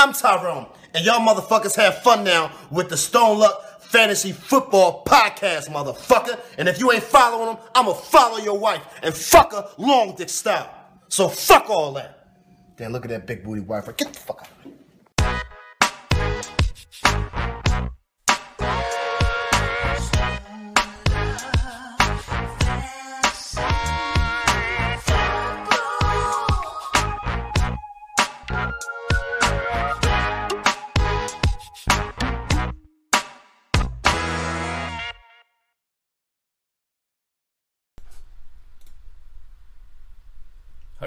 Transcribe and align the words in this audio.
I'm 0.00 0.14
Tyrone, 0.14 0.66
and 0.94 1.04
y'all 1.04 1.20
motherfuckers 1.20 1.76
have 1.76 1.98
fun 1.98 2.24
now 2.24 2.50
with 2.70 2.88
the 2.88 2.96
Stone 2.96 3.38
Luck 3.38 3.82
Fantasy 3.82 4.32
Football 4.32 5.04
Podcast, 5.04 5.68
motherfucker. 5.68 6.40
And 6.56 6.70
if 6.70 6.80
you 6.80 6.90
ain't 6.90 7.02
following 7.02 7.54
them, 7.54 7.58
I'ma 7.74 7.92
follow 7.92 8.38
your 8.38 8.58
wife 8.58 8.80
and 9.02 9.14
fuck 9.14 9.52
her 9.52 9.68
long 9.76 10.14
dick 10.16 10.30
style. 10.30 10.74
So 11.08 11.28
fuck 11.28 11.68
all 11.68 11.92
that. 11.92 12.28
Damn, 12.78 12.92
look 12.92 13.04
at 13.04 13.10
that 13.10 13.26
big 13.26 13.44
booty 13.44 13.60
wife. 13.60 13.94
Get 13.98 14.14
the 14.14 14.18
fuck 14.18 14.40
out 14.40 14.72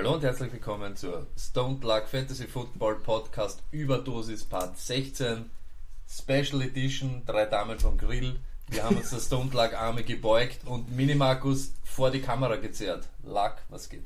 Hallo 0.03 0.15
und 0.15 0.23
herzlich 0.25 0.51
willkommen 0.51 0.97
zur 0.97 1.27
Stone 1.37 1.77
Luck 1.81 2.09
Fantasy 2.09 2.45
Football 2.45 2.95
Podcast 2.95 3.63
Überdosis 3.71 4.43
Part 4.43 4.77
16 4.77 5.45
Special 6.09 6.61
Edition 6.61 7.21
Drei 7.25 7.45
Damen 7.45 7.79
vom 7.79 7.97
Grill. 7.97 8.35
Wir 8.67 8.83
haben 8.83 8.97
uns 8.97 9.11
der 9.11 9.19
Stone 9.19 9.51
Luck 9.53 9.73
Arme 9.73 10.03
gebeugt 10.03 10.67
und 10.67 10.93
Mini 10.93 11.15
Markus 11.15 11.71
vor 11.85 12.11
die 12.11 12.19
Kamera 12.19 12.57
gezerrt. 12.57 13.07
Luck, 13.23 13.55
was 13.69 13.87
geht? 13.87 14.03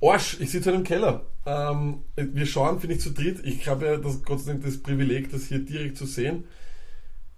Arsch, 0.00 0.40
ich 0.40 0.50
sitze 0.50 0.70
halt 0.70 0.78
im 0.78 0.84
Keller. 0.84 1.26
Ähm, 1.44 2.04
wir 2.16 2.46
schauen, 2.46 2.80
finde 2.80 2.94
ich, 2.96 3.02
zu 3.02 3.10
dritt. 3.10 3.44
Ich 3.44 3.68
habe 3.68 3.84
ja 3.84 3.96
das, 3.98 4.22
Gott 4.22 4.40
sei 4.40 4.52
Dank 4.52 4.64
das 4.64 4.82
Privileg, 4.82 5.30
das 5.30 5.48
hier 5.48 5.58
direkt 5.58 5.98
zu 5.98 6.06
sehen. 6.06 6.44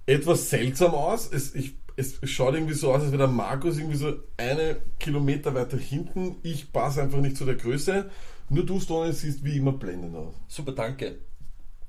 Etwas 0.07 0.51
seltsam 0.51 0.95
aus. 0.95 1.29
Es, 1.33 1.53
ich, 1.57 1.75
es 1.97 2.19
schaut 2.25 2.55
irgendwie 2.55 2.75
so 2.75 2.93
aus, 2.93 3.03
als 3.03 3.11
wäre 3.11 3.19
der 3.19 3.29
Markus 3.29 3.79
irgendwie 3.79 3.97
so 3.97 4.13
eine 4.37 4.77
Kilometer 4.99 5.55
weiter 5.55 5.79
hinten. 5.79 6.37
Ich 6.43 6.73
passe 6.73 7.03
einfach 7.03 7.19
nicht 7.19 7.37
zu 7.37 7.45
der 7.45 7.57
Größe. 7.57 8.11
Nur 8.49 8.65
du, 8.65 8.79
Stone, 8.79 9.13
siehst 9.13 9.45
wie 9.45 9.57
immer 9.57 9.73
blendend 9.73 10.15
aus. 10.15 10.35
Super, 10.47 10.73
danke. 10.73 11.19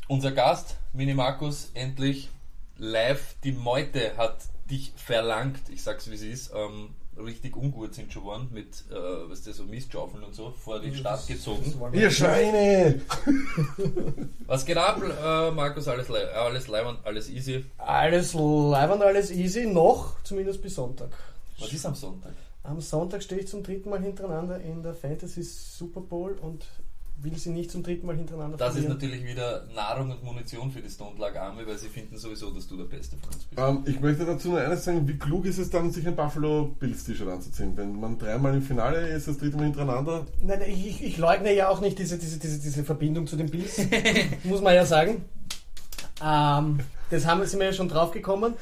Unser 0.08 0.31
Gast, 0.31 0.78
Mini 0.94 1.13
Markus, 1.13 1.72
endlich 1.73 2.30
live. 2.78 3.35
Die 3.44 3.52
Meute 3.52 4.16
hat 4.17 4.38
dich 4.72 4.94
verlangt. 4.95 5.69
Ich 5.69 5.83
sag's 5.83 6.09
wie 6.09 6.16
es 6.16 6.22
ist. 6.22 6.52
Ähm, 6.55 6.89
richtig 7.23 7.56
ungut 7.56 7.94
sind 7.94 8.12
schon 8.12 8.23
geworden 8.23 8.50
mit, 8.52 8.84
äh, 8.92 9.30
was 9.30 9.44
der 9.44 9.54
so 9.54 9.64
Mistschaufeln 9.64 10.23
und 10.23 10.36
so 10.36 10.52
vor 10.52 10.80
die 10.80 10.96
Stadt 10.96 11.26
gezogen. 11.28 11.74
Ihr 11.94 12.12
Schweine! 12.12 13.02
Was 14.46 14.66
geht 14.66 14.78
ab, 14.78 15.02
äh, 15.02 15.52
Markus? 15.52 15.88
Alles, 15.88 16.09
le 16.09 16.32
alles 16.34 16.68
leibend, 16.68 17.00
alles 17.04 17.30
easy. 17.30 17.66
Alles 17.78 18.34
live 18.34 18.92
und 18.92 19.02
alles 19.02 19.32
easy, 19.32 19.66
noch, 19.66 20.22
zumindest 20.24 20.62
bis 20.62 20.76
Sonntag. 20.76 21.09
Was 21.59 21.74
ist 21.74 21.86
am 21.86 21.96
Sonntag? 21.96 22.34
Am 22.64 22.82
Sonntag 22.82 23.24
stehe 23.24 23.42
ich 23.42 23.48
zum 23.48 23.64
dritten 23.64 23.90
Mal 23.90 24.02
hintereinander 24.02 24.59
in 24.59 24.84
der 24.84 24.94
Fantasy 24.94 25.42
Super 25.44 26.02
Bowl 26.02 26.34
und 26.42 26.66
will 27.20 27.36
sie 27.38 27.50
nicht 27.50 27.72
zum 27.72 27.82
dritten 27.82 28.06
Mal 28.06 28.16
hintereinander 28.16 28.58
Das 28.58 28.70
ist 28.70 28.73
verlieren. 28.82 28.94
natürlich 28.94 29.26
wieder 29.26 29.66
Nahrung 29.73 30.12
und 30.12 30.23
Munition 30.23 30.72
für 30.72 30.82
die 30.82 30.90
Stone 30.90 31.18
Luck 31.18 31.36
Arme, 31.36 31.66
weil 31.66 31.78
sie 31.78 31.88
finden 31.88 32.18
sowieso, 32.18 32.52
dass 32.52 32.68
du 32.68 32.78
der 32.78 32.84
Beste 32.86 33.18
von 33.18 33.34
uns 33.34 33.44
bist. 33.46 33.59
Ähm, 33.59 33.84
ich 33.86 34.00
möchte 34.00 34.26
dazu 34.26 34.50
nur 34.50 34.62
eines 34.62 34.84
sagen, 34.86 35.08
wie 35.08 35.18
klug 35.18 35.46
ist 35.46 35.58
es 35.58 35.70
dann, 35.70 35.92
sich 35.92 36.08
ein 36.08 36.16
Buffalo 36.16 36.76
Bills 36.80 37.04
T-Shirt 37.06 37.28
anzuziehen? 37.28 37.76
Wenn 37.76 38.00
man 38.00 38.20
dreimal 38.20 38.54
im 38.54 38.62
Finale 38.62 39.08
ist, 39.09 39.28
das 39.28 39.38
dritte 39.38 39.58
Mal 39.58 39.64
hintereinander. 39.64 40.26
Nein, 40.42 40.62
ich, 40.68 41.04
ich 41.04 41.18
leugne 41.18 41.54
ja 41.54 41.70
auch 41.70 41.82
nicht 41.82 41.98
diese, 41.98 42.18
diese, 42.20 42.38
diese, 42.40 42.59
diese 42.59 42.84
Verbindung 42.84 43.26
zu 43.26 43.36
den 43.36 43.50
Bills, 43.50 43.81
muss 44.44 44.62
man 44.62 44.76
ja 44.76 44.86
sagen. 44.86 45.26
Ähm, 46.24 46.80
das 47.09 47.26
haben 47.26 47.40
wir, 47.40 47.48
sind 47.48 47.59
wir 47.59 47.68
ja 47.68 47.74
schon 47.74 47.90
drauf 47.90 48.12
gekommen. 48.12 48.54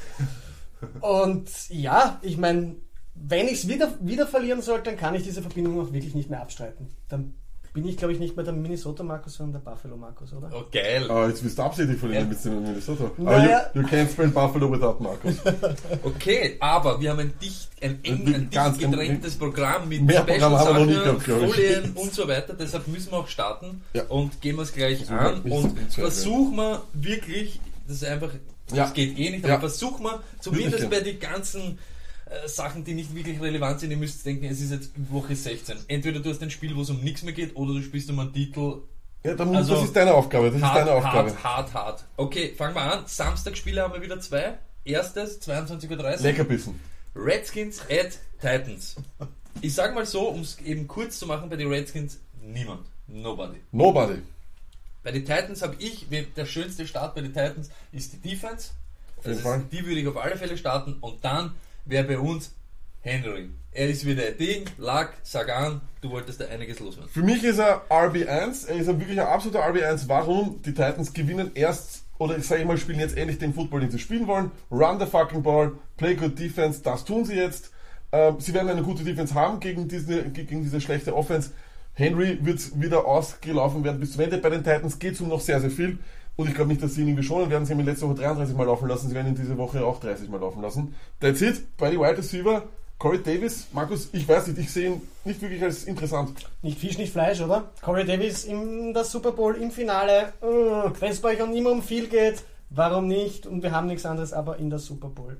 Und 1.01 1.49
ja, 1.69 2.19
ich 2.21 2.37
meine, 2.37 2.75
wenn 3.15 3.47
ich 3.47 3.63
es 3.63 3.67
wieder, 3.67 3.93
wieder 4.01 4.27
verlieren 4.27 4.61
sollte, 4.61 4.91
dann 4.91 4.97
kann 4.97 5.15
ich 5.15 5.23
diese 5.23 5.41
Verbindung 5.41 5.79
auch 5.79 5.93
wirklich 5.93 6.15
nicht 6.15 6.29
mehr 6.29 6.41
abstreiten. 6.41 6.89
Dann 7.09 7.33
bin 7.75 7.87
ich, 7.87 7.97
glaube 7.97 8.13
ich, 8.13 8.19
nicht 8.19 8.35
mehr 8.35 8.43
der 8.45 8.53
Minnesota 8.53 9.03
Markus, 9.03 9.33
sondern 9.35 9.61
der 9.61 9.69
Buffalo 9.71 9.97
Markus, 9.97 10.33
oder? 10.33 10.49
Oh, 10.51 10.63
geil. 10.71 11.05
Ah, 11.11 11.27
jetzt 11.27 11.43
willst 11.43 11.57
du 11.59 11.61
absichtlich 11.61 11.99
verlieren 11.99 12.23
Ja. 12.23 12.29
mit 12.29 12.43
dem 12.45 12.63
Minnesota. 12.63 13.11
Naja. 13.17 13.57
Aber 13.69 13.75
you, 13.75 13.81
you 13.81 13.87
can't 13.87 14.09
spell 14.09 14.29
Buffalo 14.29 14.71
without 14.71 14.97
Marcus. 15.03 15.35
Okay, 16.03 16.55
aber 16.59 16.99
wir 17.01 17.11
haben 17.11 17.19
ein 17.19 17.33
dicht, 17.41 17.69
ein 17.81 17.99
eng, 18.03 18.33
ein 18.33 18.49
Ganz- 18.49 18.77
dicht 18.77 18.89
gedrängtes 18.89 19.35
Programm 19.35 19.89
mit 19.89 20.01
Mehr 20.03 20.21
Programm 20.23 20.53
haben 20.57 20.87
wir 20.87 20.95
noch 20.95 21.21
Special-Sachen, 21.21 21.25
gehabt. 21.39 21.53
Folien 21.55 21.91
und 21.93 22.13
so 22.13 22.27
weiter. 22.27 22.53
Deshalb 22.53 22.87
müssen 22.87 23.11
wir 23.11 23.17
auch 23.19 23.27
starten 23.27 23.81
Ja. 23.93 24.03
und 24.05 24.41
gehen 24.41 24.55
wir 24.55 24.63
es 24.63 24.73
gleich 24.73 25.05
Versuchen 25.05 25.17
an 25.19 25.43
wir, 25.43 25.53
und 25.53 25.75
nicht 25.75 25.93
versuchen 25.93 26.55
wir 26.55 26.81
wirklich, 26.93 27.59
das 27.87 27.97
ist 27.97 28.05
einfach, 28.05 28.29
Ja. 28.71 28.83
das 28.85 28.93
geht 28.93 29.19
eh 29.19 29.29
nicht, 29.31 29.43
aber 29.43 29.53
Ja. 29.53 29.59
versuchen 29.59 30.03
wir 30.03 30.23
zumindest 30.39 30.89
bei 30.89 31.01
den 31.01 31.19
ganzen 31.19 31.77
äh, 32.25 32.47
Sachen, 32.47 32.83
die 32.83 32.93
nicht 32.93 33.13
wirklich 33.15 33.39
relevant 33.41 33.79
sind, 33.79 33.91
ihr 33.91 33.97
müsst 33.97 34.25
denken, 34.25 34.45
es 34.45 34.61
ist 34.61 34.71
jetzt 34.71 34.91
Woche 35.11 35.35
16. 35.35 35.77
Entweder 35.87 36.19
du 36.19 36.29
hast 36.29 36.41
ein 36.41 36.49
Spiel, 36.51 36.75
wo 36.75 36.81
es 36.81 36.89
um 36.89 37.01
nichts 37.01 37.23
mehr 37.23 37.33
geht, 37.33 37.55
oder 37.55 37.73
du 37.73 37.81
spielst 37.81 38.09
um 38.09 38.19
einen 38.19 38.33
Titel, 38.33 38.81
Ja, 39.23 39.33
dann, 39.35 39.55
Also, 39.55 39.75
das 39.75 39.85
ist 39.85 39.95
deine 39.95 40.13
Aufgabe. 40.13 40.47
Das 40.47 40.57
ist 40.57 40.63
hart, 40.63 40.77
deine 40.77 40.91
Aufgabe. 40.91 41.29
hart, 41.31 41.43
hart, 41.43 41.73
hart. 41.73 42.05
Okay, 42.17 42.53
fangen 42.57 42.75
wir 42.75 42.81
an. 42.81 43.03
Samstagspiele 43.07 43.81
haben 43.81 43.93
wir 43.93 44.01
wieder 44.01 44.19
zwei. 44.19 44.57
Erstes, 44.83 45.41
22.30 45.41 45.89
Uhr. 46.17 46.17
Leckerbissen. 46.21 46.79
Redskins 47.15 47.81
at 47.89 48.19
Titans. 48.41 48.95
Ich 49.61 49.73
sag 49.73 49.95
mal 49.95 50.05
so, 50.05 50.27
um 50.29 50.41
es 50.41 50.59
eben 50.59 50.87
kurz 50.87 51.17
zu 51.17 51.25
machen 51.25 51.49
bei 51.49 51.55
den 51.55 51.69
Redskins, 51.69 52.19
niemand. 52.41 52.85
Nobody. 53.07 53.59
Nobody. 53.71 54.21
Bei 55.03 55.11
den 55.11 55.23
Titans 55.25 55.61
habe 55.61 55.75
ich, 55.79 56.07
der 56.35 56.45
schönste 56.45 56.85
Start 56.87 57.15
bei 57.15 57.21
den 57.21 57.33
Titans 57.33 57.69
ist 57.91 58.13
die 58.13 58.17
Defense. 58.17 58.71
Das 59.23 59.37
ist, 59.37 59.45
die 59.71 59.85
würde 59.85 60.01
ich 60.01 60.07
auf 60.07 60.17
alle 60.17 60.35
Fälle 60.37 60.57
starten. 60.57 60.97
Und 61.01 61.23
dann 61.23 61.53
wäre 61.85 62.03
bei 62.03 62.19
uns 62.19 62.53
Henry. 63.01 63.49
Er 63.71 63.89
ist 63.89 64.05
wieder 64.05 64.25
ein 64.25 64.37
Ding. 64.37 64.65
Lag, 64.77 65.11
sag 65.21 65.49
an, 65.49 65.81
du 66.01 66.09
wolltest 66.09 66.41
da 66.41 66.45
einiges 66.45 66.79
loswerden. 66.79 67.09
Für 67.11 67.21
mich 67.21 67.43
ist 67.43 67.59
er 67.59 67.83
RB1. 67.89 68.67
Er 68.67 68.75
ist 68.77 68.89
ein 68.89 68.99
wirklich 68.99 69.19
ein 69.19 69.27
absoluter 69.27 69.67
RB1. 69.67 70.05
Warum? 70.07 70.61
Die 70.63 70.73
Titans 70.73 71.13
gewinnen 71.13 71.51
erst, 71.55 72.03
oder 72.17 72.37
ich 72.37 72.47
sage 72.47 72.65
mal, 72.65 72.77
spielen 72.77 72.99
jetzt 72.99 73.17
endlich 73.17 73.37
den 73.37 73.53
Football, 73.53 73.81
den 73.81 73.91
sie 73.91 73.99
spielen 73.99 74.27
wollen. 74.27 74.51
Run 74.71 74.99
the 74.99 75.05
fucking 75.05 75.43
ball, 75.43 75.73
play 75.97 76.15
good 76.15 76.39
defense. 76.39 76.81
Das 76.81 77.05
tun 77.05 77.25
sie 77.25 77.35
jetzt. 77.35 77.71
Ähm, 78.11 78.39
sie 78.39 78.53
werden 78.53 78.69
eine 78.69 78.81
gute 78.81 79.03
Defense 79.03 79.33
haben 79.33 79.59
gegen 79.59 79.87
diese, 79.87 80.23
gegen 80.29 80.63
diese 80.63 80.79
schlechte 80.81 81.15
Offense. 81.15 81.51
Henry 81.93 82.39
wird 82.41 82.79
wieder 82.79 83.05
ausgelaufen 83.05 83.83
werden 83.83 83.99
bis 83.99 84.13
zum 84.13 84.21
Ende. 84.21 84.37
Bei 84.37 84.49
den 84.49 84.63
Titans 84.63 84.99
geht 84.99 85.13
es 85.13 85.21
um 85.21 85.29
noch 85.29 85.41
sehr, 85.41 85.61
sehr 85.61 85.71
viel. 85.71 85.99
Und 86.35 86.49
ich 86.49 86.55
glaube 86.55 86.69
nicht, 86.69 86.83
dass 86.83 86.95
sie 86.95 87.01
ihn 87.01 87.07
irgendwie 87.07 87.23
schonen 87.23 87.49
werden. 87.49 87.65
Sie 87.65 87.71
haben 87.71 87.79
ihn 87.79 87.85
letzte 87.85 88.07
Woche 88.07 88.15
33 88.15 88.55
Mal 88.55 88.65
laufen 88.65 88.87
lassen. 88.87 89.09
Sie 89.09 89.15
werden 89.15 89.27
ihn 89.27 89.35
diese 89.35 89.57
Woche 89.57 89.85
auch 89.85 89.99
30 89.99 90.29
Mal 90.29 90.39
laufen 90.39 90.61
lassen. 90.61 90.95
That's 91.19 91.41
it. 91.41 91.77
Bei 91.77 91.89
die 91.89 91.97
Wide 91.97 92.17
Receiver. 92.17 92.63
Corey 92.97 93.21
Davis, 93.21 93.67
Markus, 93.73 94.09
ich 94.13 94.25
weiß 94.25 94.47
nicht, 94.47 94.59
ich 94.59 94.71
sehe 94.71 94.93
ihn 94.93 95.01
nicht 95.25 95.41
wirklich 95.41 95.61
als 95.61 95.83
interessant. 95.83 96.49
Nicht 96.61 96.79
Fisch, 96.79 96.97
nicht 96.97 97.11
Fleisch, 97.11 97.41
oder? 97.41 97.69
Corey 97.81 98.05
Davis 98.05 98.45
in 98.45 98.93
der 98.93 99.03
Super 99.03 99.33
Bowl 99.33 99.55
im 99.55 99.69
Finale. 99.69 100.31
Wenn 100.41 101.11
es 101.11 101.19
bei 101.19 101.33
euch 101.33 101.41
auch 101.41 101.53
immer 101.53 101.71
um 101.71 101.83
viel 101.83 102.07
geht, 102.07 102.43
warum 102.69 103.07
nicht? 103.07 103.47
Und 103.47 103.63
wir 103.63 103.71
haben 103.71 103.87
nichts 103.87 104.05
anderes, 104.05 104.31
aber 104.31 104.57
in 104.57 104.69
der 104.69 104.79
Super 104.79 105.09
Bowl. 105.09 105.37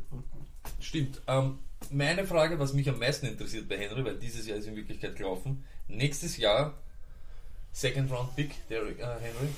Stimmt. 0.82 1.22
Ähm, 1.28 1.60
meine 1.92 2.26
Frage, 2.26 2.60
was 2.60 2.74
mich 2.74 2.90
am 2.90 3.00
meisten 3.00 3.26
interessiert 3.26 3.70
bei 3.70 3.78
Henry, 3.78 4.04
weil 4.04 4.18
dieses 4.18 4.46
Jahr 4.46 4.58
ist 4.58 4.68
in 4.68 4.76
Wirklichkeit 4.76 5.16
gelaufen. 5.16 5.64
Nächstes 5.88 6.36
Jahr 6.38 6.74
Second 7.72 8.12
Round 8.12 8.36
Pick, 8.36 8.68
Derrick 8.70 9.00
äh, 9.00 9.04
Henry. 9.04 9.50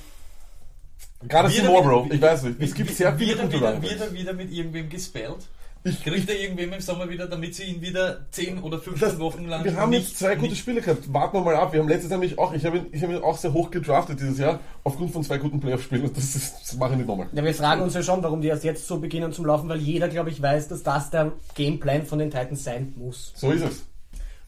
Gerade 1.28 1.50
Wird 1.50 1.66
zum 1.66 1.75
er 1.75 1.81
Bro, 1.81 2.03
mit- 2.06 2.13
ich 2.13 2.22
weiß 2.22 2.44
nicht. 2.44 2.62
Es 2.62 2.74
gibt 2.74 2.91
sehr 2.91 3.18
viele 3.18 3.34
er 3.35 3.52
wieder, 3.52 3.68
Running 3.69 3.81
wird 3.81 4.00
Backs. 4.00 4.12
er 4.12 4.13
wieder 4.13 4.34
mit 4.34 4.52
irgendwem 4.52 4.90
gespellt? 4.90 5.47
Ich, 5.84 6.03
Kriegt 6.03 6.30
er 6.30 6.38
irgendwem 6.38 6.74
im 6.74 6.81
Sommer 6.81 7.08
wieder, 7.09 7.28
damit 7.28 7.56
sie 7.56 7.63
ihn 7.63 7.81
wieder 7.81 8.25
10 8.31 8.59
oder 8.59 8.78
15 8.78 9.09
das, 9.09 9.19
Wochen 9.19 9.46
lang 9.46 9.63
wir 9.63 9.75
haben 9.75 9.91
nicht, 9.91 10.07
jetzt 10.09 10.19
zwei 10.19 10.36
gute 10.36 10.50
nicht 10.50 10.59
Spiele 10.59 10.81
gehabt. 10.81 11.12
Warten 11.13 11.38
wir 11.38 11.41
mal 11.41 11.56
ab. 11.56 11.72
Wir 11.72 11.80
haben 11.80 11.88
letztes 11.88 12.09
Jahr 12.12 12.19
nämlich 12.19 12.38
auch, 12.38 12.52
ich 12.53 12.66
habe 12.66 12.80
ihn, 12.80 12.88
ich 12.91 13.02
habe 13.03 13.13
ihn 13.13 13.22
auch 13.24 13.38
sehr 13.38 13.53
hoch 13.53 13.72
gedraftet 13.72 14.19
dieses 14.19 14.38
Jahr, 14.38 14.59
aufgrund 14.84 15.12
von 15.13 15.24
zwei 15.24 15.38
guten 15.38 15.59
Playoff-Spielen. 15.62 16.12
Das, 16.16 16.36
ist, 16.36 16.56
das 16.62 16.75
mache 16.75 16.92
ich 16.92 16.98
nicht 16.98 17.07
nochmal. 17.07 17.27
Ja, 17.31 17.44
wir 17.44 17.54
fragen 17.54 17.81
uns 17.83 17.94
ja 17.94 18.04
schon, 18.04 18.22
warum 18.22 18.42
die 18.42 18.50
erst 18.50 18.63
jetzt 18.66 18.86
so 18.86 19.00
beginnen 19.00 19.31
zum 19.31 19.45
Laufen, 19.45 19.69
weil 19.69 19.80
jeder, 19.80 20.10
glaube 20.10 20.30
ich, 20.30 20.42
weiß, 20.42 20.68
dass 20.68 20.83
das 20.83 21.10
der 21.10 21.31
Gameplan 21.56 22.06
von 22.06 22.19
den 22.19 22.31
Titans 22.31 22.63
sein 22.66 22.94
muss. 22.98 23.31
So 23.36 23.51
ist 23.51 23.63
es. 23.63 23.86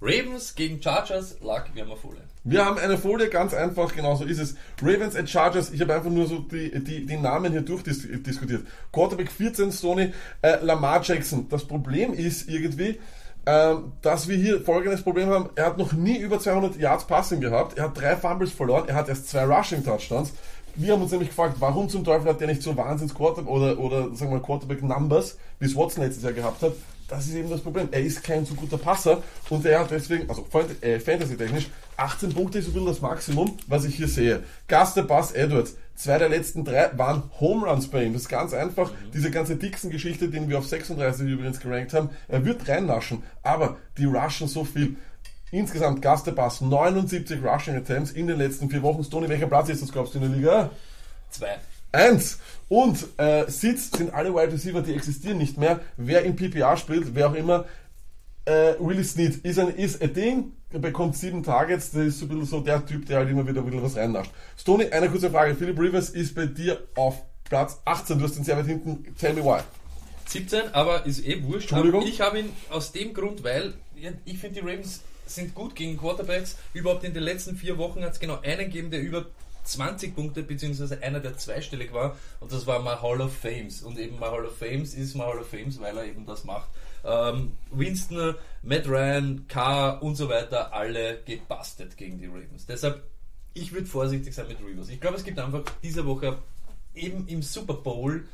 Ravens 0.01 0.55
gegen 0.55 0.81
Chargers, 0.81 1.37
lag, 1.41 1.67
wir 1.73 1.83
haben 1.83 1.91
eine 1.91 1.99
Folie. 1.99 2.21
Wir 2.49 2.65
haben 2.65 2.79
eine 2.79 2.97
Folie, 2.97 3.29
ganz 3.29 3.53
einfach, 3.53 3.93
genau 3.95 4.15
so 4.15 4.25
ist 4.25 4.39
es. 4.39 4.55
Ravens 4.81 5.15
and 5.15 5.29
Chargers, 5.29 5.71
ich 5.71 5.81
habe 5.81 5.93
einfach 5.93 6.09
nur 6.09 6.25
so 6.25 6.39
die, 6.39 6.83
die, 6.83 7.05
die 7.05 7.17
Namen 7.17 7.51
hier 7.51 7.61
durchdiskutiert. 7.61 8.65
Quarterback 8.91 9.31
14, 9.31 9.71
Sony, 9.71 10.13
äh, 10.41 10.57
Lamar 10.63 11.01
Jackson. 11.03 11.47
Das 11.49 11.65
Problem 11.65 12.11
ist 12.11 12.49
irgendwie, 12.49 12.99
ähm, 13.45 13.91
dass 14.01 14.27
wir 14.27 14.35
hier 14.35 14.61
folgendes 14.61 15.03
Problem 15.03 15.29
haben. 15.29 15.49
Er 15.53 15.67
hat 15.67 15.77
noch 15.77 15.93
nie 15.93 16.17
über 16.17 16.39
200 16.39 16.77
Yards 16.77 17.05
Passing 17.05 17.39
gehabt. 17.39 17.77
Er 17.77 17.85
hat 17.85 18.01
drei 18.01 18.15
Fumbles 18.15 18.51
verloren. 18.51 18.85
Er 18.87 18.95
hat 18.95 19.09
erst 19.09 19.29
zwei 19.29 19.43
Rushing 19.45 19.83
Touchdowns. 19.83 20.33
Wir 20.73 20.93
haben 20.93 21.03
uns 21.03 21.11
nämlich 21.11 21.29
gefragt, 21.29 21.57
warum 21.59 21.87
zum 21.87 22.03
Teufel 22.03 22.29
hat 22.29 22.39
der 22.39 22.47
nicht 22.47 22.63
so 22.63 22.75
Wahnsinns 22.75 23.13
Quarterback 23.13 23.51
oder, 23.51 23.77
oder 23.77 24.15
sagen 24.15 24.31
wir 24.31 24.39
Quarterback 24.39 24.81
Numbers, 24.81 25.37
wie 25.59 25.65
es 25.67 25.75
Watson 25.75 26.03
letztes 26.03 26.23
Jahr 26.23 26.33
gehabt 26.33 26.63
hat. 26.63 26.73
Das 27.09 27.27
ist 27.27 27.33
eben 27.33 27.49
das 27.49 27.61
Problem. 27.61 27.89
Er 27.91 28.01
ist 28.01 28.23
kein 28.23 28.45
so 28.45 28.53
guter 28.53 28.77
Passer 28.77 29.23
und 29.49 29.65
er 29.65 29.79
hat 29.79 29.91
deswegen, 29.91 30.29
also 30.29 30.47
äh, 30.81 30.99
Fantasy-technisch, 30.99 31.69
18 31.97 32.33
Punkte 32.33 32.59
ist 32.59 32.65
so 32.65 32.71
ein 32.71 32.73
bisschen 32.75 32.87
das 32.87 33.01
Maximum, 33.01 33.57
was 33.67 33.83
ich 33.85 33.95
hier 33.95 34.07
sehe. 34.07 34.43
Gaster, 34.67 35.03
Bass, 35.03 35.31
Edwards, 35.31 35.75
zwei 35.95 36.17
der 36.17 36.29
letzten 36.29 36.63
drei 36.63 36.91
waren 36.97 37.23
Home 37.39 37.67
Runs 37.67 37.87
bei 37.87 38.03
ihm. 38.03 38.13
Das 38.13 38.23
ist 38.23 38.29
ganz 38.29 38.53
einfach. 38.53 38.91
Diese 39.13 39.31
ganze 39.31 39.57
Dixon-Geschichte, 39.57 40.29
den 40.29 40.47
wir 40.49 40.59
auf 40.59 40.67
36 40.67 41.27
übrigens 41.27 41.59
gerankt 41.59 41.93
haben, 41.93 42.09
er 42.27 42.45
wird 42.45 42.67
reinnaschen, 42.69 43.23
aber 43.43 43.77
die 43.97 44.05
rushen 44.05 44.47
so 44.47 44.63
viel. 44.63 44.95
Insgesamt 45.51 46.03
Gaster, 46.03 46.31
Bass, 46.31 46.61
79 46.61 47.43
Rushing 47.43 47.75
Attempts 47.75 48.11
in 48.11 48.27
den 48.27 48.37
letzten 48.37 48.69
vier 48.69 48.83
Wochen. 48.83 49.03
Stoney, 49.03 49.27
welcher 49.27 49.47
Platz 49.47 49.69
ist 49.69 49.81
das, 49.81 49.91
glaubst 49.91 50.13
du, 50.13 50.19
in 50.19 50.29
der 50.29 50.37
Liga? 50.37 50.69
Zwei. 51.31 51.57
Eins. 51.91 52.39
Und 52.67 53.05
äh, 53.17 53.49
Sitz 53.49 53.91
sind 53.91 54.13
alle 54.13 54.33
Wide 54.33 54.53
Receiver, 54.53 54.81
die 54.81 54.93
existieren 54.93 55.39
nicht 55.39 55.57
mehr. 55.57 55.79
Wer 55.97 56.23
im 56.23 56.35
PPR 56.35 56.77
spielt, 56.77 57.15
wer 57.15 57.29
auch 57.29 57.33
immer, 57.33 57.65
äh, 58.45 58.73
Willie 58.79 59.03
Snead 59.03 59.37
ist 59.37 59.59
ein, 59.59 59.69
ist 59.75 60.01
ein 60.01 60.13
Ding, 60.13 60.53
er 60.71 60.79
bekommt 60.79 61.15
sieben 61.15 61.43
Targets, 61.43 61.91
das 61.91 62.05
ist 62.05 62.19
so 62.19 62.25
ein 62.25 62.29
bisschen 62.29 62.45
so 62.45 62.59
der 62.61 62.85
Typ, 62.85 63.05
der 63.05 63.19
halt 63.19 63.29
immer 63.29 63.47
wieder 63.47 63.61
ein 63.61 63.65
bisschen 63.65 63.83
was 63.83 63.95
reinnascht. 63.95 64.31
Stoney, 64.57 64.89
eine 64.89 65.09
kurze 65.09 65.31
Frage. 65.31 65.55
Philip 65.55 65.79
Rivers 65.79 66.09
ist 66.11 66.35
bei 66.35 66.45
dir 66.45 66.79
auf 66.95 67.21
Platz 67.43 67.79
18, 67.85 68.19
du 68.19 68.25
hast 68.25 68.35
den 68.35 68.43
sehr 68.43 68.57
weit 68.57 68.67
hinten. 68.67 69.15
Tell 69.17 69.33
me 69.33 69.43
why. 69.43 69.61
17, 70.27 70.73
aber 70.73 71.07
ist 71.07 71.25
eh 71.25 71.43
wurscht. 71.43 71.71
Entschuldigung? 71.71 72.05
Ich 72.05 72.21
habe 72.21 72.39
ihn 72.39 72.49
aus 72.69 72.91
dem 72.91 73.15
Grund, 73.15 73.43
weil 73.43 73.73
ich 74.25 74.37
finde, 74.37 74.61
die 74.61 74.67
Ravens 74.67 75.01
sind 75.25 75.55
gut 75.55 75.75
gegen 75.75 75.97
Quarterbacks. 75.97 76.57
Überhaupt 76.73 77.03
in 77.03 77.13
den 77.13 77.23
letzten 77.23 77.55
vier 77.55 77.79
Wochen 77.79 78.03
hat 78.03 78.13
es 78.13 78.19
genau 78.19 78.39
einen 78.41 78.65
gegeben, 78.65 78.91
der 78.91 79.01
über 79.01 79.25
20 79.69 80.15
Punkte, 80.15 80.43
beziehungsweise 80.43 81.01
einer, 81.01 81.19
der 81.19 81.37
zweistellig 81.37 81.93
war, 81.93 82.17
und 82.39 82.51
das 82.51 82.67
war 82.67 82.81
My 82.81 83.01
Hall 83.01 83.21
of 83.21 83.35
Fames. 83.35 83.81
Und 83.81 83.97
eben 83.99 84.15
My 84.19 84.25
Hall 84.25 84.45
of 84.45 84.57
Fames 84.57 84.93
ist 84.93 85.15
My 85.15 85.23
Hall 85.23 85.39
of 85.39 85.49
Fames, 85.49 85.79
weil 85.79 85.97
er 85.97 86.05
eben 86.05 86.25
das 86.25 86.43
macht. 86.43 86.69
Ähm, 87.03 87.53
Winston, 87.71 88.35
Matt 88.63 88.87
Ryan, 88.87 89.45
Carr 89.47 90.01
und 90.03 90.15
so 90.15 90.27
weiter, 90.29 90.73
alle 90.73 91.21
gebastelt 91.23 91.95
gegen 91.95 92.19
die 92.19 92.27
Ravens. 92.27 92.65
Deshalb, 92.65 93.03
ich 93.53 93.71
würde 93.71 93.87
vorsichtig 93.87 94.33
sein 94.33 94.47
mit 94.47 94.59
Rivers. 94.59 94.89
Ich 94.89 94.99
glaube, 94.99 95.17
es 95.17 95.23
gibt 95.23 95.39
einfach 95.39 95.63
diese 95.81 96.05
Woche 96.05 96.37
eben 96.93 97.27
im 97.27 97.41
Super 97.41 97.75
Bowl 97.75 98.25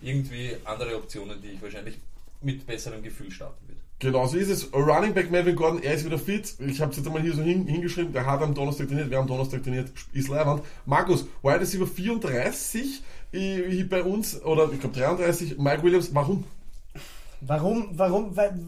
irgendwie 0.00 0.56
andere 0.64 0.96
Optionen, 0.96 1.40
die 1.40 1.48
ich 1.48 1.62
wahrscheinlich 1.62 1.98
mit 2.40 2.66
besserem 2.66 3.02
Gefühl 3.02 3.30
starten. 3.30 3.67
Genau 4.00 4.26
so 4.28 4.36
ist 4.36 4.48
es. 4.48 4.72
Running 4.72 5.12
Back 5.12 5.30
Melvin 5.30 5.56
Gordon, 5.56 5.82
er 5.82 5.94
ist 5.94 6.04
wieder 6.04 6.18
fit. 6.18 6.54
Ich 6.60 6.80
habe 6.80 6.92
es 6.92 6.98
jetzt 6.98 7.06
einmal 7.06 7.20
hier 7.22 7.34
so 7.34 7.42
hin, 7.42 7.66
hingeschrieben. 7.66 8.12
Der 8.12 8.26
hat 8.26 8.40
am 8.42 8.54
Donnerstag 8.54 8.86
trainiert, 8.88 9.10
wer 9.10 9.18
am 9.18 9.26
Donnerstag 9.26 9.64
trainiert, 9.64 9.90
ist 10.12 10.28
Leihwand. 10.28 10.62
Markus, 10.86 11.26
Wide 11.42 11.60
Receiver 11.60 11.86
34 11.86 13.02
äh, 13.32 13.82
bei 13.84 14.02
uns, 14.04 14.40
oder 14.44 14.70
ich 14.72 14.80
glaube 14.80 14.96
33, 14.96 15.58
Mike 15.58 15.82
Williams, 15.82 16.14
warum? 16.14 16.44
Warum? 17.40 17.88
Warum? 17.92 18.36
Weil, 18.36 18.58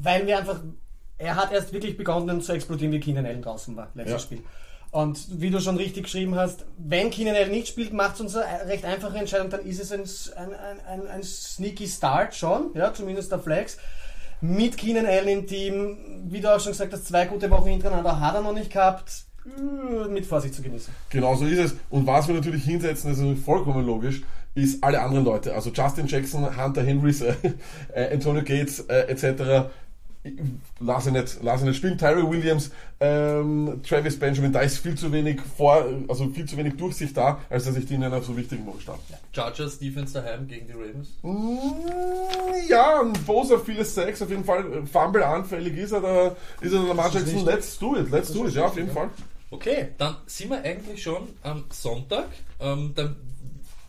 weil 0.00 0.26
wir 0.26 0.38
einfach. 0.38 0.60
Er 1.18 1.36
hat 1.36 1.52
erst 1.52 1.72
wirklich 1.72 1.96
begonnen 1.96 2.40
zu 2.40 2.52
explodieren, 2.52 2.92
wie 2.92 2.98
Keenan 3.00 3.26
Allen 3.26 3.42
draußen 3.42 3.76
war, 3.76 3.90
letztes 3.94 4.12
Ja. 4.12 4.18
Spiel. 4.18 4.42
Und 4.90 5.40
wie 5.40 5.50
du 5.50 5.60
schon 5.60 5.76
richtig 5.76 6.04
geschrieben 6.04 6.34
hast, 6.34 6.66
wenn 6.78 7.10
Keenan 7.10 7.36
Allen 7.36 7.50
nicht 7.50 7.68
spielt, 7.68 7.92
macht 7.92 8.14
es 8.16 8.20
uns 8.22 8.36
eine 8.36 8.68
recht 8.68 8.84
einfache 8.84 9.18
Entscheidung, 9.18 9.48
dann 9.48 9.64
ist 9.64 9.80
es 9.80 9.92
ein, 9.92 10.02
ein, 10.36 10.54
ein, 10.54 10.80
ein, 10.86 11.06
ein 11.06 11.22
sneaky 11.22 11.86
Start 11.86 12.34
schon, 12.34 12.72
ja, 12.74 12.92
zumindest 12.92 13.30
der 13.30 13.38
Flex. 13.38 13.78
Mit 14.42 14.76
Keenan 14.76 15.06
Allen 15.06 15.28
im 15.28 15.46
Team, 15.46 15.96
wie 16.24 16.40
du 16.40 16.52
auch 16.52 16.58
schon 16.58 16.72
gesagt 16.72 16.92
hast, 16.92 17.06
zwei 17.06 17.26
gute 17.26 17.48
Wochen 17.48 17.68
hintereinander 17.68 18.18
hat 18.18 18.34
er 18.34 18.42
noch 18.42 18.52
nicht 18.52 18.72
gehabt, 18.72 19.24
mit 20.10 20.26
Vorsicht 20.26 20.54
zu 20.54 20.62
genießen. 20.62 20.92
Genau 21.10 21.36
so 21.36 21.46
ist 21.46 21.58
es. 21.58 21.76
Und 21.90 22.08
was 22.08 22.26
wir 22.26 22.34
natürlich 22.34 22.64
hinsetzen, 22.64 23.10
das 23.10 23.20
ist 23.20 23.44
vollkommen 23.44 23.86
logisch, 23.86 24.22
ist 24.54 24.82
alle 24.82 25.00
anderen 25.00 25.24
Leute. 25.24 25.54
Also 25.54 25.70
Justin 25.70 26.08
Jackson, 26.08 26.56
Hunter 26.56 26.82
Henrys, 26.82 27.20
äh, 27.20 27.34
äh, 27.94 28.12
Antonio 28.14 28.42
Gates 28.42 28.80
äh, 28.80 29.12
etc. 29.12 29.70
Lass 30.78 31.06
ihn 31.08 31.14
nicht, 31.14 31.38
lass 31.42 31.60
ihn 31.62 31.66
nicht 31.68 31.76
spielen. 31.78 31.98
Tyree 31.98 32.22
Williams, 32.30 32.70
ähm, 33.00 33.80
Travis 33.82 34.16
Benjamin, 34.18 34.52
da 34.52 34.60
ist 34.60 34.78
viel 34.78 34.94
zu 34.94 35.10
wenig 35.10 35.40
vor, 35.56 35.84
also 36.08 36.28
viel 36.28 36.44
zu 36.44 36.56
wenig 36.56 36.76
Durchsicht 36.76 37.16
da, 37.16 37.40
als 37.50 37.64
dass 37.64 37.76
ich 37.76 37.86
die 37.86 37.94
in 37.94 38.04
einer 38.04 38.22
so 38.22 38.36
wichtigen 38.36 38.64
Woche 38.66 38.80
starte. 38.82 39.00
Chargers 39.32 39.80
Defense 39.80 40.12
daheim 40.14 40.46
gegen 40.46 40.68
die 40.68 40.74
Ravens. 40.74 41.08
Mm, 41.22 41.58
Ja, 42.68 43.00
ein 43.00 43.12
Bosa, 43.26 43.58
viele 43.58 43.84
Sex, 43.84 44.22
auf 44.22 44.30
jeden 44.30 44.44
Fall 44.44 44.86
Fumble 44.86 45.24
anfällig 45.24 45.76
ist 45.76 45.92
er, 45.92 46.00
da 46.00 46.26
ist 46.60 46.72
er 46.72 46.78
der 46.80 46.88
Lamar 46.88 47.10
Jackson. 47.12 47.44
Let's 47.44 47.78
do 47.78 47.96
it, 47.96 48.10
let's 48.10 48.32
do 48.32 48.46
it, 48.46 48.54
ja, 48.54 48.66
auf 48.66 48.76
jeden 48.76 48.90
Fall. 48.92 49.10
Okay, 49.50 49.88
dann 49.98 50.16
sind 50.26 50.50
wir 50.50 50.62
eigentlich 50.62 51.02
schon 51.02 51.28
am 51.42 51.64
Sonntag. 51.70 52.28
Ähm, 52.60 52.92
dann, 52.94 53.16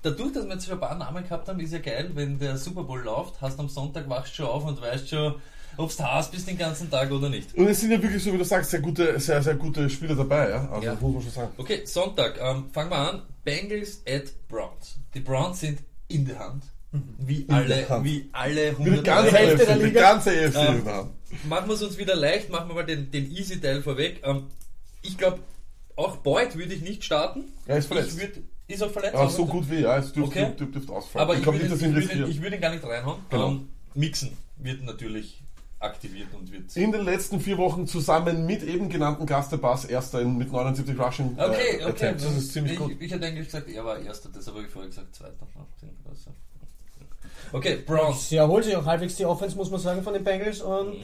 dadurch, 0.01 0.33
dass 0.33 0.45
wir 0.45 0.53
jetzt 0.53 0.65
schon 0.65 0.73
ein 0.73 0.79
paar 0.79 0.97
Namen 0.97 1.23
gehabt 1.23 1.47
haben, 1.47 1.59
ist 1.59 1.73
ja 1.73 1.79
geil, 1.79 2.09
wenn 2.15 2.39
der 2.39 2.57
Super 2.57 2.83
Bowl 2.83 3.01
läuft, 3.01 3.39
hast 3.39 3.59
am 3.59 3.69
Sonntag 3.69 4.09
wachst 4.09 4.35
schon 4.35 4.47
auf 4.47 4.65
und 4.65 4.81
weißt 4.81 5.09
schon, 5.09 5.35
ob 5.77 5.95
du 5.95 6.03
hast 6.03 6.31
bist 6.31 6.47
den 6.47 6.57
ganzen 6.57 6.89
Tag 6.89 7.11
oder 7.11 7.29
nicht. 7.29 7.53
Und 7.55 7.67
es 7.67 7.79
sind 7.81 7.91
ja 7.91 8.01
wirklich, 8.01 8.23
so 8.23 8.33
wie 8.33 8.37
du 8.37 8.43
sagst, 8.45 8.71
sehr 8.71 8.79
gute, 8.81 9.19
sehr, 9.19 9.41
sehr 9.41 9.55
gute 9.55 9.89
Spieler 9.89 10.15
dabei, 10.15 10.49
ja. 10.49 10.69
Also 10.69 10.85
Ja. 10.87 10.93
muss 10.99 11.13
man 11.13 11.21
schon 11.23 11.31
sagen. 11.31 11.53
Okay, 11.57 11.81
Sonntag, 11.85 12.39
ähm, 12.41 12.65
fangen 12.71 12.89
wir 12.89 12.97
an. 12.97 13.21
Bengals 13.43 14.01
at 14.07 14.23
Browns. 14.47 14.97
Die 15.13 15.19
Browns 15.19 15.59
sind 15.59 15.79
in 16.07 16.25
der 16.25 16.39
Hand. 16.39 16.63
Wie 17.17 17.45
alle, 17.49 17.67
der 17.67 17.89
Hand. 17.89 18.05
wie 18.05 18.29
alle 18.33 18.77
Wie 18.77 18.83
die 18.83 18.89
100 18.91 19.03
ganze 19.05 19.31
Hälfte 19.37 19.65
der 19.65 19.77
die 19.77 19.83
Liga. 19.85 20.01
ganze 20.01 20.29
AFC 20.29 20.55
Ähm, 20.69 20.77
in 20.77 20.85
der 20.85 20.95
Hand. 20.95 21.11
Machen 21.49 21.67
wir 21.67 21.73
es 21.73 21.81
uns 21.83 21.97
wieder 21.97 22.15
leicht, 22.15 22.49
machen 22.51 22.67
wir 22.69 22.75
mal 22.75 22.85
den, 22.85 23.09
den 23.09 23.31
easy 23.31 23.59
Teil 23.59 23.81
vorweg. 23.81 24.21
Ähm, 24.23 24.43
ich 25.01 25.17
glaube, 25.17 25.39
auch 25.95 26.17
Boyd 26.17 26.55
würde 26.55 26.73
ich 26.75 26.81
nicht 26.81 27.03
starten. 27.03 27.45
Er 27.65 27.77
ist 27.77 27.87
verletzt. 27.87 28.13
Ich 28.15 28.19
würd, 28.21 28.39
ist 28.67 28.83
auch 28.83 28.91
verletzt. 28.91 29.15
Ja, 29.15 29.27
so 29.27 29.45
gut 29.47 29.69
wie, 29.71 29.79
ja, 29.81 29.97
es 29.97 30.13
dürfte, 30.13 30.39
Okay. 30.39 30.45
dürfte, 30.55 30.65
dürfte 30.67 30.91
ausfallen. 30.93 31.23
Aber 31.23 31.35
ich, 31.35 31.41
glaube 31.41 31.59
würde, 31.59 31.69
nicht, 31.73 31.81
ich, 31.81 31.87
ihn 31.87 31.95
würde, 31.95 32.29
ich 32.31 32.41
würde 32.41 32.55
ihn 32.57 32.61
gar 32.61 32.71
nicht 32.71 32.83
reinhauen. 32.83 33.19
Genau. 33.31 33.49
Ähm, 33.49 33.69
Mixen 33.95 34.37
wird 34.57 34.83
natürlich 34.83 35.42
aktiviert 35.83 36.33
und 36.33 36.51
wird. 36.51 36.75
In 36.75 36.91
den 36.91 37.01
letzten 37.01 37.39
vier 37.39 37.57
Wochen 37.57 37.87
zusammen 37.87 38.45
mit 38.45 38.63
eben 38.63 38.89
genannten 38.89 39.25
Gastebass 39.25 39.85
erster 39.85 40.21
in, 40.21 40.37
mit 40.37 40.51
79 40.51 40.97
Rushing 40.99 41.37
äh, 41.37 41.43
Okay, 41.43 41.75
okay. 41.75 41.83
Attempts. 41.83 42.23
Das 42.23 42.37
ist 42.37 42.53
ziemlich 42.53 42.73
ich, 42.73 42.79
gut. 42.79 42.91
Ich 42.99 43.11
hätte 43.11 43.25
eigentlich 43.25 43.45
gesagt, 43.45 43.69
er 43.69 43.85
war 43.85 43.99
erster, 43.99 44.29
das 44.29 44.47
habe 44.47 44.61
ich 44.61 44.67
vorher 44.67 44.89
gesagt, 44.89 45.15
zweiter. 45.15 45.47
Okay, 47.51 47.83
Browns. 47.85 48.29
Sie 48.29 48.37
erholt 48.37 48.63
sich 48.63 48.75
auch 48.75 48.85
halbwegs 48.85 49.15
die 49.15 49.25
Offense, 49.25 49.55
muss 49.55 49.69
man 49.69 49.79
sagen, 49.79 50.01
von 50.01 50.13
den 50.13 50.23
Bengals. 50.23 50.61
Und 50.61 50.97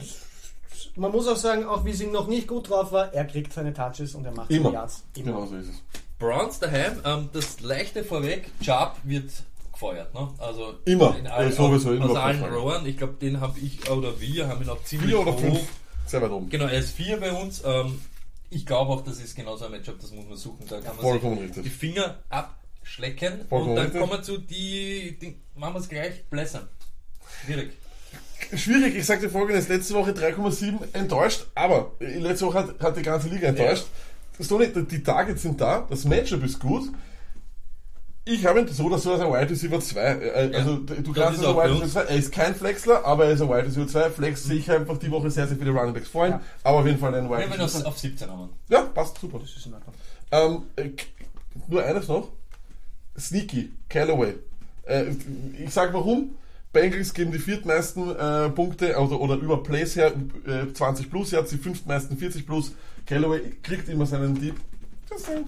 man 0.96 1.12
muss 1.12 1.28
auch 1.28 1.36
sagen, 1.36 1.64
auch 1.64 1.84
wie 1.84 1.92
sie 1.92 2.06
noch 2.06 2.26
nicht 2.26 2.48
gut 2.48 2.68
drauf 2.68 2.90
war, 2.90 3.14
er 3.14 3.24
kriegt 3.24 3.52
seine 3.52 3.72
Touches 3.72 4.14
und 4.14 4.24
er 4.24 4.32
macht 4.32 4.48
seine 4.48 4.60
Immer. 4.60 4.72
Yards. 4.72 5.04
Genau 5.14 5.46
so 5.46 5.56
ist 5.56 5.68
es. 5.68 5.82
Browns 6.18 6.58
daheim, 6.58 7.00
ähm, 7.04 7.30
das 7.32 7.60
leichte 7.60 8.04
vorweg, 8.04 8.50
Chubb 8.60 8.96
wird 9.04 9.30
gefeuert. 9.80 10.14
Ne? 10.14 10.28
Also 10.38 10.74
Immer. 10.84 11.16
in 11.18 11.26
allen, 11.26 11.50
Ja, 11.50 11.56
sowieso, 11.56 11.90
aus 11.90 11.96
überhaupt 11.96 12.16
allen. 12.18 12.44
Rohren. 12.44 12.86
Ich 12.86 12.96
glaube, 12.98 13.14
den 13.14 13.40
habe 13.40 13.58
ich 13.58 13.90
oder 13.90 14.20
wir 14.20 14.48
haben 14.48 14.62
ihn 14.62 14.68
auch 14.68 14.82
ziemlich 14.84 15.10
Vier 15.10 15.20
oder 15.20 15.32
hoch. 15.32 15.40
fünf. 15.40 15.60
Sehr 16.06 16.22
weit 16.22 16.30
oben. 16.30 16.48
Genau, 16.50 16.66
er 16.66 16.78
ist 16.78 16.90
vier 16.92 17.18
bei 17.18 17.32
uns. 17.32 17.62
Ähm, 17.64 18.00
ich 18.50 18.66
glaube 18.66 18.92
auch, 18.92 19.02
das 19.04 19.20
ist 19.20 19.36
genauso 19.36 19.64
ein 19.66 19.70
Matchup, 19.70 20.00
das 20.00 20.10
muss 20.12 20.26
man 20.26 20.36
suchen. 20.36 20.66
Da 20.68 20.76
kann 20.80 20.96
man 20.96 21.04
Vollkommen 21.04 21.38
richtig. 21.38 21.62
die 21.62 21.70
Finger 21.70 22.18
abschlecken 22.28 23.46
Vollkommen 23.48 23.70
und 23.70 23.76
dann 23.76 23.84
richtig. 23.86 24.00
kommen 24.00 24.12
wir 24.12 24.22
zu 24.22 24.38
die, 24.38 25.18
die 25.20 25.36
machen 25.54 25.74
wir 25.74 25.80
es 25.80 25.88
gleich, 25.88 26.24
blässern. 26.28 26.68
Schwierig. 27.44 27.72
Schwierig, 28.56 28.96
ich 28.96 29.06
sagte 29.06 29.30
folgendes, 29.30 29.68
letzte 29.68 29.94
Woche 29.94 30.10
3,7 30.12 30.78
enttäuscht, 30.94 31.46
aber 31.54 31.92
äh, 32.00 32.18
letzte 32.18 32.46
Woche 32.46 32.58
hat, 32.58 32.80
hat 32.80 32.96
die 32.96 33.02
ganze 33.02 33.28
Liga 33.28 33.48
enttäuscht. 33.48 33.84
Stoney, 34.40 34.72
die- 34.72 34.84
die 34.88 35.02
Targets 35.02 35.42
sind 35.42 35.60
da, 35.60 35.86
das 35.88 36.04
Matchup 36.04 36.42
ist 36.42 36.58
gut. 36.58 36.90
Ich 38.26 38.44
habe 38.46 38.60
ihn 38.60 38.68
so 38.68 38.84
oder 38.84 38.98
so 38.98 39.12
als 39.12 39.20
ein 39.22 39.28
Wide 39.32 39.50
Receiver 39.50 39.80
2. 39.80 40.00
Äh, 40.00 40.50
Ja, 40.52 40.58
also 40.58 40.76
du 40.76 40.84
das 40.94 40.96
kannst 40.96 41.18
als 41.18 41.38
ein 41.40 41.44
auch 41.46 41.56
Wide 41.56 41.70
Receiver 41.70 41.82
uns. 41.84 41.92
2. 41.92 42.00
Er 42.02 42.16
ist 42.16 42.32
kein 42.32 42.54
Flexler, 42.54 43.04
aber 43.04 43.24
er 43.24 43.32
ist 43.32 43.40
ein 43.40 43.48
Wide 43.48 43.64
Receiver 43.66 43.86
2. 43.88 44.10
Flex 44.10 44.44
sehe 44.44 44.58
ich 44.58 44.70
einfach 44.70 44.98
die 44.98 45.10
Woche 45.10 45.30
sehr, 45.30 45.48
sehr 45.48 45.56
viele 45.56 45.70
Running 45.70 45.94
Backs 45.94 46.08
vorhin, 46.08 46.34
Ja. 46.34 46.40
aber 46.62 46.78
auf 46.78 46.86
jeden 46.86 46.98
Fall 46.98 47.14
ein 47.14 47.24
Wide 47.30 47.38
Wenn 47.38 47.48
wir 47.50 47.56
ihn 47.56 47.62
Receiver 47.62 47.78
auf, 47.78 47.82
2. 47.82 47.88
auf 47.88 47.98
17 47.98 48.30
haben. 48.30 48.48
Ja, 48.68 48.82
passt 48.82 49.18
super. 49.18 49.38
Das 49.38 49.50
ist 49.56 49.66
in 49.66 49.74
Ordnung. 49.74 49.94
Ähm, 50.32 50.62
äh, 50.76 50.90
nur 51.68 51.82
eines 51.82 52.08
noch. 52.08 52.28
Sneaky, 53.18 53.72
Callaway. 53.88 54.34
Äh, 54.84 55.06
ich 55.58 55.70
sage 55.70 55.92
warum. 55.94 56.32
Bengals 56.72 57.12
geben 57.14 57.32
die 57.32 57.40
viertmeisten 57.40 58.14
äh, 58.16 58.48
Punkte 58.50 58.96
oder, 58.96 59.20
oder 59.20 59.34
über 59.34 59.60
Plays 59.60 59.96
her, 59.96 60.12
äh, 60.46 60.72
20 60.72 61.10
plus, 61.10 61.32
er 61.32 61.40
hat 61.42 61.50
die 61.50 61.56
fünftmeisten 61.58 62.16
40 62.16 62.46
plus. 62.46 62.72
Callaway 63.06 63.40
kriegt 63.64 63.88
immer 63.88 64.06
seinen 64.06 64.40
Deep. 64.40 64.54
Saying. 65.16 65.46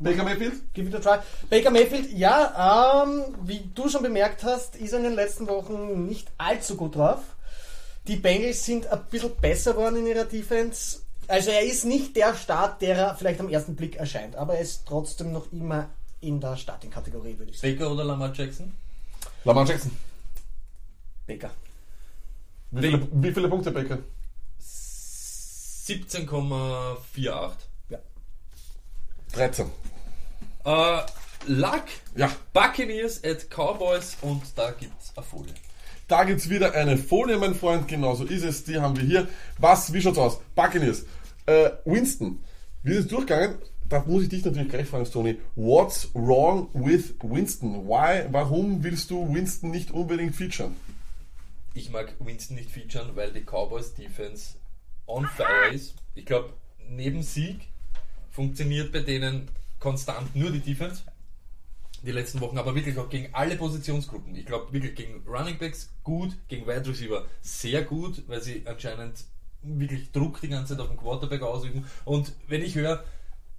Baker 0.00 0.24
Mayfield? 0.24 0.72
Give 0.72 0.88
it 0.88 0.94
a 0.94 0.98
try. 0.98 1.18
Baker 1.50 1.70
Mayfield, 1.70 2.10
ja, 2.10 3.04
ähm, 3.04 3.36
wie 3.42 3.70
du 3.74 3.88
schon 3.88 4.02
bemerkt 4.02 4.42
hast, 4.42 4.76
ist 4.76 4.92
er 4.92 4.98
in 4.98 5.04
den 5.04 5.14
letzten 5.14 5.46
Wochen 5.46 6.06
nicht 6.06 6.28
allzu 6.38 6.76
gut 6.76 6.96
drauf. 6.96 7.20
Die 8.06 8.16
Bengals 8.16 8.64
sind 8.64 8.86
ein 8.86 9.04
bisschen 9.10 9.36
besser 9.36 9.74
geworden 9.74 9.96
in 9.96 10.06
ihrer 10.06 10.24
Defense. 10.24 11.00
Also 11.28 11.50
er 11.50 11.62
ist 11.62 11.84
nicht 11.84 12.16
der 12.16 12.34
Start, 12.34 12.80
der 12.82 12.96
er 12.96 13.14
vielleicht 13.14 13.40
am 13.40 13.50
ersten 13.50 13.76
Blick 13.76 13.96
erscheint, 13.96 14.36
aber 14.36 14.54
er 14.54 14.62
ist 14.62 14.86
trotzdem 14.86 15.32
noch 15.32 15.52
immer 15.52 15.90
in 16.20 16.40
der 16.40 16.56
Starting-Kategorie, 16.56 17.38
würde 17.38 17.52
ich 17.52 17.58
sagen. 17.58 17.76
Baker 17.76 17.92
oder 17.92 18.04
Lamar 18.04 18.32
Jackson? 18.34 18.72
Lamar 19.44 19.66
Jackson. 19.66 19.92
Baker. 21.26 21.50
Wie 22.72 22.80
viele, 22.80 23.08
wie 23.12 23.32
viele 23.32 23.48
Punkte 23.48 23.70
Baker? 23.70 23.98
17,48. 24.60 27.52
Ja. 27.88 27.98
13. 29.32 29.70
Äh, 30.64 31.00
Luck, 31.46 31.84
Ja. 32.16 32.30
Buccaneers 32.52 33.22
at 33.24 33.48
Cowboys 33.50 34.16
und 34.20 34.42
da 34.56 34.72
gibt's 34.72 35.12
eine 35.16 35.24
Folie. 35.24 35.54
Da 36.06 36.24
gibt's 36.24 36.50
wieder 36.50 36.74
eine 36.74 36.98
Folie, 36.98 37.38
mein 37.38 37.54
Freund. 37.54 37.88
Genauso 37.88 38.24
ist 38.24 38.42
es. 38.44 38.64
Die 38.64 38.78
haben 38.78 38.96
wir 38.96 39.04
hier. 39.04 39.28
Was, 39.58 39.92
wie 39.92 40.02
schaut's 40.02 40.18
aus? 40.18 40.40
Buccaneers. 40.54 41.04
Äh, 41.46 41.70
Winston. 41.84 42.40
Wir 42.82 42.96
sind 43.00 43.12
durchgegangen. 43.12 43.58
Da 43.88 44.04
muss 44.06 44.24
ich 44.24 44.28
dich 44.28 44.44
natürlich 44.44 44.68
gleich 44.68 44.86
fragen, 44.86 45.04
Tony. 45.10 45.38
What's 45.56 46.08
wrong 46.14 46.68
with 46.74 47.14
Winston? 47.22 47.88
Why, 47.88 48.24
warum 48.30 48.84
willst 48.84 49.10
du 49.10 49.32
Winston 49.34 49.70
nicht 49.70 49.90
unbedingt 49.90 50.36
featuren? 50.36 50.76
Ich 51.74 51.90
mag 51.90 52.14
Winston 52.20 52.56
nicht 52.56 52.70
featuren, 52.70 53.14
weil 53.14 53.32
die 53.32 53.40
Cowboys 53.44 53.94
Defense 53.94 54.56
on 55.06 55.26
fire 55.26 55.72
ist. 55.72 55.94
Ich 56.14 56.26
glaube, 56.26 56.52
neben 56.88 57.22
Sieg 57.22 57.68
funktioniert 58.30 58.92
bei 58.92 59.00
denen 59.00 59.48
konstant 59.80 60.36
nur 60.36 60.50
die 60.50 60.60
Defense. 60.60 61.02
Die 62.02 62.12
letzten 62.12 62.40
Wochen, 62.40 62.56
aber 62.56 62.74
wirklich 62.74 62.96
auch 62.96 63.10
gegen 63.10 63.34
alle 63.34 63.56
Positionsgruppen. 63.56 64.34
Ich 64.34 64.46
glaube 64.46 64.72
wirklich 64.72 64.94
gegen 64.94 65.22
Running 65.26 65.58
Backs 65.58 65.90
gut, 66.02 66.34
gegen 66.48 66.66
Wide 66.66 66.88
Receiver 66.88 67.26
sehr 67.42 67.82
gut, 67.82 68.22
weil 68.26 68.40
sie 68.40 68.62
anscheinend 68.66 69.24
wirklich 69.62 70.10
Druck 70.10 70.40
die 70.40 70.48
ganze 70.48 70.74
Zeit 70.74 70.82
auf 70.82 70.88
den 70.88 70.96
Quarterback 70.96 71.42
ausüben. 71.42 71.84
Und 72.06 72.32
wenn 72.48 72.62
ich 72.62 72.74
höre, 72.74 73.04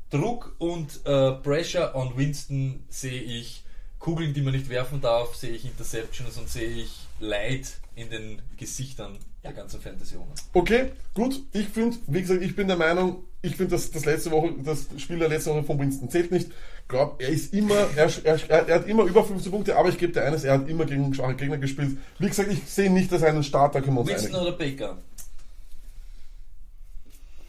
Druck 0.10 0.56
und 0.58 1.06
äh, 1.06 1.34
Pressure 1.34 1.96
on 1.96 2.18
Winston 2.18 2.84
sehe 2.90 3.22
ich 3.22 3.64
Kugeln, 4.00 4.34
die 4.34 4.42
man 4.42 4.54
nicht 4.54 4.70
werfen 4.70 5.02
darf, 5.02 5.36
sehe 5.36 5.52
ich 5.52 5.64
Interceptions 5.64 6.38
und 6.38 6.50
sehe 6.50 6.70
ich 6.70 7.00
Leid 7.20 7.78
in 7.96 8.10
den 8.10 8.42
Gesichtern 8.58 9.20
der 9.44 9.54
ganzen 9.54 9.82
Fantasy-Owner. 9.82 10.34
Okay, 10.54 10.92
gut. 11.14 11.42
Ich 11.54 11.68
finde, 11.68 11.98
wie 12.08 12.22
gesagt, 12.22 12.42
ich 12.42 12.56
bin 12.56 12.68
der 12.68 12.78
Meinung, 12.78 13.24
ich 13.42 13.56
finde, 13.56 13.72
dass 13.72 13.90
das 13.90 14.06
letzte 14.06 14.30
Woche, 14.32 14.54
das 14.64 14.88
Spiel 14.98 15.18
der 15.18 15.30
letzten 15.30 15.52
Woche 15.52 15.64
von 15.64 15.80
Winston 15.80 16.10
zählt 16.10 16.32
nicht. 16.32 16.50
Ich 16.84 16.88
glaube, 16.88 17.24
er 17.24 17.30
ist 17.30 17.54
immer, 17.54 17.88
er, 17.96 18.10
er, 18.24 18.68
er 18.68 18.76
hat 18.76 18.88
immer 18.88 19.04
über 19.04 19.24
15 19.24 19.52
Punkte, 19.52 19.78
aber 19.78 19.90
ich 19.90 19.98
gebe 19.98 20.14
dir 20.14 20.24
eines, 20.24 20.44
er 20.44 20.54
hat 20.54 20.70
immer 20.70 20.86
gegen 20.86 21.14
schwache 21.14 21.36
Gegner 21.36 21.58
gespielt. 21.58 21.98
Wie 22.20 22.28
gesagt, 22.28 22.52
ich 22.52 22.64
sehe 22.66 22.92
nicht, 22.92 23.12
dass 23.12 23.22
er 23.24 23.30
einen 23.30 23.44
Starter 23.44 23.82
uns 23.88 24.10
Winston 24.10 24.42
oder 24.42 24.52
Baker? 24.52 24.98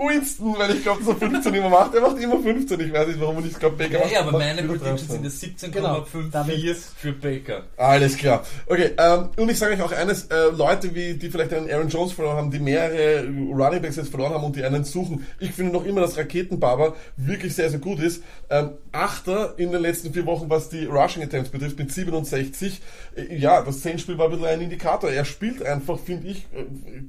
Winston, 0.08 0.54
weil 0.58 0.70
ich 0.76 0.82
glaube, 0.82 1.02
so 1.04 1.14
15 1.14 1.54
immer 1.54 1.68
macht. 1.68 1.94
Er 1.94 2.00
macht 2.02 2.18
immer 2.18 2.40
15. 2.40 2.80
Ich 2.80 2.92
weiß 2.92 3.08
nicht, 3.08 3.20
warum 3.20 3.36
er 3.36 3.42
nicht 3.42 3.58
glaube, 3.60 3.76
Baker 3.76 3.94
Ja, 3.94 4.00
macht. 4.00 4.12
ja, 4.12 4.20
aber 4.20 4.32
meine 4.38 4.62
Predictions 4.62 5.06
13. 5.08 5.30
sind 5.58 5.72
Genau, 5.74 6.00
das 6.00 6.08
17,54 6.12 6.30
damit- 6.32 6.76
für 6.96 7.12
Baker. 7.12 7.62
Alles 7.76 8.16
klar. 8.16 8.44
Okay, 8.66 8.90
ähm, 8.98 9.28
und 9.36 9.50
ich 9.50 9.58
sage 9.58 9.74
euch 9.74 9.82
auch 9.82 9.92
eines, 9.92 10.24
äh, 10.26 10.50
Leute, 10.56 10.94
wie, 10.94 11.14
die 11.14 11.30
vielleicht 11.30 11.52
einen 11.52 11.70
Aaron 11.70 11.88
Jones 11.88 12.12
verloren 12.12 12.36
haben, 12.36 12.50
die 12.50 12.58
mehrere 12.60 13.24
Running 13.26 13.82
Backs 13.82 13.96
jetzt 13.96 14.10
verloren 14.10 14.32
haben 14.34 14.44
und 14.44 14.56
die 14.56 14.64
einen 14.64 14.84
suchen. 14.84 15.26
Ich 15.40 15.52
finde 15.52 15.72
noch 15.72 15.84
immer, 15.84 16.00
dass 16.00 16.16
Raketenbaba 16.16 16.94
wirklich 17.16 17.54
sehr, 17.54 17.70
sehr 17.70 17.78
gut 17.78 18.00
ist. 18.00 18.22
Ähm, 18.50 18.70
Achter 18.94 19.54
in 19.56 19.72
den 19.72 19.80
letzten 19.80 20.12
vier 20.12 20.26
Wochen, 20.26 20.50
was 20.50 20.68
die 20.68 20.84
Rushing 20.84 21.22
Attempts 21.22 21.50
betrifft, 21.50 21.78
mit 21.78 21.90
67. 21.92 22.80
Äh, 23.16 23.36
ja, 23.36 23.62
das 23.62 23.82
Saints-Spiel 23.82 24.18
war 24.18 24.26
ein 24.26 24.32
bisschen 24.32 24.46
ein 24.46 24.60
Indikator. 24.60 25.10
Er 25.10 25.24
spielt 25.24 25.62
einfach, 25.64 25.98
finde 25.98 26.28
ich, 26.28 26.38
äh, 26.52 26.64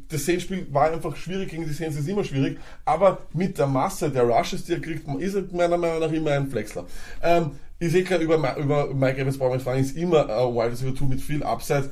das 0.10 0.26
Saints-Spiel 0.26 0.68
war 0.72 0.92
einfach 0.92 1.16
schwierig, 1.18 1.50
gegen 1.50 1.66
die 1.66 1.74
Saints 1.74 1.98
ist 1.98 2.08
immer 2.08 2.24
schwierig, 2.24 2.58
aber 2.86 3.20
mit 3.34 3.58
der 3.58 3.68
Masse 3.68 4.10
der 4.10 4.24
Rushes, 4.24 4.66
die 4.66 4.74
er 4.74 4.82
kriegt, 4.82 5.08
ist 5.20 5.36
er 5.36 5.44
meiner 5.52 5.78
Meinung 5.78 6.00
nach 6.00 6.12
immer 6.12 6.32
ein 6.32 6.50
Flexler. 6.50 6.86
Ähm, 7.22 7.52
ich 7.80 7.92
sehe 7.92 8.04
klar, 8.04 8.20
über, 8.20 8.58
über 8.58 8.94
Mike 8.94 9.20
Evans 9.20 9.38
brauchen 9.38 9.54
wir 9.54 9.60
fragen, 9.60 9.82
ist 9.82 9.98
immer 9.98 10.30
ein 10.30 10.54
Wide 10.54 10.72
Receiver 10.72 10.96
2 10.96 11.06
mit 11.06 11.22
viel 11.22 11.44
Upside. 11.44 11.90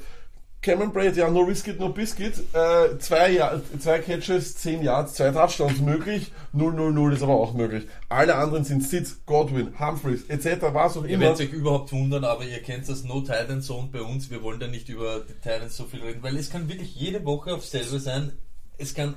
Cameron 0.61 0.93
Braid, 0.93 1.17
ja, 1.17 1.27
no 1.27 1.41
risk 1.41 1.67
it, 1.69 1.79
no 1.79 1.89
biscuit. 1.89 2.33
Äh, 2.53 2.99
zwei, 2.99 3.61
zwei 3.79 3.97
Catches, 3.97 4.55
10 4.57 4.83
Yards, 4.83 5.15
zwei 5.15 5.31
Touchdowns 5.31 5.79
möglich. 5.79 6.31
0-0-0 6.55 7.13
ist 7.13 7.23
aber 7.23 7.33
auch 7.33 7.53
möglich. 7.53 7.87
Alle 8.09 8.35
anderen 8.35 8.63
sind 8.63 8.83
Sitz, 8.83 9.21
Godwin, 9.25 9.79
Humphreys, 9.79 10.25
etc., 10.27 10.67
was 10.71 10.97
auch 10.97 11.03
Ihr 11.03 11.15
immer. 11.15 11.25
werdet 11.25 11.47
euch 11.47 11.53
überhaupt 11.53 11.91
wundern, 11.91 12.25
aber 12.25 12.45
ihr 12.45 12.61
kennt 12.61 12.87
das 12.87 13.03
No 13.03 13.21
Titan 13.21 13.63
Zone 13.63 13.89
bei 13.91 14.01
uns. 14.01 14.29
Wir 14.29 14.43
wollen 14.43 14.59
da 14.59 14.67
nicht 14.67 14.87
über 14.89 15.21
die 15.27 15.33
Titans 15.33 15.75
so 15.75 15.85
viel 15.85 16.01
reden, 16.01 16.21
weil 16.21 16.37
es 16.37 16.51
kann 16.51 16.69
wirklich 16.69 16.95
jede 16.95 17.25
Woche 17.25 17.55
aufs 17.55 17.71
selbe 17.71 17.99
sein. 17.99 18.31
Es 18.77 18.93
kann 18.93 19.15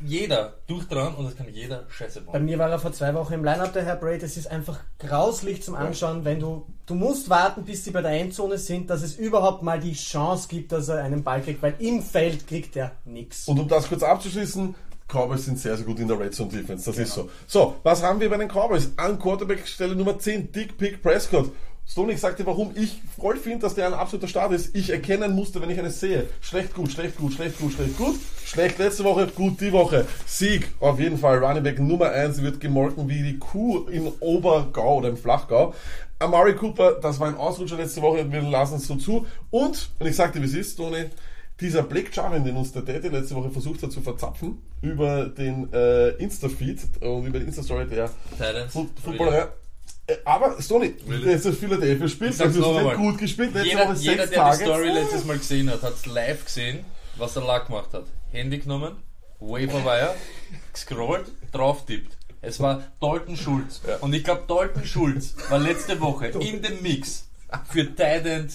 jeder 0.00 0.54
durchdran 0.66 1.14
und 1.14 1.26
es 1.26 1.36
kann 1.36 1.48
jeder 1.52 1.84
Scheiße 1.88 2.20
Bei 2.22 2.32
bauen. 2.32 2.44
mir 2.44 2.58
war 2.58 2.70
er 2.70 2.78
vor 2.78 2.92
zwei 2.92 3.14
Wochen 3.14 3.32
im 3.34 3.44
Line-Up, 3.44 3.72
der 3.72 3.84
Herr 3.84 3.96
Braid. 3.96 4.22
Es 4.22 4.36
ist 4.36 4.50
einfach 4.50 4.80
grauslich 4.98 5.62
zum 5.62 5.74
Anschauen, 5.74 6.24
wenn 6.24 6.40
du, 6.40 6.66
du 6.86 6.94
musst 6.94 7.30
warten, 7.30 7.64
bis 7.64 7.84
sie 7.84 7.90
bei 7.90 8.02
der 8.02 8.12
Endzone 8.12 8.58
sind, 8.58 8.90
dass 8.90 9.02
es 9.02 9.16
überhaupt 9.16 9.62
mal 9.62 9.80
die 9.80 9.94
Chance 9.94 10.48
gibt, 10.48 10.72
dass 10.72 10.88
er 10.88 11.02
einen 11.02 11.22
Ball 11.24 11.40
kriegt, 11.42 11.62
weil 11.62 11.74
im 11.78 12.02
Feld 12.02 12.46
kriegt 12.46 12.76
er 12.76 12.92
nichts. 13.04 13.48
Und 13.48 13.58
um 13.58 13.68
das 13.68 13.88
kurz 13.88 14.02
abzuschließen, 14.02 14.74
Cowboys 15.08 15.46
sind 15.46 15.58
sehr, 15.58 15.76
sehr 15.76 15.86
gut 15.86 15.98
in 16.00 16.08
der 16.08 16.20
Red 16.20 16.34
Zone 16.34 16.50
Defense, 16.50 16.84
das 16.84 16.98
ist 16.98 17.14
so. 17.14 17.30
So, 17.46 17.76
was 17.82 18.02
haben 18.02 18.20
wir 18.20 18.28
bei 18.28 18.36
den 18.36 18.48
Cowboys? 18.48 18.90
An 18.96 19.18
Quarterback 19.18 19.66
Stelle 19.66 19.96
Nummer 19.96 20.18
10, 20.18 20.52
Dick 20.52 20.76
Pick 20.76 21.02
Prescott. 21.02 21.50
Stonik 21.90 22.18
sagte, 22.18 22.44
warum 22.44 22.72
ich 22.74 23.00
voll 23.18 23.38
finde, 23.38 23.60
dass 23.60 23.74
der 23.74 23.86
ein 23.86 23.94
absoluter 23.94 24.28
Start 24.28 24.52
ist. 24.52 24.76
Ich 24.76 24.90
erkenne 24.90 25.24
ein 25.24 25.34
Muster, 25.34 25.62
wenn 25.62 25.70
ich 25.70 25.78
eines 25.78 25.98
sehe. 25.98 26.26
Schlecht, 26.42 26.74
gut, 26.74 26.92
schlecht, 26.92 27.16
gut, 27.16 27.32
schlecht, 27.32 27.58
gut, 27.58 27.72
schlecht, 27.72 27.96
gut. 27.96 28.16
Schlecht 28.44 28.78
letzte 28.78 29.04
Woche, 29.04 29.26
gut 29.28 29.58
die 29.62 29.72
Woche. 29.72 30.06
Sieg, 30.26 30.68
auf 30.80 31.00
jeden 31.00 31.16
Fall. 31.16 31.38
Running 31.38 31.62
Back 31.62 31.80
Nummer 31.80 32.10
1 32.10 32.42
wird 32.42 32.60
gemolken 32.60 33.08
wie 33.08 33.22
die 33.22 33.38
Kuh 33.38 33.86
im 33.88 34.12
Obergau 34.20 34.98
oder 34.98 35.08
im 35.08 35.16
Flachgau. 35.16 35.74
Amari 36.18 36.56
Cooper, 36.56 36.98
das 37.00 37.20
war 37.20 37.28
ein 37.28 37.36
Ausrutscher 37.36 37.76
letzte 37.76 38.02
Woche, 38.02 38.30
wir 38.30 38.42
lassen 38.42 38.76
es 38.76 38.86
so 38.86 38.96
zu. 38.96 39.26
Und, 39.50 39.90
und 39.98 40.06
ich 40.06 40.14
sagte, 40.16 40.42
wie 40.42 40.46
es 40.46 40.54
ist, 40.54 40.76
Toni, 40.76 41.06
dieser 41.58 41.82
Black 41.84 42.14
Jarvin, 42.14 42.44
den 42.44 42.56
uns 42.56 42.70
der 42.70 42.82
Daddy 42.82 43.08
letzte 43.08 43.34
Woche 43.34 43.50
versucht 43.50 43.82
hat 43.82 43.92
zu 43.92 44.02
verzapfen, 44.02 44.58
über 44.82 45.24
den 45.26 45.72
äh, 45.72 46.10
Insta-Feed 46.10 47.00
und 47.00 47.26
über 47.26 47.38
die 47.38 47.46
Insta-Story 47.46 47.86
der 47.86 48.10
Footballer. 49.02 49.52
Äh, 50.08 50.16
Aber, 50.24 50.60
Stoney, 50.60 50.94
Really? 51.08 51.24
der 51.24 51.34
ist 51.34 51.44
das 51.44 51.56
Philadelphia 51.56 52.08
spielt, 52.08 52.40
das 52.40 52.56
ist 52.56 52.64
einmal. 52.64 52.96
gut 52.96 53.18
gespielt, 53.18 53.52
letzte 53.54 53.68
Jeder, 53.68 53.88
Woche 53.88 53.96
jeder 53.98 54.16
sechs 54.26 54.30
der 54.30 54.44
die 54.44 54.50
Tage. 54.50 54.64
Story 54.64 54.88
letztes 54.88 55.24
Mal 55.26 55.38
gesehen 55.38 55.70
hat, 55.70 55.82
hat 55.82 55.94
es 55.94 56.06
live 56.06 56.44
gesehen, 56.44 56.84
was 57.16 57.36
er 57.36 57.42
da 57.42 57.58
gemacht 57.58 57.92
hat. 57.92 58.04
Handy 58.32 58.58
genommen, 58.58 58.96
Waverwire, 59.38 60.14
gescrollt, 60.72 61.30
drauf 61.52 61.84
tippt. 61.86 62.16
Es 62.40 62.58
war 62.60 62.84
Dalton 63.00 63.36
Schulz. 63.36 63.80
Und 64.00 64.14
ich 64.14 64.24
glaube, 64.24 64.44
Dalton 64.48 64.84
Schulz 64.84 65.34
war 65.50 65.58
letzte 65.58 66.00
Woche 66.00 66.26
in 66.40 66.62
dem 66.62 66.80
Mix 66.82 67.28
für 67.70 67.84
Titan 67.84 68.48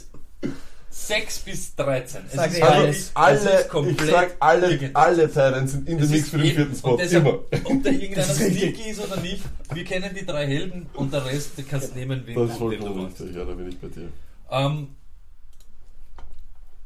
6 0.96 1.40
bis 1.40 1.76
13. 1.76 2.22
Es 2.28 2.34
Sag 2.34 2.52
ist 2.52 2.62
Also 2.62 2.88
ich, 2.88 3.04
alle, 3.16 3.36
es 3.36 3.44
ist 3.56 3.62
ich 3.62 3.68
komplett 3.70 4.10
sag, 4.12 4.36
alle, 4.40 4.92
alle 4.94 5.28
Titans 5.28 5.72
sind 5.72 5.90
in 5.90 5.98
dem 5.98 6.10
Mix 6.10 6.22
ist 6.24 6.30
für 6.30 6.38
den 6.38 6.56
vierten 6.56 6.76
Spot. 6.76 6.92
und 6.92 6.98
deshalb, 7.00 7.24
Immer. 7.26 7.34
Ob 7.34 7.84
da 7.84 7.90
irgendeiner 7.90 8.16
Das 8.16 8.40
ist 8.40 8.54
sneaky 8.58 8.90
ist 8.92 9.00
oder 9.00 9.18
nicht, 9.22 9.44
wir 9.74 9.84
kennen 9.86 10.16
die 10.16 10.26
drei 10.26 10.46
Helden 10.46 10.88
und 10.94 11.12
der 11.12 11.26
Rest 11.26 11.58
den 11.58 11.68
kannst 11.68 11.96
nehmen, 11.96 12.22
wen, 12.26 12.36
Das 12.36 12.44
ist 12.46 12.52
wen 12.52 12.58
vollkommen 12.60 12.96
du 12.96 13.04
willst. 13.06 13.20
richtig, 13.22 13.36
ja, 13.38 13.44
da 13.44 13.54
bin 13.54 13.70
ich 13.70 13.80
bei 13.80 13.88
dir. 13.88 14.10
Ähm, 14.52 14.90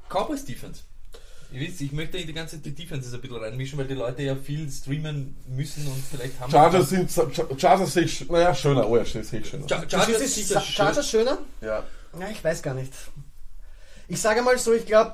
Cowboys 0.10 0.46
Defense. 0.46 0.82
Ihr 1.52 1.62
wisst, 1.62 1.80
ich 1.82 1.92
möchte 1.92 2.18
in 2.18 2.28
die 2.28 2.34
ganze 2.34 2.58
die 2.58 2.72
Defenses 2.76 3.14
ein 3.14 3.22
bisschen 3.22 3.38
reinmischen, 3.38 3.78
weil 3.80 3.88
die 3.88 3.94
Leute 3.94 4.22
ja 4.24 4.36
viel 4.36 4.70
streamen 4.70 5.36
müssen 5.48 5.86
und 5.88 6.02
vielleicht 6.10 6.40
haben 6.40 6.52
Chargers 6.52 6.90
sind, 6.90 7.10
Chargers 7.58 7.94
sehe 7.94 8.04
ich, 8.04 8.30
naja, 8.30 8.54
schöner, 8.54 8.88
oh 8.90 8.98
ja, 8.98 9.06
sehe 9.06 9.22
ich 9.22 9.48
schöner. 9.50 9.66
Char- 9.68 9.86
Das 9.86 9.92
Chargers 9.92 10.22
ist 10.22 10.36
sicher. 10.36 10.60
Chargers 10.62 11.10
schöner? 11.10 11.38
Ja. 11.62 11.84
Ja, 12.20 12.30
ich 12.32 12.44
weiß 12.44 12.62
gar 12.62 12.74
nicht. 12.74 12.92
Ich 14.08 14.22
sage 14.22 14.42
mal 14.42 14.58
so, 14.58 14.74
ich 14.74 14.86
glaube, 14.86 15.14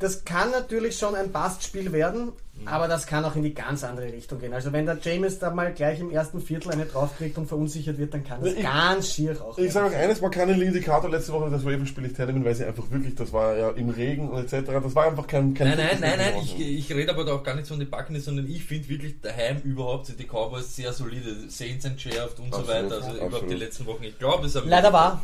das 0.00 0.24
kann 0.24 0.50
natürlich 0.50 0.98
schon 0.98 1.14
ein 1.14 1.30
Bastspiel 1.30 1.92
werden, 1.92 2.32
Mhm. 2.56 2.68
aber 2.68 2.88
das 2.88 3.06
kann 3.06 3.24
auch 3.24 3.34
in 3.36 3.42
die 3.44 3.54
ganz 3.54 3.82
andere 3.84 4.12
Richtung 4.12 4.38
gehen. 4.40 4.52
Also 4.52 4.72
wenn 4.72 4.86
der 4.86 4.98
James 5.00 5.38
da 5.38 5.50
mal 5.50 5.72
gleich 5.72 5.98
im 6.00 6.10
ersten 6.10 6.40
Viertel 6.40 6.72
eine 6.72 6.84
draufkriegt 6.86 7.38
und 7.38 7.46
verunsichert 7.46 7.96
wird, 7.98 8.12
dann 8.12 8.22
kann 8.24 8.40
das 8.42 8.52
Ich- 8.54 8.62
ganz 8.62 9.12
schier 9.12 9.40
auch 9.40 9.56
Ich 9.56 9.72
sage 9.72 9.86
euch 9.86 9.92
werden. 9.92 10.04
eines, 10.04 10.20
man 10.20 10.30
kann 10.32 10.48
den 10.48 10.60
Indikator 10.62 11.08
letzte 11.10 11.32
Woche 11.32 11.48
das 11.50 11.62
Raven-Spiel 11.64 12.02
nicht 12.04 12.18
hernehmen, 12.18 12.44
weil 12.44 12.54
sie 12.54 12.64
einfach 12.64 12.90
wirklich, 12.90 13.14
das 13.14 13.32
war 13.32 13.56
ja 13.56 13.70
im 13.70 13.88
Regen 13.90 14.28
und 14.30 14.38
etc., 14.52 14.66
das 14.82 14.94
war 14.94 15.06
einfach 15.06 15.26
kein... 15.28 15.54
kein 15.54 15.68
Nein, 15.68 15.78
nein, 15.78 15.98
nein, 16.00 16.18
nein, 16.18 16.42
ich, 16.42 16.60
ich 16.60 16.92
rede 16.92 17.12
aber 17.12 17.24
da 17.24 17.32
auch 17.34 17.42
gar 17.44 17.54
nicht 17.54 17.66
so 17.66 17.74
um 17.74 17.80
die 17.80 17.86
Buccaneers, 17.86 18.24
sondern 18.24 18.46
ich 18.48 18.64
finde 18.64 18.88
wirklich 18.88 19.20
daheim 19.20 19.60
überhaupt 19.62 20.06
sind 20.06 20.18
die 20.20 20.26
Cowboys 20.26 20.74
sehr 20.76 20.92
solide. 20.92 21.48
Saints 21.48 21.84
entschärft 21.84 22.38
und 22.40 22.52
so 22.52 22.60
Absolut, 22.60 22.68
weiter. 22.68 22.94
Also 22.96 23.10
überhaupt 23.12 23.22
absolut. 23.34 23.50
die 23.50 23.54
letzten 23.56 23.86
Wochen. 23.86 24.02
Ich 24.04 24.18
glaube, 24.18 24.46
es 24.46 24.54
haben 24.56 24.68
Leider 24.68 24.92
war. 24.92 25.22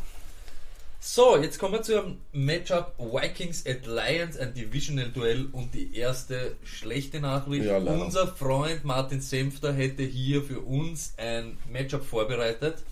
So, 1.03 1.39
jetzt 1.39 1.59
kommen 1.59 1.73
wir 1.73 1.83
zu 1.83 1.99
einem 1.99 2.19
Matchup 2.33 2.93
Vikings 2.99 3.65
at 3.67 3.87
Lions, 3.87 4.37
ein 4.37 4.53
Divisional 4.53 5.09
Duell 5.09 5.47
und 5.51 5.75
die 5.75 5.97
erste 5.97 6.57
schlechte 6.63 7.21
Nachricht. 7.21 7.65
Ja. 7.65 7.79
Unser 7.79 8.27
Freund 8.27 8.85
Martin 8.85 9.23
Senfter 9.23 9.73
hätte 9.73 10.03
hier 10.03 10.43
für 10.43 10.61
uns 10.61 11.15
ein 11.17 11.57
Matchup 11.73 12.05
vorbereitet, 12.05 12.83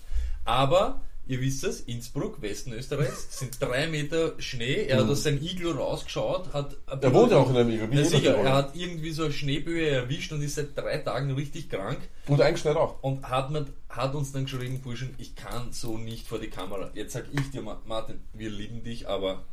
aber 0.43 1.01
ihr 1.29 1.39
wisst 1.39 1.63
es, 1.63 1.79
Innsbruck, 1.81 2.41
Westen 2.41 2.73
Österreichs, 2.73 3.39
sind 3.39 3.61
drei 3.61 3.87
Meter 3.87 4.33
Schnee. 4.39 4.87
Er 4.87 4.97
hat 4.99 5.07
aus 5.09 5.23
seinem 5.23 5.41
Iglo 5.41 5.71
rausgeschaut, 5.71 6.51
hat 6.51 6.75
Er 7.01 7.13
wohnt 7.13 7.31
ja 7.31 7.37
auch 7.37 7.49
in 7.49 7.55
einem 7.55 7.69
Iglo, 7.69 7.87
Ja, 7.95 8.03
sicher, 8.03 8.35
er 8.35 8.53
hat 8.53 8.75
irgendwie 8.75 9.11
so 9.11 9.23
eine 9.23 9.33
Schneeböe 9.33 9.87
erwischt 9.87 10.31
und 10.33 10.41
ist 10.41 10.55
seit 10.55 10.75
drei 10.77 10.97
Tagen 10.97 11.31
richtig 11.31 11.69
krank 11.69 11.99
Und 12.27 12.41
eingeschneit 12.41 12.75
auch. 12.75 13.01
und 13.01 13.29
hat, 13.29 13.51
mir, 13.51 13.65
hat 13.87 14.13
uns 14.15 14.31
dann 14.33 14.43
geschrieben, 14.43 14.81
Burschen, 14.81 15.13
ich 15.17 15.35
kann 15.35 15.71
so 15.71 15.97
nicht 15.97 16.27
vor 16.27 16.39
die 16.39 16.49
Kamera. 16.49 16.91
Jetzt 16.93 17.13
sag 17.13 17.25
ich 17.31 17.51
dir, 17.51 17.61
Ma- 17.61 17.81
Martin, 17.85 18.19
wir 18.33 18.49
lieben 18.49 18.83
dich, 18.83 19.07
aber 19.07 19.45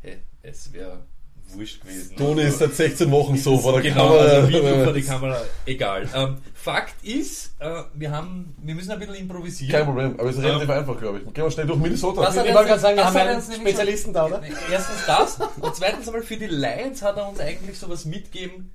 hey, 0.00 0.16
es 0.42 0.72
wäre 0.72 1.04
wurscht 1.54 1.80
gewesen. 1.82 2.16
Toni 2.16 2.42
ist 2.42 2.58
seit 2.58 2.74
16 2.74 3.10
Wochen 3.10 3.36
so 3.36 3.58
vor 3.58 3.72
der 3.74 3.82
Genau, 3.82 4.08
Kamera. 4.08 4.22
also 4.24 4.48
Video 4.48 4.84
vor 4.84 4.92
die 4.92 5.02
Kamera, 5.02 5.40
egal. 5.66 6.08
Ähm, 6.14 6.38
Fakt 6.54 6.94
ist, 7.04 7.54
äh, 7.58 7.82
wir 7.94 8.10
haben, 8.10 8.54
wir 8.62 8.74
müssen 8.74 8.90
ein 8.90 8.98
bisschen 8.98 9.14
improvisieren. 9.14 9.72
Kein 9.72 9.84
Problem, 9.86 10.14
aber 10.18 10.28
es 10.28 10.36
ist 10.36 10.42
relativ 10.42 10.68
Ähm, 10.68 10.78
einfach, 10.78 10.98
glaube 10.98 11.18
ich. 11.18 11.32
Gehen 11.32 11.44
wir 11.44 11.50
schnell 11.50 11.66
durch 11.66 11.78
Minnesota. 11.78 12.20
Was 12.20 12.36
hat 12.36 12.44
Ich 12.44 12.50
er 12.50 12.54
wollte 12.54 12.68
gerade 12.68 12.80
sagen, 12.82 12.96
wir 12.96 13.04
das 13.04 13.14
haben 13.14 13.20
hat 13.20 13.28
einen 13.28 13.42
Spezialisten 13.60 14.12
da, 14.12 14.26
oder? 14.26 14.36
schon- 14.44 14.54
Erstens 14.72 15.06
das 15.06 15.38
und 15.60 15.74
zweitens 15.76 16.06
einmal 16.06 16.22
für 16.22 16.36
die 16.36 16.46
Lions 16.46 17.00
hat 17.02 17.16
er 17.16 17.28
uns 17.28 17.40
eigentlich 17.40 17.78
sowas 17.78 18.04
mitgeben. 18.04 18.72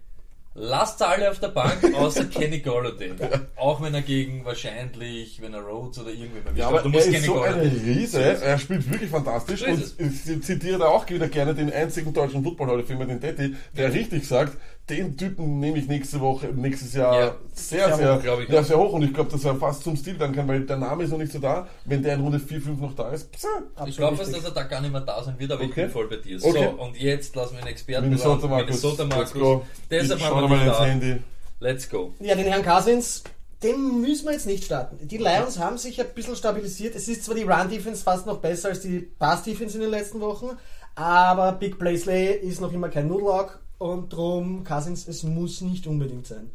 Lasst 0.57 1.01
alle 1.01 1.29
auf 1.29 1.39
der 1.39 1.49
Bank, 1.49 1.83
außer 1.95 2.25
Kenny 2.25 2.59
Golladay. 2.59 3.11
Auch 3.57 3.81
wenn 3.81 3.93
er 3.93 4.01
gegen 4.01 4.45
wahrscheinlich, 4.45 5.41
wenn 5.41 5.53
er 5.53 5.59
Rhodes 5.59 5.99
oder 5.99 6.11
irgendwen 6.11 6.55
Ja, 6.55 6.69
aber 6.69 6.79
du 6.79 6.85
er 6.85 6.91
musst 6.91 7.07
ist 7.07 7.13
Kenny 7.13 7.25
so 7.25 7.33
Golladay. 7.33 7.71
Riese, 7.85 8.21
er 8.21 8.57
spielt 8.57 8.89
wirklich 8.89 9.09
fantastisch 9.09 9.59
So 9.59 9.65
und 9.65 9.83
ich 9.99 10.43
zitiere 10.43 10.79
da 10.79 10.85
auch 10.85 11.09
wieder 11.09 11.27
gerne 11.27 11.53
den 11.53 11.73
einzigen 11.73 12.13
deutschen 12.13 12.41
Football 12.41 12.83
Famer, 12.83 13.05
den 13.05 13.19
Detti, 13.19 13.53
der 13.75 13.93
richtig 13.93 14.25
sagt, 14.25 14.57
den 14.89 15.17
Typen 15.17 15.59
nehme 15.59 15.79
ich 15.79 15.87
nächste 15.87 16.19
Woche, 16.19 16.47
nächstes 16.53 16.93
Jahr 16.93 17.19
Ja. 17.19 17.35
sehr, 17.53 17.87
Sehr 17.87 17.95
sehr, 17.97 18.15
hoch, 18.15 18.39
ich, 18.41 18.49
ja, 18.49 18.59
auch. 18.59 18.63
sehr 18.63 18.77
hoch 18.77 18.93
und 18.93 19.01
ich 19.03 19.13
glaube, 19.13 19.31
dass 19.31 19.43
er 19.43 19.55
fast 19.55 19.83
zum 19.83 19.95
Stil 19.97 20.19
werden 20.19 20.35
kann, 20.35 20.47
weil 20.47 20.61
der 20.65 20.77
Name 20.77 21.03
ist 21.03 21.09
noch 21.09 21.17
nicht 21.17 21.31
so 21.31 21.39
da. 21.39 21.67
Wenn 21.85 22.03
der 22.03 22.13
in 22.15 22.21
Runde 22.21 22.39
4, 22.39 22.61
5 22.61 22.79
noch 22.79 22.95
da 22.95 23.09
ist, 23.09 23.31
psa, 23.31 23.47
Ich 23.87 23.97
glaube 23.97 24.15
fast, 24.17 24.35
dass 24.35 24.43
er 24.43 24.51
da 24.51 24.63
gar 24.63 24.81
nicht 24.81 24.91
mehr 24.91 25.01
da 25.01 25.23
sein 25.23 25.35
wird, 25.39 25.51
aber 25.51 25.63
ich 25.63 25.71
Okay. 25.71 25.81
bin 25.83 25.91
voll 25.91 26.07
bei 26.07 26.17
dir. 26.17 26.37
Okay. 26.43 26.69
So, 26.77 26.83
und 26.83 26.95
jetzt 27.01 27.35
lassen 27.35 27.53
wir 27.53 27.59
einen 27.61 27.69
Experten 27.69 28.09
Minnesota 28.09 28.41
ran. 28.41 28.49
Markus. 28.51 28.67
Minnesota 28.83 29.03
Let's 29.03 29.15
Markus. 29.15 29.33
go. 29.33 29.65
Deshalb 29.89 30.19
ich 30.19 30.25
haben 30.25 30.41
wir 30.41 30.47
mal 30.49 30.67
ins 30.67 30.77
da. 30.77 30.85
Handy. 30.85 31.15
Let's 31.59 31.89
go. 31.89 32.13
Ja, 32.19 32.35
den 32.35 32.45
Herrn 32.45 32.63
Cousins, 32.63 33.23
den 33.63 34.01
müssen 34.01 34.25
wir 34.25 34.33
jetzt 34.33 34.45
nicht 34.45 34.65
starten. 34.65 35.07
Die 35.07 35.17
Lions 35.17 35.57
haben 35.57 35.79
sich 35.79 35.99
ein 35.99 36.07
bisschen 36.13 36.35
stabilisiert. 36.35 36.93
Es 36.95 37.07
ist 37.07 37.23
zwar 37.25 37.33
die 37.33 37.43
Run-Defense 37.43 38.03
fast 38.03 38.27
noch 38.27 38.37
besser 38.37 38.69
als 38.69 38.81
die 38.81 38.99
Pass-Defense 38.99 39.75
in 39.77 39.81
den 39.81 39.89
letzten 39.89 40.19
Wochen, 40.21 40.49
aber 40.93 41.53
Big 41.53 41.79
Play 41.79 41.97
Slay 41.97 42.33
ist 42.35 42.61
noch 42.61 42.71
immer 42.71 42.89
kein 42.89 43.07
Noodlock 43.07 43.59
und 43.77 44.09
drum 44.09 44.63
Cousins, 44.63 45.07
es 45.07 45.23
muss 45.23 45.61
nicht 45.61 45.87
unbedingt 45.87 46.27
sein. 46.27 46.51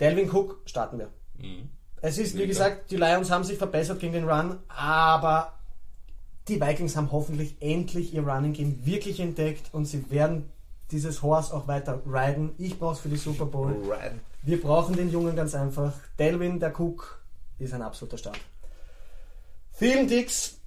Delvin 0.00 0.30
Cook 0.30 0.60
starten 0.66 0.98
wir. 0.98 1.08
Es 2.00 2.18
ist, 2.18 2.36
wie 2.36 2.46
gesagt, 2.46 2.90
die 2.90 2.96
Lions 2.96 3.30
haben 3.30 3.44
sich 3.44 3.58
verbessert 3.58 4.00
gegen 4.00 4.12
den 4.12 4.28
Run, 4.28 4.58
aber 4.68 5.52
die 6.48 6.60
Vikings 6.60 6.96
haben 6.96 7.12
hoffentlich 7.12 7.56
endlich 7.60 8.12
ihr 8.12 8.26
Running 8.26 8.52
Game 8.52 8.84
wirklich 8.84 9.20
entdeckt 9.20 9.72
und 9.72 9.84
sie 9.84 10.10
werden 10.10 10.50
dieses 10.90 11.22
Horse 11.22 11.54
auch 11.54 11.68
weiter 11.68 12.02
riden. 12.06 12.54
Ich 12.58 12.78
brauche 12.78 12.94
es 12.94 13.00
für 13.00 13.08
die 13.08 13.16
Super 13.16 13.46
Bowl. 13.46 13.76
Wir 14.42 14.60
brauchen 14.60 14.96
den 14.96 15.10
Jungen 15.10 15.36
ganz 15.36 15.54
einfach. 15.54 15.94
Delvin, 16.18 16.58
der 16.58 16.78
Cook, 16.78 17.22
ist 17.58 17.72
ein 17.72 17.82
absoluter 17.82 18.18
Start. 18.18 18.40
Thielen 19.78 20.08
Dix, 20.08 20.58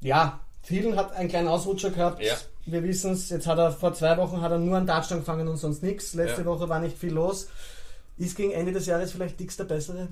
ja, 0.00 0.40
Thielen 0.62 0.96
hat 0.96 1.14
einen 1.14 1.28
kleinen 1.28 1.48
Ausrutscher 1.48 1.90
gehabt. 1.90 2.22
Ja. 2.22 2.34
Wir 2.66 2.82
wissen 2.82 3.12
es, 3.12 3.28
jetzt 3.30 3.46
hat 3.46 3.58
er 3.58 3.70
vor 3.72 3.94
zwei 3.94 4.16
Wochen 4.16 4.40
hat 4.40 4.50
er 4.50 4.58
nur 4.58 4.76
einen 4.76 4.86
Touchdown 4.86 5.20
gefangen 5.20 5.46
und 5.48 5.56
sonst 5.56 5.82
nichts. 5.82 6.14
Letzte 6.14 6.40
Ja. 6.42 6.46
Woche 6.46 6.68
war 6.68 6.80
nicht 6.80 6.98
viel 6.98 7.12
los. 7.12 7.48
Ist 8.18 8.36
gegen 8.36 8.52
Ende 8.52 8.72
des 8.72 8.86
Jahres 8.86 9.12
vielleicht 9.12 9.38
Dix 9.38 9.56
der 9.56 9.64
Bessere? 9.64 10.08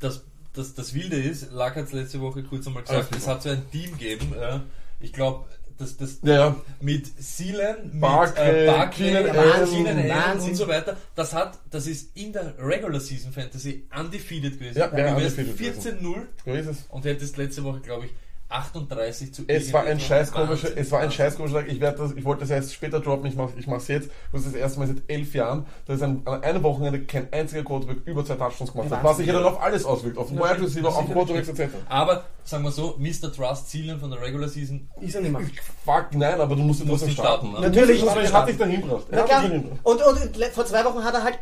das, 0.00 0.22
das, 0.54 0.74
das 0.74 0.94
Wilde 0.94 1.16
ist, 1.16 1.52
Lack 1.52 1.76
hat 1.76 1.86
es 1.86 1.92
letzte 1.92 2.20
Woche 2.20 2.42
kurz 2.42 2.66
einmal 2.66 2.82
gesagt, 2.84 3.14
es 3.16 3.26
hat 3.26 3.42
so 3.42 3.50
ein 3.50 3.68
Team 3.70 3.92
gegeben. 3.92 4.32
Äh, 4.40 4.60
ich 5.00 5.12
glaube, 5.12 5.44
das, 5.76 5.96
das 5.96 6.18
Ja, 6.22 6.34
ja. 6.34 6.56
mit 6.80 7.06
Sealan, 7.22 7.90
mit 7.92 8.00
Barclay, 8.00 8.64
äh, 8.64 8.66
Barclay, 8.66 9.12
Keenan 9.12 9.36
Allen, 9.36 9.68
Keenan 9.84 10.40
und 10.40 10.54
so 10.56 10.66
weiter. 10.66 10.96
Das 11.14 11.34
hat, 11.34 11.58
das 11.70 11.86
ist 11.86 12.16
in 12.16 12.32
der 12.32 12.54
Regular 12.58 13.00
Season 13.00 13.32
Fantasy 13.32 13.84
undefeated 13.96 14.58
gewesen. 14.58 14.78
Ja, 14.78 14.90
wäre 14.92 15.14
du 15.14 15.20
wärst 15.22 15.38
undefeated 15.38 16.00
14-0 16.00 16.14
So 16.44 16.50
ist 16.52 16.66
es. 16.66 16.76
und 16.88 17.04
hättest 17.04 17.36
letzte 17.36 17.62
Woche, 17.64 17.80
glaube 17.80 18.06
ich, 18.06 18.12
38 18.50 19.34
zu 19.34 19.44
Es 19.46 19.72
war 19.72 19.84
ein 19.84 20.00
scheiß 20.00 20.32
komischer, 20.32 20.68
es 20.74 20.90
war 20.90 21.00
ein 21.00 21.10
scheiß 21.10 21.36
komischer 21.36 21.56
Tag. 21.56 21.68
Ich 21.68 21.80
werde 21.80 21.98
das, 21.98 22.12
ich 22.12 22.24
wollte 22.24 22.40
das 22.40 22.50
erst 22.50 22.72
später 22.72 23.00
droppen, 23.00 23.26
ich 23.26 23.36
mach, 23.36 23.50
ich 23.56 23.66
mach's 23.66 23.88
jetzt. 23.88 24.10
Das 24.32 24.42
ist 24.42 24.48
das 24.48 24.54
erste 24.54 24.78
Mal 24.80 24.88
seit 24.88 25.02
elf 25.08 25.34
Jahren, 25.34 25.66
dass 25.86 26.00
an, 26.00 26.22
an 26.24 26.42
einem 26.42 26.62
Wochenende 26.62 27.04
kein 27.04 27.30
einziger 27.32 27.62
Quarterback 27.62 27.98
über 28.06 28.24
zwei 28.24 28.36
Touchdowns 28.36 28.72
gemacht 28.72 28.90
hat. 28.90 29.04
Was 29.04 29.18
sich 29.18 29.26
ja 29.26 29.34
dann 29.34 29.44
auf 29.44 29.60
alles 29.60 29.84
auswirkt. 29.84 30.16
Auf 30.16 30.30
Wide 30.30 30.62
Receiver, 30.62 30.88
auf 30.88 31.12
Quarterbacks 31.12 31.48
etc. 31.48 31.74
Aber, 31.88 32.24
sagen 32.44 32.64
wir 32.64 32.70
so, 32.70 32.96
Mr. 32.98 33.30
Trust 33.32 33.70
Sealan 33.70 34.00
von 34.00 34.10
der 34.10 34.22
Regular 34.22 34.48
Season 34.48 34.88
Ist 35.00 35.14
er 35.14 35.20
nicht 35.20 35.32
mehr. 35.32 35.42
Fuck, 35.84 36.14
nein, 36.14 36.40
aber 36.40 36.56
du 36.56 36.62
musst 36.62 36.80
ihn 36.80 36.88
trotzdem 36.88 37.10
starten. 37.10 37.48
starten, 37.48 37.62
ne? 37.62 37.68
Natürlich 37.68 38.00
muss 38.02 38.12
ihn 38.12 38.16
man 38.16 38.26
starten. 38.26 38.34
Er 38.34 38.40
hat 38.40 38.48
dich 38.48 38.58
dahin 38.58 38.80
gebracht. 38.80 39.06
Er. 39.10 39.62
Und, 39.82 40.02
und 40.02 40.36
vor 40.52 40.64
zwei 40.64 40.84
Wochen 40.84 41.04
hat 41.04 41.14
er 41.14 41.22
halt, 41.22 41.38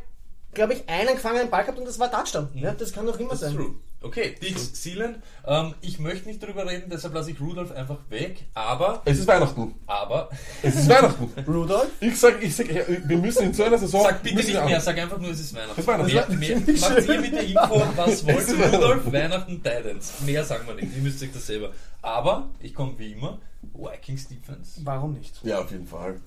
glaube 0.56 0.72
ich, 0.74 0.88
einen 0.88 1.14
gefangenen 1.14 1.48
Ball 1.50 1.62
gehabt 1.62 1.78
und 1.78 1.86
das 1.86 1.98
war 2.00 2.10
Touchdown. 2.10 2.48
Ja, 2.54 2.72
das 2.72 2.92
kann 2.92 3.06
doch 3.06 3.18
immer 3.20 3.30
Das 3.30 3.42
ist 3.42 3.48
sein. 3.48 3.56
true. 3.56 3.74
Okay, 4.02 4.34
Dix 4.40 4.82
Sealan. 4.82 5.22
Ähm, 5.46 5.74
ich 5.80 5.98
möchte 5.98 6.28
nicht 6.28 6.40
drüber 6.42 6.66
reden, 6.68 6.90
deshalb 6.90 7.14
lasse 7.14 7.30
ich 7.30 7.40
Rudolf 7.40 7.72
einfach 7.72 7.98
weg. 8.08 8.44
Aber, 8.54 9.02
Es 9.04 9.18
ist 9.18 9.26
Weihnachten. 9.26 9.74
aber, 9.86 10.28
Es 10.62 10.74
ist 10.76 10.88
Weihnachten. 10.88 11.30
Rudolph? 11.50 11.88
Ich 12.00 12.18
sag, 12.20 12.40
ich 12.42 12.54
sag, 12.54 12.68
wir 12.68 13.18
müssen 13.18 13.44
in 13.44 13.54
so 13.54 13.64
einer 13.64 13.78
Saison. 13.78 14.02
sag 14.04 14.22
bitte 14.22 14.36
nicht 14.36 14.52
mehr, 14.52 14.62
an- 14.76 14.80
sag 14.80 14.98
einfach 14.98 15.18
nur, 15.18 15.30
es 15.30 15.40
ist 15.40 15.54
Weihnachten. 15.54 15.72
Es 15.72 15.78
ist 15.78 15.86
Weihnachten. 15.88 16.38
Mehr, 16.38 16.56
mehr, 16.60 16.78
macht 16.80 17.08
ihr 17.08 17.20
mit 17.20 17.32
der 17.32 17.44
Info, 17.44 17.82
was 17.96 18.26
wollt 18.26 18.48
ihr. 18.48 18.66
Rudolf? 18.74 19.12
Weihnachten 19.12 19.62
Titans. 19.62 20.12
Mehr 20.24 20.44
sagen 20.44 20.66
wir 20.68 20.74
nicht, 20.74 20.94
ihr 20.94 21.02
müsst 21.02 21.22
euch 21.22 21.32
das 21.32 21.46
selber. 21.46 21.72
Aber, 22.02 22.48
ich 22.60 22.74
komme 22.74 22.92
wie 22.98 23.12
immer, 23.12 23.38
Vikings 23.74 24.28
Defense 24.28 24.80
Warum 24.84 25.14
nicht? 25.14 25.40
Ja, 25.42 25.60
auf 25.60 25.70
jeden 25.72 25.86
Fall. 25.86 26.20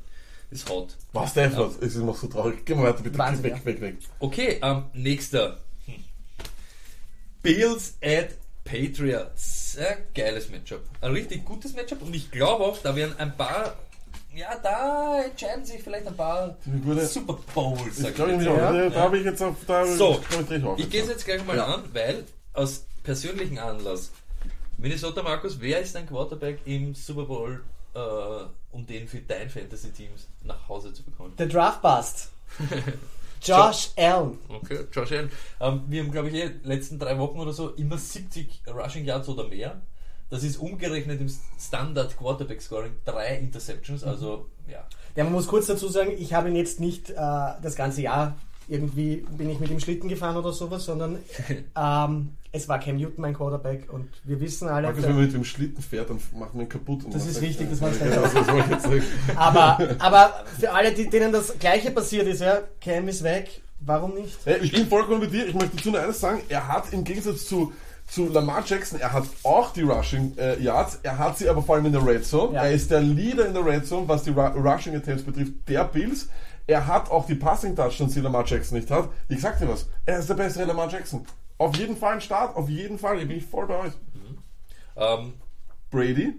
Ist 0.51 0.69
hot. 0.69 0.95
Was, 1.13 1.31
Stefan? 1.31 1.69
Es 1.81 1.95
ist 1.95 1.97
noch 1.97 2.17
so 2.17 2.27
traurig. 2.27 2.65
Geh 2.65 2.75
mal 2.75 2.85
weiter, 2.85 3.03
bitte. 3.03 3.17
Wahnsinn, 3.17 3.43
weg, 3.43 3.55
ja. 3.57 3.65
weg, 3.65 3.81
weg. 3.81 3.97
Okay, 4.19 4.59
ähm, 4.61 4.85
nächster. 4.93 5.57
Bills 7.41 7.97
at 8.03 8.29
Patriots. 8.65 9.73
Sehr 9.73 9.97
geiles 10.13 10.49
Matchup. 10.49 10.81
Ein 11.01 11.11
richtig 11.11 11.45
gutes 11.45 11.73
Matchup 11.73 12.01
und 12.01 12.13
ich 12.13 12.31
glaube 12.31 12.63
auch, 12.65 12.77
da 12.79 12.95
werden 12.95 13.15
ein 13.17 13.35
paar, 13.35 13.75
ja, 14.35 14.57
da 14.61 15.23
entscheiden 15.23 15.65
sich 15.65 15.81
vielleicht 15.81 16.07
ein 16.07 16.15
paar 16.15 16.57
Super 17.03 17.37
Bowls. 17.53 17.97
sag 17.97 18.09
Ich 18.09 18.15
glaube, 18.15 18.33
ich 18.33 18.47
auch. 18.47 18.57
Ja. 18.57 18.73
Da, 18.73 18.89
da 18.89 19.01
habe 19.01 19.17
ich 19.19 19.25
jetzt 19.25 19.41
auf. 19.41 19.55
Da 19.65 19.85
So, 19.85 20.21
komm 20.29 20.45
ich 20.49 20.63
auf. 20.63 20.79
Ich 20.79 20.89
gehe 20.89 21.03
es 21.03 21.09
jetzt 21.09 21.25
gleich 21.25 21.45
mal 21.45 21.59
an, 21.59 21.83
weil 21.93 22.25
aus 22.53 22.85
persönlichen 23.03 23.57
Anlass. 23.57 24.11
Minnesota 24.77 25.23
Markus, 25.23 25.59
wer 25.59 25.81
ist 25.81 25.95
dein 25.95 26.07
Quarterback 26.07 26.59
im 26.65 26.95
Super 26.95 27.25
Bowl, 27.25 27.61
äh, 27.93 28.45
um 28.71 28.85
den 28.85 29.07
für 29.07 29.19
dein 29.19 29.49
Fantasy-Teams 29.49 30.27
nach 30.43 30.67
Hause 30.67 30.93
zu 30.93 31.03
bekommen? 31.03 31.33
Der 31.37 31.47
Draft 31.47 31.81
Bust. 31.81 32.31
Josh 33.41 33.91
Allen. 33.95 34.37
Okay, 34.49 34.85
Josh 34.91 35.11
Allen. 35.11 35.31
Ähm, 35.59 35.83
wir 35.87 36.03
haben, 36.03 36.11
glaube 36.11 36.29
ich, 36.29 36.35
eh 36.35 36.51
letzten 36.63 36.99
drei 36.99 37.17
Wochen 37.17 37.39
oder 37.39 37.53
so 37.53 37.69
immer 37.69 37.97
70 37.97 38.63
Rushing 38.67 39.05
Yards 39.05 39.29
oder 39.29 39.47
mehr. 39.47 39.81
Das 40.29 40.43
ist 40.43 40.57
umgerechnet 40.57 41.19
im 41.21 41.31
Standard 41.59 42.15
Quarterback 42.17 42.61
Scoring 42.61 42.93
drei 43.03 43.37
Interceptions, 43.37 44.03
also 44.03 44.47
ja. 44.67 44.85
Ja, 45.15 45.23
man 45.23 45.33
muss 45.33 45.47
kurz 45.47 45.65
dazu 45.65 45.87
sagen, 45.87 46.11
ich 46.17 46.33
habe 46.33 46.49
ihn 46.49 46.55
jetzt 46.55 46.79
nicht 46.79 47.09
äh, 47.09 47.15
das 47.15 47.75
ganze 47.75 48.03
Jahr 48.03 48.37
irgendwie 48.69 49.25
bin 49.37 49.49
ich 49.49 49.59
mit 49.59 49.69
ihm 49.71 49.79
Schlitten 49.79 50.09
gefahren 50.09 50.37
oder 50.37 50.53
sowas, 50.53 50.85
sondern 50.85 51.17
ähm, 51.77 52.29
es 52.51 52.67
war 52.67 52.79
Cam 52.79 52.97
Newton 52.97 53.21
mein 53.21 53.33
Quarterback 53.33 53.91
und 53.91 54.07
wir 54.23 54.39
wissen 54.39 54.67
alle, 54.67 54.87
Markus, 54.87 55.03
wenn 55.03 55.15
man 55.15 55.23
mit 55.23 55.33
dem 55.33 55.43
Schlitten 55.43 55.81
fährt, 55.83 56.09
dann 56.09 56.19
macht 56.37 56.53
man 56.55 56.65
ihn 56.65 56.69
kaputt. 56.69 57.05
und 57.05 57.13
Das 57.13 57.25
ist 57.25 57.41
richtig, 57.41 57.69
das 57.69 57.81
war 57.81 57.91
genau, 57.91 58.21
das 58.21 59.03
aber, 59.35 59.95
aber 59.99 60.45
für 60.59 60.71
alle, 60.71 60.93
die, 60.93 61.09
denen 61.09 61.31
das 61.31 61.57
gleiche 61.59 61.91
passiert 61.91 62.27
ist, 62.27 62.41
ja, 62.41 62.59
Cam 62.81 63.07
ist 63.07 63.23
weg, 63.23 63.61
warum 63.79 64.13
nicht? 64.15 64.37
Hey, 64.45 64.59
ich 64.61 64.71
bin 64.71 64.87
vollkommen 64.87 65.21
bei 65.21 65.27
dir. 65.27 65.47
Ich 65.47 65.53
möchte 65.53 65.77
dazu 65.77 65.91
nur 65.91 66.01
eines 66.01 66.19
sagen. 66.19 66.41
Er 66.49 66.67
hat 66.67 66.91
im 66.91 67.03
Gegensatz 67.03 67.45
zu, 67.45 67.71
zu 68.07 68.29
Lamar 68.29 68.63
Jackson, 68.65 68.99
er 68.99 69.13
hat 69.13 69.25
auch 69.43 69.71
die 69.71 69.81
Rushing 69.81 70.35
äh, 70.37 70.61
Yards. 70.61 70.99
Er 71.03 71.17
hat 71.17 71.37
sie 71.37 71.49
aber 71.49 71.61
vor 71.61 71.75
allem 71.75 71.85
in 71.85 71.93
der 71.93 72.05
Red 72.05 72.25
Zone. 72.25 72.55
Ja. 72.55 72.65
Er 72.65 72.71
ist 72.71 72.89
der 72.91 73.01
Leader 73.01 73.45
in 73.45 73.53
der 73.53 73.65
Red 73.65 73.85
Zone, 73.85 74.07
was 74.07 74.23
die 74.23 74.31
Ru 74.31 74.41
Rushing 74.41 74.95
Attempts 74.95 75.23
betrifft, 75.23 75.53
der 75.67 75.85
Bills. 75.85 76.29
Er 76.69 76.85
hat 76.85 77.09
auch 77.09 77.25
die 77.25 77.35
Passing 77.35 77.75
Touchdowns, 77.75 78.13
die 78.13 78.19
Lamar 78.19 78.45
Jackson 78.45 78.77
nicht 78.77 78.91
hat. 78.91 79.09
Ich 79.27 79.41
sag 79.41 79.57
dir 79.59 79.67
was. 79.69 79.87
Er 80.05 80.19
ist 80.19 80.29
der 80.29 80.35
bessere 80.35 80.65
Lamar 80.65 80.87
Jackson. 80.89 81.25
Auf 81.57 81.75
jeden 81.75 81.97
Fall 81.97 82.13
ein 82.13 82.21
Start, 82.21 82.55
auf 82.55 82.69
jeden 82.69 82.99
Fall. 82.99 83.19
Ich 83.21 83.27
bin 83.27 83.41
voll 83.41 83.65
bei 83.67 83.77
euch. 83.79 83.93
Ähm, 84.95 85.33
Brady. 85.89 86.33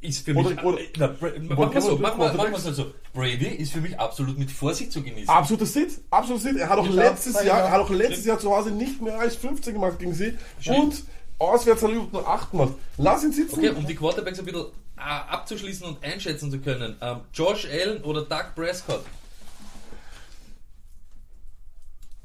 ist 0.00 0.24
für 0.24 0.34
mich. 0.34 0.44
Oder- 0.46 0.64
oder- 0.64 0.78
na, 0.98 1.06
Bra- 1.06 1.30
mach 1.40 1.56
mal 1.72 1.80
so, 1.80 1.96
mach 1.96 2.16
mal, 2.16 2.34
mach 2.34 2.50
mal 2.50 2.58
so. 2.58 2.86
Brady 3.14 3.46
ist 3.46 3.72
für 3.72 3.80
mich 3.80 3.96
absolut 4.00 4.36
mit 4.36 4.50
Vorsicht 4.50 4.90
zu 4.90 5.00
genießen. 5.00 5.28
Absoluter 5.28 5.66
Sit, 5.66 6.00
absoluter 6.10 6.42
Sit. 6.42 6.56
Er 6.56 6.68
hat 6.68 6.78
auch 6.80 6.86
Ich 6.86 6.92
letztes 6.92 7.36
auch, 7.36 7.44
Jahr, 7.44 7.70
hat 7.70 7.80
auch 7.80 7.90
letztes 7.90 8.24
Jahr 8.24 8.38
zu 8.40 8.50
Hause 8.52 8.72
nicht 8.72 9.00
mehr 9.00 9.16
als 9.20 9.36
15 9.36 9.74
gemacht 9.74 10.00
gegen 10.00 10.12
sie 10.12 10.36
und 10.66 11.04
auswärts 11.38 11.82
hat 11.84 11.90
er 11.90 11.96
nur 12.10 12.26
8 12.28 12.50
gemacht. 12.50 12.72
Lass 12.96 13.22
ihn 13.22 13.30
sitzen. 13.32 13.58
Okay, 13.60 13.70
um 13.70 13.86
die 13.86 13.94
Quarterbacks 13.94 14.40
ein 14.40 14.44
bisschen 14.44 14.64
äh, 14.96 15.00
abzuschließen 15.00 15.86
und 15.86 16.02
einschätzen 16.02 16.50
zu 16.50 16.58
können. 16.58 16.96
Ähm, 17.00 17.18
Josh 17.32 17.68
Allen 17.70 18.02
oder 18.02 18.22
Doug 18.22 18.56
Prescott? 18.56 19.04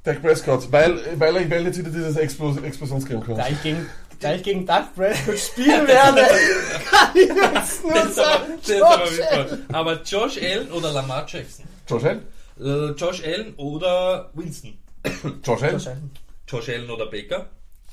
Dak 0.07 0.21
Prescott, 0.21 0.71
weil, 0.71 1.19
weil, 1.19 1.35
er, 1.35 1.49
weil 1.49 1.65
jetzt 1.65 1.77
wieder 1.79 1.89
dieses 1.89 2.15
Explos 2.15 2.55
Explosionsgame 2.57 3.23
kommt. 3.23 3.39
Da 3.39 3.49
ich 3.49 3.61
gegen, 3.61 3.85
da 4.21 4.33
ich 4.35 4.43
gegen 4.43 4.65
Doug 4.65 4.85
Prescott 4.95 5.37
spielen 5.37 5.85
werde, 5.87 6.21
kann 6.89 7.09
ich 7.13 7.27
jetzt 7.27 7.83
nur 7.83 7.93
Das 7.93 8.11
ist 8.11 8.19
aber, 8.19 8.45
sagen, 8.45 8.53
aber 8.81 9.03
Josh. 9.03 9.21
Allen. 9.29 9.65
aber 9.73 10.03
Josh 10.03 10.37
Allen 10.41 10.71
oder 10.71 10.93
Lamar 10.93 11.25
Jackson? 11.27 11.65
Josh 11.89 12.03
Allen? 12.05 12.21
Äh, 12.57 12.91
Josh 12.91 13.21
Allen 13.21 13.53
oder 13.55 14.31
Winston? 14.33 14.77
Josh 15.43 15.63
Allen? 15.63 15.73
Josh 15.73 15.87
Allen. 15.87 16.11
Josh 16.47 16.69
Allen 16.69 16.89
oder 16.89 17.05
Baker? 17.07 17.49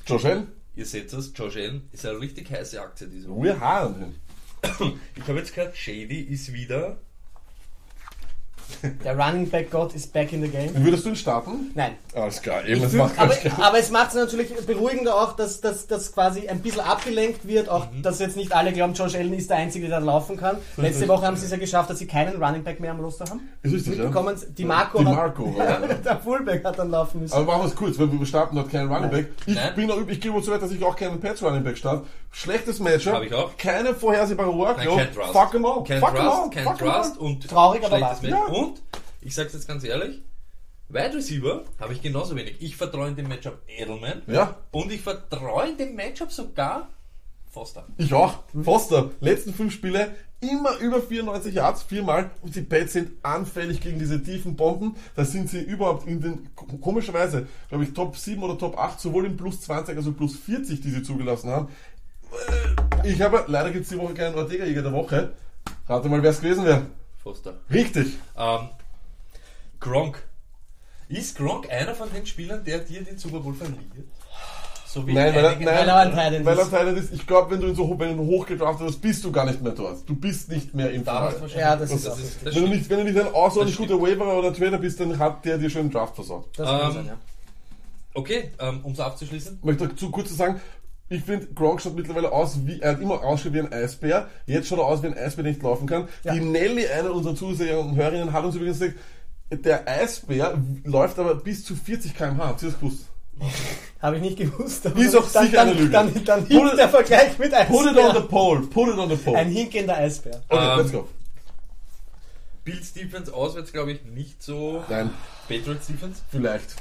Josh 0.07 0.23
Allen? 0.25 0.47
Ihr 0.77 0.85
seht 0.85 1.11
es, 1.11 1.33
Josh 1.35 1.57
Allen 1.57 1.89
ist 1.91 2.05
eine 2.05 2.19
richtig 2.19 2.49
heiße 2.49 2.79
Aktie 2.79 3.07
diese 3.07 3.27
Woche. 3.29 3.43
Wir 3.43 3.59
haben 3.59 4.01
ihn. 4.01 4.15
Ich 5.15 5.27
habe 5.27 5.37
jetzt 5.39 5.53
gehört, 5.53 5.75
Shady 5.75 6.21
ist 6.21 6.53
wieder 6.53 6.97
Der 9.03 9.17
Running 9.17 9.49
Back 9.49 9.71
Gott 9.71 9.93
ist 9.95 10.13
back 10.13 10.31
in 10.33 10.41
the 10.43 10.47
game. 10.47 10.71
Würdest 10.75 11.05
du 11.05 11.09
ihn 11.09 11.15
starten? 11.15 11.71
Nein. 11.75 11.93
Alles 12.13 12.41
klar, 12.41 12.65
eben, 12.65 12.87
fühl- 12.89 12.99
macht 12.99 13.17
aber, 13.19 13.33
aber 13.61 13.79
es 13.79 13.89
macht 13.91 14.09
es 14.09 14.15
natürlich 14.15 14.53
beruhigender 14.65 15.15
auch, 15.15 15.35
dass 15.35 15.59
das 15.61 15.87
quasi 16.13 16.47
ein 16.47 16.59
bisschen 16.61 16.81
abgelenkt 16.81 17.47
wird, 17.47 17.67
auch 17.69 17.91
Mhm. 17.91 18.01
dass 18.03 18.19
jetzt 18.19 18.37
nicht 18.37 18.53
alle 18.55 18.71
glauben, 18.73 18.93
Josh 18.93 19.15
Allen 19.15 19.33
ist 19.33 19.49
der 19.49 19.57
Einzige, 19.57 19.87
der 19.87 19.99
laufen 19.99 20.37
kann. 20.37 20.57
Letzte 20.77 21.07
Woche 21.07 21.25
haben 21.25 21.35
sie 21.37 21.45
es 21.45 21.51
ja 21.51 21.57
geschafft, 21.57 21.89
dass 21.89 21.99
sie 21.99 22.07
keinen 22.07 22.41
Running 22.41 22.63
Back 22.63 22.79
mehr 22.79 22.91
am 22.91 22.99
Roster 22.99 23.25
haben. 23.29 23.41
Ist 23.63 23.73
richtig, 23.73 23.97
ja? 23.97 24.05
Die 24.57 24.65
Marco, 24.65 24.99
Die 24.99 25.05
hat, 25.07 25.15
Marco, 25.15 25.55
ja. 25.57 25.77
der 25.79 26.17
Fullback 26.19 26.63
hat 26.63 26.77
dann 26.79 26.91
laufen 26.91 27.21
müssen. 27.21 27.33
Aber 27.33 27.45
machen 27.45 27.61
wir 27.63 27.67
es 27.67 27.75
kurz, 27.75 27.99
weil 27.99 28.11
wir 28.11 28.25
starten 28.25 28.55
dort 28.55 28.69
keinen 28.71 28.91
Running 28.91 29.09
Back. 29.09 29.27
Ich 29.45 29.55
Nein. 29.55 29.73
bin 29.75 29.91
auch, 29.91 29.97
ich 30.07 30.21
gebe 30.21 30.41
so 30.41 30.51
weit, 30.51 30.61
dass 30.61 30.71
ich 30.71 30.83
auch 30.83 30.95
keinen 30.95 31.19
Pets 31.19 31.41
Running 31.43 31.63
Back 31.63 31.77
starte. 31.77 32.03
Schlechtes 32.31 32.79
Matchup. 32.79 33.13
Hab 33.13 33.23
ich 33.23 33.33
auch. 33.33 33.55
Keine 33.57 33.93
vorhersehbare 33.95 34.53
Workload. 34.53 35.07
Fuck 35.31 35.53
'em 35.55 35.65
all. 35.65 35.83
Kein 35.85 35.99
Fuck 36.01 36.09
'em 36.09 36.15
Trust, 36.17 36.37
all. 36.43 36.49
kein 36.49 36.63
Fuck 36.65 36.73
'em 36.73 36.77
Trust 36.87 37.11
all. 37.19 37.25
und 37.25 37.47
Traurig, 37.49 37.85
aber. 37.85 37.97
Ja. 37.97 38.15
Und, 38.55 38.81
ich 39.21 39.35
sag's 39.35 39.53
jetzt 39.53 39.67
ganz 39.67 39.83
ehrlich, 39.83 40.21
Wide 40.87 41.15
Receiver 41.15 41.63
habe 41.79 41.93
ich 41.93 42.01
genauso 42.01 42.35
wenig. 42.35 42.55
Ich 42.59 42.75
vertraue 42.77 43.07
in 43.09 43.15
dem 43.15 43.27
Matchup 43.27 43.59
Edelman 43.67 44.21
Ja, 44.27 44.55
und 44.71 44.91
ich 44.91 45.01
vertraue 45.01 45.69
in 45.69 45.77
dem 45.77 45.95
Matchup 45.95 46.31
sogar 46.31 46.89
Foster. 47.51 47.85
ich 47.97 48.13
auch. 48.13 48.43
Foster, 48.63 49.11
letzten 49.21 49.53
fünf 49.53 49.73
Spiele, 49.73 50.13
immer 50.41 50.77
über 50.79 51.01
94 51.01 51.55
Yards, 51.55 51.83
viermal. 51.83 52.29
Und 52.41 52.55
die 52.55 52.61
Pets 52.61 52.93
sind 52.93 53.11
anfällig 53.23 53.79
gegen 53.81 53.97
diese 53.97 54.21
tiefen 54.21 54.55
Bomben. 54.55 54.95
Da 55.15 55.23
sind 55.25 55.49
sie 55.49 55.61
überhaupt 55.61 56.05
in 56.07 56.21
den, 56.21 56.49
komischerweise, 56.81 57.47
glaube 57.69 57.85
ich, 57.85 57.93
Top 57.93 58.17
7 58.17 58.43
oder 58.43 58.57
Top 58.57 58.77
8, 58.77 58.99
sowohl 58.99 59.25
im 59.25 59.37
Plus 59.37 59.61
20 59.61 59.97
als 59.97 60.05
auch 60.07 60.15
Plus 60.15 60.35
40, 60.37 60.81
die 60.81 60.91
sie 60.91 61.01
zugelassen 61.03 61.49
haben. 61.49 61.69
Äh, 63.03 63.11
Ich 63.11 63.21
habe, 63.21 63.45
leider 63.47 63.71
gibt 63.71 63.83
es 63.83 63.89
die 63.89 63.97
Woche 63.97 64.13
keinen 64.13 64.35
Ortega-Jäger 64.35 64.81
der 64.81 64.93
Woche. 64.93 65.33
Rate 65.87 66.09
mal, 66.09 66.21
wer 66.21 66.31
es 66.31 66.41
gewesen 66.41 66.65
wäre. 66.65 66.85
Foster. 67.25 67.55
Richtig. 67.71 68.13
Ähm, 68.37 68.69
Gronk. 69.79 70.21
Ist 71.09 71.35
Gronk 71.35 71.67
einer 71.71 71.95
von 71.95 72.07
den 72.13 72.23
Spielern, 72.27 72.63
der 72.63 72.79
dir 72.79 73.03
den 73.03 73.17
Super 73.17 73.39
Bowl 73.39 73.55
verliert? 73.55 73.79
So 74.87 75.05
wie 75.07 75.13
Nein, 75.13 75.33
weil 75.33 75.43
er, 75.43 75.55
nein, 75.55 75.65
Weil 75.65 75.87
er 75.87 75.97
ein 75.97 76.11
weil 76.45 76.87
er 76.87 76.97
ist. 76.97 77.11
Ich 77.13 77.25
glaube, 77.25 77.49
wenn 77.49 77.61
du 77.61 77.67
ihn 77.67 77.75
so 77.75 77.99
wenn 77.99 78.15
du 78.15 78.23
hochgedraftet 78.25 78.87
hast, 78.87 79.01
bist 79.01 79.23
du 79.23 79.31
gar 79.31 79.45
nicht 79.45 79.59
mehr 79.59 79.71
dort. 79.73 80.07
Du 80.07 80.15
bist 80.15 80.49
nicht 80.49 80.75
mehr 80.75 80.91
im 80.91 81.03
du 81.03 81.07
wahrscheinlich- 81.41 81.55
Ja, 81.55 81.75
das 81.75 81.89
ist 81.91 82.05
das 82.05 82.13
auch 82.13 82.19
ist, 82.19 82.35
das 82.35 82.45
Wenn 82.45 82.51
du, 82.53 82.59
stimmt. 82.59 82.75
nicht, 82.75 82.89
wenn 82.91 82.97
du 82.99 83.03
nicht 83.05 83.19
ein 83.19 83.33
außerordentlich 83.33 83.77
Das 83.77 83.87
guter 83.87 83.99
Waverer 84.01 84.37
oder 84.37 84.53
Trader 84.53 84.77
bist, 84.77 84.99
dann 84.99 85.17
hat 85.17 85.43
der 85.45 85.57
dir 85.57 85.69
schon 85.71 85.81
einen 85.81 85.91
Draft 85.91 86.13
versorgt. 86.13 86.59
Das 86.59 86.67
kann 86.69 86.81
Ähm, 86.89 86.93
sein, 86.93 87.05
ja. 87.07 87.17
Okay, 88.13 88.51
ähm, 88.59 88.79
um 88.83 88.91
es 88.93 88.99
abzuschließen. 88.99 89.57
Ich 89.59 89.65
möchte 89.65 89.87
dazu 89.87 90.11
kurz 90.11 90.29
sagen, 90.29 90.61
ich 91.09 91.23
finde, 91.23 91.47
Gronk 91.53 91.81
schaut 91.81 91.95
mittlerweile 91.95 92.31
aus 92.31 92.65
wie, 92.65 92.79
er 92.81 92.93
hat 92.93 93.01
immer 93.01 93.23
ausgeschaut 93.23 93.53
wie 93.53 93.59
ein 93.59 93.71
Eisbär. 93.71 94.27
Jetzt 94.47 94.67
schaut 94.67 94.79
er 94.79 94.85
aus 94.85 95.03
wie 95.03 95.07
ein 95.07 95.17
Eisbär, 95.17 95.43
der 95.43 95.53
nicht 95.53 95.63
laufen 95.63 95.87
kann. 95.87 96.07
Ja. 96.23 96.33
Die 96.33 96.39
Nelly, 96.41 96.87
eine 96.87 97.11
unserer 97.11 97.35
Zuseher 97.35 97.79
und 97.79 97.95
Hörerinnen, 97.95 98.33
hat 98.33 98.43
uns 98.43 98.55
übrigens 98.55 98.79
gesagt, 98.79 98.95
der 99.51 99.87
Eisbär 99.87 100.57
läuft 100.83 101.19
aber 101.19 101.35
bis 101.35 101.63
zu 101.63 101.75
40 101.75 102.15
km/h. 102.15 102.47
Habt 102.47 102.63
ihr 102.63 102.69
das 102.69 102.79
gewusst? 102.79 103.05
Habe 104.01 104.15
ich 104.17 104.21
nicht 104.23 104.37
gewusst. 104.37 104.85
Aber 104.87 104.99
Ist 104.99 105.15
auch 105.15 105.29
dann, 105.31 105.45
sicher 105.45 105.57
dann, 105.57 105.69
eine 105.69 105.77
Lüge. 105.79 105.91
Dann, 105.91 106.13
dann, 106.13 106.25
dann 106.25 106.39
Put 106.41 106.49
hinkt 106.49 106.73
it- 106.73 106.79
der 106.79 106.89
Vergleich 106.89 107.37
mit 107.37 107.51
Put 107.51 107.85
it 107.85 107.87
on 107.89 107.93
the 107.95 107.99
Eisbär. 108.01 108.21
pole, 108.21 108.61
put 108.61 108.87
it 108.89 108.97
on 108.97 109.09
the 109.09 109.15
pole. 109.15 109.37
Ein 109.37 109.49
hinkender 109.49 109.97
Eisbär. 109.97 110.41
Okay, 110.49 110.71
Ähm, 110.73 110.77
let's 110.79 110.91
go. 110.91 111.07
Bills 112.63 112.93
Defense 112.93 113.31
auswärts, 113.31 113.71
glaube 113.71 113.91
ich, 113.91 114.03
nicht 114.05 114.41
so. 114.41 114.83
Nein, 114.89 115.11
Patriots 115.47 115.85
Defense? 115.85 116.21
vielleicht. 116.31 116.75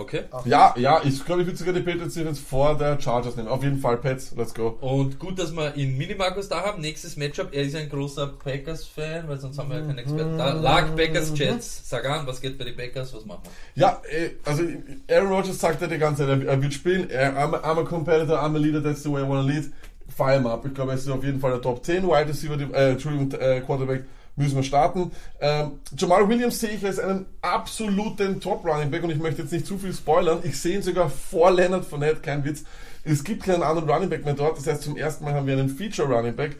Okay. 0.00 0.22
Ja, 0.46 0.74
ja, 0.78 1.02
ich 1.04 1.22
glaube, 1.26 1.42
ich 1.42 1.46
würde 1.46 1.58
sogar 1.58 1.74
die 1.74 1.80
Patriots 1.80 2.14
Defense 2.14 2.40
vor 2.40 2.78
der 2.78 2.98
Chargers 2.98 3.36
nehmen. 3.36 3.48
Auf 3.48 3.62
jeden 3.62 3.78
Fall, 3.78 3.98
Pets, 3.98 4.32
let's 4.34 4.54
go. 4.54 4.78
Und 4.80 5.18
gut, 5.18 5.38
dass 5.38 5.54
wir 5.54 5.76
ihn 5.76 5.98
Minimarkus 5.98 6.48
da 6.48 6.62
haben. 6.62 6.80
Nächstes 6.80 7.18
Matchup. 7.18 7.48
Er 7.52 7.64
ist 7.64 7.76
ein 7.76 7.90
großer 7.90 8.28
Packers-Fan, 8.28 9.28
weil 9.28 9.38
sonst 9.38 9.58
haben 9.58 9.68
wir 9.68 9.80
ja 9.80 9.84
keinen 9.84 9.98
Experten 9.98 10.38
da. 10.38 10.52
Lag 10.52 10.96
Packers 10.96 11.38
Jets. 11.38 11.86
Sag 11.86 12.08
an, 12.08 12.26
was 12.26 12.40
geht 12.40 12.56
bei 12.56 12.64
den 12.64 12.76
Packers? 12.76 13.12
Was 13.14 13.26
machen 13.26 13.42
wir? 13.44 13.82
Ja, 13.82 14.00
äh, 14.08 14.30
also 14.46 14.62
Aaron 15.10 15.28
Rodgers 15.28 15.58
sagt 15.58 15.82
ja 15.82 15.86
die 15.86 15.98
ganze 15.98 16.26
Zeit, 16.26 16.44
er, 16.44 16.62
wird 16.62 16.72
spielen. 16.72 17.08
I'm, 17.10 17.54
a, 17.54 17.70
I'm 17.70 17.80
a 17.80 17.84
competitor, 17.84 18.42
I'm 18.42 18.54
a 18.54 18.58
leader, 18.58 18.82
that's 18.82 19.02
the 19.02 19.12
way 19.12 19.20
I 19.20 19.28
wanna 19.28 19.42
lead. 19.42 19.70
Fire 20.08 20.36
him 20.36 20.46
up. 20.46 20.64
Ich 20.64 20.72
glaube, 20.72 20.92
er 20.92 20.96
ist 20.96 21.08
auf 21.10 21.22
jeden 21.22 21.40
Fall 21.40 21.50
der 21.50 21.60
Top 21.60 21.84
10 21.84 22.04
Wide 22.04 22.26
Receiver, 22.26 22.56
äh, 22.74 22.92
Entschuldigung, 22.92 23.30
äh, 23.38 23.60
Quarterback. 23.60 24.04
Müssen 24.36 24.56
wir 24.56 24.62
starten. 24.62 25.12
Ähm, 25.40 25.72
Jamal 25.96 26.28
Williams 26.28 26.60
sehe 26.60 26.70
ich 26.70 26.84
als 26.84 26.98
einen 26.98 27.26
absoluten 27.42 28.40
Top 28.40 28.64
Running 28.64 28.90
Back 28.90 29.02
und 29.02 29.10
ich 29.10 29.18
möchte 29.18 29.42
jetzt 29.42 29.52
nicht 29.52 29.66
zu 29.66 29.78
viel 29.78 29.92
spoilern. 29.92 30.40
Ich 30.42 30.58
sehe 30.58 30.76
ihn 30.76 30.82
sogar 30.82 31.10
vor 31.10 31.50
Leonard 31.50 31.84
Fournette, 31.84 32.20
kein 32.20 32.44
Witz. 32.44 32.64
Es 33.04 33.24
gibt 33.24 33.44
keinen 33.44 33.62
anderen 33.62 33.88
Running 33.88 34.08
Back 34.08 34.24
mehr 34.24 34.34
dort. 34.34 34.58
Das 34.58 34.66
heißt, 34.66 34.82
zum 34.82 34.96
ersten 34.96 35.24
Mal 35.24 35.34
haben 35.34 35.46
wir 35.46 35.54
einen 35.54 35.68
Feature 35.68 36.08
Running 36.08 36.36
Back. 36.36 36.56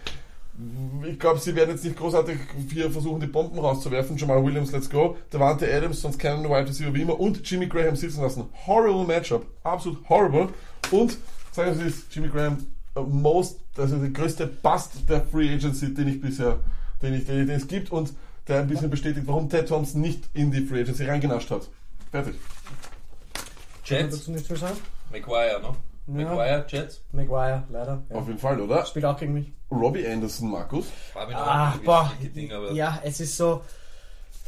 Ich 1.08 1.18
glaube, 1.18 1.40
sie 1.40 1.54
werden 1.54 1.70
jetzt 1.70 1.84
nicht 1.84 1.96
großartig 1.96 2.38
hier 2.70 2.90
versuchen, 2.90 3.20
die 3.20 3.26
Bomben 3.26 3.58
rauszuwerfen. 3.58 4.16
Jamal 4.16 4.44
Williams, 4.44 4.72
let's 4.72 4.90
go. 4.90 5.16
Devante 5.32 5.72
Adams, 5.72 6.02
sonst 6.02 6.18
keinen 6.18 6.44
Wide 6.44 6.68
Receiver 6.68 6.92
wie 6.92 7.02
immer. 7.02 7.18
Und 7.18 7.48
Jimmy 7.48 7.66
Graham 7.66 7.96
sitzen 7.96 8.20
lassen. 8.20 8.44
Horrible 8.66 9.06
Matchup. 9.06 9.46
Absolut 9.62 10.06
horrible. 10.08 10.48
Und, 10.90 11.16
sagen 11.52 11.74
Sie 11.76 11.84
es, 11.84 12.04
Jimmy 12.10 12.28
Graham, 12.28 12.66
äh, 12.94 13.00
most, 13.00 13.60
also 13.78 13.96
der 13.96 14.10
größte 14.10 14.46
Bust 14.46 15.08
der 15.08 15.22
Free 15.22 15.54
Agency, 15.54 15.94
den 15.94 16.08
ich 16.08 16.20
bisher, 16.20 16.58
den, 17.02 17.14
ich, 17.14 17.26
den, 17.26 17.46
den 17.46 17.56
es 17.56 17.66
gibt. 17.68 17.90
Und 17.92 18.12
der 18.48 18.60
ein 18.60 18.66
bisschen 18.68 18.90
bestätigt, 18.90 19.26
warum 19.26 19.48
Ted 19.48 19.68
Thompson 19.68 20.00
nicht 20.00 20.24
in 20.34 20.50
die 20.50 20.64
Free 20.66 20.80
Agency 20.82 21.04
reingenascht 21.04 21.50
hat. 21.50 21.68
Fertig. 22.10 22.34
Jets? 23.84 24.16
dazu 24.18 24.30
nicht 24.32 24.46
viel 24.46 24.56
sagen? 24.56 24.76
McGuire, 25.10 25.60
ne? 25.60 25.68
Ja. 26.20 26.28
McGuire, 26.28 26.64
Jets? 26.68 27.00
Maguire, 27.12 27.62
leider. 27.70 28.02
Ja. 28.08 28.16
Auf 28.16 28.26
jeden 28.26 28.38
Fall, 28.38 28.60
oder? 28.60 28.84
Spielt 28.86 29.04
auch 29.04 29.18
gegen 29.18 29.34
mich. 29.34 29.52
Robbie 29.70 30.06
Anderson, 30.06 30.50
Markus. 30.50 30.86
Noch 31.14 31.28
Ah, 31.34 31.74
boah. 31.84 32.12
Ding, 32.34 32.52
aber 32.52 32.72
Ja, 32.72 33.00
es 33.04 33.20
ist 33.20 33.36
so. 33.36 33.62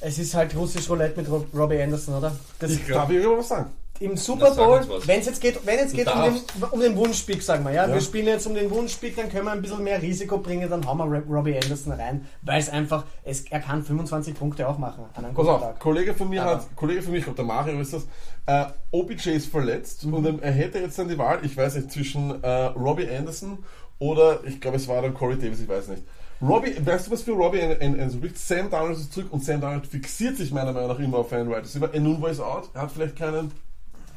Es 0.01 0.19
ist 0.19 0.35
halt 0.35 0.55
russisch 0.57 0.91
Roulette 0.91 1.21
mit 1.21 1.31
Rob- 1.31 1.47
Robbie 1.55 1.81
Anderson, 1.81 2.15
oder? 2.17 2.37
Das 2.59 2.73
Ich 2.73 2.87
darf 2.89 3.09
ich 3.09 3.25
was 3.25 3.49
sagen. 3.49 3.71
Im 4.03 4.17
Super 4.17 4.51
Bowl, 4.53 4.81
wenn 5.07 5.21
es 5.21 5.27
jetzt 5.27 5.41
geht, 5.41 5.65
wenn 5.65 5.79
jetzt 5.79 5.95
geht 5.95 6.07
um 6.13 6.23
den, 6.23 6.43
um 6.71 6.81
den 6.81 6.97
Wunschpick, 6.97 7.43
sagen 7.43 7.65
wir, 7.65 7.73
ja? 7.73 7.87
Ja. 7.87 7.95
wir 7.95 8.01
spielen 8.01 8.27
jetzt 8.27 8.47
um 8.47 8.55
den 8.55 8.71
Wunschpick, 8.71 9.17
dann 9.17 9.29
können 9.31 9.45
wir 9.45 9.53
ein 9.53 9.63
bisschen 9.63 9.83
mehr 9.85 10.01
Risiko 10.03 10.39
bringen, 10.39 10.69
dann 10.69 10.85
hauen 10.87 10.99
wir 10.99 11.05
Rob- 11.05 11.31
Robbie 11.31 11.55
Anderson 11.57 11.93
rein, 11.93 12.27
weil 12.43 12.59
es 12.61 12.69
einfach, 12.69 13.05
es, 13.25 13.43
er 13.51 13.61
kann 13.61 13.83
25 13.85 14.35
Punkte 14.35 14.69
auch 14.69 14.79
machen 14.79 15.05
an 15.15 15.25
einem 15.25 15.35
guten 15.35 15.49
auf, 15.49 15.61
Tag. 15.61 15.79
Kollege 15.81 16.15
von 16.15 16.29
mir 16.29 16.43
Aber- 16.43 16.57
hat, 16.57 16.77
Kollege 16.77 17.03
von 17.03 17.13
mir, 17.13 17.19
ich 17.19 17.25
glaube 17.25 17.37
der 17.37 17.45
Mario 17.45 17.81
ist 17.81 17.93
das, 17.93 18.03
äh, 18.47 18.65
OBJ 18.91 19.31
ist 19.31 19.47
verletzt 19.47 20.05
Mhm. 20.05 20.15
und 20.15 20.43
er 20.43 20.51
hätte 20.53 20.79
jetzt 20.81 20.99
dann 20.99 21.09
die 21.09 21.17
Wahl, 21.19 21.39
ich 21.43 21.57
weiß 21.57 21.77
nicht, 21.77 21.93
zwischen 21.93 22.43
äh, 22.43 22.49
Robbie 22.49 23.09
Anderson 23.09 23.59
oder 23.99 24.41
ich 24.45 24.61
glaube 24.61 24.77
es 24.79 24.89
war 24.89 25.01
dann 25.01 25.15
Corey 25.15 25.39
Davis, 25.39 25.61
ich 25.61 25.69
weiß 25.69 25.89
nicht. 25.89 26.03
Robbie, 26.41 26.75
weißt 26.85 27.07
du 27.07 27.13
was 27.13 27.23
für 27.23 27.31
Robbie 27.35 27.63
Anderson 27.63 28.19
spricht? 28.19 28.37
Sam 28.37 28.69
Darnold 28.69 28.97
ist 28.99 29.13
zurück 29.13 29.29
und 29.31 29.45
Sam 29.45 29.61
Darnold 29.61 29.87
fixiert 29.87 30.37
sich 30.37 30.51
meiner 30.51 30.73
Meinung 30.73 30.89
nach 30.89 30.99
immer 30.99 31.19
auf 31.19 31.33
einen 31.33 31.49
Wide 31.49 31.61
Receiver. 31.63 31.95
Enunwa 31.95 32.31
ist 32.31 32.41
out, 32.41 32.69
er 32.75 32.83
hat 32.83 32.91
vielleicht 32.91 33.15
keinen 33.15 33.53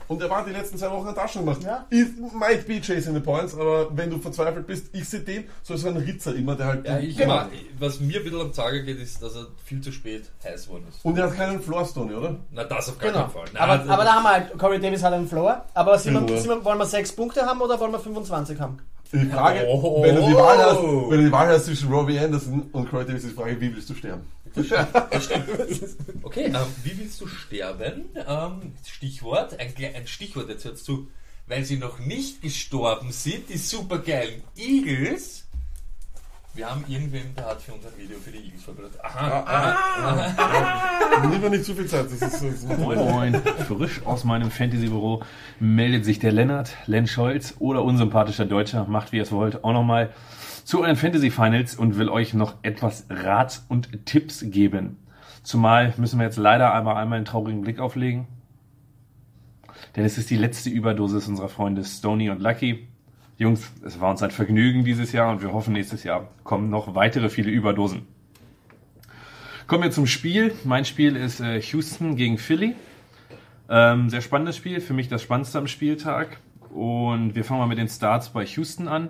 und 0.08 0.22
er 0.22 0.30
war 0.30 0.44
die 0.46 0.52
letzten 0.52 0.78
zwei 0.78 0.92
Wochen 0.92 1.08
in 1.10 1.16
Taschen 1.16 1.46
gemacht. 1.46 1.64
Ja. 1.64 1.86
It 1.90 2.10
might 2.34 2.68
be 2.68 2.80
chasing 2.82 3.14
the 3.14 3.20
points, 3.20 3.54
aber 3.54 3.88
wenn 3.96 4.10
du 4.10 4.18
verzweifelt 4.20 4.68
bist, 4.68 4.88
ich 4.94 5.08
sehe 5.08 5.22
den 5.22 5.46
so 5.64 5.74
als 5.74 5.86
ein 5.86 5.98
Ritzer 5.98 6.36
immer, 6.36 6.56
der 6.56 6.66
halt 6.68 6.86
Ja, 6.88 7.00
ich 7.00 7.18
Genau. 7.18 7.36
mag, 7.36 7.50
was 7.80 8.00
mir 8.00 8.18
ein 8.18 8.24
bisschen 8.24 8.42
am 8.42 8.54
Tage 8.54 8.84
geht, 8.84 9.00
ist, 9.00 9.22
dass 9.22 9.36
er 9.36 9.48
viel 9.64 9.82
zu 9.82 9.92
spät 9.92 10.30
heiß 10.44 10.66
geworden 10.68 10.86
ist. 10.90 11.04
Und 11.04 11.18
er 11.18 11.26
hat 11.26 11.36
keinen 11.36 11.62
Floor 11.62 11.86
Stone, 11.86 12.16
oder? 12.16 12.36
Na, 12.52 12.64
das 12.64 12.90
auf 12.90 12.98
Genau. 13.00 13.14
keinen 13.14 13.30
Fall. 13.32 13.46
Na, 13.54 13.60
Aber, 13.62 13.78
das- 13.78 13.90
aber 13.90 14.04
da 14.04 14.14
haben 14.14 14.24
wir 14.24 14.32
halt, 14.32 14.58
Corey 14.58 14.80
Davis 14.80 15.04
hat 15.04 15.14
einen 15.14 15.28
Floor, 15.28 15.66
aber 15.74 15.98
sind 16.00 16.14
wir, 16.28 16.38
sind 16.40 16.50
wir, 16.50 16.64
wollen 16.66 16.78
wir 16.78 16.86
6 16.86 17.12
Punkte 17.14 17.42
haben 17.46 17.60
oder 17.62 17.80
wollen 17.80 17.92
wir 17.92 18.00
25 18.00 18.60
haben? 18.60 18.78
Die 19.12 19.26
Frage, 19.30 19.66
Oh. 19.70 20.02
wenn, 20.04 20.16
du 20.16 20.22
die 20.26 20.34
Wahl 20.36 20.58
hast, 20.58 20.78
wenn 20.82 21.20
du 21.20 21.26
die 21.26 21.32
Wahl 21.32 21.48
hast 21.48 21.66
zwischen 21.66 21.90
Robbie 21.94 22.20
Anderson 22.20 22.64
und 22.74 22.90
Corey 22.90 23.06
Davis, 23.06 23.24
ist 23.24 23.32
die 23.32 23.36
Frage, 23.36 23.62
wie 23.62 23.74
willst 23.74 23.90
du 23.90 23.94
sterben? 23.94 24.24
Okay, 26.24 26.46
ähm, 26.46 26.56
wie 26.84 26.98
willst 26.98 27.22
du 27.22 27.28
sterben? 27.28 28.06
Ähm, 28.16 28.74
Stichwort, 28.86 29.60
ein, 29.60 29.74
ein 29.78 30.08
Stichwort 30.08 30.50
jetzt 30.50 30.66
hörst 30.66 30.88
du, 30.88 31.08
weil 31.48 31.64
sie 31.64 31.78
noch 31.78 32.00
nicht 32.00 32.42
gestorben 32.42 33.12
sind, 33.12 33.50
die 33.50 33.58
supergeilen 33.58 34.42
Eagles. 34.58 35.46
Wir 36.54 36.70
haben 36.70 36.86
irgendwen, 36.88 37.36
der 37.36 37.48
hat 37.48 37.62
für 37.62 37.74
uns 37.74 37.86
ein 37.86 37.92
Video 37.98 38.18
für 38.18 38.32
die 38.32 38.38
Eagles 38.38 38.64
vorbereitet. 38.64 38.98
Aha, 39.04 39.44
aha. 39.46 41.28
Lieber 41.32 41.50
nicht 41.50 41.66
zu 41.66 41.76
viel 41.76 41.86
Zeit. 41.86 42.06
Das 42.06 42.14
ist, 42.14 42.42
ist 42.42 42.80
Moin 42.80 42.98
Moin, 42.98 43.42
frisch 43.68 44.02
aus 44.06 44.24
meinem 44.24 44.50
Fantasy-Büro 44.50 45.22
meldet 45.60 46.06
sich 46.06 46.20
der 46.20 46.32
Lennart, 46.32 46.72
Len 46.86 47.08
Scholz 47.08 47.56
oder 47.60 47.84
unsympathischer 47.84 48.46
Deutscher, 48.46 48.86
macht 48.86 49.12
wie 49.12 49.18
ihr 49.18 49.24
es 49.24 49.34
wollt, 49.34 49.66
auch 49.66 49.74
nochmal 49.74 50.14
zu 50.66 50.82
euren 50.82 50.96
Fantasy-Finals 50.96 51.76
und 51.76 51.98
will 51.98 52.10
euch 52.10 52.34
noch 52.34 52.56
etwas 52.64 53.06
Rat 53.10 53.62
und 53.70 54.06
Tipps 54.06 54.44
geben. 54.50 54.98
Zumal 55.44 55.94
müssen 55.98 56.20
wir 56.20 56.26
jetzt 56.26 56.38
leider 56.38 56.74
einmal 56.74 56.98
einmal 56.98 57.18
einen 57.18 57.26
traurigen 57.26 57.62
Blick 57.62 57.80
auflegen. 57.80 58.26
Denn 59.96 60.06
es 60.06 60.18
ist 60.18 60.32
die 60.32 60.38
letzte 60.38 60.72
Überdosis 60.72 61.28
unserer 61.28 61.50
Freunde 61.50 61.86
Stony 61.86 62.32
und 62.32 62.42
Lucky. 62.42 62.88
Jungs, 63.38 63.72
es 63.86 64.00
war 64.00 64.10
uns 64.10 64.24
ein 64.24 64.32
Vergnügen 64.32 64.84
dieses 64.84 65.12
Jahr 65.12 65.32
und 65.32 65.44
wir 65.44 65.54
hoffen, 65.54 65.74
nächstes 65.74 66.04
Jahr 66.04 66.30
kommen 66.44 66.72
noch 66.72 66.96
weitere 66.96 67.30
viele 67.30 67.52
Überdosen. 67.52 68.08
Kommen 69.68 69.84
wir 69.84 69.92
zum 69.92 70.08
Spiel. 70.08 70.56
Mein 70.64 70.86
Spiel 70.86 71.16
ist 71.16 71.42
äh, 71.42 71.62
Houston 71.62 72.16
gegen 72.16 72.40
Philly. 72.40 72.76
Ähm, 73.70 74.10
sehr 74.10 74.22
spannendes 74.22 74.58
Spiel, 74.58 74.82
für 74.82 74.94
mich 74.94 75.10
das 75.10 75.22
spannendste 75.22 75.60
am 75.60 75.68
Spieltag. 75.68 76.40
Und 76.72 77.36
wir 77.36 77.44
fangen 77.44 77.60
mal 77.60 77.68
mit 77.68 77.78
den 77.78 77.88
Starts 77.88 78.30
bei 78.30 78.46
Houston 78.46 78.88
an. 78.88 79.10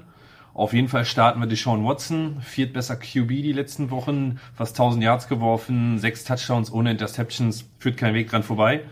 Auf 0.56 0.72
jeden 0.72 0.88
Fall 0.88 1.04
starten 1.04 1.42
wir 1.42 1.48
Deshaun 1.48 1.84
Watson, 1.84 2.38
viertbester 2.40 2.96
QB 2.96 3.28
die 3.28 3.52
letzten 3.52 3.92
Wochen, 3.92 4.40
fast 4.54 4.80
1000 4.80 5.04
Yards 5.04 5.28
geworfen, 5.28 6.00
sechs 6.00 6.24
Touchdowns 6.24 6.72
ohne 6.72 6.92
Interceptions, 6.92 7.70
führt 7.78 7.98
kein 7.98 8.14
Weg 8.14 8.30
dran 8.30 8.42
vorbei. 8.42 8.86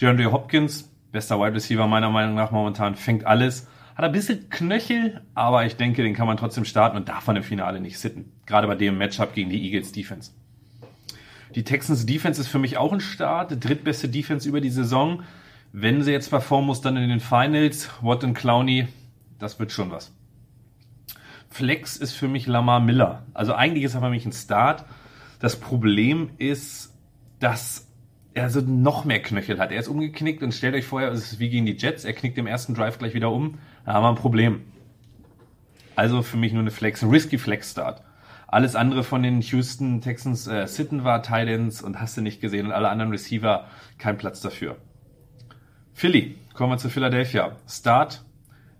DeAndre 0.00 0.32
Hopkins, 0.32 0.90
bester 1.12 1.38
Wide 1.38 1.54
Receiver 1.54 1.86
meiner 1.86 2.08
Meinung 2.08 2.34
nach 2.34 2.50
momentan, 2.50 2.94
fängt 2.94 3.26
alles. 3.26 3.68
Hat 3.94 4.06
ein 4.06 4.12
bisschen 4.12 4.48
Knöchel, 4.48 5.20
aber 5.34 5.66
ich 5.66 5.76
denke, 5.76 6.02
den 6.02 6.14
kann 6.14 6.26
man 6.26 6.38
trotzdem 6.38 6.64
starten 6.64 6.96
und 6.96 7.10
darf 7.10 7.26
man 7.26 7.36
im 7.36 7.42
Finale 7.42 7.82
nicht 7.82 7.98
sitten. 7.98 8.32
Gerade 8.46 8.66
bei 8.66 8.74
dem 8.74 8.96
Matchup 8.96 9.34
gegen 9.34 9.50
die 9.50 9.62
Eagles 9.66 9.92
Defense. 9.92 10.30
Die 11.54 11.62
Texans 11.62 12.06
Defense 12.06 12.40
ist 12.40 12.48
für 12.48 12.58
mich 12.58 12.78
auch 12.78 12.90
ein 12.90 13.00
Start, 13.02 13.62
drittbeste 13.62 14.08
Defense 14.08 14.48
über 14.48 14.62
die 14.62 14.70
Saison. 14.70 15.24
Wenn 15.72 16.02
sie 16.02 16.12
jetzt 16.12 16.30
performen 16.30 16.68
muss, 16.68 16.80
dann 16.80 16.96
in 16.96 17.10
den 17.10 17.20
Finals. 17.20 17.90
Watt 18.00 18.24
und 18.24 18.32
Clowney, 18.32 18.88
das 19.38 19.58
wird 19.58 19.72
schon 19.72 19.90
was. 19.90 20.10
Flex 21.52 21.96
ist 21.98 22.12
für 22.12 22.28
mich 22.28 22.46
Lamar 22.46 22.80
Miller. 22.80 23.24
Also 23.34 23.54
eigentlich 23.54 23.84
ist 23.84 23.94
er 23.94 24.00
für 24.00 24.08
mich 24.08 24.24
ein 24.24 24.32
Start. 24.32 24.84
Das 25.38 25.56
Problem 25.56 26.30
ist, 26.38 26.94
dass 27.40 27.88
er 28.32 28.48
so 28.48 28.60
noch 28.60 29.04
mehr 29.04 29.20
Knöchel 29.20 29.58
hat. 29.58 29.70
Er 29.70 29.80
ist 29.80 29.88
umgeknickt 29.88 30.42
und 30.42 30.54
stellt 30.54 30.74
euch 30.74 30.86
vor, 30.86 31.02
es 31.02 31.32
ist 31.32 31.38
wie 31.40 31.50
gegen 31.50 31.66
die 31.66 31.76
Jets. 31.76 32.04
Er 32.04 32.14
knickt 32.14 32.38
im 32.38 32.46
ersten 32.46 32.74
Drive 32.74 32.98
gleich 32.98 33.12
wieder 33.12 33.30
um. 33.30 33.58
Da 33.84 33.92
haben 33.92 34.04
wir 34.04 34.08
ein 34.08 34.14
Problem. 34.14 34.62
Also 35.94 36.22
für 36.22 36.38
mich 36.38 36.52
nur 36.52 36.62
eine 36.62 36.70
Flex, 36.70 37.02
ein 37.02 37.10
risky 37.10 37.36
Flex-Start. 37.36 38.02
Alles 38.46 38.74
andere 38.74 39.04
von 39.04 39.22
den 39.22 39.42
Houston 39.42 40.00
Texans 40.00 40.46
äh, 40.46 40.66
Sitten 40.66 41.04
war 41.04 41.22
Titans 41.22 41.82
und 41.82 42.00
hast 42.00 42.16
du 42.16 42.22
nicht 42.22 42.40
gesehen 42.40 42.66
und 42.66 42.72
alle 42.72 42.88
anderen 42.88 43.10
Receiver 43.10 43.66
kein 43.98 44.16
Platz 44.16 44.40
dafür. 44.40 44.76
Philly, 45.92 46.38
kommen 46.54 46.72
wir 46.72 46.78
zu 46.78 46.88
Philadelphia. 46.88 47.56
Start 47.68 48.24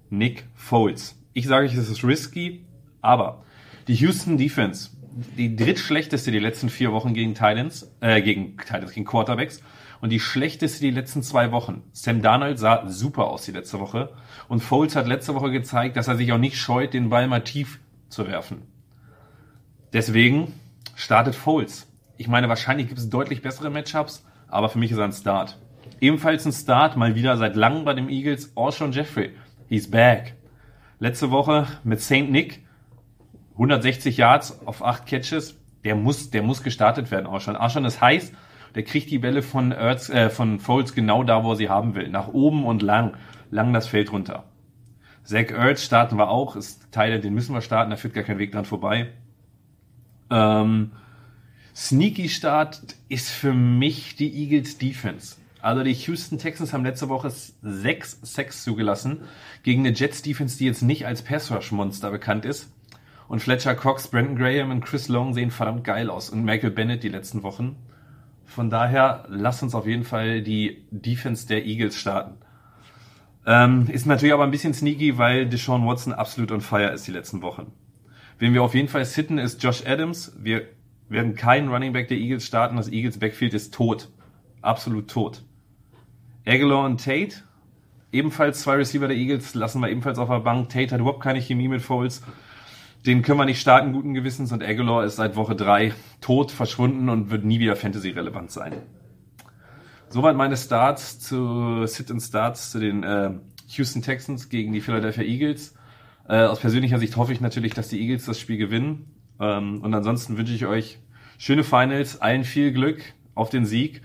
Nick 0.08 0.44
Foles. 0.54 1.21
Ich 1.34 1.46
sage 1.46 1.66
euch, 1.66 1.74
es 1.74 1.88
ist 1.88 2.04
risky, 2.04 2.66
aber 3.00 3.44
die 3.88 3.94
Houston 3.94 4.36
Defense, 4.36 4.90
die 5.38 5.56
drittschlechteste 5.56 6.30
die 6.30 6.38
letzten 6.38 6.68
vier 6.68 6.92
Wochen 6.92 7.14
gegen 7.14 7.34
Titans, 7.34 7.90
äh, 8.00 8.20
gegen 8.20 8.58
Titans, 8.58 8.92
gegen 8.92 9.06
Quarterbacks 9.06 9.62
und 10.02 10.10
die 10.10 10.20
schlechteste 10.20 10.80
die 10.80 10.90
letzten 10.90 11.22
zwei 11.22 11.50
Wochen. 11.50 11.84
Sam 11.92 12.20
Darnold 12.20 12.58
sah 12.58 12.86
super 12.86 13.28
aus 13.28 13.44
die 13.44 13.52
letzte 13.52 13.80
Woche 13.80 14.12
und 14.48 14.60
Foles 14.60 14.94
hat 14.94 15.06
letzte 15.06 15.34
Woche 15.34 15.50
gezeigt, 15.50 15.96
dass 15.96 16.08
er 16.08 16.16
sich 16.16 16.32
auch 16.32 16.38
nicht 16.38 16.58
scheut, 16.58 16.92
den 16.92 17.08
Ball 17.08 17.26
mal 17.28 17.42
tief 17.42 17.80
zu 18.10 18.26
werfen. 18.26 18.62
Deswegen 19.94 20.52
startet 20.96 21.34
Foles. 21.34 21.90
Ich 22.18 22.28
meine, 22.28 22.48
wahrscheinlich 22.48 22.88
gibt 22.88 22.98
es 22.98 23.08
deutlich 23.08 23.40
bessere 23.40 23.70
Matchups, 23.70 24.24
aber 24.48 24.68
für 24.68 24.78
mich 24.78 24.90
ist 24.90 24.98
er 24.98 25.04
ein 25.04 25.12
Start. 25.12 25.58
Ebenfalls 26.00 26.44
ein 26.44 26.52
Start, 26.52 26.96
mal 26.96 27.14
wieder 27.14 27.38
seit 27.38 27.56
langem 27.56 27.84
bei 27.84 27.94
dem 27.94 28.08
Eagles, 28.08 28.52
Alshon 28.54 28.92
Jeffrey. 28.92 29.30
He's 29.68 29.90
back. 29.90 30.34
Letzte 31.02 31.32
Woche 31.32 31.66
mit 31.82 32.00
St. 32.00 32.30
Nick 32.30 32.60
160 33.54 34.18
Yards 34.18 34.64
auf 34.64 34.84
8 34.84 35.04
Catches. 35.04 35.58
Der 35.82 35.96
muss, 35.96 36.30
der 36.30 36.44
muss 36.44 36.62
gestartet 36.62 37.10
werden, 37.10 37.26
Alshon. 37.26 37.56
Alshon 37.56 37.84
ist 37.84 38.00
heiß. 38.00 38.30
Der 38.76 38.84
kriegt 38.84 39.10
die 39.10 39.18
Bälle 39.18 39.42
von, 39.42 39.72
Ertz, 39.72 40.10
äh, 40.10 40.30
von 40.30 40.60
Foles 40.60 40.94
genau 40.94 41.24
da, 41.24 41.42
wo 41.42 41.50
er 41.50 41.56
sie 41.56 41.68
haben 41.68 41.96
will. 41.96 42.08
Nach 42.08 42.28
oben 42.28 42.64
und 42.64 42.82
lang. 42.82 43.16
Lang 43.50 43.72
das 43.72 43.88
Feld 43.88 44.12
runter. 44.12 44.44
Zach 45.24 45.50
Ertz 45.50 45.82
starten 45.82 46.18
wir 46.18 46.28
auch. 46.28 46.54
Ist 46.54 46.92
Teil, 46.92 47.20
den 47.20 47.34
müssen 47.34 47.52
wir 47.52 47.62
starten. 47.62 47.90
Da 47.90 47.96
führt 47.96 48.14
gar 48.14 48.22
kein 48.22 48.38
Weg 48.38 48.52
dran 48.52 48.64
vorbei. 48.64 49.08
Ähm, 50.30 50.92
Sneaky 51.74 52.28
Start 52.28 52.80
ist 53.08 53.28
für 53.28 53.52
mich 53.52 54.14
die 54.14 54.32
Eagles 54.32 54.78
Defense. 54.78 55.41
Also 55.62 55.84
die 55.84 55.92
Houston 55.92 56.38
Texans 56.38 56.72
haben 56.72 56.84
letzte 56.84 57.08
Woche 57.08 57.32
sechs 57.62 58.18
Sacks 58.22 58.64
zugelassen 58.64 59.20
gegen 59.62 59.86
eine 59.86 59.94
Jets 59.94 60.20
Defense, 60.20 60.58
die 60.58 60.66
jetzt 60.66 60.82
nicht 60.82 61.06
als 61.06 61.22
Pass 61.22 61.52
Rush 61.52 61.70
Monster 61.70 62.10
bekannt 62.10 62.44
ist. 62.44 62.72
Und 63.28 63.40
Fletcher 63.40 63.76
Cox, 63.76 64.08
Brandon 64.08 64.34
Graham 64.36 64.72
und 64.72 64.84
Chris 64.84 65.06
Long 65.06 65.32
sehen 65.34 65.52
verdammt 65.52 65.84
geil 65.84 66.10
aus 66.10 66.30
und 66.30 66.44
Michael 66.44 66.72
Bennett 66.72 67.04
die 67.04 67.08
letzten 67.08 67.44
Wochen. 67.44 67.76
Von 68.44 68.70
daher 68.70 69.24
lasst 69.28 69.62
uns 69.62 69.76
auf 69.76 69.86
jeden 69.86 70.02
Fall 70.02 70.42
die 70.42 70.84
Defense 70.90 71.46
der 71.46 71.64
Eagles 71.64 71.96
starten. 71.96 72.34
Ähm, 73.46 73.86
ist 73.88 74.04
natürlich 74.04 74.34
aber 74.34 74.44
ein 74.44 74.50
bisschen 74.50 74.74
sneaky, 74.74 75.16
weil 75.16 75.48
Deshaun 75.48 75.86
Watson 75.86 76.12
absolut 76.12 76.50
on 76.50 76.60
fire 76.60 76.90
ist 76.90 77.06
die 77.06 77.12
letzten 77.12 77.40
Wochen. 77.40 77.72
Wen 78.40 78.52
wir 78.52 78.64
auf 78.64 78.74
jeden 78.74 78.88
Fall 78.88 79.04
sitten, 79.04 79.38
ist 79.38 79.62
Josh 79.62 79.86
Adams. 79.86 80.36
Wir 80.36 80.66
werden 81.08 81.36
keinen 81.36 81.68
Running 81.68 81.92
Back 81.92 82.08
der 82.08 82.18
Eagles 82.18 82.44
starten. 82.44 82.76
Das 82.76 82.90
Eagles 82.90 83.20
Backfield 83.20 83.54
ist 83.54 83.72
tot. 83.72 84.10
Absolut 84.60 85.08
tot. 85.08 85.44
Aguilar 86.46 86.84
und 86.84 87.02
Tate, 87.02 87.36
ebenfalls 88.10 88.62
zwei 88.62 88.74
Receiver 88.76 89.08
der 89.08 89.16
Eagles, 89.16 89.54
lassen 89.54 89.80
wir 89.80 89.88
ebenfalls 89.90 90.18
auf 90.18 90.28
der 90.28 90.40
Bank. 90.40 90.68
Tate 90.70 90.92
hat 90.92 91.00
überhaupt 91.00 91.22
keine 91.22 91.40
Chemie 91.40 91.68
mit 91.68 91.82
Foles. 91.82 92.22
Den 93.06 93.22
können 93.22 93.38
wir 93.38 93.44
nicht 93.44 93.60
starten, 93.60 93.92
guten 93.92 94.14
Gewissens. 94.14 94.52
Und 94.52 94.62
Aguilar 94.62 95.04
ist 95.04 95.16
seit 95.16 95.34
Woche 95.36 95.56
drei 95.56 95.92
tot, 96.20 96.50
verschwunden 96.50 97.08
und 97.08 97.30
wird 97.30 97.44
nie 97.44 97.58
wieder 97.58 97.76
Fantasy-relevant 97.76 98.50
sein. 98.50 98.74
Soweit 100.08 100.36
meine 100.36 100.56
Starts 100.56 101.18
zu 101.18 101.86
Sit-and-Starts 101.86 102.70
zu 102.70 102.80
den 102.80 103.02
äh, 103.02 103.30
Houston 103.68 104.02
Texans 104.02 104.48
gegen 104.48 104.72
die 104.72 104.80
Philadelphia 104.80 105.24
Eagles. 105.24 105.74
Äh, 106.28 106.42
aus 106.42 106.60
persönlicher 106.60 106.98
Sicht 106.98 107.16
hoffe 107.16 107.32
ich 107.32 107.40
natürlich, 107.40 107.74
dass 107.74 107.88
die 107.88 108.00
Eagles 108.00 108.26
das 108.26 108.38
Spiel 108.38 108.58
gewinnen. 108.58 109.06
Ähm, 109.40 109.80
und 109.82 109.94
ansonsten 109.94 110.36
wünsche 110.36 110.52
ich 110.52 110.66
euch 110.66 110.98
schöne 111.38 111.64
Finals, 111.64 112.20
allen 112.20 112.44
viel 112.44 112.72
Glück 112.72 113.02
auf 113.34 113.48
den 113.48 113.64
Sieg. 113.64 114.02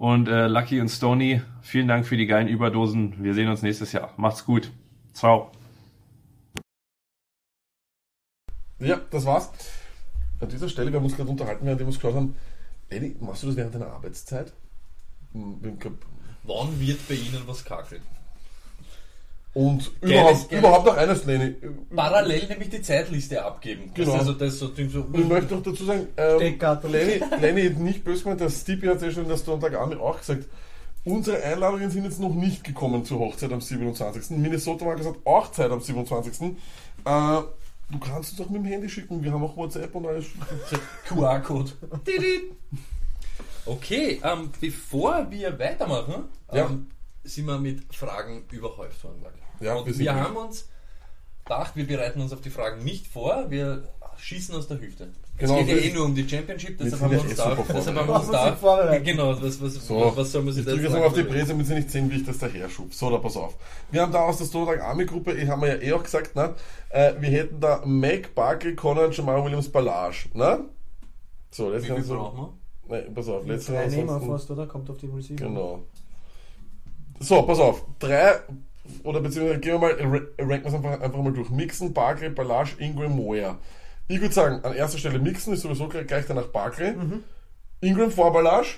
Und 0.00 0.28
äh, 0.28 0.46
Lucky 0.46 0.80
und 0.80 0.88
Stony, 0.88 1.42
vielen 1.60 1.86
Dank 1.86 2.06
für 2.06 2.16
die 2.16 2.24
geilen 2.24 2.48
Überdosen. 2.48 3.22
Wir 3.22 3.34
sehen 3.34 3.50
uns 3.50 3.60
nächstes 3.60 3.92
Jahr. 3.92 4.14
Macht's 4.16 4.46
gut. 4.46 4.72
Ciao. 5.12 5.52
Ja, 8.78 8.98
das 9.10 9.26
war's. 9.26 9.50
An 10.40 10.48
dieser 10.48 10.70
Stelle, 10.70 10.90
wir 10.90 10.98
haben 10.98 11.04
uns 11.04 11.16
gerade 11.16 11.28
unterhalten, 11.28 11.66
während 11.66 11.80
wir 11.80 11.86
uns 11.86 11.96
geschaut 11.96 12.14
haben, 12.14 12.34
Eddie, 12.88 13.14
machst 13.20 13.42
du 13.42 13.48
das 13.48 13.56
während 13.56 13.74
deiner 13.74 13.88
Arbeitszeit? 13.88 14.54
Hm, 15.34 15.60
Wann 16.44 16.80
wird 16.80 17.06
bei 17.06 17.16
Ihnen 17.16 17.42
was 17.46 17.62
kakelt? 17.62 18.00
Und 19.52 19.90
Geiles- 20.00 20.10
überhaupt, 20.12 20.48
geiles- 20.50 20.58
überhaupt 20.60 20.86
noch 20.86 20.96
eines, 20.96 21.24
Leni. 21.24 21.54
Parallel 21.94 22.46
nämlich 22.48 22.68
die 22.70 22.82
Zeitliste 22.82 23.44
abgeben. 23.44 23.90
Genau. 23.94 24.12
Das 24.12 24.20
also 24.20 24.32
das 24.34 24.58
so, 24.60 24.68
so 24.68 25.06
Ich 25.12 25.24
möchte 25.26 25.54
noch 25.56 25.62
dazu 25.64 25.84
sagen, 25.84 26.06
ähm. 26.16 26.38
Lenny, 26.90 27.20
Lenny 27.40 27.64
hat 27.68 27.78
nicht 27.78 28.04
böse 28.04 28.22
gemeint, 28.22 28.40
der 28.40 28.50
Stipi 28.50 28.86
hat 28.86 29.02
ja 29.02 29.10
schon 29.10 29.24
in 29.24 29.28
der 29.28 29.38
Sonntag 29.38 29.74
Army 29.74 29.96
auch 29.96 30.18
gesagt, 30.18 30.44
unsere 31.04 31.42
Einladungen 31.42 31.90
sind 31.90 32.04
jetzt 32.04 32.20
noch 32.20 32.32
nicht 32.34 32.62
gekommen 32.62 33.04
zur 33.04 33.18
Hochzeit 33.18 33.52
am 33.52 33.60
27. 33.60 34.36
Minnesota 34.38 34.86
war 34.86 34.94
gesagt, 34.94 35.18
auch 35.26 35.50
Zeit 35.50 35.70
am 35.72 35.80
27. 35.80 36.32
Äh, 36.42 36.50
du 37.04 37.98
kannst 37.98 38.32
uns 38.38 38.40
auch 38.46 38.50
mit 38.50 38.62
dem 38.62 38.66
Handy 38.66 38.88
schicken, 38.88 39.20
wir 39.24 39.32
haben 39.32 39.42
auch 39.42 39.56
WhatsApp 39.56 39.92
und 39.96 40.06
alles. 40.06 40.26
QR-Code. 41.08 41.72
Okay, 43.66 44.20
ähm, 44.24 44.50
bevor 44.60 45.26
wir 45.30 45.58
weitermachen, 45.58 46.24
Ja. 46.52 46.66
ähm, 46.66 46.86
sind 47.24 47.46
wir 47.46 47.58
mit 47.58 47.94
Fragen 47.94 48.44
überhäuft 48.50 49.02
worden. 49.04 49.22
Ja, 49.60 49.74
Und 49.74 49.86
wir 49.86 49.98
wir, 49.98 50.14
haben 50.14 50.36
uns 50.36 50.68
gedacht, 51.44 51.76
wir 51.76 51.86
bereiten 51.86 52.20
uns 52.20 52.32
auf 52.32 52.40
die 52.40 52.50
Fragen 52.50 52.82
nicht 52.84 53.06
vor, 53.06 53.46
wir 53.50 53.84
schießen 54.16 54.54
aus 54.54 54.68
der 54.68 54.80
Hüfte. 54.80 55.08
Genau, 55.38 55.54
es 55.58 55.66
geht 55.66 55.68
ja 55.68 55.82
wir- 55.82 55.90
eh 55.90 55.94
nur 55.94 56.04
um 56.04 56.14
die 56.14 56.28
Championship, 56.28 56.78
wir 56.78 56.84
deshalb 56.84 57.02
haben 57.02 57.10
wir 57.12 57.20
uns 57.22 57.32
eh 57.32 57.34
da, 57.34 57.54
deshalb 57.54 57.96
haben 57.96 58.08
wir 58.08 58.20
vorbereitet. 58.20 58.62
uns 58.62 58.62
da, 58.90 58.98
genau, 58.98 59.42
was, 59.42 59.62
was, 59.62 59.74
So, 59.86 60.12
was 60.14 60.32
soll 60.32 60.42
man 60.42 60.52
sich 60.52 60.66
ich 60.66 60.74
da 60.74 60.78
jetzt 60.80 60.92
mal 60.92 61.02
auf 61.02 61.12
die 61.14 61.20
sagen? 61.20 61.30
Präse, 61.32 61.46
damit 61.48 61.66
sie 61.66 61.74
nicht 61.74 61.90
sehen, 61.90 62.10
wie 62.10 62.16
ich 62.16 62.24
das 62.26 62.38
daherschub. 62.38 62.92
So, 62.92 63.10
da 63.10 63.16
pass 63.18 63.36
auf. 63.38 63.56
Wir 63.90 64.02
haben 64.02 64.12
da 64.12 64.20
aus 64.20 64.36
der 64.36 64.44
Stonedag 64.44 64.82
Army 64.82 65.06
Gruppe, 65.06 65.32
ich 65.32 65.48
habe 65.48 65.68
ja 65.68 65.74
eh 65.76 65.92
auch 65.94 66.02
gesagt, 66.02 66.36
ne, 66.36 66.54
äh, 66.90 67.14
wir 67.18 67.30
hätten 67.30 67.58
da 67.60 67.82
Mac, 67.86 68.34
Barkley, 68.34 68.74
Connor, 68.74 69.10
Jamal 69.10 69.42
Williams, 69.44 69.70
Ballage, 69.70 70.28
ne? 70.34 70.60
So, 71.50 71.72
jetzt 71.72 71.82
Wie 71.82 71.86
viel 71.86 71.94
kannst 71.96 72.10
du. 72.10 72.14
brauchen 72.16 72.60
Ne, 72.88 73.02
pass 73.14 73.28
auf, 73.28 73.46
letzte 73.46 73.72
Drei 73.72 73.86
nehmen 73.86 74.08
wir 74.08 74.14
ansonsten- 74.14 74.30
fast, 74.32 74.50
oder? 74.50 74.66
Kommt 74.66 74.90
auf 74.90 74.96
die 74.98 75.06
Receiver. 75.06 75.36
Genau. 75.46 75.84
So, 77.20 77.42
pass 77.42 77.58
auf. 77.58 77.84
Drei, 77.98 78.40
oder 79.04 79.20
beziehungsweise 79.20 79.60
gehen 79.60 79.72
wir 79.74 79.78
mal, 79.78 79.92
ra- 79.92 80.20
ranken 80.38 80.64
wir 80.64 80.66
es 80.66 80.74
einfach, 80.74 81.00
einfach 81.00 81.22
mal 81.22 81.32
durch. 81.32 81.50
Mixen, 81.50 81.92
Barkley, 81.92 82.30
Ballage, 82.30 82.72
Ingram, 82.78 83.12
Moya. 83.14 83.58
Ich 84.08 84.20
würde 84.20 84.34
sagen, 84.34 84.64
an 84.64 84.74
erster 84.74 84.98
Stelle 84.98 85.18
Mixen 85.18 85.52
ist 85.52 85.60
sowieso 85.62 85.86
gleich 85.88 86.24
danach 86.26 86.46
Barkley. 86.48 86.92
Mhm. 86.92 87.22
Ingram 87.80 88.10
vor 88.10 88.32
Ballage. 88.32 88.68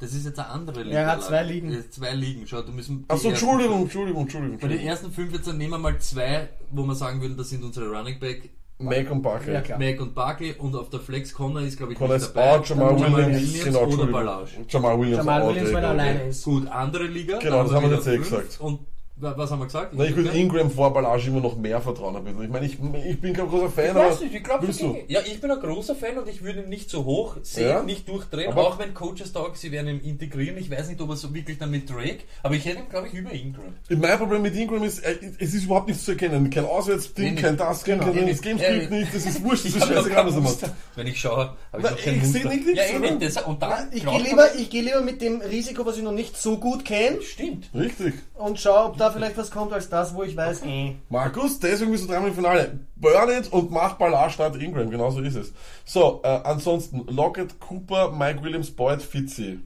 Das 0.00 0.12
ist 0.12 0.24
jetzt 0.26 0.38
eine 0.40 0.48
andere 0.48 0.82
Liga. 0.82 0.98
Er 0.98 1.06
hat 1.06 1.22
zwei 1.22 1.42
Ligen. 1.44 1.72
Äh, 1.72 1.88
Zwei 1.88 2.12
Ligen, 2.14 2.46
schau, 2.46 2.62
du 2.62 2.72
müssen. 2.72 3.04
Achso, 3.06 3.28
ersten- 3.30 3.44
Entschuldigung, 3.46 3.82
Entschuldigung, 3.82 4.22
Entschuldigung. 4.22 4.58
Bei 4.58 4.66
den 4.68 4.78
Entschuldigung. 4.78 4.88
ersten 4.90 5.12
fünf 5.12 5.32
jetzt 5.34 5.46
nehmen 5.46 5.70
wir 5.70 5.78
mal 5.78 5.98
zwei, 6.00 6.48
wo 6.70 6.82
wir 6.82 6.94
sagen 6.96 7.20
würden, 7.20 7.36
das 7.36 7.50
sind 7.50 7.62
unsere 7.62 7.88
Running 7.96 8.18
Back, 8.18 8.50
Mac 8.78 9.10
und 9.10 9.22
Barkley. 9.22 9.54
Ja, 9.54 9.60
klar. 9.60 9.78
Mac 9.78 10.00
und 10.00 10.14
Barkley 10.14 10.54
und 10.58 10.74
auf 10.74 10.90
der 10.90 11.00
Flex 11.00 11.32
Connor 11.32 11.62
ist 11.62 11.76
glaube 11.76 11.92
ich 11.92 11.98
Connor 11.98 12.14
nicht 12.14 12.26
ist 12.26 12.36
dabei. 12.36 12.58
out, 12.58 12.68
Jamal 12.68 12.98
Jamal 12.98 13.26
Williams, 13.26 13.42
Williams 13.42 13.64
genau, 13.64 14.02
oder. 14.02 14.12
Ballage. 14.12 14.50
Jamal 14.68 14.98
Williams 14.98 15.16
Jamal 15.18 15.48
Williams, 15.48 15.68
ey, 15.68 15.74
weil 15.74 15.84
er 15.84 15.90
alleine 15.90 16.22
ist. 16.24 16.44
Gut, 16.44 16.66
andere 16.68 17.04
Liga. 17.04 17.38
Genau, 17.38 17.56
da 17.58 17.62
das 17.64 17.72
haben 17.72 17.90
wir 17.90 17.96
jetzt 17.96 18.06
eh 18.08 18.18
gesagt. 18.18 18.60
Und 18.60 18.80
Was 19.16 19.48
haben 19.52 19.60
wir 19.60 19.66
gesagt? 19.66 19.92
Na, 19.94 20.04
ich 20.04 20.16
würde 20.16 20.30
Ingram 20.30 20.72
vor 20.72 20.92
Ballage 20.92 21.28
immer 21.28 21.40
noch 21.40 21.56
mehr 21.56 21.80
vertrauen. 21.80 22.16
ein 22.16 22.24
bisschen. 22.24 22.42
Ich 22.42 22.50
meine, 22.50 22.66
ich, 22.66 22.78
ich 23.10 23.20
bin 23.20 23.32
kein 23.32 23.48
großer 23.48 23.70
Fan, 23.70 23.84
Ich 23.84 23.90
aber 23.92 24.00
weiß 24.10 24.20
nicht, 24.22 24.34
ich 24.34 24.42
glaube, 24.42 24.66
ja, 25.06 25.20
ich 25.24 25.40
bin 25.40 25.50
ein 25.52 25.60
großer 25.60 25.94
Fan 25.94 26.18
und 26.18 26.28
ich 26.28 26.42
würde 26.42 26.62
ihn 26.62 26.68
nicht 26.68 26.90
so 26.90 27.04
hoch 27.04 27.36
sehen, 27.42 27.68
Ja. 27.68 27.82
nicht 27.84 28.08
durchdrehen, 28.08 28.50
Aber- 28.50 28.66
auch 28.66 28.78
wenn 28.80 28.92
Coaches 28.92 29.32
sagen, 29.32 29.52
sie 29.54 29.70
werden 29.70 29.88
ihn 29.88 30.00
integrieren. 30.00 30.58
Ich 30.58 30.68
weiß 30.68 30.88
nicht, 30.88 31.00
ob 31.00 31.10
er 31.10 31.16
so 31.16 31.32
wirklich 31.32 31.58
dann 31.58 31.70
mit 31.70 31.88
Drake, 31.88 32.24
aber 32.42 32.56
ich 32.56 32.64
hätte 32.64 32.78
ihn, 32.80 32.88
glaube 32.88 33.06
ich, 33.06 33.14
über 33.14 33.30
Ingram. 33.30 33.74
Mein 33.88 34.18
Problem 34.18 34.42
mit 34.42 34.56
Ingram 34.56 34.82
ist, 34.82 34.98
äh, 35.04 35.14
es 35.38 35.54
ist 35.54 35.64
überhaupt 35.64 35.86
nichts 35.86 36.04
zu 36.04 36.10
erkennen. 36.10 36.50
Kein 36.50 36.64
Auswärtsding, 36.64 37.34
Nee, 37.34 37.40
kein 37.40 37.52
nee. 37.52 37.58
das, 37.58 37.84
kein, 37.84 38.00
Genau. 38.00 38.12
kein 38.12 38.24
Nee, 38.24 38.30
das 38.32 38.40
nee. 38.40 38.48
Gamescript 38.48 38.90
Ja, 38.90 38.98
nicht, 38.98 39.14
das 39.14 39.26
ist 39.26 39.44
wurscht, 39.44 39.64
das 39.66 39.70
Ich 39.70 39.76
ist 39.76 39.86
scheißegal, 39.88 40.26
was 40.26 40.34
er 40.34 40.40
macht. 40.40 40.58
Wenn 40.96 41.06
ich 41.06 41.20
schaue, 41.20 41.36
habe 41.36 41.54
ich 41.78 41.82
Na, 41.84 41.90
noch 41.92 41.98
kein 41.98 42.16
ich 42.16 42.22
Muster. 42.24 42.38
seh 42.40 42.48
nicht 42.48 42.66
nichts, 42.66 42.90
ja, 42.90 42.98
oder? 42.98 43.10
nicht. 43.12 43.36
Das, 43.36 43.44
und 43.44 43.64
Ich 43.92 44.04
gehe 44.04 44.18
lieber, 44.22 44.54
ich 44.56 44.70
geh 44.70 44.80
lieber 44.80 45.00
mit 45.02 45.22
dem 45.22 45.40
Risiko, 45.40 45.86
was 45.86 45.96
ich 45.98 46.02
noch 46.02 46.10
nicht 46.12 46.36
so 46.36 46.58
gut 46.58 46.84
kenne, 46.84 47.22
Stimmt. 47.22 47.70
Richtig. 47.72 48.14
und 48.34 48.58
schaue, 48.58 48.86
ob 48.86 48.98
da 48.98 49.03
vielleicht 49.12 49.36
was 49.36 49.50
kommt, 49.50 49.72
als 49.72 49.88
das, 49.88 50.14
wo 50.14 50.22
ich 50.22 50.36
weiß, 50.36 50.62
äh. 50.66 50.94
Markus, 51.08 51.58
deswegen 51.60 51.90
bist 51.92 52.04
du 52.04 52.08
dreimal 52.08 52.28
im 52.28 52.34
Finale. 52.34 52.78
Burn 52.96 53.30
it 53.30 53.52
und 53.52 53.70
mach 53.70 53.94
Ballage 53.94 54.32
statt 54.32 54.56
Ingram, 54.56 54.90
genau 54.90 55.10
so 55.10 55.20
ist 55.20 55.36
es. 55.36 55.52
So, 55.84 56.20
äh, 56.24 56.28
ansonsten, 56.44 57.04
Lockett, 57.08 57.58
Cooper, 57.60 58.10
Mike 58.12 58.42
Williams, 58.42 58.70
Boyd, 58.70 59.02
Fitzy. 59.02 59.60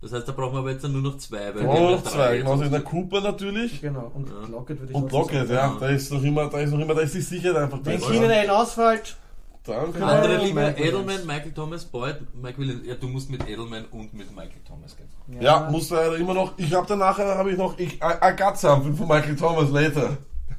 Das 0.00 0.12
heißt, 0.12 0.26
da 0.26 0.32
brauchen 0.32 0.54
wir 0.54 0.58
aber 0.60 0.72
jetzt 0.72 0.82
nur 0.82 1.00
noch 1.00 1.16
zwei. 1.18 1.54
Weil 1.54 1.62
Oh, 1.64 1.72
wir 1.72 1.80
haben 1.80 1.90
noch 1.92 2.02
zwei, 2.02 2.34
jetzt. 2.34 2.44
genauso 2.44 2.64
in 2.64 2.72
der 2.72 2.80
Cooper 2.80 3.20
natürlich. 3.20 3.80
Genau, 3.80 4.10
und 4.14 4.28
Lockett 4.50 4.80
würde 4.80 4.90
ich 4.90 4.96
Und 4.96 5.08
trotzdem 5.10 5.36
Lockett, 5.38 5.48
sagen. 5.54 5.74
ja, 5.74 5.80
da 5.80 5.88
ist 5.94 6.12
noch 6.12 6.22
immer, 6.24 6.48
da 6.50 6.58
ist 6.58 6.72
noch 6.72 6.80
immer, 6.80 6.94
da 6.94 7.00
ist 7.02 7.14
die 7.14 7.20
Sicherheit 7.20 7.56
einfach 7.62 7.78
Wenn. 7.84 8.00
Keenan 8.00 8.30
Allen 8.32 8.50
ausfällt, 8.50 9.16
Dann 9.64 9.92
können 9.92 10.04
Andere 10.04 10.32
Ja, 10.34 10.40
Liga, 10.42 10.54
Mike 10.54 10.78
Williams. 10.78 10.78
Edelman, 11.06 11.26
Michael 11.26 11.52
Thomas, 11.52 11.84
Boyd, 11.84 12.16
Mike 12.34 12.58
Williams. 12.58 12.86
Ja, 12.86 12.94
du 12.96 13.06
musst 13.08 13.30
mit 13.30 13.48
Edelman 13.48 13.84
und 13.92 14.12
mit 14.12 14.30
Michael 14.34 14.60
Thomas 14.66 14.96
gehen. 14.96 15.08
ja, 15.40 15.68
muss 15.70 15.90
leider 15.90 16.16
immer 16.16 16.34
noch, 16.34 16.52
ich 16.58 16.72
habe 16.74 16.86
dann 16.86 16.98
nachher, 16.98 17.38
habe 17.38 17.52
ich 17.52 17.56
noch, 17.58 17.78
ich, 17.78 17.94
I, 18.02 18.14
I 18.22 18.36
got 18.36 18.58
something 18.58 18.94
von 18.96 19.06
Michael 19.06 19.36
Thomas 19.36 19.70
later. 19.70 20.16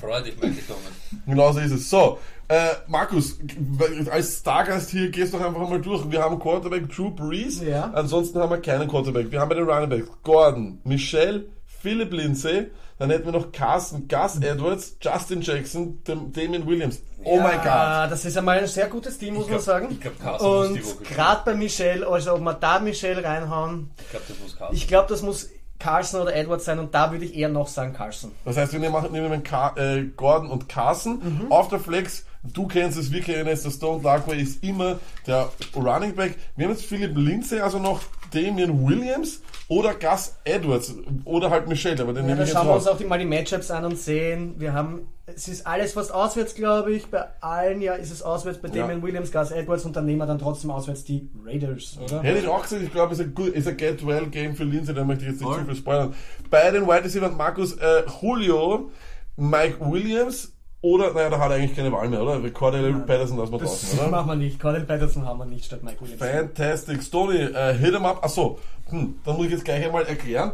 Freu 0.00 0.22
dich, 0.22 0.34
Michael 0.36 0.62
Thomas. 0.66 0.92
Genau 1.26 1.52
so 1.52 1.60
ist 1.60 1.72
es. 1.72 1.88
So, 1.90 2.18
äh, 2.48 2.70
Markus, 2.88 3.38
als 4.10 4.38
Stargast 4.40 4.90
hier 4.90 5.10
gehst 5.10 5.32
du 5.32 5.38
doch 5.38 5.46
einfach 5.46 5.68
mal 5.68 5.80
durch. 5.80 6.10
Wir 6.10 6.20
haben 6.22 6.38
Quarterback 6.38 6.88
Drew 6.94 7.10
Brees, 7.10 7.60
Ja. 7.62 7.90
ansonsten 7.94 8.38
haben 8.40 8.50
wir 8.50 8.58
keinen 8.60 8.88
Quarterback. 8.88 9.30
Wir 9.30 9.40
haben 9.40 9.48
bei 9.48 9.54
den 9.54 9.68
Running 9.68 9.88
Backs 9.88 10.08
Gordon, 10.22 10.80
Michelle, 10.84 11.46
Philip 11.64 12.12
Lindsay, 12.12 12.66
dann 12.98 13.10
hätten 13.10 13.24
wir 13.24 13.32
noch 13.32 13.50
Carson, 13.52 14.06
Gus 14.08 14.36
Edwards, 14.40 14.96
Justin 15.00 15.40
Jackson, 15.42 16.00
Damien 16.04 16.66
Williams. 16.66 17.00
Oh 17.24 17.38
mein 17.40 17.56
Gott. 17.58 18.10
Das 18.10 18.24
ist 18.24 18.36
einmal 18.36 18.58
ein 18.58 18.66
sehr 18.66 18.86
gutes 18.88 19.18
Team, 19.18 19.34
muss 19.34 19.44
Ich 19.44 19.50
man 19.50 19.58
glaub- 19.58 19.64
sagen. 19.66 19.88
ich 19.90 20.00
glaub, 20.00 20.20
Carson 20.20 20.66
Und 20.72 21.04
gerade 21.04 21.40
bei 21.44 21.54
Michelle, 21.54 22.06
also 22.06 22.34
ob 22.34 22.40
wir 22.40 22.54
da 22.54 22.78
Michelle 22.78 23.24
reinhauen, 23.24 23.90
Ich 23.98 24.10
glaube, 24.10 24.24
das 24.28 24.38
muss 24.40 24.56
Carsten. 24.56 24.76
ich 24.76 24.88
glaube, 24.88 25.08
das 25.08 25.22
muss 25.22 25.48
Carlson 25.78 26.20
oder 26.22 26.34
Edwards 26.36 26.64
sein 26.66 26.78
und 26.78 26.94
da 26.94 27.10
würde 27.10 27.24
ich 27.24 27.34
eher 27.34 27.48
noch 27.48 27.66
sagen 27.68 27.92
Carlson. 27.94 28.30
Das 28.44 28.56
heißt, 28.56 28.72
wir 28.72 28.80
nehmen, 28.80 29.10
nehmen 29.12 29.42
Ka 29.42 29.74
äh, 29.76 30.04
Gordon 30.16 30.50
und 30.50 30.68
Carson 30.68 31.18
Mhm. 31.46 31.52
auf 31.52 31.68
der 31.68 31.80
Flex. 31.80 32.24
Du 32.44 32.66
kennst 32.68 32.96
es, 32.98 33.10
wir 33.10 33.22
kennen 33.22 33.48
es, 33.48 33.62
der 33.62 33.70
Stone 33.70 34.02
Larkway 34.02 34.38
ist 34.40 34.62
immer 34.62 34.98
der 35.26 35.48
Running 35.74 36.14
Back. 36.14 36.36
Wir 36.56 36.66
haben 36.66 36.74
jetzt 36.74 36.84
Philip 36.84 37.16
Lindsay, 37.16 37.60
also 37.60 37.78
noch 37.78 38.00
Damien 38.34 38.86
Williams 38.86 39.40
oder 39.68 39.94
Gus 39.94 40.36
Edwards 40.44 40.94
oder 41.24 41.50
halt 41.50 41.68
Michelle, 41.68 42.02
aber 42.02 42.12
den 42.12 42.24
Ja, 42.24 42.30
nehme 42.34 42.42
ich 42.42 42.48
jetzt 42.48 42.56
schauen 42.58 42.68
wir 42.68 42.74
uns 42.74 42.86
auch 42.86 42.98
die, 42.98 43.04
mal 43.04 43.18
die 43.18 43.24
Matchups 43.24 43.70
an 43.70 43.84
und 43.84 43.98
sehen, 43.98 44.54
wir 44.58 44.72
haben, 44.72 45.08
es 45.26 45.48
ist 45.48 45.66
alles 45.66 45.92
fast 45.92 46.12
auswärts, 46.12 46.54
glaube 46.54 46.92
ich, 46.92 47.06
bei 47.06 47.24
allen 47.40 47.80
ja 47.80 47.94
ist 47.94 48.10
es 48.10 48.22
auswärts, 48.22 48.58
bei 48.60 48.68
Ja. 48.68 48.82
Damien 48.82 49.02
Williams, 49.02 49.32
Gus 49.32 49.50
Edwards 49.52 49.84
und 49.84 49.96
dann 49.96 50.04
nehmen 50.06 50.18
wir 50.18 50.26
dann 50.26 50.38
trotzdem 50.38 50.70
auswärts 50.70 51.04
die 51.04 51.30
Raiders, 51.44 51.98
oder? 52.02 52.22
Hätte 52.22 52.40
ich 52.40 52.48
auch 52.48 52.62
gesagt, 52.62 52.82
ich 52.82 52.92
glaube, 52.92 53.12
es 53.14 53.18
ist 53.20 53.26
ein, 53.26 53.34
good- 53.34 53.54
ist 53.54 53.66
ein 53.68 53.76
Get-Well-Game 53.76 54.54
für 54.56 54.64
Lindsay, 54.64 54.94
da 54.94 55.04
möchte 55.04 55.24
ich 55.24 55.30
jetzt 55.30 55.40
nicht 55.40 55.52
zu 55.54 55.64
viel 55.64 55.76
spoilern. 55.76 56.14
Bei 56.50 56.70
den 56.70 56.82
Wide 56.86 57.04
Receiver 57.04 57.30
Markus 57.30 57.72
äh, 57.74 58.02
Julio, 58.20 58.90
Mike 59.36 59.78
Williams 59.80 60.52
oder, 60.84 61.12
naja, 61.14 61.30
da 61.30 61.38
hat 61.38 61.50
er 61.50 61.56
eigentlich 61.56 61.74
keine 61.74 61.90
Wahl 61.92 62.08
mehr, 62.08 62.22
oder? 62.22 62.38
Cordell 62.50 62.92
Patterson 63.06 63.38
lassen 63.38 63.52
wir 63.52 63.58
Das 63.58 63.68
draußen, 63.80 63.98
oder? 64.00 64.08
machen 64.10 64.28
wir 64.28 64.36
nicht. 64.36 64.60
Cordell 64.60 64.84
Patterson 64.84 65.24
haben 65.26 65.38
wir 65.38 65.46
nicht 65.46 65.64
statt 65.64 65.82
Mike 65.82 66.00
Williams. 66.00 66.20
Fantastic 66.22 67.02
Story. 67.02 67.38
Äh, 67.42 67.74
hit 67.74 67.94
'em 67.94 68.04
up. 68.04 68.22
Achso, 68.22 68.58
hm, 68.90 69.14
dann 69.24 69.36
muss 69.36 69.46
ich 69.46 69.52
jetzt 69.52 69.64
gleich 69.64 69.84
einmal 69.84 70.04
erklären. 70.04 70.52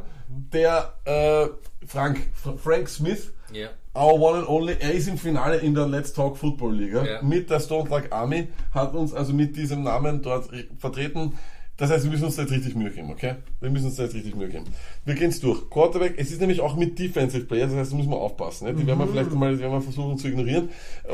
Der 0.52 0.94
äh, 1.04 1.46
Frank, 1.86 2.28
Frank 2.62 2.88
Smith, 2.88 3.32
Ja. 3.52 3.68
our 3.94 4.14
one 4.20 4.38
and 4.38 4.48
only, 4.48 4.76
er 4.78 4.92
ist 4.92 5.08
im 5.08 5.18
Finale 5.18 5.56
in 5.56 5.74
der 5.74 5.88
Let's 5.88 6.12
Talk 6.12 6.36
Football 6.38 6.74
Liga 6.76 7.04
Ja. 7.04 7.22
mit 7.22 7.50
der 7.50 7.58
Stone 7.58 7.88
Luck 7.90 8.04
Army, 8.10 8.48
hat 8.72 8.94
uns 8.94 9.12
also 9.12 9.32
mit 9.32 9.56
diesem 9.56 9.82
Namen 9.82 10.22
dort 10.22 10.52
re- 10.52 10.66
vertreten. 10.78 11.32
Das 11.80 11.90
heißt, 11.90 12.04
wir 12.04 12.10
müssen 12.10 12.26
uns 12.26 12.36
da 12.36 12.42
jetzt 12.42 12.52
richtig 12.52 12.76
Mühe 12.76 12.90
geben, 12.90 13.10
okay? 13.10 13.36
Wir 13.60 13.70
müssen 13.70 13.86
uns 13.86 13.96
da 13.96 14.02
jetzt 14.04 14.14
richtig 14.14 14.36
Mühe 14.36 14.48
geben. 14.48 14.66
Wir 15.06 15.14
gehen 15.14 15.30
es 15.30 15.40
durch. 15.40 15.68
Quarterback, 15.70 16.14
es 16.18 16.30
ist 16.30 16.40
nämlich 16.40 16.60
auch 16.60 16.76
mit 16.76 16.98
Defensive 16.98 17.46
Players, 17.46 17.70
das 17.70 17.80
heißt, 17.80 17.92
da 17.92 17.96
müssen 17.96 18.10
wir 18.10 18.18
aufpassen. 18.18 18.66
Ne? 18.66 18.74
Die 18.74 18.86
werden 18.86 18.98
wir 18.98 19.06
Mhm. 19.06 19.10
vielleicht 19.10 19.32
mal 19.32 19.52
die 19.56 19.60
werden 19.60 19.72
wir 19.72 19.80
versuchen 19.80 20.18
zu 20.18 20.28
ignorieren. 20.28 20.68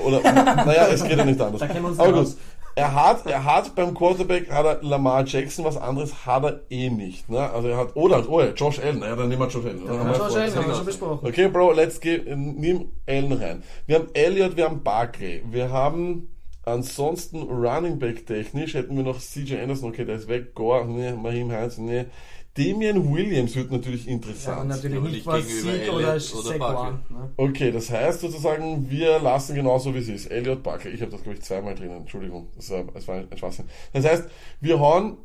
Oder, 0.04 0.20
naja, 0.32 0.88
es 0.88 1.04
geht 1.04 1.16
ja 1.16 1.24
nicht 1.24 1.40
anders. 1.40 1.60
Da 1.60 1.68
kennen 1.68 1.82
wir 1.84 1.88
uns 1.90 1.98
Aber 2.00 2.12
gut. 2.24 2.34
Er 2.78 2.94
hat, 2.94 3.24
er 3.26 3.42
hat 3.42 3.74
beim 3.74 3.94
Quarterback 3.94 4.50
hat 4.50 4.66
er 4.66 4.82
Lamar 4.82 5.24
Jackson, 5.24 5.64
was 5.64 5.78
anderes 5.78 6.26
hat 6.26 6.44
er 6.44 6.60
eh 6.68 6.90
nicht. 6.90 7.26
Ne? 7.30 7.38
Also 7.38 7.68
er 7.68 7.78
hat, 7.78 7.96
oder, 7.96 8.28
oh 8.28 8.40
ja, 8.40 8.48
Josh 8.54 8.80
Allen, 8.80 8.98
naja, 8.98 9.16
dann 9.16 9.28
nehmen 9.30 9.40
wir 9.40 9.48
Josh 9.48 9.64
Allen. 9.64 9.82
Wir 9.82 9.94
Josh 9.94 10.34
Allen 10.36 10.54
haben 10.54 10.66
wir 10.66 10.74
schon 10.74 10.84
besprochen. 10.84 11.26
Okay, 11.26 11.48
Bro, 11.48 11.72
let's 11.72 11.98
go. 12.00 12.10
Nimm 12.26 12.86
Allen 13.08 13.32
rein. 13.32 13.62
Wir 13.86 13.96
haben 14.00 14.08
Elliott, 14.12 14.56
wir 14.58 14.64
haben 14.66 14.82
Barkley. 14.82 15.42
Wir 15.50 15.70
haben 15.70 16.28
ansonsten 16.66 17.42
Running 17.42 17.98
Back 17.98 18.26
technisch 18.26 18.74
hätten 18.74 18.96
wir 18.96 19.04
noch 19.04 19.18
CJ 19.20 19.56
Anderson, 19.56 19.88
okay, 19.90 20.04
der 20.04 20.16
ist 20.16 20.28
weg. 20.28 20.54
Gore, 20.54 20.86
ne, 20.86 21.14
Mahim 21.16 21.50
Heinz, 21.50 21.78
ne. 21.78 22.06
Damian 22.58 23.12
Williams 23.14 23.54
wird 23.54 23.70
natürlich 23.70 24.06
Ja, 24.06 24.12
interessant. 24.12 24.62
und 24.62 24.68
natürlich 24.68 25.00
nicht 25.00 25.12
nicht 25.12 25.26
was 25.26 25.46
gegenüber 25.46 26.18
Sieg 26.18 26.34
oder 26.34 26.48
oder. 26.48 26.58
Barkley. 26.58 26.92
Ne? 27.10 27.30
Okay, 27.36 27.70
das 27.70 27.90
heißt 27.90 28.20
sozusagen, 28.20 28.88
wir 28.90 29.18
lassen 29.18 29.54
genauso 29.54 29.94
wie 29.94 29.98
es 29.98 30.08
ist. 30.08 30.26
Elliot 30.26 30.62
Barkley, 30.62 30.92
ich 30.92 31.02
habe 31.02 31.10
das 31.10 31.22
glaube 31.22 31.36
ich 31.36 31.44
zweimal 31.44 31.74
drinnen, 31.74 31.98
Entschuldigung, 31.98 32.48
das 32.56 32.70
war, 32.70 32.84
das 32.94 33.06
war 33.08 33.16
ein 33.16 33.36
Schwachsinn. 33.36 33.66
Das 33.92 34.06
heißt, 34.06 34.24
wir 34.62 34.80
hauen, 34.80 35.18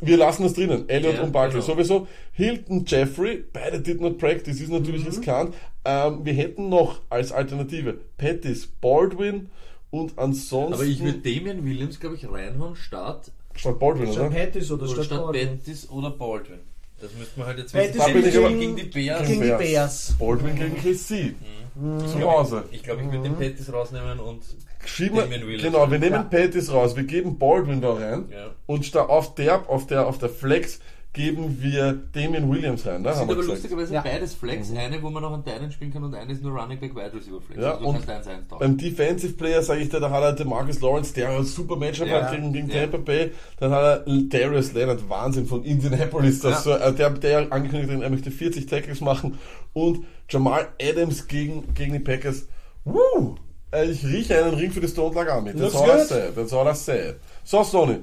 wir 0.00 0.16
lassen 0.16 0.44
es 0.44 0.54
drinnen, 0.54 0.88
Elliot 0.88 1.14
Ja, 1.14 1.22
und 1.22 1.32
Barkley 1.32 1.60
genau. 1.60 1.74
sowieso. 1.74 2.06
Hilton, 2.30 2.84
Jeffrey, 2.86 3.42
beide 3.52 3.80
did 3.80 4.00
not 4.00 4.18
practice, 4.18 4.60
ist 4.60 4.70
natürlich 4.70 5.04
riskant. 5.06 5.54
Ähm, 5.84 6.24
wir 6.24 6.34
hätten 6.34 6.68
noch 6.68 7.00
als 7.08 7.32
Alternative 7.32 7.98
Pettis, 8.16 8.66
Baldwin 8.68 9.50
und 10.00 10.18
ansonsten... 10.18 10.74
Aber 10.74 10.84
ich 10.84 11.02
würde 11.02 11.18
Damian 11.18 11.64
Williams, 11.64 11.98
glaube 12.00 12.16
ich, 12.16 12.28
reinhauen, 12.30 12.76
statt, 12.76 13.30
Statt 13.54 13.78
Baldwin, 13.78 14.12
Statt 14.12 14.26
oder? 14.26 14.30
Pettis 14.34 14.70
oder 14.70 14.88
oder 14.88 15.02
statt 15.04 15.22
Baldwin. 15.22 15.58
Bettis 15.58 15.88
oder 15.90 16.10
Baldwin. 16.10 16.58
Das 17.00 17.10
müsste 17.18 17.38
man 17.40 17.48
halt 17.48 17.58
jetzt 17.58 17.72
Pettis 17.72 18.04
bin 18.06 18.26
ich 18.26 18.36
aber- 18.38 18.48
gegen 18.50 18.76
die 18.76 18.82
Bears. 18.84 19.26
gegen 19.28 19.42
die 19.42 19.48
Bears. 19.48 20.14
Baldwin 20.18 20.56
gegen 20.56 20.76
KC. 20.76 21.34
Zu 22.10 22.20
Hause. 22.22 22.64
Ich 22.70 22.82
glaube, 22.82 23.02
ich 23.02 23.10
würde 23.12 23.22
den 23.24 23.36
Pettis 23.36 23.70
rausnehmen 23.72 24.18
und 24.18 24.42
Schieben 24.86 25.16
wir, 25.16 25.22
Damian 25.24 25.42
Williams. 25.42 25.62
genau, 25.62 25.90
wir 25.90 25.98
nehmen 25.98 26.14
Ja. 26.14 26.22
Pettis 26.22 26.70
raus, 26.72 26.96
wir 26.96 27.02
geben 27.04 27.38
Baldwin 27.38 27.80
da 27.80 27.92
rein 27.94 28.26
Ja. 28.30 28.50
und 28.66 28.94
da 28.94 29.02
auf 29.06 29.34
der, 29.34 29.68
auf 29.68 29.86
der, 29.86 30.06
auf 30.06 30.18
der 30.18 30.28
Flex 30.30 30.80
geben 31.16 31.56
wir 31.62 31.94
Damien 32.12 32.50
Williams 32.50 32.86
rein. 32.86 33.00
Ne, 33.00 33.08
Das 33.08 33.16
sind 33.16 33.24
aber 33.24 33.36
gesagt. 33.36 33.54
lustigerweise 33.54 33.94
Ja. 33.94 34.02
beides 34.02 34.34
Flex. 34.34 34.70
Eine, 34.70 35.02
wo 35.02 35.08
man 35.08 35.22
noch 35.22 35.32
einen 35.32 35.42
Titan 35.44 35.72
spielen 35.72 35.90
kann 35.90 36.04
und 36.04 36.14
eine 36.14 36.30
ist 36.30 36.42
nur 36.42 36.52
Running 36.52 36.78
Back 36.78 36.94
Wide 36.94 37.12
Receiver 37.14 37.40
Flex. 37.40 37.60
Ja, 37.62 37.72
also 37.78 37.86
und. 37.86 38.58
Beim 38.58 38.76
Defensive 38.76 39.32
Player 39.32 39.62
sage 39.62 39.80
ich 39.80 39.88
dir, 39.88 39.98
da 39.98 40.10
hat 40.10 40.22
er 40.22 40.32
den 40.34 40.48
Marcus 40.48 40.80
Lawrence, 40.82 41.14
der 41.14 41.30
ein 41.30 41.44
super 41.44 41.76
Matchup 41.76 42.06
Ja. 42.06 42.22
hat 42.22 42.32
gegen, 42.32 42.52
gegen 42.52 42.68
Ja. 42.68 42.82
Tampa 42.82 42.98
Bay. 42.98 43.32
Dann 43.58 43.70
hat 43.72 44.06
er 44.06 44.18
Darius 44.28 44.74
Leonard, 44.74 45.08
Wahnsinn, 45.08 45.46
von 45.46 45.64
Indianapolis, 45.64 46.40
das 46.40 46.64
so, 46.64 46.70
Ja. 46.70 46.88
äh, 46.88 46.92
der, 46.92 47.10
der 47.10 47.50
angekündigt 47.50 47.90
hat, 47.92 48.02
er 48.02 48.10
möchte 48.10 48.30
40 48.30 48.66
Tackles 48.66 49.00
machen. 49.00 49.38
Und 49.72 50.04
Jamal 50.28 50.68
Adams 50.80 51.26
gegen, 51.26 51.72
gegen 51.72 51.94
die 51.94 51.98
Packers. 52.00 52.46
Woo! 52.84 53.36
Äh, 53.72 53.86
Ich 53.90 54.04
rieche 54.04 54.44
einen 54.44 54.54
Ring 54.54 54.70
für 54.70 54.80
die 54.80 54.88
Stone 54.88 55.14
Lag 55.14 55.30
Army. 55.32 55.52
That's 55.52 55.72
Looks 55.72 55.76
all 55.76 55.98
I 55.98 56.04
said. 56.04 56.34
That's 56.36 56.52
all 56.52 56.68
I 56.70 56.74
said. 56.74 57.16
So, 57.42 57.62
Sony. 57.62 58.00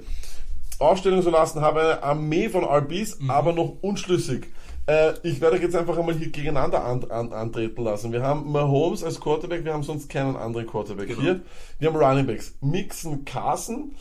Aufstellung 0.83 1.21
so 1.21 1.29
lassen, 1.29 1.61
habe 1.61 1.81
eine 1.81 2.03
Armee 2.03 2.49
von 2.49 2.63
RBs, 2.63 3.19
Mhm. 3.19 3.29
aber 3.29 3.53
noch 3.53 3.77
unschlüssig. 3.81 4.47
Äh, 4.85 5.13
ich 5.23 5.39
werde 5.39 5.55
euch 5.55 5.61
jetzt 5.61 5.75
einfach 5.75 5.97
einmal 5.97 6.15
hier 6.15 6.29
gegeneinander 6.29 6.83
an, 6.83 7.05
an, 7.09 7.31
antreten 7.31 7.83
lassen. 7.83 8.11
Wir 8.11 8.21
haben 8.21 8.51
Mahomes 8.51 9.03
als 9.03 9.19
Quarterback, 9.19 9.63
wir 9.63 9.73
haben 9.73 9.83
sonst 9.83 10.09
keinen 10.09 10.35
anderen 10.35 10.67
Quarterback 10.67 11.07
Genau. 11.07 11.21
hier. 11.21 11.41
Wir 11.79 11.87
haben 11.89 11.95
Running 11.95 12.25
Backs. 12.27 12.55
Mixon, 12.61 13.23
Carson, 13.23 13.95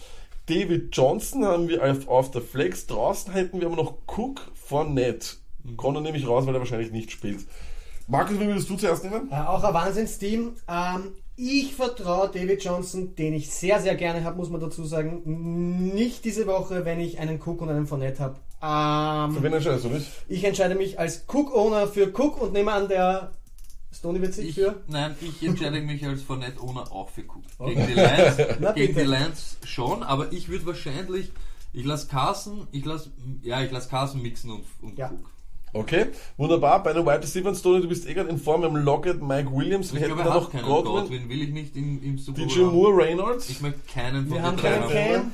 David 0.47 0.95
Johnson 0.97 1.45
haben 1.45 1.69
wir 1.69 1.83
auf, 1.89 2.09
auf 2.09 2.31
der 2.33 2.43
Flex. 2.43 2.87
Draußen 2.89 3.33
hätten 3.33 3.61
wir 3.61 3.69
aber 3.69 3.77
noch 3.77 3.95
Cook 4.09 4.41
Fournette. 4.55 5.37
Mhm. 5.63 5.77
Conor 5.77 6.03
nehme 6.03 6.17
ich 6.19 6.27
raus, 6.27 6.47
weil 6.47 6.55
er 6.55 6.59
wahrscheinlich 6.61 6.91
nicht 6.91 7.13
spielt. 7.13 7.41
Markus, 8.09 8.41
wie 8.41 8.47
würdest 8.49 8.69
du 8.69 8.77
zuerst 8.77 9.05
nehmen? 9.05 9.29
Äh, 9.31 9.37
auch 9.37 9.63
ein 9.63 9.73
Wahnsinnsteam. 9.73 10.55
Ähm, 10.69 11.13
ich 11.37 11.75
vertraue 11.75 12.29
David 12.33 12.63
Johnson, 12.65 13.15
den 13.17 13.33
ich 13.35 13.51
sehr, 13.51 13.81
sehr 13.81 13.95
gerne 13.95 14.23
habe, 14.25 14.37
muss 14.37 14.51
man 14.51 14.61
dazu 14.61 14.85
sagen. 14.85 15.23
Nicht 15.95 16.25
diese 16.25 16.47
Woche, 16.47 16.85
wenn 16.85 17.01
ich 17.01 17.19
einen 17.19 17.41
Cook 17.41 17.61
und 17.63 17.69
einen 17.71 17.87
Fournette 17.87 18.23
habe. 18.23 18.37
Für 19.33 19.37
Ähm, 19.39 19.43
wen 19.43 19.53
entscheidest 19.55 19.85
du 19.85 19.89
dich? 19.89 20.09
ich 20.29 20.45
entscheide 20.45 20.75
mich 20.77 20.99
als 20.99 21.25
Cook-Owner 21.27 21.89
für 21.89 22.13
Cook 22.17 22.41
und 22.41 22.53
nehme 22.53 22.73
an, 22.73 22.89
der 22.89 23.33
Stoney 23.93 24.21
wird 24.23 24.35
sich 24.35 24.51
Ich, 24.51 24.55
für. 24.55 24.83
nein, 24.87 25.17
ich 25.21 25.43
entscheide 25.47 25.81
mich 25.81 26.07
als 26.07 26.23
Fournette 26.23 26.61
Owner 26.61 26.91
auch 26.93 27.11
für 27.11 27.23
Cook. 27.23 27.43
Gegen 27.67 27.87
die 27.89 27.93
Lions, 27.95 28.37
Na, 28.61 28.73
gegen 28.73 28.95
die. 28.95 29.01
Lions 29.03 29.57
schon, 29.65 30.03
aber 30.03 30.33
ich 30.33 30.49
würde 30.49 30.65
wahrscheinlich, 30.67 31.33
ich 31.73 31.85
lasse 31.85 32.07
Carson, 32.09 32.69
ich 32.73 32.85
lasse, 32.85 33.11
ja, 33.43 33.63
ich 33.63 33.71
lasse 33.73 33.89
Carson 33.89 34.23
mixen 34.23 34.51
und, 34.53 34.65
und 34.81 34.97
Ja. 34.99 35.11
Cook. 35.11 35.31
Okay, 35.75 36.07
wunderbar. 36.37 36.83
Bei 36.83 36.93
den 36.93 37.05
Wide 37.07 37.23
Receivers, 37.23 37.63
Tony, 37.63 37.81
du 37.81 37.89
bist 37.89 38.07
eh 38.07 38.13
gerade 38.13 38.29
in 38.29 38.39
Form. 38.39 38.61
Wir 38.61 38.69
haben 38.69 38.77
Lockett, 38.85 39.23
Mike 39.23 39.51
Williams. 39.51 39.93
Wir 39.93 40.01
Ich 40.01 40.05
hätten 40.07 40.17
glaube, 40.17 40.29
da 40.29 40.35
noch 40.37 40.51
keinen 40.51 40.65
Godwin, 40.65 40.93
Godwin. 40.93 41.29
will 41.31 41.43
ich 41.43 41.51
nicht 41.51 41.77
im, 41.77 42.03
im 42.03 42.19
Super 42.19 42.43
DJ. 42.43 42.61
Moore, 42.61 42.97
Reynolds. 43.05 43.49
Ich 43.49 43.61
möchte 43.63 43.81
keinen 43.93 44.27
von 44.27 44.37
Wir 44.37 44.43
haben 44.43 44.57
keinen. 44.59 44.89
Cam. 44.89 45.31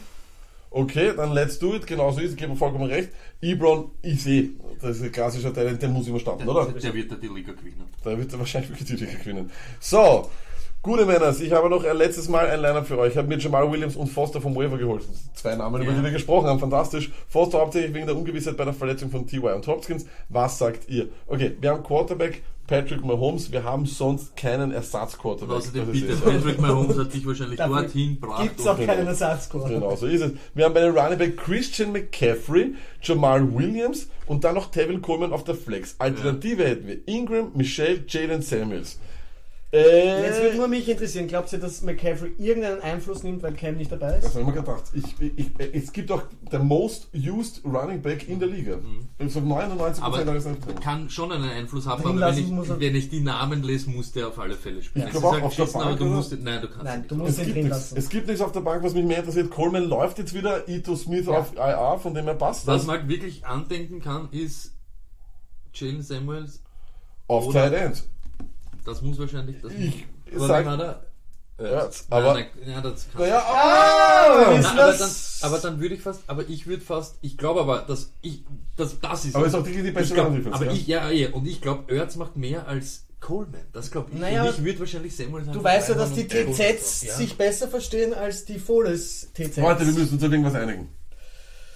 Okay, 0.70 1.12
dann 1.16 1.32
let's 1.32 1.59
do 1.59 1.74
it. 1.74 1.86
Genauso 1.86 2.20
ist 2.20 2.30
es, 2.32 2.36
gebe 2.36 2.55
vollkommen 2.55 2.84
recht. 2.84 3.11
Ebron, 3.41 3.91
ich 4.03 4.22
sehe. 4.22 4.51
Das 4.80 4.99
ist 4.99 5.03
ein 5.03 5.11
klassischer 5.12 5.53
Teil, 5.53 5.76
den 5.76 5.93
muss 5.93 6.07
immer 6.07 6.20
starten, 6.20 6.47
oder? 6.49 6.66
Der 6.66 6.95
wird 6.95 7.11
ja 7.11 7.16
die 7.16 7.26
Liga 7.28 7.53
gewinnen. 7.53 7.84
Da 8.05 8.16
wird 8.16 8.32
er 8.32 8.39
wahrscheinlich 8.39 8.70
wirklich 8.70 8.86
die 8.86 9.05
Liga 9.05 9.18
gewinnen. 9.18 9.51
So, 9.80 10.30
gute 10.83 11.05
Männers, 11.07 11.41
ich 11.41 11.53
habe 11.53 11.68
noch 11.68 11.85
ein 11.85 11.97
letztes 11.97 12.29
Mal 12.29 12.49
ein 12.49 12.61
Lineup 12.61 12.87
für 12.87 12.99
euch. 12.99 13.12
Ich 13.12 13.16
habe 13.18 13.29
mir 13.29 13.39
Jamal 13.39 13.70
Williams 13.70 13.97
und 13.97 14.09
Foster 14.09 14.41
vom 14.41 14.55
Waiver 14.57 14.79
geholt. 14.79 15.03
Zwei 15.35 15.55
Namen, 15.55 15.83
über 15.83 15.93
Ja. 15.93 15.99
die 15.99 16.05
wir 16.05 16.11
gesprochen 16.11 16.47
haben. 16.49 16.59
Fantastisch. 16.61 17.11
Foster 17.29 17.59
hauptsächlich 17.61 17.93
wegen 17.95 18.07
der 18.07 18.16
Ungewissheit 18.16 18.57
bei 18.57 18.64
der 18.64 18.74
Verletzung 18.74 19.11
von 19.11 19.26
T.Y. 19.26 19.55
und 19.55 19.66
Hopkins. 19.66 20.07
Was 20.29 20.59
sagt 20.59 20.89
ihr? 20.89 21.09
Okay, 21.26 21.57
wir 21.61 21.70
haben 21.70 21.83
Quarterback 21.83 22.43
Patrick 22.66 23.03
Mahomes. 23.03 23.51
Wir 23.51 23.64
haben 23.64 23.87
sonst 23.87 24.37
keinen 24.37 24.72
Ersatzquarterback. 24.72 25.57
außerdem 25.57 25.87
Das 25.87 25.95
ist 25.97 26.01
bitte 26.03 26.12
es. 26.14 26.20
Patrick 26.20 26.61
Mahomes 26.61 26.99
hat 26.99 27.14
dich 27.14 27.26
wahrscheinlich 27.26 27.57
Dafür 27.59 27.81
dorthin 27.83 28.20
gebracht. 28.20 28.43
Gibt 28.43 28.61
es 28.61 28.66
auch 28.66 28.79
keinen 28.79 29.07
Ersatzscore. 29.07 29.68
Genau, 29.70 29.97
so 29.97 30.07
ist 30.07 30.20
es. 30.20 30.33
Wir 30.55 30.66
haben 30.66 30.74
bei 30.74 30.81
den 30.81 30.97
Running 30.97 31.18
Back 31.18 31.37
Christian 31.39 31.93
McCaffrey, 31.93 32.74
Jamal 33.03 33.55
Williams 33.55 34.09
und 34.26 34.45
dann 34.45 34.55
noch 34.55 34.70
Tevin 34.70 35.01
Coleman 35.01 35.33
auf 35.33 35.45
der 35.45 35.55
Flex. 35.55 35.95
Alternative 35.99 36.64
hätten 36.66 36.87
wir 36.87 36.99
Ingram, 37.09 37.53
Michelle, 37.55 38.05
Jalen 38.07 38.43
Samuels. 38.43 38.99
Äh, 39.71 40.23
Jetzt 40.23 40.41
würde 40.41 40.57
nur 40.57 40.66
mich 40.69 40.89
interessieren, 40.89 41.27
glaubt 41.29 41.53
ihr, 41.53 41.59
dass 41.59 41.83
McCaffrey 41.83 42.33
irgendeinen 42.39 42.81
Einfluss 42.81 43.23
nimmt, 43.23 43.43
weil 43.43 43.53
Cam 43.53 43.77
nicht 43.77 43.93
dabei 43.93 44.12
das 44.12 44.25
ist? 44.25 44.31
habe 44.31 44.41
ich 44.41 44.47
mir 44.47 44.53
gedacht. 44.55 44.85
Ich, 44.95 45.05
ich, 45.21 45.51
ich, 45.61 45.75
es 45.75 45.93
gibt 45.93 46.11
auch 46.11 46.23
der 46.51 46.61
most 46.61 47.09
used 47.14 47.62
Running 47.66 48.01
Back 48.01 48.27
in 48.31 48.39
der 48.39 48.49
Liga. 48.49 48.79
Also 49.19 49.41
99% 49.41 50.01
Aber 50.01 50.25
kann 50.81 51.11
schon 51.11 51.33
einen 51.33 51.51
Einfluss 51.51 51.87
haben, 51.87 52.03
aber 52.03 52.35
wenn 52.35 52.39
ich, 52.45 52.51
muss 52.51 52.69
wenn 52.81 52.97
ich 52.97 53.11
die 53.11 53.21
Namen 53.21 53.62
lese, 53.62 53.91
muss 53.91 54.11
der 54.12 54.29
auf 54.29 54.39
alle 54.39 54.55
Fälle 54.55 54.83
spielen. 54.83 55.07
Ich 55.09 55.14
Es 55.14 55.21
glaub 55.21 55.35
ist 55.35 55.41
auch 55.41 55.45
auf 55.45 55.55
der 55.57 55.62
beschissen, 55.64 55.81
aber 55.83 55.91
Bank, 55.91 55.99
du 55.99 56.05
musst, 56.07 56.33
nein, 56.41 56.61
du 56.62 56.69
kannst 56.69 56.85
Nein, 56.85 56.99
nicht. 57.01 57.11
du 57.11 57.14
musst 57.16 57.31
Es 57.33 57.39
ihn 57.41 57.45
gibt, 57.45 57.57
drin 57.57 57.64
nichts, 57.64 57.79
lassen. 57.79 57.99
es 57.99 58.09
gibt 58.09 58.27
nichts 58.27 58.41
auf 58.41 58.53
der 58.53 58.61
Bank, 58.61 58.83
was 58.83 58.95
mich 58.95 59.05
mehr 59.05 59.19
interessiert. 59.19 59.51
Coleman 59.51 59.85
läuft 59.85 60.19
jetzt 60.19 60.33
wieder, 60.33 60.66
Ito 60.66 60.97
Smith 60.97 61.29
auf 61.29 61.53
IR, 61.55 61.99
von 62.03 62.14
dem 62.14 62.27
er 62.27 62.35
passt. 62.37 62.66
Was 62.66 62.79
das. 62.79 62.87
man 62.87 63.01
halt 63.01 63.09
wirklich 63.11 63.45
andenken 63.45 64.01
kann, 64.01 64.31
ist 64.31 64.73
Jalen 65.75 66.01
Samuels, 66.03 66.62
auf 67.27 67.53
Tight 67.53 67.75
End. 67.75 68.03
Das 68.89 69.03
muss 69.03 69.18
wahrscheinlich 69.18 69.57
das 69.62 69.72
Ich 69.72 70.07
Aber 70.34 70.47
sag- 70.47 70.66
hat 70.66 70.80
er? 70.80 71.03
Äh, 71.61 71.72
Ja, 71.72 71.89
aber- 72.11 72.34
nein, 72.34 72.47
ja, 72.66 72.80
das 72.80 73.07
kann 73.12 73.22
Naja, 73.22 73.39
Ah, 73.41 74.51
wir 74.53 74.59
Na, 74.59 74.59
wissen 74.59 74.78
aber, 74.78 74.93
dann, 74.93 75.11
aber 75.43 75.59
dann 75.59 75.80
würde 75.80 75.95
ich 75.97 76.03
fast, 76.03 76.20
aber 76.28 76.49
ich 76.49 76.66
würde 76.68 76.82
fast, 76.84 77.16
ich 77.20 77.36
glaube 77.36 77.61
aber, 77.61 77.80
dass 77.80 78.12
ich, 78.22 78.45
dass 78.76 79.01
das 79.01 79.24
ist. 79.24 79.34
Aber 79.34 79.47
ist 79.47 79.55
auch 79.55 79.64
die, 79.64 79.82
die 79.82 79.91
beste 79.91 80.14
glaub, 80.14 80.28
aber 80.53 80.66
ja? 80.66 80.72
ich, 80.72 80.86
ja, 80.86 81.11
ja, 81.11 81.30
und 81.32 81.47
ich 81.49 81.61
glaube, 81.61 81.93
Erz 81.93 82.14
macht 82.16 82.36
mehr 82.36 82.68
als 82.68 83.05
Coleman. 83.20 83.61
Das 83.72 83.91
glaube 83.91 84.11
ich. 84.12 84.20
Naja, 84.20 84.45
und 84.45 84.51
ich 84.51 84.64
würde 84.64 84.78
wahrscheinlich 84.78 85.16
Samuel 85.16 85.45
Du 85.53 85.62
weißt 85.64 85.89
ja, 85.89 85.95
dass 85.97 86.12
die 86.12 86.28
TZs 86.28 87.03
Ja. 87.03 87.14
sich 87.14 87.36
besser 87.36 87.66
verstehen 87.66 88.14
als 88.14 88.45
die 88.45 88.61
Foles 88.61 89.28
TZs. 89.34 89.57
Leute, 89.57 89.84
wir 89.84 89.93
müssen 89.95 90.14
uns 90.14 90.22
auf 90.22 90.30
irgendwas 90.30 90.55
einigen. 90.55 90.89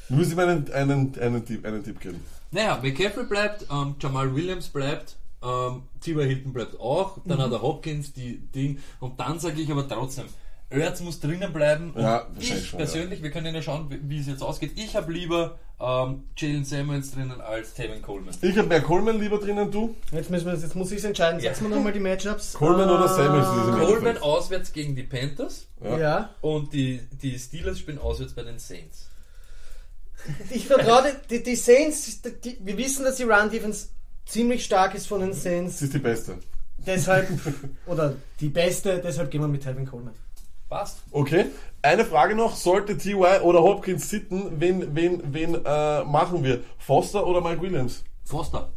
Wir 0.08 0.16
müssen 0.18 0.32
ihm 0.32 0.38
einen, 0.38 0.72
einen, 0.72 1.18
einen, 1.18 1.44
Tipp, 1.44 1.64
einen 1.66 1.82
Tipp 1.82 1.98
geben. 2.00 2.22
Naja, 2.52 2.78
McCaffrey 2.80 3.24
bleibt, 3.24 3.66
ähm, 3.72 3.96
Jamal 3.98 4.32
Williams 4.36 4.68
bleibt, 4.68 5.16
ähm, 5.42 5.82
T.Y. 6.00 6.26
Hilton 6.26 6.52
bleibt 6.52 6.78
auch, 6.80 7.18
dann 7.24 7.38
Mhm. 7.38 7.42
hat 7.42 7.52
er 7.52 7.62
Hopkins, 7.62 8.12
die 8.12 8.38
Ding, 8.38 8.78
und 9.00 9.18
dann 9.20 9.38
sage 9.40 9.60
ich 9.60 9.70
aber 9.70 9.88
trotzdem, 9.88 10.24
Erz 10.70 11.00
muss 11.00 11.20
drinnen 11.20 11.52
bleiben. 11.52 11.90
Und 11.92 12.00
Ja, 12.02 12.26
ich 12.38 12.68
schon, 12.68 12.78
persönlich, 12.78 13.22
wir 13.22 13.30
können 13.30 13.54
ja 13.54 13.60
schauen, 13.60 13.90
wie, 13.90 14.00
wie 14.08 14.18
es 14.20 14.26
jetzt 14.26 14.42
ausgeht. 14.42 14.72
Ich 14.76 14.96
habe 14.96 15.12
lieber 15.12 15.58
ähm, 15.78 16.24
Jalen 16.34 16.64
Samuels 16.64 17.10
drinnen 17.10 17.42
als 17.42 17.74
Tevin 17.74 18.00
Coleman. 18.00 18.34
Ich 18.40 18.56
habe 18.56 18.68
mehr 18.68 18.80
Coleman 18.80 19.20
lieber 19.20 19.36
drinnen, 19.38 19.70
du. 19.70 19.94
Jetzt, 20.12 20.30
müssen 20.30 20.46
wir, 20.46 20.54
jetzt 20.54 20.74
muss 20.74 20.90
ich 20.90 21.04
entscheiden. 21.04 21.40
Ja. 21.40 21.50
Setzen 21.52 21.68
wir 21.68 21.76
nochmal 21.76 21.92
die 21.92 22.00
Matchups. 22.00 22.54
Coleman 22.54 22.88
oder 22.88 23.06
Samuels? 23.06 23.48
Diese 23.50 23.84
Coleman 23.84 24.16
auswärts 24.18 24.72
gegen 24.72 24.96
die 24.96 25.02
Panthers 25.02 25.66
Ja. 25.82 25.98
Ja. 25.98 26.30
und 26.40 26.72
die, 26.72 27.00
die 27.20 27.38
Steelers 27.38 27.78
spielen 27.78 27.98
auswärts 27.98 28.32
bei 28.32 28.42
den 28.42 28.58
Saints. 28.58 29.08
Ich 30.50 30.66
vertraue 30.66 31.12
die, 31.28 31.42
die 31.42 31.56
Saints, 31.56 32.22
die, 32.22 32.56
wir 32.60 32.78
wissen, 32.78 33.04
dass 33.04 33.16
die 33.16 33.24
Run-Defense 33.24 33.88
ziemlich 34.26 34.64
stark 34.64 34.94
ist 34.94 35.06
von 35.06 35.20
den 35.20 35.32
Saints. 35.32 35.74
Das 35.74 35.82
ist 35.82 35.94
die 35.94 35.98
beste. 35.98 36.38
Deshalb, 36.78 37.28
oder 37.86 38.14
die 38.40 38.48
beste, 38.48 39.00
deshalb 39.04 39.30
gehen 39.30 39.40
wir 39.40 39.48
mit 39.48 39.62
Tevin 39.62 39.86
Coleman. 39.86 40.14
Passt. 40.68 40.98
Okay. 41.10 41.46
Eine 41.82 42.04
Frage 42.04 42.34
noch. 42.34 42.56
Sollte 42.56 42.96
T.Y. 42.96 43.42
oder 43.42 43.62
Hopkins 43.62 44.08
sitten, 44.08 44.58
wen, 44.58 44.94
wen, 44.94 45.20
wen 45.32 45.54
äh, 45.64 46.04
machen 46.04 46.42
wir? 46.44 46.60
Foster 46.78 47.26
oder 47.26 47.40
Mike 47.40 47.60
Williams? 47.60 48.02
Foster. 48.24 48.70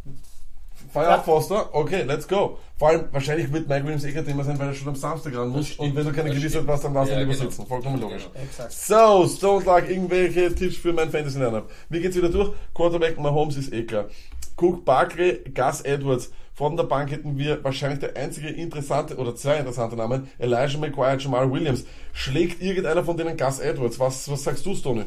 Fire 0.91 1.09
up 1.09 1.25
Foster. 1.25 1.73
Okay, 1.73 2.03
let's 2.03 2.27
go. 2.27 2.57
Vor 2.77 2.89
allem, 2.89 3.05
wahrscheinlich 3.11 3.51
wird 3.51 3.67
Mike 3.67 3.83
Williams 3.83 4.03
eh 4.03 4.11
kein 4.11 4.25
Thema 4.25 4.43
sein, 4.43 4.59
weil 4.59 4.67
er 4.67 4.73
schon 4.73 4.89
am 4.89 4.95
Samstag 4.95 5.35
ran 5.35 5.49
muss. 5.49 5.71
Und 5.73 5.95
wenn 5.95 6.05
du 6.05 6.11
keine 6.11 6.29
Gewissheit 6.29 6.63
hast, 6.67 6.83
dann 6.83 6.93
darfst 6.93 7.11
du 7.11 7.15
Ja, 7.15 7.21
lieber 7.21 7.33
genau. 7.33 7.49
sitzen. 7.49 7.65
Vollkommen 7.65 7.99
logisch. 7.99 8.29
Genau. 8.33 8.69
So, 8.69 9.27
Stone 9.27 9.65
Lag, 9.65 9.89
irgendwelche 9.89 10.53
Tipps 10.53 10.77
für 10.77 10.93
mein 10.93 11.09
Fantasy 11.09 11.39
Lineup. 11.39 11.69
Mir 11.89 12.01
geht's 12.01 12.15
wieder 12.15 12.29
durch. 12.29 12.51
Quarterback 12.73 13.17
Mahomes 13.19 13.57
ist 13.57 13.71
eh 13.73 13.83
klar. 13.83 14.05
Cook, 14.58 14.86
Barkley, 14.86 15.43
Gus 15.53 15.82
Edwards. 15.82 16.32
Von 16.53 16.78
der 16.78 16.86
Bank 16.86 17.12
hätten 17.12 17.38
wir 17.38 17.62
wahrscheinlich 17.66 17.99
der 17.99 18.16
einzige 18.16 18.47
interessante 18.47 19.18
oder 19.18 19.36
zwei 19.36 19.58
interessante 19.58 19.97
Namen. 19.97 20.30
Elijah 20.39 20.78
McGuire, 20.78 21.18
Jamal 21.18 21.51
Williams. 21.51 21.86
Schlägt 22.14 22.62
irgendeiner 22.62 23.03
von 23.03 23.18
denen 23.18 23.36
Gus 23.36 23.60
Edwards? 23.60 23.99
Was, 23.99 24.30
was 24.32 24.43
sagst 24.43 24.66
du, 24.66 24.74
Stoney? 24.74 25.06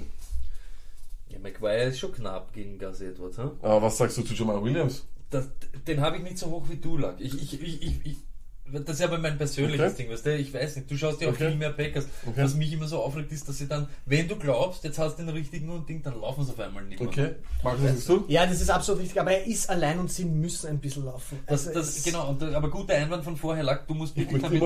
Ja, 1.31 1.39
McGuire 1.39 1.85
ist 1.85 2.01
schon 2.01 2.13
knapp 2.13 2.53
gegen 2.53 2.79
Gus 2.79 3.01
Edwards. 3.01 3.39
Hm? 3.39 3.53
Aber 3.63 3.83
was 3.83 3.97
sagst 3.97 4.19
du 4.19 4.23
zu 4.23 4.35
Jamal 4.35 4.63
Williams? 4.63 5.07
Das, 5.31 5.49
den 5.87 6.01
habe 6.03 6.19
ich 6.19 6.23
nicht 6.23 6.39
so 6.39 6.51
hoch 6.51 6.65
wie 6.69 6.77
du, 6.77 6.99
Lack. 6.99 7.17
Ich, 7.19 7.35
ich, 7.35 7.63
ich, 7.63 8.07
ich, 8.07 8.17
das 8.73 8.97
ist 8.97 9.03
aber 9.03 9.19
mein 9.19 9.37
persönliches 9.39 9.93
Okay. 9.95 10.03
Ding, 10.03 10.13
weißt 10.13 10.27
du? 10.27 10.37
Ich 10.37 10.53
weiß 10.55 10.77
nicht, 10.77 10.91
du 10.91 10.97
schaust 10.97 11.21
ja 11.21 11.29
auch 11.29 11.33
Okay. 11.33 11.49
viel 11.49 11.57
mehr 11.57 11.71
Packers. 11.71 12.07
Okay. 12.27 12.43
Was 12.43 12.55
mich 12.55 12.73
immer 12.73 12.87
so 12.87 12.99
aufregt, 12.99 13.33
ist, 13.33 13.49
dass 13.49 13.59
sie 13.59 13.67
dann, 13.69 13.89
wenn 14.07 14.29
du 14.29 14.37
glaubst, 14.37 14.85
jetzt 14.85 14.99
hast 14.99 15.19
du 15.19 15.23
den 15.23 15.31
richtigen 15.31 15.71
und 15.71 15.89
Ding, 15.89 16.03
dann 16.03 16.21
laufen 16.21 16.45
sie 16.45 16.53
auf 16.53 16.61
einmal 16.61 16.85
nicht 16.85 17.01
mehr. 17.01 17.09
Okay. 17.09 17.31
Markus, 17.63 17.83
sagst 17.83 18.09
du? 18.09 18.25
Ja, 18.29 18.47
das 18.47 18.61
ist 18.61 18.71
absolut 18.71 19.03
richtig, 19.03 19.21
aber 19.21 19.33
er 19.33 19.47
ist 19.47 19.69
allein 19.71 19.99
und 19.99 20.11
sie 20.11 20.25
müssen 20.25 20.69
ein 20.69 20.79
bisschen 20.79 21.05
laufen. 21.05 21.39
Das, 21.47 21.67
Also 21.69 21.79
das, 21.81 22.03
genau, 22.05 22.29
und, 22.31 22.43
aber 22.43 22.71
guter 22.71 22.95
Einwand 22.95 23.25
von 23.25 23.37
vorher, 23.37 23.63
Lack, 23.65 23.87
du 23.87 23.95
musst 23.95 24.17
wirklich 24.17 24.43
damit 24.43 24.63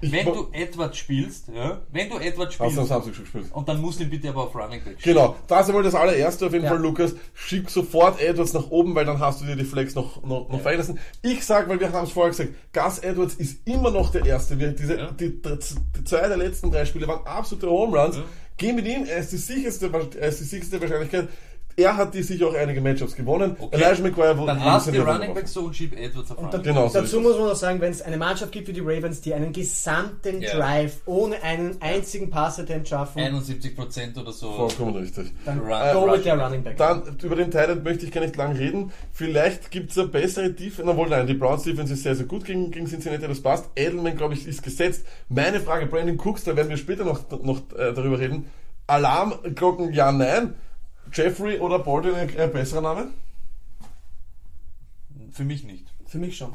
ich 0.00 0.12
wenn 0.12 0.26
du 0.26 0.48
Edward 0.52 0.96
spielst, 0.96 1.48
ja, 1.54 1.80
wenn 1.90 2.08
du 2.10 2.18
Edward 2.18 2.48
Hast 2.50 2.58
du 2.60 2.64
am 2.64 2.70
spielst, 2.70 2.88
Samstag 2.88 3.14
schon 3.14 3.24
gespielt? 3.24 3.46
und 3.52 3.68
dann 3.68 3.80
musst 3.80 3.98
du 4.00 4.04
ihn 4.04 4.10
bitte 4.10 4.28
aber 4.28 4.44
auf 4.44 4.54
Running 4.54 4.82
Back 4.84 5.00
spielen. 5.00 5.16
Genau, 5.16 5.36
das 5.46 5.62
ist 5.62 5.68
einmal 5.68 5.82
das 5.82 5.94
allererste 5.94 6.46
auf 6.46 6.52
jeden 6.52 6.64
Ja. 6.64 6.70
Fall, 6.70 6.80
Lukas. 6.80 7.14
Schick 7.34 7.70
sofort 7.70 8.20
Edwards 8.20 8.52
nach 8.52 8.70
oben, 8.70 8.94
weil 8.94 9.04
dann 9.04 9.18
hast 9.18 9.40
du 9.40 9.44
dir 9.46 9.56
die 9.56 9.64
Flex 9.64 9.94
noch, 9.94 10.22
noch, 10.24 10.48
noch 10.48 10.64
lassen. 10.64 10.98
Ich 11.22 11.44
sag, 11.44 11.68
weil 11.68 11.80
wir 11.80 11.92
haben 11.92 12.04
es 12.04 12.12
vorher 12.12 12.30
gesagt, 12.30 12.50
Gus 12.72 12.98
Edwards 12.98 13.33
ist 13.34 13.66
immer 13.66 13.90
noch 13.90 14.10
der 14.10 14.24
Erste. 14.26 14.58
Wir, 14.58 14.72
diese, 14.72 14.96
Ja. 14.96 15.10
die, 15.10 15.40
die, 15.40 15.58
die 15.96 16.04
zwei 16.04 16.28
der 16.28 16.36
letzten 16.36 16.70
drei 16.70 16.84
Spiele 16.84 17.06
waren 17.08 17.26
absolute 17.26 17.68
Home 17.68 17.96
Runs. 17.98 18.16
Geh 18.56 18.72
mit 18.72 18.86
ihm, 18.86 19.04
er 19.04 19.18
ist 19.18 19.32
die 19.32 19.36
sicherste, 19.36 19.90
er 20.20 20.28
ist 20.28 20.40
die 20.40 20.44
sicherste 20.44 20.80
Wahrscheinlichkeit. 20.80 21.28
Er 21.76 21.96
hat 21.96 22.14
die 22.14 22.22
sicher 22.22 22.46
auch 22.48 22.54
einige 22.54 22.80
Matchups 22.80 23.16
gewonnen. 23.16 23.56
Okay. 23.58 23.76
Elijah 23.76 24.02
McGuire 24.02 24.34
Dann 24.46 24.58
wir 24.58 24.64
lass 24.64 24.84
die 24.84 24.96
Running 24.98 25.18
machen. 25.20 25.34
Back 25.34 25.48
so 25.48 25.62
und 25.62 25.74
schieb 25.74 25.98
Edwards 25.98 26.30
auf 26.30 26.38
Und 26.38 26.44
Running 26.46 26.62
da, 26.62 26.70
Genau, 26.70 26.88
so 26.88 27.00
dazu 27.00 27.20
muss 27.20 27.36
man 27.36 27.48
noch 27.48 27.56
sagen, 27.56 27.80
wenn 27.80 27.90
es 27.90 28.00
eine 28.00 28.16
Mannschaft 28.16 28.52
gibt 28.52 28.68
wie 28.68 28.72
die 28.72 28.80
Ravens, 28.80 29.20
die 29.22 29.34
einen 29.34 29.52
gesamten 29.52 30.40
Ja. 30.40 30.56
Drive 30.56 31.00
ohne 31.06 31.42
einen 31.42 31.76
einzigen 31.80 32.30
Pass-Attempt 32.30 32.88
schaffen, 32.88 33.18
71% 33.20 34.16
oder 34.20 34.30
so. 34.32 34.52
Vollkommen 34.52 34.94
richtig. 34.96 35.32
dann 35.44 35.58
Run- 35.58 35.92
go 35.92 36.12
with 36.12 36.22
der 36.22 36.38
Running 36.40 36.62
Back. 36.62 36.76
Dann, 36.76 37.02
über 37.22 37.34
den 37.36 37.50
Thailand 37.50 37.82
möchte 37.82 38.06
ich 38.06 38.12
gar 38.12 38.20
nicht 38.20 38.36
lang 38.36 38.52
reden. 38.56 38.92
Vielleicht 39.12 39.70
gibt 39.72 39.90
es 39.90 39.98
eine 39.98 40.08
bessere 40.08 40.50
Defense. 40.50 40.82
Na 40.84 40.96
wohl, 40.96 41.08
nein, 41.08 41.26
die 41.26 41.34
Browns 41.34 41.64
Defense 41.64 41.92
ist 41.94 42.02
sehr, 42.04 42.14
sehr 42.14 42.26
gut 42.26 42.44
gegen, 42.44 42.70
gegen 42.70 42.86
Cincinnati, 42.86 43.26
das 43.26 43.40
passt. 43.40 43.68
Edelman, 43.74 44.16
glaube 44.16 44.34
ich, 44.34 44.46
ist 44.46 44.62
gesetzt. 44.62 45.04
Meine 45.28 45.58
Frage, 45.60 45.86
Brandon 45.86 46.18
Cooks, 46.24 46.44
da 46.44 46.54
werden 46.54 46.68
wir 46.68 46.76
später 46.76 47.04
noch, 47.04 47.20
noch 47.42 47.58
äh, 47.76 47.92
darüber 47.92 48.20
reden. 48.20 48.46
Alarmglocken, 48.86 49.92
ja, 49.92 50.12
nein. 50.12 50.54
Jeffrey 51.14 51.58
oder 51.58 51.78
Baldwin 51.78 52.14
ein, 52.14 52.38
ein 52.38 52.52
besserer 52.52 52.80
Name? 52.80 53.08
Für 55.32 55.44
mich 55.44 55.64
nicht. 55.64 55.86
Für 56.06 56.18
mich 56.18 56.36
schon. 56.36 56.52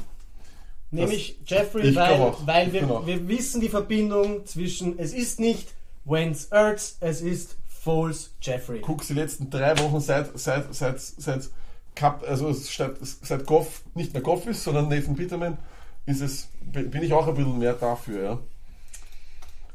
Nämlich 0.91 1.39
Jeffrey, 1.45 1.89
ich 1.89 1.95
weil, 1.95 2.33
weil 2.45 2.73
wir, 2.73 3.05
wir 3.05 3.27
wissen 3.27 3.61
die 3.61 3.69
Verbindung 3.69 4.45
zwischen, 4.45 4.97
es 4.97 5.13
ist 5.13 5.39
nicht 5.39 5.73
Wentz 6.05 6.47
Ertz, 6.49 6.97
es 6.99 7.21
ist 7.21 7.57
Foles 7.67 8.33
Jeffrey. 8.41 8.81
Cooks 8.81 9.07
die 9.07 9.13
letzten 9.13 9.49
drei 9.49 9.77
Wochen 9.79 9.99
seit, 9.99 10.37
seit, 10.37 10.73
seit, 10.73 10.99
seit 10.99 11.49
Cup, 11.95 12.23
also 12.27 12.51
seit, 12.53 12.95
seit 13.01 13.45
Goff 13.45 13.83
nicht 13.93 14.13
mehr 14.13 14.21
Goff 14.21 14.47
ist, 14.47 14.63
sondern 14.63 14.89
Nathan 14.89 15.15
Peterman, 15.15 15.57
ist 16.05 16.21
es, 16.21 16.47
bin 16.61 17.03
ich 17.03 17.13
auch 17.13 17.27
ein 17.27 17.35
bisschen 17.35 17.59
mehr 17.59 17.73
dafür, 17.73 18.23
ja. 18.23 18.39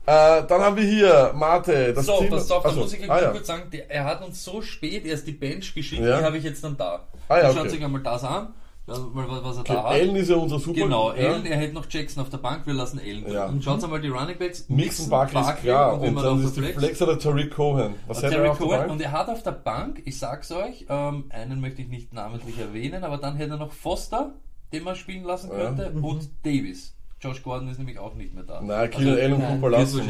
Äh, 0.07 0.43
dann 0.47 0.61
haben 0.61 0.77
wir 0.77 0.85
hier 0.85 1.33
Mate, 1.35 1.95
das 1.95 2.07
so, 2.07 2.19
Team. 2.19 2.31
pass 2.31 2.51
auf, 2.51 2.63
da 2.63 2.73
muss 2.73 2.93
ich 2.93 3.11
ah, 3.11 3.23
ja. 3.23 3.31
kurz 3.31 3.47
sagen, 3.47 3.71
der, 3.73 3.91
er 3.91 4.05
hat 4.05 4.25
uns 4.25 4.45
so 4.45 4.61
spät 4.61 5.07
erst 5.07 5.27
die 5.27 5.33
Bench 5.33 5.75
geschickt, 5.75 6.03
Ja. 6.03 6.19
die 6.19 6.25
habe 6.25 6.37
ich 6.37 6.45
jetzt 6.45 6.63
dann 6.63 6.77
da. 6.77 7.09
Ah, 7.29 7.39
ja, 7.39 7.53
Schaut 7.55 7.67
okay. 7.67 7.77
euch 7.79 7.85
einmal 7.85 8.03
das 8.03 8.23
an. 8.25 8.49
Weil, 8.87 8.97
was 8.97 9.57
er 9.57 9.61
Okay, 9.63 9.73
da 9.73 9.83
hat. 9.85 9.93
Allen 9.93 10.15
ist 10.17 10.29
ja 10.29 10.37
unser 10.37 10.59
Super. 10.59 10.81
Genau, 10.83 11.11
ja. 11.15 11.31
Allen, 11.33 11.47
er 11.47 11.57
hält 11.57 11.73
noch 11.73 11.87
Jackson 11.89 12.23
auf 12.23 12.29
der 12.29 12.37
Bank, 12.37 12.67
wir 12.67 12.75
lassen 12.75 13.01
Allen. 13.03 13.33
Ja. 13.33 13.47
Und 13.47 13.65
schaut 13.65 13.83
einmal 13.83 13.99
die 14.03 14.09
Running 14.11 14.37
Backs. 14.37 14.69
Mixon, 14.69 15.09
Barkley 15.09 15.41
ist 15.41 15.57
klar. 15.63 15.95
und, 15.95 16.01
Und, 16.01 16.07
wenn 16.09 16.15
man 16.15 16.25
dann 16.25 16.35
auf 16.35 16.45
ist 16.45 16.57
die 16.57 16.61
der 16.61 16.75
Flex 16.75 17.01
oder 17.01 17.19
Tariq 17.19 17.51
Cohen. 17.55 17.95
Was 18.07 18.23
hat 18.23 18.31
Terry 18.33 18.45
er 18.45 18.51
auf 18.51 18.59
der 18.59 18.67
Cohen 18.67 18.79
Bank? 18.81 18.91
und 18.91 19.01
er 19.01 19.13
hat 19.13 19.29
auf 19.31 19.43
der 19.43 19.53
Bank, 19.53 20.03
ich 20.05 20.19
sag's 20.19 20.53
euch, 20.53 20.85
ähm, 20.91 21.25
einen 21.31 21.63
möchte 21.63 21.81
ich 21.81 21.89
nicht 21.89 22.13
namentlich 22.13 22.59
erwähnen, 22.59 23.05
aber 23.05 23.17
dann 23.17 23.37
hätte 23.37 23.53
er 23.53 23.57
noch 23.57 23.73
Foster, 23.73 24.35
den 24.75 24.85
man 24.85 24.97
spielen 24.97 25.25
lassen 25.25 25.49
Ja. 25.51 25.65
könnte, 25.65 25.91
und 26.03 26.29
Davis. 26.45 26.95
Josh 27.25 27.43
Gordon 27.43 27.68
ist 27.68 27.79
nämlich 27.79 27.99
auch 27.99 28.14
nicht 28.14 28.35
mehr 28.35 28.45
da. 28.45 28.61
Nein, 28.61 28.91
Keenan 28.91 29.18
Allen 29.18 29.33
und 29.33 29.47
Cooper 29.49 29.70
lassen. 29.70 30.01
und 30.03 30.09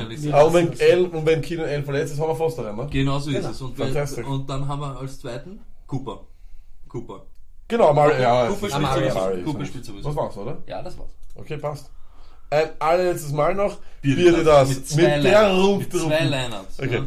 wenn 0.55 0.81
Allen, 0.81 1.07
und 1.11 1.27
wenn 1.27 1.41
Keenan 1.43 1.67
Allen 1.67 1.85
verletzt 1.85 2.13
ist, 2.13 2.21
haben 2.21 2.29
wir 2.29 2.35
Foster 2.37 2.67
rein, 2.67 2.77
ne? 2.77 2.89
Genau 2.91 3.19
so 3.21 3.31
ist 3.31 3.37
Genau. 3.37 3.51
es. 3.51 3.61
Und, 3.63 3.77
Fantastic. 3.77 4.27
und 4.29 4.51
dann 4.51 4.67
haben 4.67 4.81
wir 4.81 4.99
als 4.99 5.21
zweiten 5.21 5.61
Cooper. 5.87 6.21
Cooper. 6.89 7.23
Genau, 7.69 7.95
mal, 7.95 8.21
ja. 8.21 8.47
Cooper 8.49 8.57
spielt 8.69 8.75
Amari, 8.75 9.01
sowieso. 9.01 9.19
Amari 9.19 9.39
ist 9.39 9.45
Cooper 9.45 9.59
nicht. 9.61 9.69
spielt 9.69 9.85
sowieso. 9.85 10.09
Das 10.09 10.17
war's, 10.17 10.37
oder? 10.37 10.59
Ja, 10.67 10.83
das 10.83 10.99
war's. 10.99 11.11
Okay, 11.37 11.57
passt. 11.57 11.91
Ein 12.51 12.69
allerletztes 12.79 13.33
Mal 13.33 13.55
noch. 13.55 13.79
Bier 14.03 14.17
Bier 14.17 14.45
das. 14.45 14.69
Mit 14.69 14.97
Mit, 14.97 15.25
der. 15.25 15.53
Rumpf 15.55 15.93
Mit 15.93 16.03
zwei 16.03 16.25
Lineups. 16.25 16.79
Okay. 16.81 17.03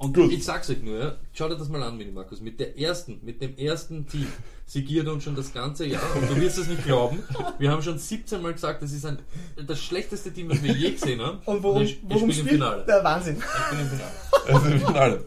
Und 0.00 0.14
Gut. 0.14 0.32
ich 0.32 0.42
sag's 0.46 0.70
euch 0.70 0.82
nur, 0.82 0.98
ja, 0.98 1.12
schau 1.34 1.46
dir 1.46 1.56
das 1.58 1.68
mal 1.68 1.82
an, 1.82 1.98
Mini 1.98 2.10
Markus. 2.10 2.40
Mit 2.40 2.58
der 2.58 2.78
ersten, 2.78 3.20
mit 3.22 3.42
dem 3.42 3.54
ersten 3.58 4.06
Team 4.06 4.26
sigiert 4.64 5.06
uns 5.08 5.24
schon 5.24 5.36
das 5.36 5.52
ganze 5.52 5.84
Jahr 5.84 6.02
und 6.16 6.30
du 6.30 6.40
wirst 6.40 6.56
es 6.56 6.68
nicht 6.68 6.86
glauben. 6.86 7.22
Wir 7.58 7.70
haben 7.70 7.82
schon 7.82 7.98
17 7.98 8.40
Mal 8.40 8.54
gesagt, 8.54 8.82
das 8.82 8.92
ist 8.92 9.04
ein, 9.04 9.18
das 9.66 9.78
schlechteste 9.82 10.32
Team, 10.32 10.48
das 10.48 10.62
wir 10.62 10.72
je 10.72 10.92
gesehen 10.92 11.20
haben. 11.20 11.40
Und 11.44 11.62
worum, 11.62 11.82
ich, 11.82 11.92
ich 11.92 11.98
worum 12.04 12.20
bin 12.20 12.30
im 12.30 12.32
spielt 12.32 12.48
Finale. 12.48 12.84
der 12.86 13.04
Wahnsinn? 13.04 13.36
Ich 13.36 13.70
bin 13.70 13.80
im 13.80 13.88
Finale. 13.88 14.12
Also 14.48 14.66
im 14.68 14.80
Finale. 14.80 15.24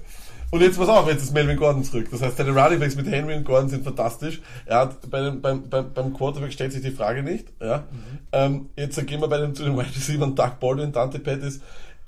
Und 0.49 0.61
jetzt 0.61 0.79
pass 0.79 0.89
auf, 0.89 1.07
jetzt 1.07 1.21
ist 1.21 1.33
Melvin 1.35 1.57
Gordon 1.57 1.83
zurück. 1.83 2.07
Das 2.09 2.23
heißt, 2.23 2.37
seine 2.37 2.51
Running 2.51 2.79
Backs 2.79 2.95
mit 2.95 3.05
Henry 3.05 3.35
und 3.35 3.43
Gordon 3.43 3.69
sind 3.69 3.83
fantastisch. 3.83 4.41
Er 4.65 4.79
hat 4.79 5.07
bei 5.11 5.21
dem, 5.21 5.39
beim, 5.39 5.69
beim, 5.69 5.93
beim 5.93 6.13
Quarterback 6.15 6.51
stellt 6.51 6.73
sich 6.73 6.81
die 6.81 6.91
Frage 6.91 7.21
nicht. 7.21 7.47
Ja. 7.61 7.83
Ähm, 8.31 8.69
jetzt 8.75 8.95
gehen 9.05 9.21
wir 9.21 9.27
bei 9.27 9.37
dem, 9.37 9.53
zu 9.53 9.63
den 9.63 9.77
Wide 9.77 9.95
Receiver 9.95 10.25
Doug 10.25 10.59
Baldwin, 10.59 10.91
Dante 10.91 11.19
Pettis. 11.19 11.59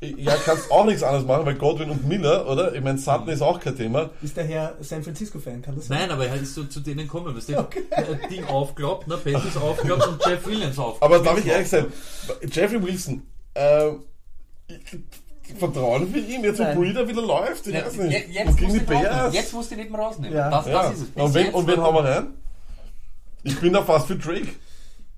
Ja, 0.02 0.36
kannst 0.46 0.70
auch 0.72 0.86
nichts 0.86 1.02
anderes 1.04 1.26
machen, 1.26 1.46
weil 1.46 1.56
Godwin 1.56 1.90
und 1.90 2.06
Miller, 2.08 2.48
oder? 2.48 2.76
Ich 2.76 2.82
meine, 2.82 2.98
Sutton 2.98 3.30
ist 3.30 3.42
auch 3.42 3.60
kein 3.60 3.76
Thema. 3.78 4.10
Ist 4.22 4.36
der 4.38 4.44
Herr 4.44 4.76
San 4.82 5.04
Francisco-Fan, 5.04 5.62
kann 5.62 5.76
das 5.76 5.88
sein? 5.88 6.00
Nein, 6.00 6.12
aber 6.12 6.28
er 6.28 6.36
ist 6.36 6.54
so 6.54 6.66
zu 6.66 6.82
denen 6.82 7.08
kommen, 7.08 7.36
weißt 7.36 7.50
du? 7.50 7.58
Okay. 7.60 7.84
Ding 8.30 8.44
aufgeklappt, 8.46 9.08
ne, 9.08 9.18
Pettis 9.18 9.56
aufgeklappt 9.58 10.08
und 10.08 10.26
Jeff 10.26 10.46
Williams 10.46 10.78
aufgeklappt. 10.78 11.04
Aber 11.04 11.24
darf 11.24 11.40
ich 11.40 11.48
ehrlich 11.48 11.70
sein, 11.70 11.86
Jeffrey 12.52 12.84
Wilson, 12.84 13.24
ich- 14.68 15.58
Vertrauen 15.60 16.12
wir 16.14 16.28
ihm 16.28 16.44
jetzt, 16.44 16.60
wo. 16.60 16.64
Breeder 16.82 17.08
wieder 17.08 17.22
läuft? 17.22 17.68
Ich 17.68 17.74
Ja, 17.76 17.86
weiß 17.86 17.98
nicht. 17.98 18.30
jetzt, 18.34 18.58
gegen 18.58 18.68
musst 18.72 18.82
die. 18.82 18.86
Bears? 18.86 19.34
jetzt 19.34 19.54
musst 19.54 19.70
du 19.72 19.76
ihn 19.76 19.82
eben 19.82 19.96
rausnehmen. 19.96 20.36
Ja. 20.36 20.50
Das, 20.50 20.66
ja. 20.66 20.74
das 20.84 20.94
ist 20.96 21.02
es. 21.04 21.08
Bis 21.10 21.24
Und 21.24 21.34
wen, 21.36 21.54
und 21.54 21.68
wen 21.68 21.82
haben 21.82 21.96
wir 21.96 22.04
rein? 22.04 22.28
Ich 23.44 23.60
bin 23.60 23.72
da 23.72 23.84
fast 23.84 24.08
für 24.08 24.16
Drake. 24.16 24.48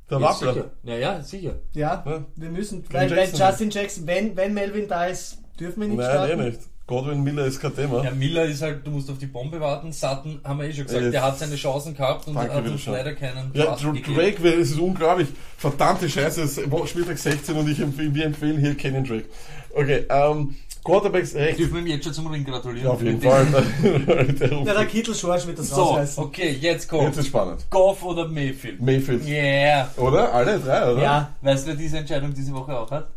Der 0.10 0.20
Ja, 0.20 0.26
Wappler. 0.30 0.53
sicher. 0.53 0.66
Ja, 0.84 0.95
ja, 0.95 1.22
sicher. 1.22 1.55
Ja, 1.74 2.03
Ja. 2.05 2.26
wir 2.36 2.49
müssen, 2.49 2.84
weil, 2.91 3.10
weil. 3.12 3.30
Justin 3.34 3.70
Jackson, 3.70 4.08
wenn, 4.08 4.36
wenn 4.38 4.53
Melvin 4.53 4.88
da 4.88 5.05
ist, 5.05 5.38
dürfen 5.60 5.82
wir 5.82 5.88
nicht 5.89 5.97
Nein, 5.97 6.10
starten. 6.10 6.39
eh 6.41 6.45
nicht. 6.45 6.60
Godwin 6.88 7.22
Miller 7.22 7.43
ist 7.45 7.60
kein 7.60 7.76
Thema. 7.76 8.01
Ja, 8.01 8.12
Miller 8.12 8.45
ist 8.45 8.62
halt, 8.62 8.88
du 8.88 8.91
musst 8.91 9.10
auf 9.10 9.18
die 9.18 9.26
Bombe 9.26 9.60
warten. 9.60 9.91
Sutton 9.91 10.39
haben 10.45 10.60
wir 10.62 10.68
eh 10.70 10.74
schon 10.74 10.86
gesagt, 10.86 11.03
Ja, 11.03 11.12
der 11.12 11.22
hat 11.24 11.38
seine 11.38 11.58
Chancen 11.58 11.93
gehabt 11.93 12.26
und 12.30 12.36
Danke, 12.36 12.53
hat 12.53 12.66
uns 12.66 12.86
leider 12.86 13.14
keinen 13.14 13.51
Ja, 13.53 13.76
Dr-. 13.76 13.93
Drake, 14.16 14.41
wäre- 14.41 14.55
es 14.62 14.72
ist 14.72 14.80
unglaublich. 14.80 15.28
Verdammte 15.58 16.10
Scheiße, 16.10 16.43
es 16.43 16.58
ist 16.58 16.89
Spieltag 16.89 17.18
16 17.18 17.58
und 17.58 17.68
ich 17.70 17.82
empfehle, 17.82 18.16
wir 18.16 18.26
empfehlen 18.28 18.58
hier 18.58 18.74
Kenyon 18.76 19.03
Drake. 19.03 19.26
Okay, 19.76 20.05
ähm, 20.10 20.55
Quarterbacks 20.88 21.36
rechts. 21.36 21.58
Dürfen 21.58 21.74
wir 21.76 21.82
ihm 21.82 21.88
jetzt 21.88 22.04
schon 22.06 22.14
zum 22.14 22.28
Ring 22.28 22.44
gratulieren? 22.44 22.88
Ja, 22.88 22.94
auf 22.94 23.02
jeden 23.02 23.22
Fall. 23.22 23.46
Ja, 23.84 24.24
der 24.24 24.76
ruft- 24.78 24.90
Kittel 24.90 25.14
Schorsch 25.16 25.46
wird 25.48 25.60
das 25.60 25.70
So, 25.70 25.82
rausreißen. 25.84 26.24
okay, 26.24 26.58
jetzt 26.60 26.88
kommt. 26.88 27.04
Jetzt 27.04 27.18
ist 27.18 27.28
spannend. 27.28 27.66
Goff 27.70 28.04
oder 28.04 28.28
Mayfield? 28.28 28.82
Mayfield. 28.82 29.26
Yeah. 29.28 29.90
Oder? 29.98 30.34
Alle 30.34 30.60
drei, 30.60 30.92
oder? 30.94 31.02
Ja, 31.04 31.30
Weißt 31.42 31.66
du, 31.66 31.70
wer 31.72 31.76
diese 31.78 31.98
Entscheidung 31.98 32.34
diese 32.34 32.54
Woche 32.54 32.78
auch 32.78 32.90
hat? 32.90 33.08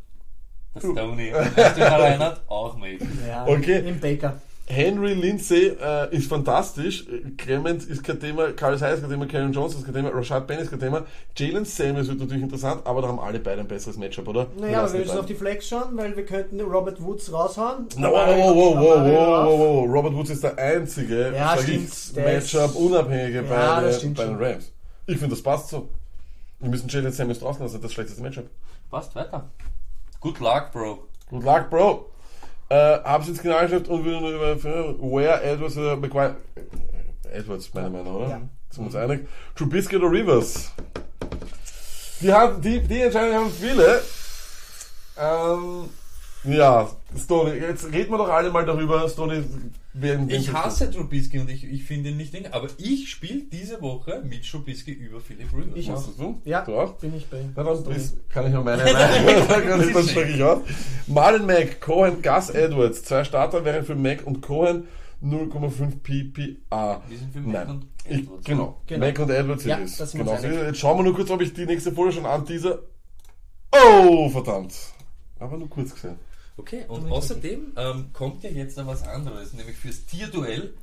Der 0.75 0.81
Stoney. 0.81 1.33
Und 1.35 1.57
weißt 1.57 1.77
du, 1.77 1.81
wer 1.81 1.93
Reinhard? 2.01 2.41
Auch 2.49 2.77
Mayfield. 2.77 3.11
ja. 3.27 3.47
Okay. 3.47 3.79
Im 3.89 3.99
Baker. 4.01 4.35
Henry 4.71 5.15
Lindsay 5.15 5.73
äh, 5.83 6.15
ist 6.17 6.29
fantastisch. 6.29 7.05
Clement 7.37 7.83
ist 7.89 8.05
kein 8.05 8.21
Thema, 8.21 8.53
Carlos 8.53 8.81
Hyde 8.81 8.93
ist 8.95 9.01
kein 9.01 9.11
Thema, 9.11 9.27
Karen 9.27 9.53
Jones 9.53 9.75
ist 9.75 9.85
kein 9.85 9.95
Thema, 9.95 10.11
Rashad 10.11 10.47
Penny 10.47 10.63
ist 10.63 10.71
kein 10.71 10.79
Thema. 10.79 11.03
Jalen 11.37 11.65
Samuels 11.65 12.07
wird 12.07 12.21
natürlich 12.21 12.43
interessant, 12.45 12.83
aber 12.87 13.03
da 13.03 13.09
haben 13.09 13.19
alle 13.19 13.41
beide 13.41 13.63
ein 13.63 13.67
besseres 13.67 13.97
Matchup, 13.97 14.29
oder? 14.29 14.47
Naja, 14.57 14.83
aber 14.83 14.93
wir 14.93 15.01
müssen 15.01 15.19
auf 15.19 15.27
die 15.27 15.35
Flex 15.35 15.69
schauen, 15.69 15.97
weil 15.97 16.17
wir 16.17 16.25
könnten 16.25 16.61
Robert 16.61 17.03
Woods 17.03 17.33
raushauen. 17.33 17.89
No, 17.97 18.13
wow, 18.13 18.29
wow, 18.29 18.55
wow, 18.55 18.77
wow, 18.77 18.85
wow, 18.85 19.07
wow, 19.07 19.59
wow. 19.59 19.93
Robert 19.93 20.15
Woods 20.15 20.31
ist 20.31 20.45
der 20.45 20.57
einzige 20.57 21.33
Ja, 21.35 21.55
ist- 21.55 22.15
Matchup-unabhängige 22.15 23.43
Ja, 23.49 23.81
bei, 23.81 23.83
das 23.87 24.01
bei 24.15 24.25
den. 24.25 24.37
Rams. 24.37 24.71
Ich 25.07 25.19
finde, 25.19 25.35
das 25.35 25.43
passt 25.43 25.71
so. 25.71 25.89
Wir 26.61 26.71
müssen 26.71 26.89
Jalen 26.89 27.11
Samuels 27.11 27.41
draußen 27.41 27.63
lassen, 27.63 27.83
das 27.83 27.93
schlechteste 27.93 28.23
Matchup. 28.23 28.45
Passt 28.89 29.17
weiter. 29.17 29.51
Good 30.21 30.39
luck, 30.39 30.71
Bro. 30.73 31.09
Good 31.29 31.43
luck, 31.43 31.71
Bro. 31.71 32.07
Äh, 32.71 33.01
hab's 33.03 33.27
ins 33.27 33.43
Kanal 33.43 33.67
geschafft 33.67 33.89
und 33.89 34.05
will 34.05 34.21
nur 34.21 34.31
über 34.31 34.63
Where 34.63 35.43
Edwards 35.43 35.77
oder 35.77 35.97
McGuire. 35.97 36.37
Edwards, 37.33 37.75
meine 37.75 37.91
Meinung, 37.91 38.15
oder? 38.15 38.29
Ja. 38.29 38.41
Sind 38.71 38.79
wir 38.79 38.87
uns 38.87 38.95
einig? 38.95 39.29
Trubisky 39.57 39.97
oder 39.97 40.09
Rivers? 40.11 40.71
Die, 42.21 42.33
haben, 42.33 42.63
die, 42.63 42.81
die 42.81 43.01
Entscheidungen 43.01 43.35
haben 43.35 43.51
viele. 43.51 44.01
Ähm, 45.19 45.89
ja, 46.45 46.89
Stoney, 47.17 47.59
jetzt 47.59 47.85
reden 47.93 48.11
wir 48.13 48.19
doch 48.19 48.29
alle 48.29 48.51
mal 48.51 48.65
darüber, 48.65 49.09
Stoney, 49.09 49.43
wer 49.93 50.19
wen 50.19 50.31
Ich 50.31 50.53
hasse 50.53 50.91
Trubisky 50.91 51.39
und 51.41 51.51
ich, 51.51 51.65
ich 51.65 51.85
finde 51.85 52.11
ihn 52.11 52.17
nicht 52.17 52.33
Ding, 52.33 52.47
aber 52.51 52.69
ich 52.79 53.11
spiele 53.11 53.43
diese 53.53 53.83
Woche 53.83 54.23
mit 54.25 54.49
Trubisky 54.49 54.93
über 54.93 55.21
Philip 55.21 55.53
Rivers. 55.53 55.77
Ich 55.77 55.91
hast 55.91 56.19
du? 56.19 56.41
Ja, 56.45 56.63
Du 56.63 56.77
auch? 56.79 56.95
bin 56.95 57.15
ich 57.17 57.27
bei. 57.29 57.45
Na 57.55 57.63
dann 57.65 57.93
ist, 57.93 58.17
kann 58.31 58.47
ich 58.47 58.53
ja 58.53 58.61
meine 58.63 58.83
Meinung 58.93 59.49
sagen, 59.49 59.91
das 59.95 60.11
spreche 60.11 60.37
ich 60.37 60.43
aus. 60.43 60.59
Marlon 61.09 61.45
Mack, 61.47 61.81
Cohen, 61.81 62.23
Gus 62.23 62.51
Edwards. 62.51 63.03
Zwei 63.03 63.25
Starter 63.25 63.65
wären 63.65 63.85
für 63.85 63.95
Mack 63.97 64.27
und 64.27 64.41
Cohen 64.41 64.89
0,5 65.23 66.01
PPA. 66.03 67.03
Die 67.11 67.17
sind 67.17 67.33
für 67.33 67.41
Mack 67.41 67.67
Nein. 67.67 67.77
und 67.77 67.87
Ich, 68.09 68.19
Edwards. 68.21 68.45
genau. 68.47 68.81
Genau. 68.87 69.07
Mack 69.07 69.19
und 69.19 69.31
Edwards 69.31 69.65
Ja, 69.67 69.77
sind 69.77 69.85
es. 69.87 69.97
das 69.99 70.15
wir 70.15 70.25
Genau. 70.25 70.37
Jetzt 70.41 70.79
schauen 70.79 70.99
wir 70.99 71.03
nur 71.05 71.15
kurz, 71.15 71.31
ob 71.31 71.43
ich 71.43 71.53
die 71.53 71.67
nächste 71.67 71.93
Folie 71.93 72.13
schon 72.13 72.25
anteaser. 72.25 72.79
Oh, 73.73 74.29
verdammt. 74.31 74.75
Aber 75.39 75.57
nur 75.57 75.69
kurz 75.69 75.93
gesehen. 75.95 76.17
Okay, 76.61 76.85
und 76.89 77.11
außerdem 77.11 77.73
ähm, 77.75 78.13
kommt 78.13 78.45
ja 78.45 78.51
jetzt 78.51 78.77
noch 78.77 78.87
was 78.87 79.03
anderes, 79.03 79.55
nämlich 79.55 79.77
fürs 79.79 80.05
Tierduell 80.05 80.75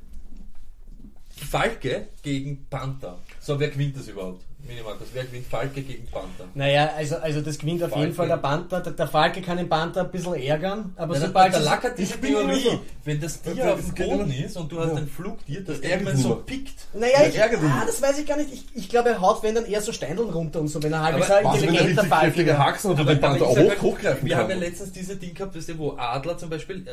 Falke 1.30 2.08
gegen 2.24 2.66
Panther. 2.68 3.20
So, 3.38 3.60
wer 3.60 3.68
gewinnt 3.68 3.96
das 3.96 4.08
überhaupt? 4.08 4.44
Minimarkus, 4.66 5.08
wer 5.14 5.24
gewinnt 5.24 5.46
Falke 5.46 5.80
gegen 5.82 6.06
Panther? 6.08 6.44
Naja, 6.54 6.90
also, 6.96 7.16
also 7.16 7.40
das 7.40 7.58
gewinnt 7.58 7.82
auf 7.82 7.96
jeden. 7.96 8.12
Fall 8.12 8.28
der 8.28 8.36
Panther. 8.38 8.80
Der, 8.80 8.92
der 8.92 9.06
Falke 9.06 9.40
kann 9.40 9.56
den 9.56 9.68
Panther 9.68 10.02
ein 10.02 10.10
bisschen 10.10 10.34
ärgern, 10.34 10.92
aber 10.96 11.14
Ja, 11.14 11.20
sobald 11.20 11.52
der 11.54 11.60
Lack 11.60 11.84
hat 11.84 11.96
diese 11.98 12.20
Theorie, 12.20 12.60
so. 12.64 12.80
wenn 13.04 13.20
das 13.20 13.40
Tier 13.40 13.54
Das 13.54 13.72
auf 13.74 13.94
dem 13.94 14.08
Boden 14.08 14.30
ist 14.32 14.56
und 14.56 14.70
du 14.70 14.80
hast 14.80 14.96
ein 14.96 15.08
Flugtier, 15.08 15.60
dass 15.60 15.76
Das 15.76 15.80
der 15.80 15.90
irgendwann 15.92 16.16
so 16.16 16.34
pickt. 16.44 16.74
Naja, 16.92 17.22
Ja, 17.22 17.28
ich, 17.28 17.36
ärgert 17.36 17.62
ihn. 17.62 17.68
ah, 17.68 17.84
das 17.86 18.02
weiß 18.02 18.18
ich 18.18 18.26
gar 18.26 18.36
nicht. 18.36 18.52
Ich, 18.52 18.64
ich 18.74 18.88
glaube, 18.88 19.10
er 19.10 19.20
haut 19.20 19.42
wenn 19.42 19.54
dann 19.54 19.64
eher 19.64 19.80
so 19.80 19.92
Steindeln 19.92 20.28
runter 20.28 20.60
und 20.60 20.68
so, 20.68 20.82
wenn 20.82 20.92
er 20.92 21.02
halt 21.02 21.18
ist 21.18 21.28
der 21.28 21.40
intelligenter 21.40 22.04
Falke. 22.04 22.44
wäre. 22.44 22.58
Haxen 22.58 22.90
Aber- 22.90 23.04
den 23.04 23.20
Panther 23.20 23.46
hoch, 23.48 23.56
sag 23.56 23.80
hochgreifen 23.82 24.26
Wir 24.28 24.36
haben 24.36 24.48
ja 24.50 24.56
kann? 24.56 24.64
letztens 24.64 24.92
diese 24.92 25.16
Ding 25.16 25.34
gehabt, 25.34 25.56
wo 25.78 25.92
Adler 25.96 26.36
zum 26.36 26.50
Beispiel, 26.50 26.86
äh, 26.86 26.90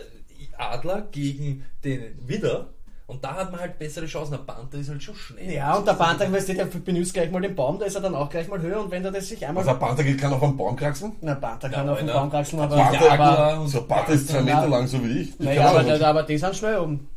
Adler 0.57 1.07
gegen 1.11 1.66
den 1.84 2.18
Widder 2.28 2.68
und 3.08 3.24
da 3.24 3.36
hat 3.36 3.51
man 3.51 3.62
halt 3.62 3.78
bessere 3.78 4.06
Chancen. 4.08 4.32
Der 4.32 4.38
Panther 4.39 4.78
ist 4.80 4.89
halt 4.89 5.03
schon 5.03 5.16
schnell. 5.16 5.51
Ja, 5.51 5.76
und 5.76 5.88
der 5.88 5.93
Panther, 5.93 6.32
weißt 6.32 6.49
du, 6.49 6.53
der 6.56 6.66
benutzt 6.66 7.14
gleich 7.14 7.30
mal 7.32 7.41
den 7.41 7.56
Baum, 7.56 7.78
da 7.80 7.86
ist 7.86 7.95
er 7.95 8.01
dann 8.01 8.16
auch 8.16 8.30
gleich 8.30 8.47
mal 8.47 8.60
höher 8.62 8.80
und 8.82 8.89
wenn 8.91 9.06
er 9.06 9.12
das 9.12 9.28
sich 9.28 9.45
einmal. 9.45 9.62
Also 9.62 9.72
ein 9.76 9.80
Panther 9.80 10.03
geht- 10.03 10.20
kann 10.20 10.34
auf 10.34 10.41
einen 10.43 10.58
Baum 10.58 10.76
kraxeln? 10.76 11.14
na, 11.22 11.36
Panther 11.36 11.70
kann 11.70 11.86
Ja, 11.86 11.91
auf 11.93 11.99
den 11.99 12.10
Alter. 12.10 12.20
Baum 12.22 12.32
kraxeln, 12.32 12.62
aber. 12.62 12.76
Panther- 12.76 13.12
aber 13.12 13.68
So 13.68 13.80
ein 13.82 13.88
Panther 13.88 14.14
ist 14.14 14.28
zwei 14.30 14.41
Meter 14.41 14.68
lang, 14.68 14.88
so 14.88 15.03
wie 15.03 15.20
ich. 15.22 15.30
Ich 15.30 15.39
naja, 15.39 15.70
aber, 15.70 16.08
aber 16.08 16.24
die 16.24 16.38
sind 16.38 16.56
schnell 16.56 16.80
oben. 16.80 17.08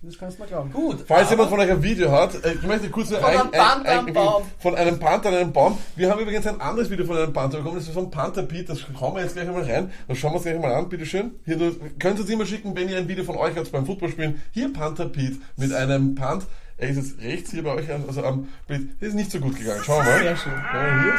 Das 0.00 0.16
kannst 0.16 0.38
du 0.38 0.42
mal 0.42 0.46
glauben. 0.48 0.72
Gut. 0.72 1.04
Falls 1.08 1.28
jemand 1.28 1.50
von 1.50 1.58
euch 1.58 1.68
ein 1.70 1.82
Video 1.82 2.12
hat, 2.12 2.32
äh, 2.44 2.52
ich 2.52 2.62
möchte 2.62 2.88
kurz 2.88 3.10
nur 3.10 3.18
Von 3.18 3.30
einem 3.30 3.50
Panther 3.50 3.98
am 3.98 4.12
Baum. 4.12 4.42
von 4.60 4.74
einem 4.76 5.00
Panther 5.00 5.30
an 5.30 5.34
einem 5.34 5.52
Baum. 5.52 5.76
Wir 5.96 6.08
haben 6.08 6.20
übrigens 6.20 6.46
ein 6.46 6.60
anderes 6.60 6.88
Video 6.88 7.04
von 7.04 7.16
einem 7.16 7.32
Panther 7.32 7.58
bekommen, 7.58 7.74
das 7.78 7.88
ist 7.88 7.94
von 7.94 8.08
Panther 8.08 8.44
Pete, 8.44 8.66
das 8.66 8.84
hauen 9.00 9.16
wir 9.16 9.22
jetzt 9.22 9.34
gleich 9.34 9.48
einmal 9.48 9.64
rein. 9.64 9.90
Das 10.06 10.16
schauen 10.18 10.30
wir 10.30 10.36
uns 10.36 10.44
gleich 10.44 10.56
mal 10.60 10.72
an, 10.72 10.88
bitteschön. 10.88 11.32
Hier, 11.44 11.56
du, 11.58 11.74
könnt 11.98 12.16
ihr 12.18 12.20
uns 12.22 12.30
immer 12.30 12.46
schicken, 12.46 12.76
wenn 12.76 12.88
ihr 12.88 12.96
ein 12.98 13.08
Video 13.08 13.24
von 13.24 13.36
euch 13.36 13.56
habt 13.56 13.72
beim 13.72 13.86
Footballspielen. 13.86 14.40
Hier 14.52 14.72
Panther 14.72 15.06
Pete 15.06 15.38
mit 15.56 15.72
einem 15.74 16.14
Punt. 16.14 16.46
Er 16.76 16.90
ist 16.90 16.96
jetzt 16.96 17.20
rechts 17.20 17.50
hier 17.50 17.64
bei 17.64 17.72
euch, 17.74 17.90
an- 17.92 18.04
also 18.06 18.22
am 18.24 18.46
Bild. 18.68 18.90
Das 19.00 19.08
ist 19.08 19.14
nicht 19.14 19.32
so 19.32 19.40
gut 19.40 19.56
gegangen. 19.58 19.82
Schauen 19.82 20.06
wir 20.06 20.12
mal. 20.12 20.20
Sehr 20.22 20.36
schön. 20.36 20.52
Ja, 20.52 21.02
hier, 21.02 21.14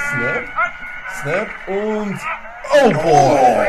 Snap. 1.21 1.47
Snap 1.47 1.49
und. 1.67 2.17
Oh 2.71 2.91
boy! 2.91 3.67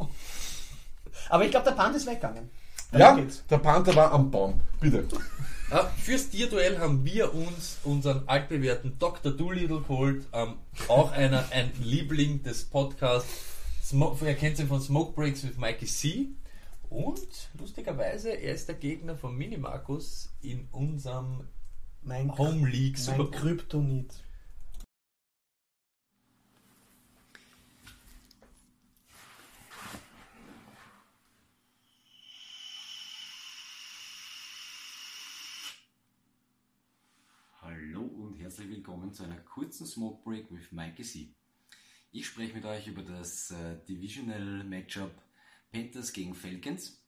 Aber 1.30 1.44
ich 1.44 1.50
glaube, 1.52 1.66
der 1.66 1.76
Panther 1.76 1.96
ist 1.96 2.06
weggegangen. 2.08 2.50
Ja, 2.92 3.14
geht's. 3.14 3.44
der 3.48 3.58
Panther 3.58 3.94
war 3.94 4.12
am 4.12 4.30
Baum. 4.30 4.60
Bitte. 4.80 5.06
Ah, 5.70 5.86
Fürs 5.96 6.28
Tierduell 6.30 6.78
haben 6.80 7.04
wir 7.04 7.32
uns 7.32 7.78
unseren 7.84 8.28
altbewährten 8.28 8.98
Dr. 8.98 9.30
Doolittle 9.32 9.80
geholt, 9.82 10.26
ähm, 10.32 10.54
auch 10.88 11.12
einer, 11.12 11.44
ein 11.52 11.70
Liebling 11.80 12.42
des 12.42 12.64
Podcasts. 12.64 13.28
Smo 13.84 14.16
er 14.24 14.34
kennt 14.34 14.58
ihn 14.58 14.66
von 14.66 14.80
Smoke 14.80 15.12
Breaks 15.12 15.44
with 15.44 15.56
Mikey 15.56 15.86
C. 15.86 16.28
Und 16.88 17.28
lustigerweise, 17.58 18.30
er 18.30 18.54
ist 18.54 18.66
der 18.68 18.74
Gegner 18.74 19.16
von 19.16 19.36
Mini 19.36 19.56
Markus 19.56 20.30
in 20.42 20.66
unserem 20.72 21.46
Mein, 22.02 22.36
Home 22.36 22.68
League 22.68 22.98
Super 22.98 23.24
mein. 23.24 23.30
Kryptonit. 23.30 24.12
Hallo 37.62 38.02
und 38.02 38.39
herzlich 38.50 38.70
willkommen 38.70 39.12
zu 39.12 39.22
einer 39.22 39.36
kurzen 39.36 39.86
Smoke 39.86 40.24
Break 40.24 40.50
with 40.50 40.72
Mikey 40.72 41.04
C. 41.04 41.28
Ich 42.10 42.26
spreche 42.26 42.52
mit 42.52 42.64
euch 42.64 42.88
über 42.88 43.02
das 43.02 43.52
äh, 43.52 43.76
Divisional 43.88 44.64
Matchup 44.64 45.12
Panthers 45.70 46.12
gegen 46.12 46.34
Falcons. 46.34 47.00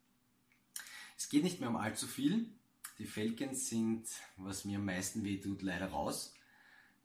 Es 1.18 1.28
geht 1.28 1.42
nicht 1.42 1.58
mehr 1.58 1.68
um 1.68 1.74
allzu 1.74 2.06
viel. 2.06 2.46
Die 3.00 3.06
Falcons 3.06 3.68
sind, 3.68 4.06
was 4.36 4.64
mir 4.64 4.78
am 4.78 4.84
meisten 4.84 5.24
wehtut, 5.24 5.62
leider 5.62 5.86
raus. 5.86 6.32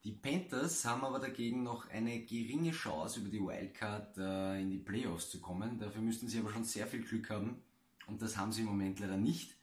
Die 0.04 0.12
Panthers 0.12 0.86
haben 0.86 1.04
aber 1.04 1.18
dagegen 1.18 1.64
noch 1.64 1.90
eine 1.90 2.20
geringe 2.24 2.74
Chance, 2.74 3.22
über 3.22 3.30
die 3.30 3.42
Wildcard 3.42 4.20
äh, 4.20 4.62
in 4.62 4.70
die 4.70 4.78
Playoffs 4.78 5.32
zu 5.32 5.42
kommen. 5.42 5.80
Dafür 5.80 6.04
müssten 6.04 6.28
sie 6.28 6.38
aber 6.38 6.52
schon 6.52 6.64
sehr 6.64 6.86
viel 6.86 7.02
Glück 7.02 7.32
haben. 7.32 7.64
Und 8.06 8.22
das 8.22 8.38
haben 8.38 8.52
sie 8.52 8.62
im 8.62 8.68
Moment 8.68 9.00
leider 9.00 9.18
nicht. 9.18 9.56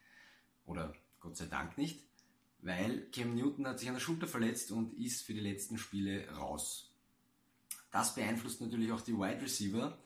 Oder 0.66 0.93
Gott 1.20 1.37
sei 1.37 1.47
Dank 1.47 1.79
nicht 1.79 2.03
weil 2.64 3.06
Cam 3.12 3.34
Newton 3.34 3.66
hat 3.66 3.78
sich 3.78 3.88
an 3.88 3.94
der 3.94 4.00
Schulter 4.00 4.26
verletzt 4.26 4.72
und 4.72 4.98
ist 4.98 5.22
für 5.22 5.34
die 5.34 5.40
letzten 5.40 5.76
Spiele 5.76 6.28
raus. 6.30 6.90
Das 7.92 8.14
beeinflusst 8.14 8.60
natürlich 8.60 8.90
auch 8.90 9.02
die 9.02 9.16
Wide 9.16 9.42
Receiver. 9.42 9.96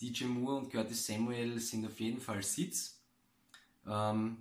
DJ 0.00 0.24
Moore 0.24 0.58
und 0.58 0.70
Curtis 0.70 1.06
Samuel 1.06 1.58
sind 1.60 1.86
auf 1.86 1.98
jeden 2.00 2.20
Fall 2.20 2.42
Sitz. 2.42 3.00
Ähm, 3.86 4.38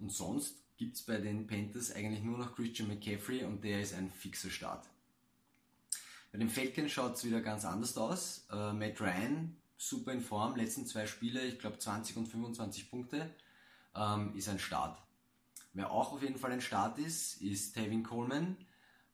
und 0.00 0.12
sonst 0.12 0.56
gibt 0.76 0.96
es 0.96 1.02
bei 1.02 1.18
den 1.18 1.46
Panthers 1.46 1.92
eigentlich 1.92 2.24
nur 2.24 2.38
noch 2.38 2.56
Christian 2.56 2.88
McCaffrey 2.88 3.44
und 3.44 3.62
der 3.62 3.80
ist 3.80 3.94
ein 3.94 4.10
fixer 4.10 4.50
Start. 4.50 4.84
Bei 6.32 6.38
den 6.38 6.50
Falcons 6.50 6.90
schaut 6.90 7.14
es 7.14 7.24
wieder 7.24 7.40
ganz 7.40 7.64
anders 7.64 7.96
aus. 7.96 8.46
Äh, 8.50 8.72
Matt 8.72 9.00
Ryan, 9.00 9.56
super 9.76 10.12
in 10.12 10.20
Form, 10.20 10.56
letzten 10.56 10.86
zwei 10.86 11.06
Spiele, 11.06 11.44
ich 11.46 11.60
glaube 11.60 11.78
20 11.78 12.16
und 12.16 12.26
25 12.26 12.90
Punkte, 12.90 13.30
ähm, 13.94 14.34
ist 14.34 14.48
ein 14.48 14.58
Start. 14.58 14.98
Wer 15.74 15.90
auch 15.90 16.12
auf 16.12 16.22
jeden 16.22 16.36
Fall 16.36 16.52
ein 16.52 16.60
Start 16.60 16.98
ist, 16.98 17.40
ist 17.40 17.72
Tevin 17.74 18.02
Coleman. 18.02 18.56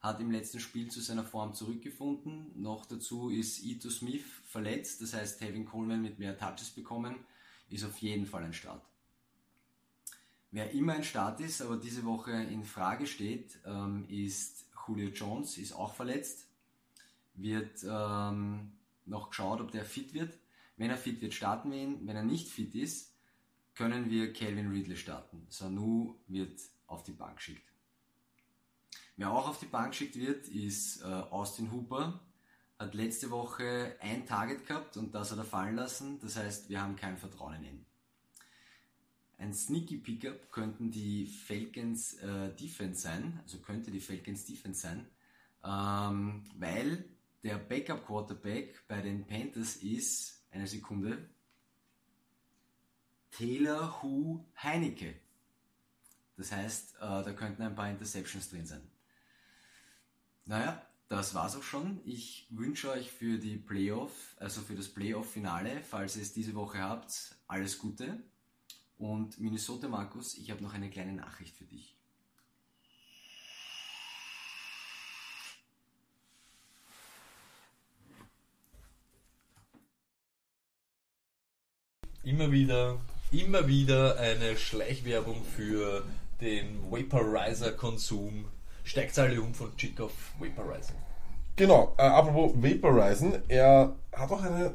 Hat 0.01 0.19
im 0.19 0.31
letzten 0.31 0.59
Spiel 0.59 0.89
zu 0.89 1.01
seiner 1.01 1.23
Form 1.23 1.53
zurückgefunden. 1.53 2.51
Noch 2.61 2.85
dazu 2.85 3.29
ist 3.29 3.63
Ito 3.63 3.89
Smith 3.89 4.23
verletzt. 4.45 5.01
Das 5.01 5.13
heißt, 5.13 5.39
Tevin 5.39 5.65
Coleman 5.65 6.01
mit 6.01 6.19
mehr 6.19 6.37
Touches 6.37 6.69
bekommen, 6.69 7.15
ist 7.69 7.85
auf 7.85 7.97
jeden 7.97 8.25
Fall 8.25 8.43
ein 8.43 8.53
Start. 8.53 8.83
Wer 10.51 10.71
immer 10.71 10.93
ein 10.93 11.03
Start 11.03 11.39
ist, 11.41 11.61
aber 11.61 11.77
diese 11.77 12.05
Woche 12.05 12.31
in 12.31 12.63
Frage 12.63 13.07
steht, 13.07 13.59
ähm, 13.65 14.05
ist 14.09 14.65
Julio 14.87 15.09
Jones, 15.09 15.57
ist 15.57 15.73
auch 15.73 15.93
verletzt. 15.93 16.47
Wird 17.35 17.85
ähm, 17.87 18.71
noch 19.05 19.29
geschaut, 19.29 19.61
ob 19.61 19.71
der 19.71 19.85
fit 19.85 20.13
wird. 20.13 20.37
Wenn 20.75 20.89
er 20.89 20.97
fit 20.97 21.21
wird, 21.21 21.33
starten 21.33 21.71
wir 21.71 21.77
ihn. 21.77 22.07
Wenn 22.07 22.15
er 22.15 22.23
nicht 22.23 22.49
fit 22.49 22.73
ist, 22.73 23.13
können 23.79 24.09
wir 24.09 24.33
Calvin 24.33 24.71
Ridley 24.71 24.97
starten. 24.97 25.47
Sanu 25.47 26.17
wird 26.27 26.59
auf 26.87 27.03
die 27.03 27.13
Bank 27.13 27.37
geschickt. 27.37 27.63
Wer 29.15 29.31
auch 29.31 29.47
auf 29.47 29.57
die 29.57 29.67
Bank 29.67 29.91
geschickt 29.91 30.17
wird, 30.17 30.49
ist 30.49 31.01
äh, 31.01 31.05
Austin 31.05 31.71
Hooper. 31.71 32.19
Hat 32.77 32.93
letzte 32.93 33.31
Woche 33.31 33.95
ein 34.01 34.25
Target 34.25 34.67
gehabt 34.67 34.97
und 34.97 35.15
das 35.15 35.31
hat 35.31 35.37
er 35.37 35.45
fallen 35.45 35.77
lassen. 35.77 36.19
Das 36.19 36.35
heißt, 36.35 36.67
wir 36.67 36.81
haben 36.81 36.97
kein 36.97 37.15
Vertrauen 37.15 37.55
in 37.55 37.63
ihn. 37.63 37.85
Ein 39.37 39.53
Sneaky 39.53 39.99
Pickup 39.99 40.51
könnten 40.51 40.91
die 40.91 41.25
Falcons 41.25 42.15
äh, 42.15 42.53
Defense 42.53 42.99
sein, 42.99 43.39
also 43.43 43.59
könnte 43.59 43.91
die 43.91 44.01
Falcons 44.01 44.43
Defense 44.43 44.81
sein, 44.81 45.07
ähm, 45.63 46.43
weil 46.57 47.05
der 47.43 47.57
Backup 47.57 48.05
Quarterback 48.05 48.85
bei 48.89 48.99
den 48.99 49.25
Panthers 49.25 49.77
ist, 49.77 50.43
eine 50.51 50.67
Sekunde, 50.67 51.29
Taylor 53.31 54.01
Hu 54.01 54.43
Heinecke. 54.61 55.15
Das 56.37 56.51
heißt, 56.51 56.95
äh, 56.95 56.99
da 56.99 57.33
könnten 57.33 57.63
ein 57.63 57.75
paar 57.75 57.89
Interceptions 57.89 58.49
drin 58.49 58.65
sein. 58.65 58.81
Naja, 60.45 60.81
das 61.09 61.33
war's 61.33 61.55
auch 61.55 61.63
schon. 61.63 61.99
Ich 62.05 62.47
wünsche 62.49 62.89
euch 62.91 63.11
für 63.11 63.37
die 63.37 63.57
Playoff, 63.57 64.35
also 64.37 64.61
für 64.61 64.75
das 64.75 64.89
Playoff-Finale, 64.89 65.81
falls 65.83 66.15
ihr 66.15 66.21
es 66.21 66.33
diese 66.33 66.55
Woche 66.55 66.79
habt, 66.79 67.35
alles 67.47 67.77
Gute. 67.77 68.21
Und 68.97 69.39
Minnesota 69.39 69.87
Markus, 69.87 70.35
ich 70.37 70.51
habe 70.51 70.61
noch 70.61 70.73
eine 70.73 70.89
kleine 70.89 71.13
Nachricht 71.13 71.55
für 71.55 71.65
dich. 71.65 71.95
Immer 82.23 82.51
wieder, 82.51 82.99
immer 83.31 83.67
wieder 83.67 84.17
eine 84.17 84.57
Schleichwerbung 84.57 85.43
für 85.43 86.03
den 86.41 86.91
Vaporizer-Konsum. 86.91 88.45
Steigt 88.83 89.17
alle 89.19 89.41
um 89.41 89.53
von 89.53 89.75
Chick 89.77 89.99
auf 90.01 90.13
Vaporizer. 90.39 90.93
Genau, 91.55 91.93
äh, 91.97 92.03
apropos 92.03 92.53
Vaporizen, 92.55 93.43
er 93.49 93.95
hat 94.13 94.31
auch 94.31 94.41
eine. 94.41 94.73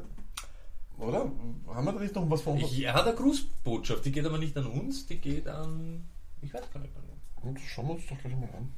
Oder? 0.97 1.29
Haben 1.67 1.85
wir 1.85 1.91
da 1.91 1.99
nicht 1.99 2.15
noch 2.15 2.29
was 2.29 2.41
von 2.41 2.61
uns? 2.61 2.71
Er 2.77 2.93
hat 2.93 3.05
eine 3.05 3.15
Grußbotschaft, 3.15 4.05
die 4.05 4.11
geht 4.11 4.25
aber 4.25 4.37
nicht 4.37 4.55
an 4.55 4.67
uns, 4.67 5.05
die 5.07 5.17
geht 5.17 5.47
an. 5.47 6.07
Ich 6.41 6.53
weiß 6.53 6.71
gar 6.71 6.79
nicht 6.79 6.95
an 6.95 7.03
wen. 7.07 7.21
Gut, 7.41 7.59
schauen 7.59 7.87
wir 7.87 7.95
uns 7.95 8.07
doch 8.07 8.17
gleich 8.17 8.35
mal 8.35 8.49
an. 8.55 8.71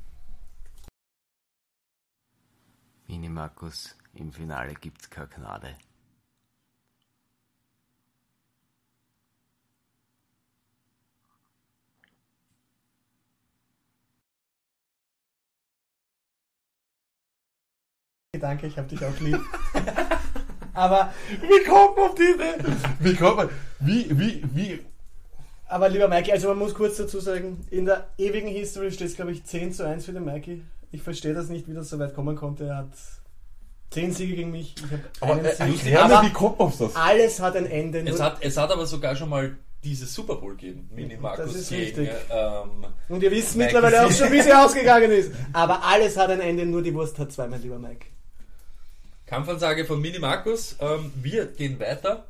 Mini 3.08 3.30
Markus, 3.30 3.96
im 4.16 4.32
Finale 4.32 4.74
gibt's 4.74 5.10
keine 5.10 5.28
Gnade. 5.28 5.76
Danke, 18.40 18.68
ich 18.68 18.78
hab 18.78 18.88
dich 18.88 19.04
auch 19.04 19.20
lieb. 19.20 19.40
aber, 20.74 21.14
Wie 21.42 21.64
kommt 21.70 21.98
man 21.98 22.10
auf 22.10 22.16
die 22.16 22.24
Idee? 22.24 22.72
Wie 23.00 23.16
kommt 23.16 23.38
man? 23.38 23.50
Wie, 23.80 24.08
wie, 24.18 24.44
wie? 24.54 24.80
aber 25.70 25.90
lieber 25.90 26.08
Mikey, 26.08 26.32
also 26.32 26.48
man 26.50 26.60
muss 26.60 26.74
kurz 26.74 26.98
dazu 26.98 27.20
sagen, 27.20 27.66
in 27.72 27.86
der 27.86 28.08
ewigen 28.18 28.48
History 28.48 28.90
steht 28.92 29.08
es 29.08 29.16
glaube 29.16 29.32
ich 29.34 29.44
10 29.44 29.74
zu 29.74 29.86
1 29.86 30.06
für 30.06 30.14
den 30.14 30.24
Mikey. 30.24 30.64
Ich 30.92 31.02
verstehe 31.02 31.34
das 31.34 31.50
nicht, 31.50 31.68
wie 31.68 31.74
das 31.74 31.90
so 31.90 32.00
weit 32.00 32.14
kommen 32.16 32.36
konnte. 32.38 32.66
Er 32.68 32.78
hat 32.78 32.92
10 33.92 34.14
Siege 34.14 34.36
gegen 34.36 34.52
mich. 34.52 34.76
Ich 34.78 34.84
habe 34.84 35.02
Aber 35.20 35.34
einen 35.34 35.46
äh, 35.46 35.54
Sieg. 35.56 35.84
mir, 35.86 36.04
Aber 36.04 36.26
wie 36.26 36.32
kommt 36.32 36.60
man 36.60 36.70
auf 36.70 36.78
das? 36.78 36.96
alles 36.96 37.42
hat 37.42 37.56
ein 37.58 37.66
Ende. 37.66 38.00
Es 38.00 38.22
hat, 38.22 38.38
es 38.42 38.56
hat 38.56 38.72
aber 38.72 38.86
sogar 38.86 39.16
schon 39.18 39.30
mal 39.30 39.58
dieses 39.84 40.14
Super 40.14 40.36
Bowl 40.36 40.56
gegeben. 40.56 40.90
Mini 40.94 41.18
Markus 41.18 41.54
ist 41.54 41.70
gegen. 41.70 41.82
richtig. 41.82 42.10
Ähm, 42.30 42.86
Und 43.10 43.22
ihr 43.24 43.32
wisst 43.32 43.56
mittlerweile 43.58 44.06
auch 44.06 44.12
schon, 44.12 44.32
wie 44.32 44.42
sie 44.42 44.54
ausgegangen 44.58 45.12
ist. 45.12 45.32
Aber 45.54 45.84
alles 45.84 46.16
hat 46.18 46.30
ein 46.32 46.40
Ende, 46.42 46.66
nur 46.66 46.82
die 46.82 46.94
Wurst 46.94 47.20
hat 47.20 47.32
zwei, 47.32 47.48
mein 47.48 47.62
lieber 47.62 47.78
Mike. 47.78 48.06
Kampfansage 49.28 49.86
von 49.86 50.02
Mini 50.02 50.20
Markus. 50.20 50.76
Ähm, 50.80 51.12
wir 51.22 51.46
gehen 51.48 51.80
weiter. 51.80 52.26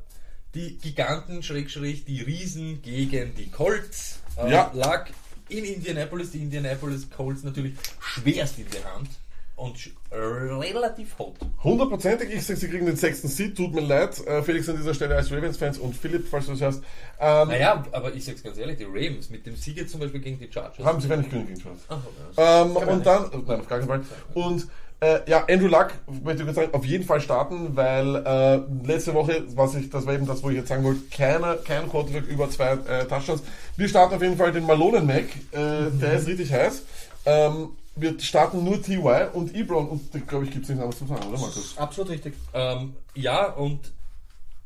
Die 0.55 0.77
Giganten, 0.77 1.43
Schrägstrich, 1.43 2.05
die 2.05 2.21
Riesen 2.21 2.81
gegen 2.81 3.35
die 3.35 3.49
Colts. 3.51 4.19
Äh, 4.37 4.51
Ja. 4.51 4.71
Lag 4.73 5.07
in 5.49 5.63
Indianapolis. 5.63 6.31
Die 6.31 6.39
Indianapolis 6.39 7.07
Colts 7.09 7.43
natürlich 7.43 7.73
schwerst 7.99 8.57
in 8.57 8.65
der 8.71 8.93
Hand. 8.93 9.09
Und 9.55 9.75
relativ 10.11 11.17
hot. 11.17 11.35
Hundertprozentig, 11.63 12.29
ich 12.31 12.45
sage, 12.45 12.59
sie 12.59 12.67
kriegen 12.69 12.85
den 12.85 12.95
sechsten 12.95 13.27
Seed, 13.27 13.57
tut 13.57 13.73
mir 13.73 13.81
leid. 13.81 14.19
Äh, 14.27 14.43
Felix 14.43 14.69
an 14.69 14.77
dieser 14.77 14.93
Stelle 14.93 15.15
als 15.15 15.31
Ravens-Fans 15.31 15.79
und 15.79 15.95
Philipp, 15.95 16.27
falls 16.29 16.45
du 16.45 16.51
das 16.51 16.61
hörst. 16.61 16.83
Ähm, 17.19 17.47
Naja, 17.47 17.83
aber 17.91 18.13
ich 18.13 18.23
sag's 18.23 18.43
ganz 18.43 18.55
ehrlich, 18.59 18.77
die 18.77 18.83
Ravens 18.83 19.31
mit 19.31 19.47
dem 19.47 19.55
Sieg 19.55 19.77
jetzt 19.77 19.91
zum 19.91 19.99
Beispiel 19.99 20.21
gegen 20.21 20.37
die 20.37 20.51
Chargers. 20.51 20.85
Haben 20.85 21.01
sie 21.01 21.07
gar 21.07 21.17
nicht 21.17 21.31
genug 21.31 21.47
geschaut. 21.47 21.77
Ach, 21.89 21.97
okay. 22.35 22.65
Ähm, 22.67 22.75
und 22.75 23.03
dann, 23.05 23.23
nein, 23.47 23.59
auf 23.61 23.67
gar 23.67 23.79
keinen 23.79 23.87
Fall. 23.87 24.01
Und 24.35 24.67
äh, 24.99 25.19
ja, 25.29 25.45
Andrew 25.49 25.67
Luck, 25.67 25.93
möchte 26.23 26.41
ich 26.41 26.45
kurz 26.45 26.55
sagen, 26.55 26.73
auf 26.73 26.85
jeden 26.85 27.03
Fall 27.03 27.21
starten, 27.21 27.75
weil 27.75 28.15
äh, 28.15 28.61
letzte 28.87 29.13
Woche, 29.13 29.43
was 29.55 29.75
ich, 29.75 29.89
das 29.89 30.05
war 30.05 30.13
eben 30.13 30.25
das, 30.25 30.41
wo 30.43 30.49
ich 30.49 30.55
jetzt 30.55 30.69
sagen 30.69 30.83
wollte, 30.83 31.01
keiner, 31.11 31.55
kein 31.57 31.87
Quarterback 31.89 32.25
über 32.27 32.49
zwei 32.49 32.71
äh, 32.73 33.05
Touchdowns. 33.05 33.43
Wir 33.75 33.87
starten 33.87 34.15
auf 34.15 34.21
jeden 34.21 34.37
Fall 34.37 34.51
den 34.51 34.65
Malonen 34.65 35.05
Mac, 35.05 35.25
äh, 35.51 35.91
der 35.91 36.13
ist 36.13 36.27
richtig 36.27 36.51
heiß. 36.51 36.81
Ähm, 37.25 37.69
wir 37.95 38.19
starten 38.19 38.63
nur 38.63 38.81
TY 38.81 39.27
und 39.33 39.55
Ebron 39.55 39.87
und 39.87 40.27
glaube 40.27 40.45
ich, 40.45 40.51
gibt 40.51 40.63
es 40.63 40.69
nichts 40.69 40.83
anderes 40.83 40.99
zu 40.99 41.05
sagen, 41.07 41.27
oder 41.29 41.39
Markus? 41.39 41.77
Absolut 41.77 42.11
richtig. 42.11 42.33
Ähm, 42.53 42.95
ja, 43.15 43.51
und 43.51 43.91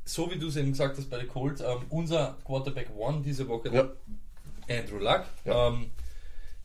so 0.06 0.30
wie 0.32 0.38
du 0.38 0.48
es 0.48 0.56
eben 0.58 0.72
gesagt 0.72 0.98
hast 0.98 1.10
bei 1.10 1.18
den 1.18 1.28
Colts, 1.28 1.62
ähm, 1.62 1.78
unser 1.90 2.36
Quarterback 2.46 2.88
One 2.98 3.22
diese 3.24 3.48
Woche, 3.48 3.70
Ja. 3.74 3.88
Andrew 4.70 5.00
Luck. 5.00 5.24
Ja. 5.46 5.68
Ähm, 5.68 5.88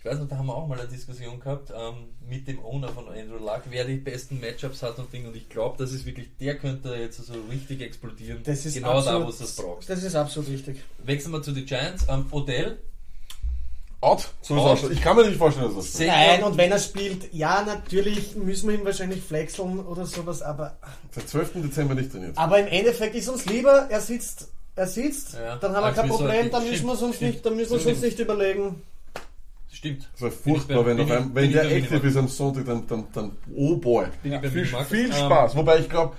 weiß 0.07 0.19
nicht, 0.19 0.31
da 0.33 0.39
haben 0.39 0.47
wir 0.47 0.55
auch 0.55 0.67
mal 0.67 0.79
eine 0.79 0.89
Diskussion 0.89 1.39
gehabt 1.41 1.73
ähm, 1.77 1.95
mit 2.29 2.47
dem 2.49 2.65
Owner 2.65 2.89
von 2.89 3.09
Andrew 3.09 3.39
Luck, 3.39 3.63
wer 3.71 3.85
die 3.85 3.97
besten 3.97 4.41
Matchups 4.41 4.83
hat 4.83 4.99
und 4.99 5.13
Ding. 5.13 5.27
Und 5.27 5.37
ich 5.37 5.49
glaube, 5.49 5.77
das 5.79 5.93
ist 5.93 6.07
wirklich, 6.07 6.29
der 6.41 6.57
könnte 6.59 6.95
jetzt 6.95 7.17
so 7.25 7.35
richtig 7.51 7.81
explodieren. 7.83 8.41
Das 8.45 8.65
ist 8.65 8.75
genau 8.75 8.99
absolut, 8.99 9.23
da, 9.23 9.27
wo 9.27 9.31
du 9.31 9.37
das 9.39 9.57
brauchst. 9.57 9.91
Das 9.91 10.03
ist 10.03 10.15
absolut 10.15 10.51
richtig. 10.51 10.83
Wechseln 11.05 11.33
wir 11.33 11.43
zu 11.43 11.53
den 11.53 11.67
Giants. 11.67 12.07
Ähm, 12.09 12.27
Odell, 12.31 12.79
Out? 14.01 14.29
So 14.43 14.55
Out. 14.57 14.91
Ich 14.91 15.01
kann 15.01 15.17
mir 15.17 15.27
nicht 15.27 15.39
vorstellen, 15.39 15.67
dass 15.67 15.75
das 15.77 15.93
so 15.95 16.03
ist. 16.03 16.07
Nein, 16.09 16.45
und 16.45 16.57
wenn 16.57 16.71
er 16.71 16.79
spielt, 16.79 17.33
ja, 17.33 17.63
natürlich 17.65 18.37
müssen 18.37 18.69
wir 18.69 18.79
ihn 18.79 18.85
wahrscheinlich 18.85 19.23
flexeln 19.23 19.81
oder 19.81 20.05
sowas, 20.05 20.43
aber, 20.43 20.77
Seit 21.11 21.29
12. 21.29 21.53
Dezember 21.63 21.95
nicht 21.95 22.13
trainiert. 22.13 22.37
aber 22.37 22.61
im 22.61 22.67
Endeffekt 22.67 23.15
ist 23.15 23.29
uns 23.29 23.47
lieber, 23.47 23.87
er 23.91 24.01
sitzt, 24.01 24.49
er 24.77 24.87
sitzt, 24.87 25.33
Ja, 25.35 25.57
dann 25.57 25.75
haben 25.75 25.85
wir 25.85 25.93
kein 25.93 26.11
so- 26.11 26.19
Problem, 26.19 26.51
dann 26.51 26.69
müssen 26.69 26.87
wir 26.87 26.93
es 26.93 27.03
uns 27.03 27.17
stimmt. 27.17 27.33
nicht, 27.33 27.47
dann 27.47 27.57
müssen 27.57 27.79
wir 27.81 27.87
uns 27.89 28.01
nicht 28.03 28.19
überlegen. 28.19 28.83
Stimmt. 29.87 30.09
Das 30.21 30.33
ich 30.35 30.41
furchtbar, 30.41 30.87
wenn, 30.87 30.99
ich- 30.99 31.11
einem, 31.13 31.35
wenn 31.35 31.53
der 31.53 31.71
active 31.71 32.07
ist 32.07 32.17
am 32.17 32.29
Sonntag, 32.29 32.67
dann, 32.67 32.87
dann, 32.87 33.05
dann 33.13 33.33
oh 33.55 33.77
boy. 33.77 34.07
Bei 34.23 34.51
viel 34.51 34.67
viel 34.67 35.07
Ähm, 35.07 35.13
Spaß. 35.13 35.57
Wobei 35.57 35.79
ich 35.81 35.89
glaube, 35.89 36.17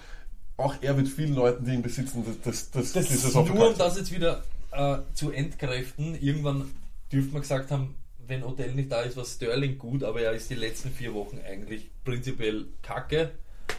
auch 0.58 0.76
er 0.82 0.98
wird 0.98 1.08
vielen 1.08 1.36
Leuten, 1.36 1.66
die 1.66 1.74
ihn 1.74 1.82
besitzen, 1.82 2.24
das, 2.26 2.42
das, 2.42 2.72
das, 2.72 2.94
Das 2.94 3.08
dieses 3.08 3.26
ist 3.26 3.36
Nur 3.36 3.70
um 3.70 3.78
das 3.78 3.98
jetzt 3.98 4.12
wieder 4.14 4.44
äh, 4.72 4.98
zu 5.14 5.32
entkräften, 5.32 6.16
irgendwann 6.22 6.70
dürfte 7.12 7.32
man 7.34 7.42
gesagt 7.42 7.72
haben, 7.72 7.96
wenn 8.28 8.44
Odell 8.44 8.74
nicht 8.74 8.92
da 8.92 9.02
ist, 9.02 9.16
war 9.16 9.24
Sterling 9.24 9.78
gut, 9.78 10.04
aber 10.04 10.20
er 10.22 10.34
ist 10.34 10.50
die 10.50 10.56
letzten 10.56 10.90
vier 10.92 11.14
Wochen 11.14 11.40
eigentlich 11.48 11.90
prinzipiell 12.04 12.66
kacke. 12.84 13.32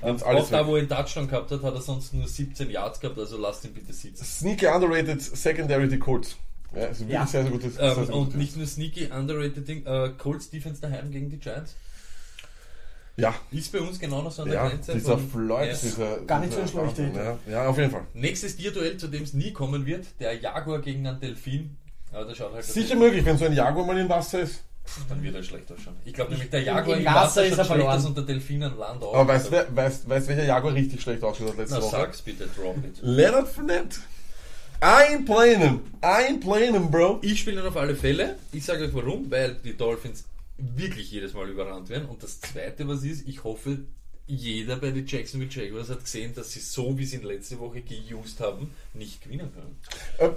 Ähm, 0.03 0.11
Und 0.15 0.23
alles 0.23 0.45
auch 0.45 0.51
da, 0.51 0.59
weg. 0.61 0.67
wo 0.67 0.77
er 0.77 0.81
einen 0.81 0.89
Touchdown 0.89 1.29
gehabt 1.29 1.51
hat, 1.51 1.63
hat 1.63 1.75
er 1.75 1.81
sonst 1.81 2.15
nur 2.15 2.27
17 2.29 2.71
Yards 2.71 3.01
gehabt, 3.01 3.19
also 3.19 3.37
lasst 3.39 3.65
ihn 3.65 3.75
bitte 3.75 3.93
sitzen. 3.93 4.25
Sneaky 4.25 4.67
underrated 4.67 5.21
secondary 5.21 5.89
die 5.89 5.99
Colts. 5.99 6.37
Ja, 6.75 6.83
also 6.89 7.01
wirklich 7.01 7.13
Ja. 7.15 7.27
sehr, 7.27 7.43
sehr 7.43 7.51
gutes. 7.51 7.75
sehr, 7.77 7.85
Ähm, 7.85 7.95
sehr 8.07 8.15
und 8.15 8.25
gutes. 8.27 8.35
nicht 8.37 8.57
nur 8.57 8.67
sneaky, 8.67 9.07
underrated 9.13 9.67
Ding, 9.67 9.87
äh, 9.87 10.11
Colts 10.19 10.51
Defense 10.51 10.81
daheim 10.81 11.11
gegen 11.11 11.31
die 11.31 11.39
Giants. 11.39 11.75
Ja, 13.17 13.35
Ist 13.51 13.73
bei 13.73 13.81
uns 13.81 13.99
genau 13.99 14.23
noch 14.23 14.31
so 14.31 14.43
an 14.43 14.49
der 14.49 14.59
ja, 14.63 14.69
Grenze. 14.69 14.93
dieser 14.95 15.19
von- 15.19 15.29
Floyd, 15.31 15.67
Ja. 15.67 15.75
dieser. 15.75 16.19
Gar 16.21 16.39
nicht 16.41 16.53
so 16.53 16.61
eine 16.61 16.69
schlechte 16.69 17.03
Wahnsinn, 17.05 17.15
ja. 17.17 17.39
ja, 17.51 17.67
auf 17.67 17.77
jeden 17.77 17.91
Fall. 17.91 18.03
Nächstes 18.15 18.55
Tierduell, 18.57 18.97
zu 18.97 19.09
dem 19.09 19.25
es 19.25 19.35
nie 19.35 19.53
kommen 19.53 19.85
wird, 19.87 20.07
der 20.21 20.35
Jaguar 20.39 20.79
gegen 20.81 21.05
einen 21.05 21.19
Delfin. 21.19 21.77
Aber 22.13 22.27
das 22.27 22.37
schaut 22.37 22.55
halt 22.55 22.65
Sicher 22.65 22.95
möglich, 22.95 23.25
wenn 23.25 23.37
so 23.37 23.47
ein 23.47 23.53
Jaguar 23.55 23.85
mal 23.87 23.99
im 23.99 24.09
Wasser 24.09 24.41
ist. 24.41 24.63
Dann 25.09 25.21
wird 25.23 25.35
er 25.35 25.43
schlecht 25.43 25.71
ausschauen. 25.71 25.97
Ich 26.05 26.15
glaube 26.15 26.31
nämlich, 26.31 26.49
der 26.49 26.63
Jaguar 26.63 26.95
Im 26.97 27.01
im 27.01 27.07
Wasser 27.07 27.21
Wasser 27.23 27.45
ist 27.45 27.51
er 27.59 27.65
schlecht 27.65 27.67
verloren. 27.83 28.07
und 28.07 28.17
der 28.17 28.25
Delfin 28.25 28.63
an 28.63 28.79
Land 28.79 29.03
auch. 29.03 29.15
Aber 29.15 29.29
weißt 29.35 29.47
du, 29.49 29.51
wer- 29.51 29.77
weißt, 29.77 30.09
weißt, 30.09 30.29
welcher 30.29 30.45
Jaguar 30.45 30.73
richtig 30.75 31.03
schlecht 31.03 31.23
ausgeschaut 31.25 31.53
hat 31.55 31.59
letzte 31.59 31.75
Na, 31.75 31.83
Woche? 31.83 31.91
sag's 31.97 32.23
bitte, 32.23 32.49
drop 32.57 32.77
it. 32.85 32.99
Leonard 33.03 33.49
Fournette. 33.49 33.99
I 34.81 36.29
ain't 36.29 36.41
playing 36.41 36.75
him, 36.75 36.91
bro. 36.91 37.19
Ich 37.23 37.41
spiele 37.41 37.61
ihn 37.61 37.67
auf 37.67 37.77
alle 37.77 37.97
Fälle. 37.97 38.39
Ich 38.53 38.65
sage 38.65 38.85
euch 38.85 38.95
warum, 38.95 39.29
weil 39.29 39.55
die 39.57 39.77
Dolphins 39.77 40.25
wirklich 40.57 41.11
jedes 41.11 41.35
Mal 41.35 41.49
überrannt 41.49 41.89
werden. 41.89 42.09
Und 42.09 42.23
das 42.23 42.41
zweite, 42.41 42.87
was 42.87 43.03
ist, 43.03 43.27
ich 43.27 43.43
hoffe, 43.43 43.79
jeder 44.29 44.77
bei 44.77 44.93
den 44.93 45.05
Jacksonville 45.05 45.51
Jaguars 45.51 45.89
hat 45.89 46.05
gesehen, 46.05 46.33
dass 46.35 46.53
sie 46.53 46.61
so, 46.61 46.97
wie 46.97 47.05
sie 47.05 47.17
ihn 47.17 47.25
letzte 47.25 47.59
Woche 47.59 47.83
geused 47.83 48.39
haben, 48.39 48.71
nicht 48.95 49.21
gewinnen 49.21 49.51
können. 49.53 49.79
Äh, 50.19 50.37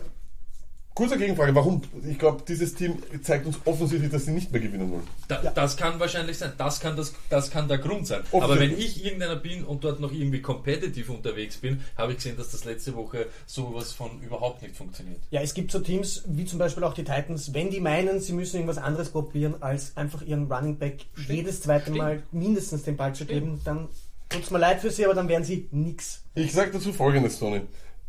kurze 0.94 1.18
Gegenfrage, 1.18 1.56
warum? 1.56 1.82
Ich 2.10 2.20
glaube, 2.20 2.44
dieses 2.48 2.74
Team 2.76 2.98
zeigt 3.22 3.46
uns 3.46 3.58
offensichtlich, 3.66 4.12
dass 4.12 4.26
sie 4.26 4.32
nicht 4.32 4.52
mehr 4.52 4.62
gewinnen 4.62 4.92
wollen. 4.92 5.08
Da, 5.28 5.42
Das 5.42 5.78
kann 5.78 6.00
wahrscheinlich 6.00 6.38
sein. 6.38 6.52
Das 6.58 6.80
kann, 6.80 6.96
das, 6.96 7.14
das 7.30 7.50
kann 7.50 7.68
der 7.68 7.78
Grund 7.78 8.08
sein. 8.08 8.22
Aber 8.32 8.60
wenn 8.60 8.78
ich 8.78 9.04
irgendeiner 9.04 9.36
bin 9.36 9.64
und 9.64 9.84
dort 9.84 10.00
noch 10.00 10.12
irgendwie 10.12 10.42
competitive 10.42 11.12
unterwegs 11.12 11.58
bin, 11.58 11.82
habe 11.98 12.12
ich 12.12 12.18
gesehen, 12.18 12.38
dass 12.38 12.52
das 12.52 12.66
letzte 12.66 12.96
Woche 12.96 13.28
sowas 13.46 13.94
von 13.94 14.22
überhaupt 14.22 14.62
nicht 14.62 14.76
funktioniert. 14.76 15.20
Ja, 15.32 15.42
es 15.42 15.54
gibt 15.54 15.72
so 15.72 15.80
Teams, 15.80 16.24
wie 16.28 16.46
zum 16.46 16.60
Beispiel 16.60 16.84
auch 16.84 16.94
die 16.94 17.04
Titans, 17.04 17.54
wenn 17.54 17.70
die 17.70 17.80
meinen, 17.80 18.20
sie 18.20 18.34
müssen 18.34 18.58
irgendwas 18.58 18.78
anderes 18.78 19.10
probieren, 19.10 19.56
als 19.62 19.96
einfach 19.96 20.22
ihren 20.22 20.52
Running 20.52 20.78
Back 20.78 21.06
jedes 21.28 21.62
zweite 21.62 21.84
Stimmt. 21.84 21.98
Mal 21.98 22.24
mindestens 22.32 22.84
den 22.84 22.98
Ball 22.98 23.14
zu 23.14 23.26
geben, 23.26 23.62
dann 23.64 23.88
tut's 24.30 24.52
mir 24.52 24.60
leid 24.60 24.82
für 24.82 24.92
sie, 24.92 25.06
aber 25.06 25.14
dann 25.14 25.28
werden 25.28 25.44
sie 25.44 25.68
nix. 25.72 26.24
Ich 26.36 26.54
sage 26.54 26.72
dazu 26.72 26.94
folgendes, 26.94 27.40
Tony. 27.40 27.62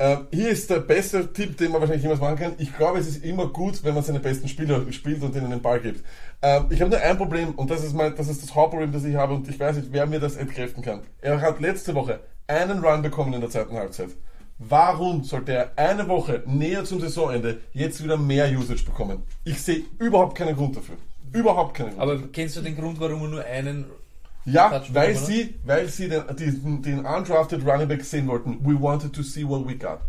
Äh, 0.03 0.16
hier 0.32 0.50
ist 0.50 0.68
der 0.68 0.80
beste 0.80 1.32
Tipp, 1.32 1.57
den 1.57 1.70
man 1.70 1.80
wahrscheinlich 1.80 2.03
jemals 2.03 2.20
machen 2.20 2.36
kann. 2.36 2.55
Ich 2.59 2.76
glaube, 2.76 2.98
es 2.98 3.07
ist 3.07 3.24
immer 3.24 3.46
gut, 3.46 3.84
wenn 3.84 3.94
man 3.94 4.03
seine 4.03 4.18
besten 4.18 4.48
Spieler 4.48 4.84
spielt 4.90 5.22
und 5.22 5.36
ihnen 5.36 5.50
den 5.50 5.62
Ball 5.62 5.78
gibt. 5.78 6.05
Ähm, 6.42 6.64
ich 6.70 6.80
habe 6.80 6.90
nur 6.90 7.00
ein 7.00 7.16
Problem 7.16 7.50
und 7.50 7.70
das 7.70 7.84
ist, 7.84 7.94
mein, 7.94 8.16
das 8.16 8.26
ist 8.26 8.42
das 8.42 8.53
Hauptproblem, 8.53 8.90
das 8.90 9.05
ich 9.05 9.14
habe 9.14 9.32
und 9.32 9.46
ich 9.48 9.61
weiß 9.61 9.76
nicht, 9.76 9.92
wer 9.92 10.07
mir 10.07 10.18
das 10.18 10.34
entkräften 10.34 10.82
kann. 10.82 11.03
Er 11.20 11.40
hat 11.40 11.61
letzte 11.61 11.94
Woche 11.94 12.18
einen 12.48 12.84
Run 12.84 13.03
bekommen 13.03 13.32
in 13.32 13.42
der 13.42 13.50
zweiten 13.50 13.76
Halbzeit. 13.76 14.09
Warum 14.59 15.22
sollte 15.22 15.53
er 15.53 15.70
eine 15.76 16.09
Woche 16.09 16.42
näher 16.46 16.82
zum 16.82 16.98
Saisonende 16.98 17.61
jetzt 17.72 18.03
wieder 18.03 18.16
mehr 18.16 18.50
Usage 18.50 18.84
bekommen? 18.84 19.22
Ich 19.44 19.62
sehe 19.62 19.84
überhaupt 20.00 20.36
keinen 20.36 20.57
Grund 20.57 20.76
dafür. 20.76 20.96
Überhaupt 21.32 21.74
keinen 21.74 21.90
Grund. 21.90 22.00
Aber 22.00 22.18
kennst 22.32 22.57
du 22.57 22.61
den 22.61 22.76
Grund, 22.76 22.98
warum 22.98 23.22
er 23.22 23.28
nur 23.28 23.44
einen 23.44 23.84
Ja, 24.45 24.82
weil 24.93 25.16
sie, 25.16 25.55
weil 25.64 25.88
sie 25.88 26.09
den, 26.09 26.22
den, 26.36 26.82
den 26.82 27.07
undrafted 27.07 27.64
Running 27.64 27.88
Back 27.88 28.05
sehen 28.05 28.26
wollten. 28.26 28.59
We 28.64 28.80
wanted 28.80 29.12
to 29.12 29.22
see 29.22 29.47
what 29.47 29.66
we 29.66 29.76
got. 29.76 30.01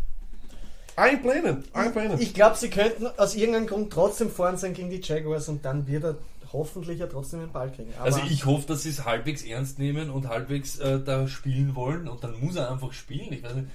Ein 0.95 1.21
Plänen, 1.21 1.63
ein 1.73 1.91
Plänen. 1.91 2.19
Ich 2.19 2.33
glaube, 2.33 2.55
sie 2.55 2.69
könnten 2.69 3.07
aus 3.17 3.35
irgendeinem 3.35 3.67
Grund 3.67 3.91
trotzdem 3.91 4.29
vorn 4.29 4.57
sein 4.57 4.73
gegen 4.73 4.89
die 4.89 5.01
Jaguars 5.01 5.49
und 5.49 5.65
dann 5.65 5.87
wird 5.87 6.03
er 6.03 6.15
hoffentlich 6.51 6.99
ja 6.99 7.07
trotzdem 7.07 7.39
den 7.39 7.51
Ball 7.51 7.71
kriegen. 7.71 7.91
Aber 7.97 8.05
Also 8.05 8.21
ich 8.29 8.45
hoffe, 8.45 8.67
dass 8.67 8.83
sie 8.83 8.89
es 8.89 9.05
halbwegs 9.05 9.43
ernst 9.43 9.79
nehmen 9.79 10.11
und 10.11 10.27
halbwegs 10.29 10.77
äh, 10.77 10.99
da 10.99 11.27
spielen 11.27 11.75
wollen 11.75 12.07
und 12.07 12.23
dann 12.23 12.39
muss 12.39 12.55
er 12.55 12.71
einfach 12.71 12.93
spielen. 12.93 13.33
Ich 13.33 13.43
weiß 13.43 13.55
nicht. 13.55 13.67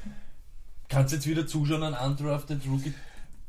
Kannst 0.89 1.13
jetzt 1.13 1.27
wieder 1.27 1.47
zuschauen 1.47 1.83
an 1.83 1.95
Undrafted 2.11 2.61
Rookie? 2.69 2.95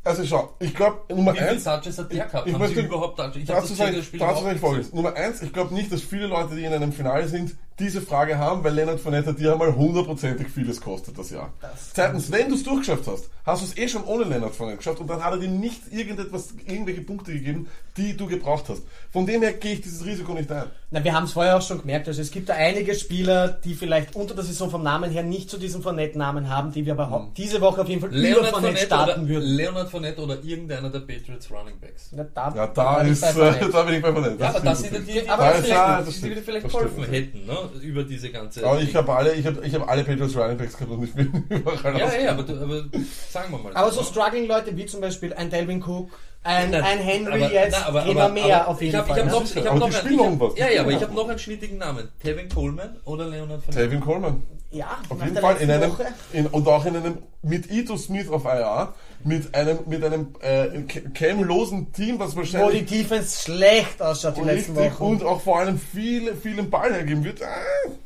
Also 0.04 0.26
schau, 0.26 0.56
ich 0.60 0.74
glaube, 0.74 1.14
Nummer 1.14 1.34
Wie 1.34 1.40
eins, 1.40 1.64
Touches 1.64 1.98
hat 1.98 2.12
der 2.12 2.26
gehabt? 2.26 2.48
ich 2.48 2.54
Haben 2.54 2.62
möchte 2.62 2.82
überhaupt 2.82 3.18
Touches? 3.18 3.36
Ich 3.36 3.50
habe 3.50 3.62
dazu 3.62 3.70
das 3.70 3.78
sage 3.78 3.98
ich, 3.98 4.06
Spiel 4.06 4.20
dazu 4.20 4.36
sage 4.36 4.46
ich 4.48 4.54
nicht 4.54 4.62
folgendes. 4.62 4.94
Nummer 4.94 5.14
eins, 5.14 5.42
ich 5.42 5.52
glaube 5.52 5.74
nicht, 5.74 5.92
dass 5.92 6.02
viele 6.02 6.28
Leute, 6.28 6.56
die 6.56 6.64
in 6.64 6.74
einem 6.74 6.94
Finale 6.94 7.28
sind, 7.28 7.56
diese 7.80 8.02
Frage 8.02 8.38
haben, 8.38 8.64
weil 8.64 8.74
Leonard 8.74 9.00
Fournette 9.00 9.34
dir 9.34 9.54
einmal 9.54 9.76
hundertprozentig 9.76 10.48
vieles 10.50 10.80
kostet 10.82 11.18
das 11.18 11.30
Jahr. 11.32 11.52
Das- 11.62 11.94
Zweitens, 11.94 12.32
wenn 12.32 12.50
du 12.50 12.56
es 12.56 12.64
durchgeschafft 12.64 13.08
hast, 13.08 13.30
hast 13.46 13.62
du 13.62 13.66
es 13.66 13.78
eh 13.78 13.88
schon 13.88 14.04
ohne 14.04 14.26
Leonard 14.26 14.54
Fournette 14.56 14.78
geschafft 14.78 15.00
und 15.00 15.10
dann 15.10 15.24
hat 15.24 15.34
er 15.34 15.40
dir 15.40 15.48
nicht 15.50 15.82
irgendetwas, 15.92 16.50
irgendwelche 16.68 17.02
Punkte 17.02 17.32
gegeben, 17.34 17.68
die 17.98 18.16
du 18.16 18.28
gebraucht 18.28 18.66
hast. 18.70 18.84
Von 19.12 19.26
dem 19.26 19.42
her 19.42 19.54
gehe 19.54 19.74
ich 19.74 19.82
dieses 19.82 20.06
Risiko 20.06 20.34
nicht 20.34 20.52
ein. 20.52 20.66
Na, 20.92 21.04
wir 21.04 21.14
haben 21.14 21.26
es 21.26 21.34
vorher 21.34 21.58
auch 21.58 21.62
schon 21.62 21.80
gemerkt. 21.82 22.08
Also 22.08 22.22
es 22.22 22.32
gibt 22.32 22.50
da 22.50 22.54
einige 22.54 22.96
Spieler, 22.96 23.48
die 23.50 23.74
vielleicht 23.76 24.16
unter 24.16 24.34
der 24.36 24.44
Saison 24.44 24.70
vom 24.72 24.84
Namen 24.84 25.12
her 25.12 25.24
nicht 25.24 25.50
zu 25.50 25.58
diesem 25.58 25.82
Fournette-Namen 25.82 26.50
haben, 26.50 26.72
die 26.72 26.86
wir 26.86 26.94
aber 26.94 27.10
hau- 27.10 27.28
diese 27.38 27.62
Woche 27.62 27.82
auf 27.82 27.90
jeden 27.90 28.02
Fall 28.02 28.10
über 28.10 28.18
Leonard 28.20 28.48
Fournette 28.50 28.62
Fournette, 28.62 28.86
starten 28.86 29.20
oder, 29.22 29.30
würden. 29.30 29.50
Leonard 29.50 29.90
Fournette 29.90 30.22
oder 30.22 30.44
irgendeiner 30.44 30.90
der 30.90 31.00
Patriots 31.00 31.50
Running 31.52 31.80
Backs. 31.80 32.10
Na, 32.12 32.24
da, 32.34 32.54
Ja, 32.56 32.68
da 32.68 32.98
bin 33.00 33.08
ich 33.08 33.12
ist, 33.14 33.24
da 33.72 33.84
bin 33.84 33.96
ich 33.96 34.02
bei 34.02 34.12
Fournette. 34.14 34.36
Ja, 34.40 34.50
aber 34.50 34.60
das 34.62 34.80
sind 34.80 35.08
die, 35.08 35.14
die, 35.22 35.30
Aber 35.30 35.44
die, 35.44 35.50
das 35.50 35.56
vielleicht, 35.56 35.66
stimmt. 35.66 35.70
Ja, 35.70 35.98
das 36.00 36.06
die, 36.08 36.14
stimmt. 36.20 36.38
die 36.38 36.42
vielleicht 36.42 36.68
geholfen 36.68 37.04
hätten, 37.04 37.46
ne? 37.46 37.58
Über 37.82 38.04
diese 38.04 38.30
ganze. 38.32 38.66
Aber 38.66 38.80
ich 38.82 38.96
habe 38.96 39.14
alle, 39.14 39.34
ich 39.34 39.46
habe 39.46 39.66
ich 39.66 39.74
hab 39.74 39.90
alle 39.90 40.04
Patriots 40.04 40.36
Running 40.36 40.58
Backs 40.58 40.78
gehabt 40.78 40.92
und 40.92 41.04
ich 41.04 41.14
bin 41.14 41.46
überall 41.50 41.98
ja, 42.00 42.14
ja, 42.20 42.32
aber, 42.32 42.44
du, 42.44 42.54
aber 42.62 42.84
sagen 43.30 43.52
wir 43.52 43.58
mal. 43.60 43.74
Aber 43.76 43.92
so 43.92 44.02
ne? 44.02 44.06
struggling 44.08 44.48
Leute 44.48 44.76
wie 44.76 44.86
zum 44.86 45.02
Beispiel 45.02 45.34
ein 45.34 45.50
Delvin 45.50 45.82
Cook, 45.84 46.10
ein, 46.44 46.72
Nein, 46.72 46.84
ein 46.84 47.00
Henry 47.00 47.44
aber- 47.44 47.54
jetzt, 47.54 47.72
nein, 47.74 47.84
aber- 47.86 48.04
gehen 48.04 48.18
aber- 48.18 48.36
wir 48.36 48.44
mehr 48.46 48.62
aber 48.62 48.68
auf 48.70 48.82
jeden 48.82 48.94
ich 48.94 48.98
hab, 49.00 49.08
Fall. 49.08 49.18
Ich 49.18 49.24
habe 49.24 49.32
ne? 49.32 49.40
noch, 49.40 49.44
ich 49.44 49.56
hab 49.68 49.76
noch, 49.76 49.86
einen- 50.06 50.34
ich 50.36 50.40
hab, 50.42 50.58
Ja, 50.58 50.70
ja, 50.70 50.82
aber 50.82 50.92
ich 50.92 51.02
habe 51.02 51.14
noch 51.14 51.30
einen 51.30 51.40
schnittigen 51.40 51.78
Namen. 51.78 52.08
Tevin 52.24 52.50
Coleman 52.50 52.98
oder 53.06 53.28
Leonard 53.28 53.64
Fournette? 53.64 53.86
Tevin 53.86 54.00
Coleman. 54.00 54.44
ja, 54.72 54.98
Auf 55.10 55.22
jeden 55.24 55.36
Fall 55.38 55.58
in 55.58 55.70
einem 55.72 55.92
Woche. 55.92 56.06
in, 56.32 56.46
und 56.48 56.68
auch 56.68 56.86
in 56.86 56.96
einem 56.96 57.18
mit 57.42 57.70
Ito 57.72 57.98
Smith 57.98 58.30
auf 58.30 58.46
IR, 58.46 58.94
mit 59.24 59.54
einem 59.54 59.80
mit 59.88 60.04
einem 60.04 60.36
äh, 60.42 60.82
Cam-losen 61.14 61.92
Team, 61.92 62.20
was 62.20 62.36
Wo 62.36 62.42
die 62.42 62.54
wahrscheinlich 62.54 62.86
Defense 62.86 63.42
schlecht 63.44 64.02
ausschaut 64.02 64.38
die 64.38 64.42
letzten 64.42 64.76
Wochen. 64.76 65.04
und 65.04 65.24
auch 65.24 65.42
vor 65.42 65.60
allem 65.60 65.78
viel 65.78 66.36
vielen 66.36 66.70
Ball 66.70 66.94
hergeben 66.94 67.24
wird. 67.24 67.42
Ah, 67.44 67.48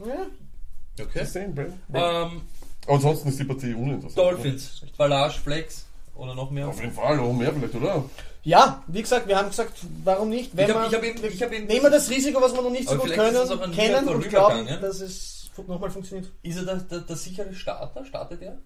ja. 0.06 1.04
Okay. 1.06 1.26
same, 1.26 1.50
bro. 1.50 1.62
Ähm, 1.94 2.42
Aber 2.86 2.94
ansonsten 2.96 3.30
ist 3.30 3.40
die 3.40 3.44
Partie 3.46 3.74
uninteressant. 3.74 4.18
Dolphins, 4.18 4.82
Ballage, 4.98 5.34
Flex 5.40 5.86
oder 6.16 6.36
noch 6.36 6.52
mehr? 6.52 6.68
Auf 6.68 6.80
jeden 6.82 6.94
Fall, 6.94 7.20
auch 7.20 7.34
mehr 7.34 7.54
vielleicht, 7.54 7.76
oder? 7.76 8.06
ja, 8.44 8.84
wie 8.88 9.02
gesagt, 9.02 9.28
wir 9.28 9.38
haben 9.38 9.50
gesagt, 9.50 9.72
warum 10.04 10.30
nicht? 10.30 10.56
Wenn 10.56 10.70
Ich 10.70 10.76
hab- 10.76 10.82
wir, 10.84 10.88
ich 10.90 10.96
hab 10.96 11.04
eben- 11.04 11.34
ich 11.34 11.42
hab 11.44 11.52
eben- 11.54 11.66
nehmen 11.68 11.84
wir 11.84 11.90
das 11.90 12.10
Risiko, 12.10 12.42
was 12.42 12.54
wir 12.54 12.62
noch 12.62 12.70
nicht 12.72 12.90
so 12.90 12.98
gut 12.98 13.12
können, 13.14 13.34
kennen 13.74 14.08
und 14.08 14.30
glauben, 14.30 14.54
vorübergegangen. 14.58 14.82
dass 14.82 15.00
es 15.02 15.50
nochmal 15.68 15.90
funktioniert. 15.92 16.30
Ist 16.44 16.58
er 16.58 16.66
der, 16.66 16.76
der, 16.78 17.00
der 17.00 17.16
sichere 17.16 17.54
Starter? 17.54 18.04
Startet 18.06 18.42
er? 18.42 18.58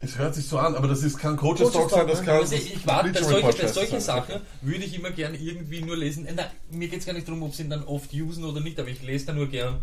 Es 0.00 0.18
hört 0.18 0.34
sich 0.34 0.46
so 0.46 0.58
an, 0.58 0.74
aber 0.74 0.86
das 0.86 1.02
ist 1.02 1.18
kein 1.18 1.36
Coaches 1.36 1.72
Talk 1.72 1.90
sein, 1.90 2.06
das 2.06 2.20
ne? 2.20 2.26
kann 2.26 2.36
Also 2.36 2.54
ich, 2.54 2.74
ich 2.74 2.86
warte, 2.86 3.10
bei, 3.10 3.22
solche, 3.22 3.62
bei 3.62 3.68
solchen. 3.68 4.00
Sachen 4.00 4.40
würde 4.60 4.84
ich 4.84 4.94
immer 4.94 5.10
gern 5.10 5.34
irgendwie 5.34 5.80
nur 5.80 5.96
lesen. 5.96 6.24
Nein, 6.24 6.46
mir 6.70 6.88
geht 6.88 7.00
es 7.00 7.06
gar 7.06 7.14
nicht 7.14 7.26
darum, 7.26 7.42
ob 7.42 7.54
sie 7.54 7.62
ihn 7.62 7.70
dann 7.70 7.84
oft 7.84 8.12
usen 8.12 8.44
oder 8.44 8.60
nicht, 8.60 8.78
aber 8.78 8.88
ich 8.88 9.02
lese 9.02 9.26
da 9.26 9.32
nur 9.32 9.48
gern. 9.48 9.80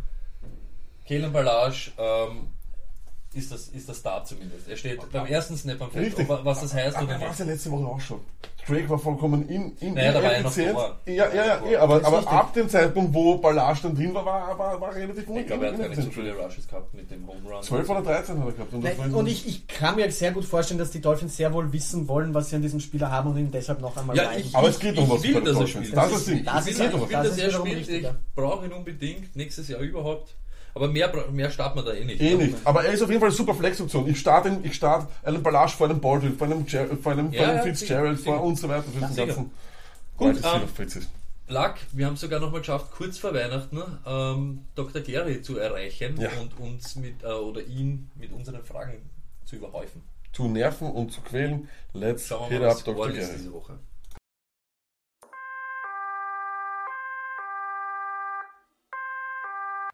Kalen 1.07 1.33
Ballage 1.33 1.91
ähm, 1.97 2.47
ist, 3.33 3.51
das, 3.51 3.67
ist 3.69 3.87
das 3.87 4.01
da 4.01 4.23
zumindest. 4.23 4.67
Er 4.67 4.75
steht 4.75 4.99
beim 5.11 5.25
ersten 5.25 5.55
Snap 5.55 5.81
am 5.81 5.91
Feld. 5.91 6.07
Richtig. 6.17 6.27
Was 6.27 6.61
das 6.61 6.73
heißt 6.73 6.97
Aber 6.97 7.05
oder 7.05 7.13
er 7.15 7.21
war 7.21 7.27
es 7.31 7.39
nicht. 7.39 7.47
ja 7.47 7.53
letzte 7.53 7.71
Woche 7.71 7.85
auch 7.85 7.99
schon. 8.01 8.19
Drake 8.67 8.89
war 8.89 8.99
vollkommen 8.99 9.49
in, 9.49 9.75
in 9.79 9.95
Naja, 9.95 10.11
da 10.11 10.21
war 10.21 10.33
er 10.33 10.43
noch 10.43 10.55
ineffizient. 10.55 10.77
Ja, 11.07 11.13
ja, 11.33 11.45
ja, 11.45 11.57
Vor. 11.57 11.67
eh, 11.71 11.75
aber, 11.77 12.05
aber 12.05 12.31
ab 12.31 12.53
dem 12.53 12.69
Zeitpunkt, 12.69 13.13
wo 13.13 13.37
Ballage 13.37 13.79
dann 13.83 13.95
drin 13.95 14.13
war, 14.13 14.23
war, 14.25 14.59
war, 14.59 14.79
war 14.79 14.89
er 14.89 14.95
relativ 14.95 15.27
Ich 15.27 15.47
glaube, 15.47 15.65
er 15.65 15.71
hat 15.71 15.79
gar 15.79 15.87
nicht 15.89 15.95
so 15.95 16.01
ineffizient. 16.03 16.13
viele 16.13 16.35
Rushes 16.35 16.67
gehabt 16.67 16.93
mit 16.93 17.09
dem 17.09 17.27
Home 17.27 17.39
Run. 17.49 17.63
12 17.63 17.89
oder 17.89 18.01
13 18.03 18.39
hat 18.39 18.45
er 18.45 18.51
gehabt. 18.51 18.73
Und 18.73 18.83
Nein, 18.83 19.13
und 19.13 19.27
ich, 19.27 19.47
ich 19.47 19.67
kann 19.67 19.95
mir 19.95 20.11
sehr 20.11 20.31
gut 20.31 20.45
vorstellen, 20.45 20.77
dass 20.77 20.91
die 20.91 21.01
Dolphins 21.01 21.35
sehr 21.37 21.51
wohl 21.53 21.73
wissen 21.73 22.07
wollen, 22.07 22.33
was 22.33 22.49
sie 22.49 22.57
an 22.57 22.61
diesem 22.61 22.79
Spieler 22.79 23.09
haben 23.09 23.31
und 23.31 23.37
ihn 23.37 23.51
deshalb 23.51 23.81
noch 23.81 23.97
einmal 23.97 24.15
Ja, 24.15 24.31
ich, 24.33 24.53
Aber 24.55 24.67
ich, 24.69 24.75
es 24.75 24.79
geht 24.79 24.97
um 24.97 25.05
ich 25.05 25.09
was 25.09 25.23
will, 25.23 25.33
bei 25.33 25.39
den 25.39 25.45
dass 25.45 25.59
er 25.59 25.67
spielt. 25.67 25.97
Das 25.97 26.11
ist 26.11 26.27
ich 26.27 26.43
das 26.45 26.65
will, 26.65 26.71
ist 26.71 26.79
ich 26.79 26.93
will, 26.93 27.09
dass 27.09 27.37
er 27.37 27.51
spielt. 27.51 27.89
Ich 27.89 28.03
ja. 28.03 28.15
brauche 28.35 28.65
ihn 28.65 28.73
unbedingt 28.73 29.35
nächstes 29.35 29.69
Jahr 29.69 29.79
überhaupt. 29.79 30.35
Aber 30.73 30.87
mehr, 30.87 31.11
mehr 31.31 31.51
startet 31.51 31.75
man 31.75 31.85
da 31.85 31.93
eh 31.93 32.05
nicht. 32.05 32.21
Eh 32.21 32.35
nicht. 32.35 32.55
Aber 32.63 32.83
er 32.85 32.93
ist 32.93 33.01
auf 33.01 33.09
jeden 33.09 33.19
Fall 33.19 33.29
eine 33.29 33.35
super 33.35 33.53
Flex-Option. 33.53 34.07
Ich 34.09 34.19
starte, 34.19 34.49
ihn- 34.49 34.63
ich 34.63 34.73
starte 34.75 35.07
einen 35.23 35.43
Ballage 35.43 35.71
vor 35.71 35.89
einem 35.89 35.99
Baldwin, 35.99 36.37
vor 36.37 36.47
einem, 36.47 36.65
Jer 36.67 36.87
vor 36.97 37.11
einem, 37.11 37.31
Ja, 37.31 37.39
vor 37.43 37.47
einem 37.49 37.57
ja, 37.57 37.63
Fitzgerald, 37.63 38.17
sicher, 38.19 38.31
vor 38.37 38.43
und 38.43 38.55
so 38.57 38.69
weiter. 38.69 38.83
Für 38.83 38.99
den 39.05 39.15
ganzen. 39.15 39.51
Gut, 40.17 40.37
ähm. 40.43 41.01
Lack, 41.47 41.79
wir 41.91 42.05
haben 42.05 42.13
es 42.13 42.21
sogar 42.21 42.39
noch 42.39 42.51
mal 42.51 42.59
geschafft, 42.59 42.91
kurz 42.91 43.17
vor 43.17 43.33
Weihnachten 43.33 43.81
ähm, 44.05 44.65
Dr. 44.75 45.01
Gary 45.01 45.41
zu 45.41 45.57
erreichen 45.57 46.15
Ja. 46.19 46.29
und 46.39 46.57
uns 46.59 46.95
mit, 46.95 47.23
äh, 47.23 47.27
oder 47.27 47.61
ihn 47.63 48.09
mit 48.15 48.31
unseren 48.31 48.63
Fragen 48.63 49.09
zu 49.43 49.57
überhäufen. 49.57 50.01
Zu 50.31 50.47
nerven 50.47 50.89
und 50.89 51.11
zu 51.11 51.19
quälen. 51.19 51.67
Let's 51.93 52.27
Schauen 52.27 52.49
wir 52.49 52.59
mal, 52.61 52.67
was 52.67 52.83
Dr. 52.85 53.07
Gary. 53.07 53.19
diese 53.37 53.51
Woche. 53.51 53.73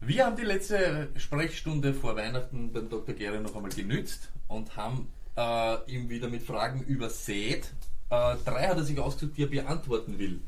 Wir 0.08 0.26
haben 0.26 0.38
die 0.38 0.44
letzte 0.44 1.10
Sprechstunde 1.18 1.94
vor 1.94 2.16
Weihnachten 2.16 2.72
beim 2.72 2.88
Dr. 2.88 3.14
Gary 3.14 3.42
noch 3.42 3.58
einmal 3.58 3.72
genützt 3.72 4.30
und 4.48 4.78
haben 4.78 5.10
äh, 5.36 5.92
ihm 5.92 6.08
wieder 6.08 6.30
mit 6.30 6.44
Fragen 6.44 6.80
übersät. 6.80 7.74
Äh, 8.10 8.36
drei 8.46 8.70
hat 8.70 8.78
er 8.78 8.86
sich 8.86 8.98
ausgesucht, 8.98 9.36
die 9.36 9.44
er 9.44 9.50
beantworten 9.50 10.18
will. 10.18 10.40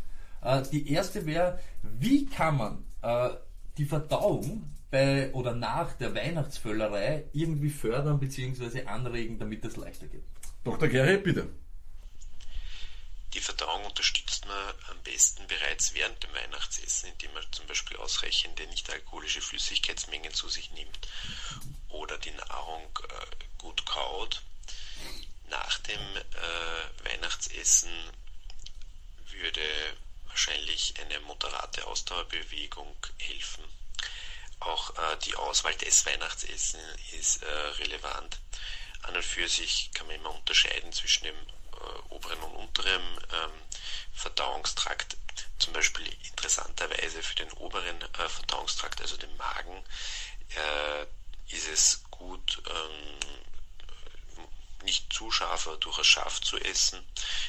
Äh, 0.42 0.64
die 0.72 0.90
erste 0.90 1.26
wäre, 1.26 1.60
wie 1.84 2.26
kann 2.26 2.56
man 2.56 2.86
äh, 3.02 3.32
die 3.78 3.84
Verdauung 3.84 4.64
bei 4.92 5.30
oder 5.34 5.54
nach 5.54 5.92
der 5.92 6.16
Weihnachtsvöllerei 6.16 7.26
irgendwie 7.34 7.70
fördern 7.70 8.18
bzw. 8.18 8.86
anregen, 8.86 9.40
damit 9.40 9.66
es 9.66 9.76
leichter 9.76 10.08
geht? 10.08 10.24
Dr. 10.64 10.88
Gary, 10.88 11.18
bitte. 11.18 11.50
Die 13.34 13.42
Verdauung 13.42 13.86
unterstützt 13.86 14.46
man 14.48 14.74
am 14.88 15.04
besten 15.04 15.46
bereits 15.48 15.94
während 15.94 16.22
dem 16.24 16.34
Weihnachtsessen, 16.34 17.12
indem 17.12 17.34
man 17.34 17.54
zum 17.54 17.68
Beispiel 17.68 17.98
ausreichende 17.98 18.66
nicht-alkoholische 18.68 19.42
Flüssigkeitsmengen 19.42 20.34
zu 20.34 20.50
sich 20.50 20.72
nimmt 20.72 21.08
oder 21.90 22.18
die 22.18 22.32
Nahrung 22.32 22.88
äh, 23.10 23.46
gut 23.60 23.86
kaut. 23.86 24.42
Nach 25.50 25.78
dem 25.80 26.18
äh, 26.18 27.06
Weihnachtsessen 27.06 27.92
würde 29.28 29.98
wahrscheinlich 30.26 30.96
eine 31.00 31.20
moderate 31.22 31.86
Ausdauerbewegung 31.86 32.96
helfen. 33.18 33.64
Auch 34.60 34.98
äh, 34.98 35.18
die 35.26 35.36
Auswahl 35.36 35.76
des 35.76 36.06
Weihnachtsessen 36.06 36.82
ist 37.12 37.44
äh, 37.44 37.48
relevant. 37.48 38.40
An 39.04 39.16
und 39.16 39.24
für 39.24 39.48
sich 39.48 39.92
kann 39.94 40.08
man 40.08 40.18
immer 40.18 40.32
unterscheiden 40.32 40.92
zwischen 40.92 41.26
dem 41.26 41.36
äh, 41.80 42.14
oberen 42.14 42.40
und 42.40 42.56
unteren 42.56 43.02
ähm, 43.32 43.52
Verdauungstrakt. 44.14 45.18
Zum 45.60 45.74
Beispiel 45.74 46.08
interessanterweise 46.24 47.22
für 47.22 47.36
den 47.36 47.52
oberen 47.54 48.02
äh, 48.02 48.30
Verdauungstrakt, 48.30 49.02
also 49.02 49.18
den 49.18 49.36
Magen, 49.38 49.84
äh, 50.56 51.06
ist 51.56 51.68
es 51.68 52.04
gut, 52.12 52.62
ähm, 52.68 53.20
nicht 54.84 55.12
zu 55.12 55.30
scharf, 55.32 55.68
aber 55.68 55.78
durchaus 55.78 56.08
scharf 56.08 56.42
zu 56.42 56.58
essen. 56.58 57.06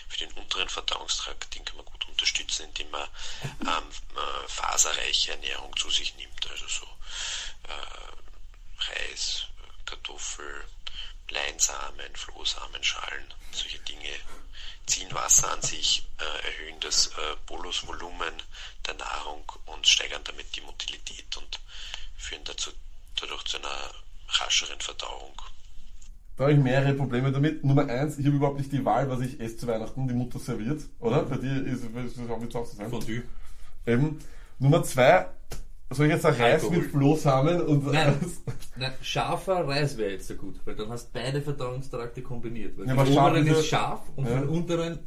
Für 0.08 0.18
den 0.18 0.32
unteren 0.32 0.68
Verdauungstrakt, 0.68 1.54
den 1.54 1.64
kann 1.64 1.76
man 1.76 1.86
gut 1.86 2.06
unterstützen, 2.08 2.64
indem 2.64 2.90
man 2.90 3.08
ähm, 3.42 3.90
äh, 4.16 4.48
faserreiche 4.48 5.32
Ernährung 5.32 5.76
zu 5.76 5.90
sich 5.90 6.14
nimmt. 6.16 6.50
Also 6.50 6.66
so 6.68 6.86
äh, 7.68 8.92
Reis, 8.92 9.44
Kartoffel, 9.86 10.64
Leinsamen, 11.30 12.14
Flohsamen, 12.14 12.82
Schalen, 12.82 13.34
solche 13.52 13.78
Dinge 13.80 14.08
ziehen 14.86 15.12
Wasser 15.14 15.52
an 15.52 15.62
sich, 15.62 16.08
äh, 16.18 16.46
erhöhen 16.46 16.80
das 16.80 17.08
äh, 17.08 17.36
Bolusvolumen 17.46 18.34
der 18.86 18.94
Nahrung 18.94 19.44
und 19.66 19.86
steigern 19.86 20.22
damit 20.24 20.54
die 20.56 20.60
Motilität 20.60 21.36
und 21.36 21.60
führen 22.16 22.44
dazu, 22.44 22.70
dadurch 23.20 23.44
zu 23.44 23.58
einer 23.58 23.94
rascheren 24.28 24.80
Verdauung. 24.80 25.40
Da 26.36 26.44
habe 26.44 26.54
ich 26.54 26.58
mehrere 26.58 26.94
Probleme 26.94 27.30
damit. 27.30 27.62
Nummer 27.64 27.86
eins, 27.86 28.18
ich 28.18 28.24
habe 28.24 28.36
überhaupt 28.36 28.58
nicht 28.58 28.72
die 28.72 28.84
Wahl, 28.84 29.10
was 29.10 29.20
ich 29.20 29.38
esse 29.40 29.58
zu 29.58 29.66
Weihnachten. 29.66 30.08
Die 30.08 30.14
Mutter 30.14 30.38
serviert, 30.38 30.80
oder? 30.98 31.22
Bei 31.24 31.36
dir 31.36 31.66
ist 31.66 31.84
ist 31.84 32.16
es 32.16 32.30
auch 32.30 32.40
mit 32.40 32.50
zu 32.50 32.60
Hause 32.60 32.76
sein. 32.76 32.88
Fondue. 32.88 33.22
Eben. 33.86 34.18
Nummer 34.58 34.82
zwei, 34.82 35.26
soll 35.90 36.06
ich 36.06 36.12
jetzt 36.12 36.26
ein 36.26 36.34
Reis 36.34 36.68
mit 36.70 36.84
Flohsamen 36.84 37.60
und 37.62 37.92
Nein. 37.92 38.14
Nein, 38.76 38.92
scharfer 39.02 39.66
Reis 39.66 39.96
wäre 39.96 40.12
jetzt 40.12 40.28
so 40.28 40.34
gut, 40.34 40.54
weil 40.64 40.74
dann 40.76 40.88
hast 40.88 41.12
beide 41.12 41.40
Verdauungstrakte 41.42 42.22
kombiniert. 42.22 42.78
Weil 42.78 42.86
Ja, 42.86 42.92
aber 42.94 43.08
oberen 43.10 43.46
ist 43.46 43.66
scharf 43.66 44.00
und 44.16 44.26
Ja. 44.26 44.32
für 44.34 44.40
den 44.40 44.48
unteren 44.48 44.98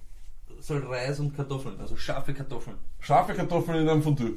soll 0.59 0.85
Reis 0.85 1.19
und 1.19 1.35
Kartoffeln, 1.35 1.79
also 1.79 1.95
scharfe 1.97 2.33
Kartoffeln. 2.33 2.77
scharfe 2.99 3.33
Kartoffeln 3.33 3.81
in 3.81 3.89
einem 3.89 4.01
Fondue. 4.03 4.33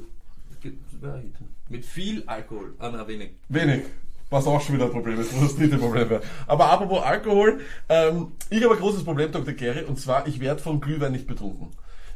Mit 1.69 1.85
viel 1.85 2.23
Alkohol, 2.25 2.73
ah 2.79 2.89
na 2.91 3.07
wenig. 3.07 3.31
Wenig. 3.49 3.83
Was 4.29 4.45
auch 4.45 4.59
schon 4.59 4.75
wieder 4.75 4.85
ein 4.85 4.91
Problem 4.91 5.19
ist, 5.21 5.33
wo 5.33 5.41
das 5.41 5.55
dritte 5.55 5.77
Problem 5.77 6.09
wäre. 6.09 6.21
Aber 6.47 6.69
apropos 6.69 7.01
Alkohol, 7.01 7.61
ähm, 7.87 8.33
ich 8.49 8.61
habe 8.63 8.73
ein 8.73 8.79
großes 8.79 9.05
Problem, 9.05 9.31
Dr. 9.31 9.53
Gary, 9.53 9.83
und 9.85 9.97
zwar, 9.99 10.27
ich 10.27 10.41
werde 10.41 10.61
von 10.61 10.81
Glühwein 10.81 11.13
nicht 11.13 11.27
betrunken. 11.27 11.69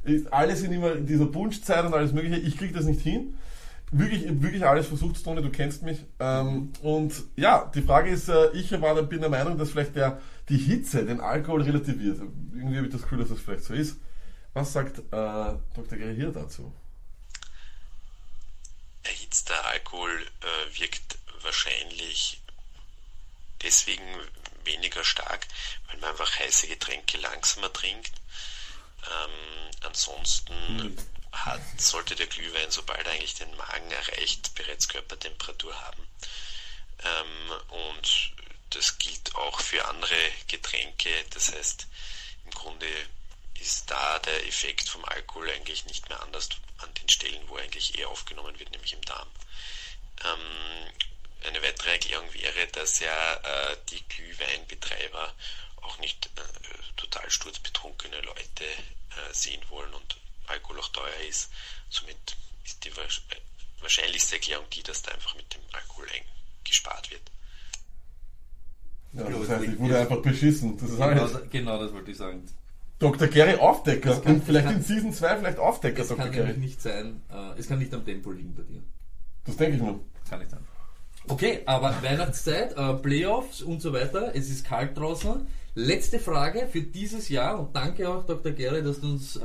Ich, 0.03 0.32
alle 0.34 0.55
sind 0.57 0.73
immer 0.73 0.93
in 0.93 1.05
dieser 1.05 1.27
Punschzeit 1.27 1.86
und 1.86 1.93
alles 1.93 2.11
mögliche, 2.11 2.38
ich 2.38 2.57
kriege 2.57 2.73
das 2.73 2.84
nicht 2.86 2.99
hin. 3.01 3.36
Wirklich, 3.93 4.23
wirklich 4.41 4.65
alles 4.65 4.87
versucht, 4.87 5.21
Toni, 5.21 5.41
du 5.41 5.51
kennst 5.51 5.83
mich. 5.83 5.99
Ähm, 6.19 6.71
und 6.81 7.13
ja, 7.35 7.69
die 7.75 7.81
Frage 7.81 8.09
ist, 8.09 8.29
äh, 8.29 8.51
ich 8.51 8.71
war, 8.79 9.01
bin 9.03 9.19
der 9.19 9.29
Meinung, 9.29 9.57
dass 9.57 9.71
vielleicht 9.71 9.97
der, 9.97 10.21
die 10.47 10.57
Hitze 10.57 11.05
den 11.05 11.19
Alkohol 11.19 11.63
relativiert. 11.63 12.19
Irgendwie 12.53 12.77
habe 12.77 12.87
ich 12.87 12.93
das 12.93 13.01
Gefühl, 13.01 13.19
dass 13.19 13.29
das 13.29 13.41
vielleicht 13.41 13.65
so 13.65 13.73
ist. 13.73 13.97
Was 14.53 14.71
sagt 14.71 14.99
äh, 14.99 15.01
Dr. 15.11 15.97
Gary 15.97 16.15
hier 16.15 16.31
dazu? 16.31 16.73
Erhitzter 19.03 19.65
Alkohol 19.67 20.11
äh, 20.11 20.79
wirkt 20.79 21.17
wahrscheinlich 21.41 22.41
deswegen 23.61 24.03
weniger 24.63 25.03
stark, 25.03 25.47
weil 25.87 25.99
man 25.99 26.11
einfach 26.11 26.39
heiße 26.39 26.67
Getränke 26.67 27.17
langsamer 27.17 27.71
trinkt. 27.73 28.13
Ähm, 29.03 29.71
ansonsten 29.81 30.97
hat, 31.32 31.61
sollte 31.79 32.15
der 32.15 32.27
Glühwein, 32.27 32.71
sobald 32.71 33.05
er 33.05 33.13
eigentlich 33.13 33.36
den 33.36 33.55
Magen 33.55 33.91
erreicht, 33.91 34.53
bereits 34.55 34.88
Körpertemperatur 34.88 35.79
haben. 35.82 36.07
Ähm, 37.03 37.51
und 37.69 38.32
das 38.71 38.97
gilt 38.97 39.36
auch 39.36 39.59
für 39.59 39.86
andere 39.86 40.15
Getränke. 40.47 41.09
Das 41.32 41.51
heißt, 41.51 41.88
im 42.45 42.51
Grunde 42.51 42.88
ist 43.59 43.89
da 43.89 44.19
der 44.19 44.47
Effekt 44.47 44.89
vom 44.89 45.05
Alkohol 45.05 45.49
eigentlich 45.51 45.86
nicht 45.86 46.09
mehr 46.09 46.21
anders 46.21 46.49
an 46.79 46.93
den 46.95 47.09
Stellen, 47.09 47.47
wo 47.47 47.57
eigentlich 47.57 47.97
eher 47.97 48.09
aufgenommen 48.09 48.57
wird, 48.59 48.71
nämlich 48.71 48.93
im 48.93 49.01
Darm. 49.03 49.27
Ähm, 50.23 50.91
eine 51.47 51.61
weitere 51.63 51.91
Erklärung 51.91 52.34
wäre, 52.34 52.67
dass 52.67 52.99
ja 52.99 53.34
äh, 53.36 53.77
die 53.89 54.03
Glühweinbetreiber 54.07 55.34
auch 55.82 55.97
nicht 55.99 56.27
äh, 56.27 56.41
total 56.97 57.29
sturzbetrunkene 57.29 58.21
Leute 58.21 58.65
äh, 58.65 59.34
sehen 59.34 59.63
wollen 59.69 59.93
und 59.93 60.17
Alkohol 60.51 60.79
auch 60.79 60.89
teuer 60.89 61.27
ist. 61.29 61.49
Somit 61.89 62.17
ist 62.65 62.83
die 62.85 62.89
äh, 62.89 62.93
wahrscheinlichste 63.81 64.35
Erklärung 64.35 64.65
die, 64.73 64.83
dass 64.83 65.01
da 65.01 65.11
einfach 65.11 65.35
mit 65.35 65.53
dem 65.53 65.61
Alkohol 65.73 66.07
gespart 66.63 67.09
wird. 67.11 67.21
Ja, 69.13 69.23
das 69.29 69.49
heißt, 69.49 69.63
ich 69.65 69.77
wurde 69.79 69.99
einfach 69.99 70.21
beschissen. 70.21 70.77
Das 70.77 70.89
ist 70.89 70.97
Genau, 70.97 71.27
genau 71.49 71.83
das 71.83 71.91
wollte 71.93 72.11
ich 72.11 72.17
sagen. 72.17 72.45
Dr. 72.99 73.27
Gary 73.27 73.55
Aufdecker. 73.55 74.21
kann- 74.21 74.35
und 74.35 74.43
vielleicht 74.45 74.67
kann- 74.67 74.75
in 74.75 74.83
Season 74.83 75.11
2 75.11 75.37
vielleicht 75.37 75.57
Aufdecker, 75.57 76.01
Es 76.03 76.07
Dr. 76.09 76.23
kann 76.23 76.31
Gary. 76.31 76.47
nämlich 76.49 76.65
nicht 76.69 76.81
sein, 76.81 77.21
äh, 77.31 77.59
es 77.59 77.67
kann 77.67 77.79
nicht 77.79 77.93
am 77.93 78.05
Tempo 78.05 78.31
liegen 78.31 78.53
bei 78.55 78.61
dir. 78.63 78.83
Das 79.45 79.57
denke 79.57 79.77
ich 79.77 79.81
mir. 79.81 79.99
Kann 80.29 80.39
nicht 80.39 80.51
sein. 80.51 80.65
Okay, 81.27 81.61
aber 81.65 82.01
Weihnachtszeit, 82.01 82.73
äh, 82.77 82.93
Playoffs 82.93 83.61
und 83.61 83.81
so 83.81 83.91
weiter, 83.91 84.33
es 84.35 84.49
ist 84.49 84.65
kalt 84.65 84.97
draußen. 84.97 85.47
Letzte 85.73 86.19
Frage 86.19 86.67
für 86.71 86.81
dieses 86.81 87.27
Jahr 87.29 87.59
und 87.59 87.75
danke 87.75 88.07
auch 88.07 88.25
Dr. 88.25 88.51
Gary, 88.51 88.83
dass 88.83 88.99
du 89.01 89.07
uns 89.11 89.35
äh, 89.35 89.41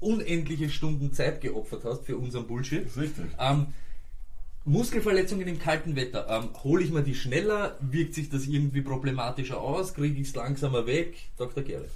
unendliche 0.00 0.70
Stunden 0.70 1.12
Zeit 1.12 1.40
geopfert 1.40 1.84
hast 1.84 2.04
für 2.04 2.16
unseren 2.16 2.46
Bullshit. 2.46 2.84
Das 2.84 2.92
ist 2.92 2.98
richtig. 2.98 3.26
Ähm, 3.38 3.74
Muskelverletzungen 4.64 5.48
im 5.48 5.58
kalten 5.58 5.96
Wetter. 5.96 6.28
Ähm, 6.28 6.50
Hole 6.62 6.84
ich 6.84 6.90
mir 6.90 7.02
die 7.02 7.14
schneller? 7.14 7.76
Wirkt 7.80 8.14
sich 8.14 8.28
das 8.28 8.44
irgendwie 8.44 8.82
problematischer 8.82 9.60
aus? 9.60 9.94
Kriege 9.94 10.20
ich 10.20 10.28
es 10.28 10.34
langsamer 10.34 10.86
weg? 10.86 11.16
Dr. 11.38 11.62
Gere. 11.62 11.88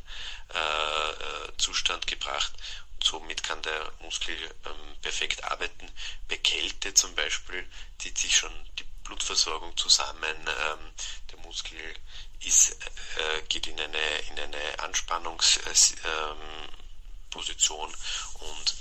äh, 0.54 0.60
äh, 0.60 1.58
Zustand 1.58 2.06
gebracht. 2.06 2.54
Und 2.94 3.04
somit 3.04 3.42
kann 3.44 3.64
der 3.64 3.92
Muskel 4.02 4.38
ähm, 4.66 4.96
perfekt 5.02 5.44
arbeiten. 5.44 5.92
Bei 6.28 6.38
Kälte 6.38 6.94
zum 6.94 7.16
Beispiel 7.16 7.68
zieht 7.98 8.20
sich 8.20 8.36
schon 8.36 8.54
die 8.78 8.86
Blutversorgung 9.08 9.76
zusammen. 9.78 10.24
Ähm, 10.24 10.92
der 11.32 11.40
Muskel 11.40 11.80
ist, 12.42 12.72
äh, 12.72 13.42
geht 13.50 13.68
in 13.68 13.80
eine, 13.80 14.18
in 14.30 14.40
eine 14.40 14.80
Anspannungsposition 14.80 16.00
ähm, 16.06 16.70
Position 17.30 17.94
und 18.40 18.76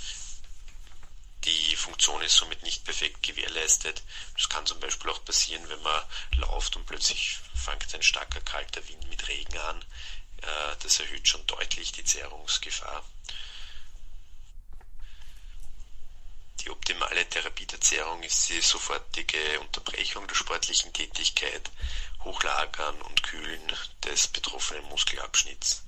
die 1.43 1.75
Funktion 1.75 2.21
ist 2.21 2.35
somit 2.35 2.61
nicht 2.63 2.83
perfekt 2.83 3.23
gewährleistet. 3.23 4.03
Das 4.35 4.49
kann 4.49 4.65
zum 4.65 4.79
Beispiel 4.79 5.09
auch 5.11 5.23
passieren, 5.23 5.67
wenn 5.69 5.81
man 5.81 6.03
läuft 6.35 6.75
und 6.75 6.85
plötzlich 6.85 7.37
fängt 7.55 7.93
ein 7.93 8.03
starker 8.03 8.41
kalter 8.41 8.85
Wind 8.87 9.07
mit 9.09 9.27
Regen 9.27 9.57
an. 9.57 9.81
Äh, 10.41 10.75
Das 10.83 10.99
erhöht 10.99 11.27
schon 11.27 11.45
deutlich 11.47 11.91
die 11.93 12.03
Zerrungsgefahr. 12.03 13.03
Die 16.61 16.69
optimale 16.69 17.27
Therapie 17.29 17.65
der 17.65 17.81
Zerrung 17.81 18.23
ist 18.23 18.49
die 18.49 18.61
sofortige 18.61 19.59
Unterbrechung 19.59 20.27
der 20.27 20.35
sportlichen 20.35 20.91
Tätigkeit, 20.93 21.69
Hochlagern 22.23 23.01
und 23.01 23.23
Kühlen 23.23 23.77
des 24.03 24.27
betroffenen 24.27 24.83
Muskelabschnitts. 24.85 25.83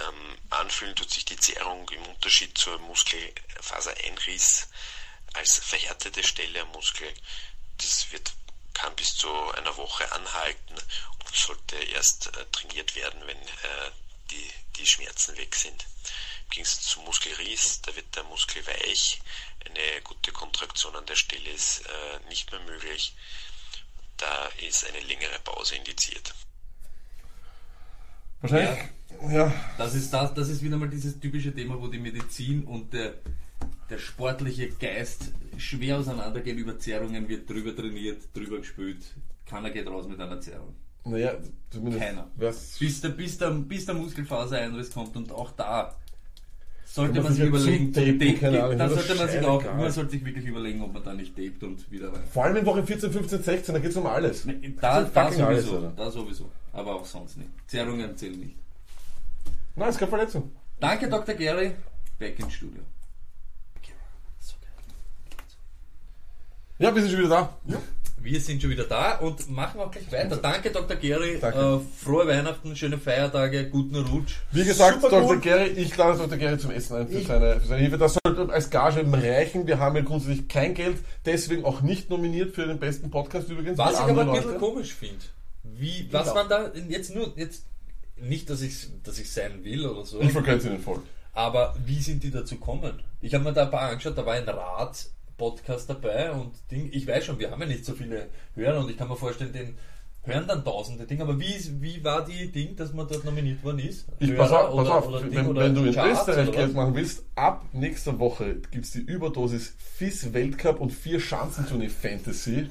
Ähm, 0.00 0.38
anfühlen 0.50 0.96
tut 0.96 1.10
sich 1.10 1.24
die 1.24 1.36
Zerrung 1.36 1.88
im 1.90 2.04
Unterschied 2.06 2.58
zur 2.58 2.78
Muskelfasereinriss 2.80 4.68
als 5.34 5.58
verhärtete 5.58 6.24
Stelle 6.24 6.62
am 6.62 6.68
Muskel. 6.72 7.12
Das 7.78 8.10
wird, 8.10 8.32
kann 8.72 8.94
bis 8.96 9.14
zu 9.16 9.30
einer 9.52 9.76
Woche 9.76 10.10
anhalten 10.12 10.74
und 11.24 11.36
sollte 11.36 11.76
erst 11.76 12.26
äh, 12.36 12.44
trainiert 12.50 12.94
werden, 12.96 13.26
wenn 13.26 13.38
äh, 13.38 13.90
die, 14.30 14.50
die 14.76 14.86
Schmerzen 14.86 15.36
weg 15.36 15.54
sind. 15.54 15.86
Im 16.44 16.50
Gegensatz 16.50 16.82
zum 16.82 17.04
Muskelriss, 17.04 17.80
da 17.82 17.94
wird 17.96 18.14
der 18.14 18.24
Muskel 18.24 18.64
weich, 18.66 19.20
eine 19.66 20.02
gute 20.02 20.32
Kontraktion 20.32 20.94
an 20.94 21.06
der 21.06 21.16
Stelle 21.16 21.50
ist 21.50 21.82
äh, 21.86 22.28
nicht 22.28 22.50
mehr 22.52 22.60
möglich. 22.60 23.14
Da 24.16 24.48
ist 24.66 24.86
eine 24.88 25.00
längere 25.06 25.38
Pause 25.42 25.76
indiziert. 25.76 26.34
Wahrscheinlich, 28.40 28.90
ja. 29.30 29.52
Das 29.78 29.94
ist, 29.94 30.12
das, 30.12 30.34
das 30.34 30.48
ist 30.48 30.62
wieder 30.62 30.76
mal 30.76 30.88
dieses 30.88 31.18
typische 31.18 31.54
Thema, 31.54 31.80
wo 31.80 31.88
die 31.88 31.98
Medizin 31.98 32.64
und 32.64 32.92
der, 32.92 33.14
der 33.88 33.98
sportliche 33.98 34.68
Geist 34.68 35.32
schwer 35.56 35.98
auseinandergehen. 35.98 36.58
Über 36.58 36.78
Zerrungen 36.78 37.26
wird 37.28 37.48
drüber 37.48 37.74
trainiert, 37.74 38.22
drüber 38.34 38.58
gespült. 38.58 39.02
Keiner 39.46 39.70
geht 39.70 39.88
raus 39.88 40.06
mit 40.06 40.20
einer 40.20 40.40
Zerrung. 40.40 40.76
Naja, 41.04 41.34
zumindest. 41.70 42.04
Keiner. 42.04 42.30
Bis 42.36 43.00
der, 43.00 43.08
bis 43.10 43.38
der, 43.38 43.50
bis 43.50 43.86
der 43.86 43.94
Muskelfasereinriss 43.94 44.90
kommt 44.92 45.16
und 45.16 45.32
auch 45.32 45.50
da 45.52 45.96
sollte 46.94 47.20
man 47.22 47.32
sich 47.32 47.44
überlegen, 47.44 47.92
zutapen, 47.92 48.18
tape- 48.20 48.34
keine 48.38 48.62
Ahnung, 48.64 48.78
da 48.78 48.86
das 48.88 48.94
sollte 48.94 49.14
man 49.16 49.28
sich 49.28 49.44
auch, 49.44 49.64
man 49.64 49.90
sollte 49.90 50.10
sich 50.12 50.24
wirklich 50.24 50.46
überlegen, 50.46 50.80
ob 50.82 50.92
man 50.94 51.02
da 51.02 51.12
nicht 51.12 51.34
tapet 51.34 51.62
und 51.64 51.90
wieder 51.90 52.12
rein. 52.12 52.22
Vor 52.32 52.44
allem 52.44 52.56
in 52.56 52.66
Woche 52.66 52.84
14, 52.86 53.10
15, 53.12 53.42
16, 53.42 53.74
da 53.74 53.80
geht's 53.80 53.96
um 53.96 54.06
alles. 54.06 54.46
Da, 54.80 55.00
Das 55.02 55.12
da 55.12 55.24
alles, 55.24 55.36
sowieso, 55.36 55.74
Alter. 55.76 55.92
da 55.96 56.10
sowieso, 56.10 56.50
aber 56.72 56.94
auch 56.94 57.04
sonst 57.04 57.36
nicht. 57.36 57.50
Zerrungen 57.66 58.16
zählen 58.16 58.38
nicht. 58.38 58.56
Nein, 59.76 59.88
es 59.88 59.98
gab 59.98 60.08
Verletzung. 60.08 60.52
Danke, 60.78 61.08
Dr. 61.08 61.34
Gary. 61.34 61.72
Back 62.18 62.38
ins 62.38 62.52
Studio. 62.52 62.82
Ja, 66.78 66.94
wir 66.94 67.02
sind 67.02 67.10
schon 67.12 67.20
wieder 67.20 67.28
da. 67.30 67.56
Ja. 67.66 67.78
Wir 68.24 68.40
sind 68.40 68.62
schon 68.62 68.70
wieder 68.70 68.84
da 68.84 69.18
und 69.18 69.50
machen 69.50 69.78
auch 69.80 69.90
gleich 69.90 70.10
weiter. 70.10 70.38
Danke, 70.38 70.70
Dr. 70.70 70.96
Gary. 70.96 71.36
Danke. 71.38 71.58
Äh, 71.58 72.04
frohe 72.04 72.26
Weihnachten, 72.26 72.74
schöne 72.74 72.96
Feiertage, 72.96 73.68
guten 73.68 73.96
Rutsch. 73.96 74.36
Wie 74.50 74.64
gesagt, 74.64 75.02
Super 75.02 75.10
Dr. 75.20 75.34
gut. 75.34 75.42
Gary, 75.42 75.66
ich 75.76 75.94
lade 75.94 76.16
Dr. 76.16 76.38
Gary 76.38 76.56
zum 76.58 76.70
Essen 76.70 76.96
ein 76.96 77.08
für 77.08 77.18
Ich- 77.18 77.26
seine, 77.26 77.60
für 77.60 77.66
seine 77.66 77.82
Hilfe. 77.82 77.98
Das 77.98 78.16
sollte 78.24 78.50
als 78.50 78.70
Gage 78.70 79.04
reichen. 79.12 79.66
Wir 79.66 79.78
haben 79.78 79.94
ja 79.96 80.00
grundsätzlich 80.02 80.48
kein 80.48 80.72
Geld, 80.72 80.96
deswegen 81.26 81.66
auch 81.66 81.82
nicht 81.82 82.08
nominiert 82.08 82.54
für 82.54 82.66
den 82.66 82.78
besten 82.78 83.10
Podcast 83.10 83.50
übrigens. 83.50 83.76
Was 83.76 83.92
ich 83.92 83.98
aber 83.98 84.22
ein 84.22 84.30
bisschen 84.32 84.46
Leute. 84.46 84.58
komisch 84.58 84.94
finde. 84.94 85.22
Wie, 85.62 86.08
was 86.10 86.28
auch. 86.30 86.34
man 86.34 86.48
da 86.48 86.70
jetzt 86.88 87.14
nur, 87.14 87.30
jetzt, 87.36 87.66
nicht, 88.16 88.48
dass 88.48 88.62
ich, 88.62 88.88
dass 89.02 89.18
ich 89.18 89.30
sein 89.30 89.62
will 89.64 89.84
oder 89.84 90.06
so, 90.06 90.18
Ich 90.22 90.32
vergönne 90.32 90.62
Ihnen 90.62 90.80
voll. 90.80 91.02
aber 91.34 91.74
wie 91.84 92.00
sind 92.00 92.22
die 92.22 92.30
dazu 92.30 92.54
gekommen? 92.54 93.02
Ich 93.20 93.34
habe 93.34 93.44
mir 93.44 93.52
da 93.52 93.64
ein 93.64 93.70
paar 93.70 93.90
angeschaut, 93.90 94.16
da 94.16 94.24
war 94.24 94.32
ein 94.34 94.46
Rad-Podcast 95.34 95.90
dabei 95.90 96.30
und 96.32 96.52
Ding, 96.70 96.88
ich 96.92 97.06
weiß 97.06 97.24
schon, 97.24 97.38
wir 97.38 97.50
haben 97.50 97.60
ja 97.60 97.66
nicht 97.66 97.84
so 97.84 97.94
viele 97.94 98.28
Hörer 98.54 98.80
und 98.80 98.90
ich 98.90 98.96
kann 98.96 99.08
mir 99.08 99.16
vorstellen, 99.16 99.52
den 99.52 99.76
hören 100.22 100.46
dann 100.46 100.64
tausende 100.64 101.04
Dinge, 101.06 101.22
aber 101.24 101.38
wie, 101.38 101.54
wie 101.80 102.02
war 102.02 102.24
die 102.24 102.50
Ding, 102.50 102.76
dass 102.76 102.94
man 102.94 103.06
dort 103.06 103.24
nominiert 103.24 103.62
worden 103.62 103.80
ist? 103.80 104.06
Ich, 104.20 104.30
Hörer 104.30 104.38
pass 104.38 104.52
auf, 104.52 104.76
pass 104.76 104.88
auf. 104.88 105.08
oder 105.08 105.30
wenn, 105.30 105.46
oder 105.46 105.62
wenn 105.62 105.74
du 105.74 105.84
in 105.84 105.92
Charts 105.92 106.20
Österreich 106.20 106.52
Geld 106.52 106.74
machen 106.74 106.94
willst, 106.94 107.24
ab 107.34 107.64
nächster 107.72 108.18
Woche 108.18 108.56
gibt 108.70 108.86
es 108.86 108.92
die 108.92 109.00
Überdosis 109.00 109.74
FIS 109.96 110.32
Weltcup 110.32 110.80
und 110.80 110.90
vier 110.90 111.20
Schanzentournee 111.20 111.90
Fantasy. 111.90 112.70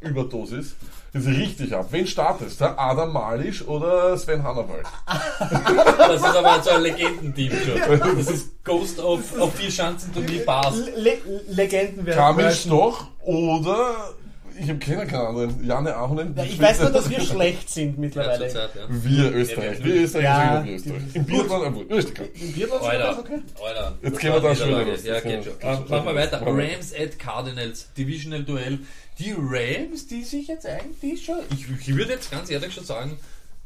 Überdosis. 0.00 0.76
Das 1.12 1.24
ist 1.24 1.28
richtig 1.38 1.74
ab. 1.74 1.86
Wen 1.90 2.06
startest? 2.06 2.60
Der 2.60 2.78
Adam 2.78 3.12
Malisch 3.12 3.66
oder 3.66 4.16
Sven 4.18 4.42
Hannawald? 4.42 4.86
Das 5.98 6.20
ist 6.20 6.36
aber 6.36 6.62
so 6.62 6.70
ein 6.70 6.82
Legendenteam 6.82 7.52
schon. 7.52 8.16
Das 8.16 8.30
ist 8.30 8.64
Ghost 8.64 8.98
of, 9.00 9.20
of 9.38 9.54
vier 9.54 9.70
Schanzen 9.70 10.12
Turnier 10.12 10.44
Bars. 10.44 10.76
Le 10.96 11.18
Legenden 11.48 12.06
werden. 12.06 12.18
Kamil 12.18 12.50
Stoch 12.52 13.06
oder 13.20 14.14
ich 14.60 14.68
habe 14.68 14.78
keine, 14.78 15.06
keine 15.06 15.28
anderen. 15.28 15.64
Janne 15.66 15.94
Ahonen. 15.96 16.34
Ja, 16.36 16.44
ich 16.44 16.60
weiß 16.60 16.80
nur, 16.80 16.90
dass 16.90 17.08
wir 17.10 17.20
schlecht 17.20 17.68
sind 17.70 17.94
Ja, 17.94 18.00
mittlerweile. 18.00 18.48
zur 18.48 18.60
Zeit, 18.60 18.70
ja. 18.74 18.86
Wir 18.88 19.32
Österreich. 19.34 19.84
Wir 19.84 19.94
Österreich 19.94 20.24
Ja, 20.24 20.56
sind 20.56 20.66
wir 20.66 20.74
Österreich. 20.74 21.02
Im 21.14 21.24
Biathlon, 21.24 21.62
obwohl, 21.66 21.86
Österreich. 21.90 22.28
Im 22.40 22.52
Biathlon 22.52 22.80
sind 22.80 22.90
Alter, 22.90 23.06
das 23.06 23.18
okay? 23.18 23.42
Alter. 23.64 23.98
Jetzt 24.02 24.18
gehen 24.20 24.32
wir 24.32 24.40
da 24.40 24.54
schon 24.54 24.68
wieder. 24.68 24.96
Ja, 25.00 25.20
geht 25.20 25.44
schon. 25.44 25.88
Machen 25.88 26.06
wir 26.06 26.14
weiter. 26.14 26.42
Rams 26.44 26.94
at 26.94 27.18
Cardinals, 27.18 27.92
Divisional 27.96 28.44
Duell. 28.44 28.78
Die 29.18 29.34
Rams, 29.36 30.06
die 30.08 30.22
sich 30.24 30.48
jetzt 30.48 30.66
eigentlich 30.66 31.24
schon, 31.24 31.38
ich, 31.50 31.66
ich 31.88 31.96
würde 31.96 32.12
jetzt 32.12 32.30
ganz 32.30 32.50
ehrlich 32.50 32.74
schon 32.74 32.84
sagen, 32.84 33.18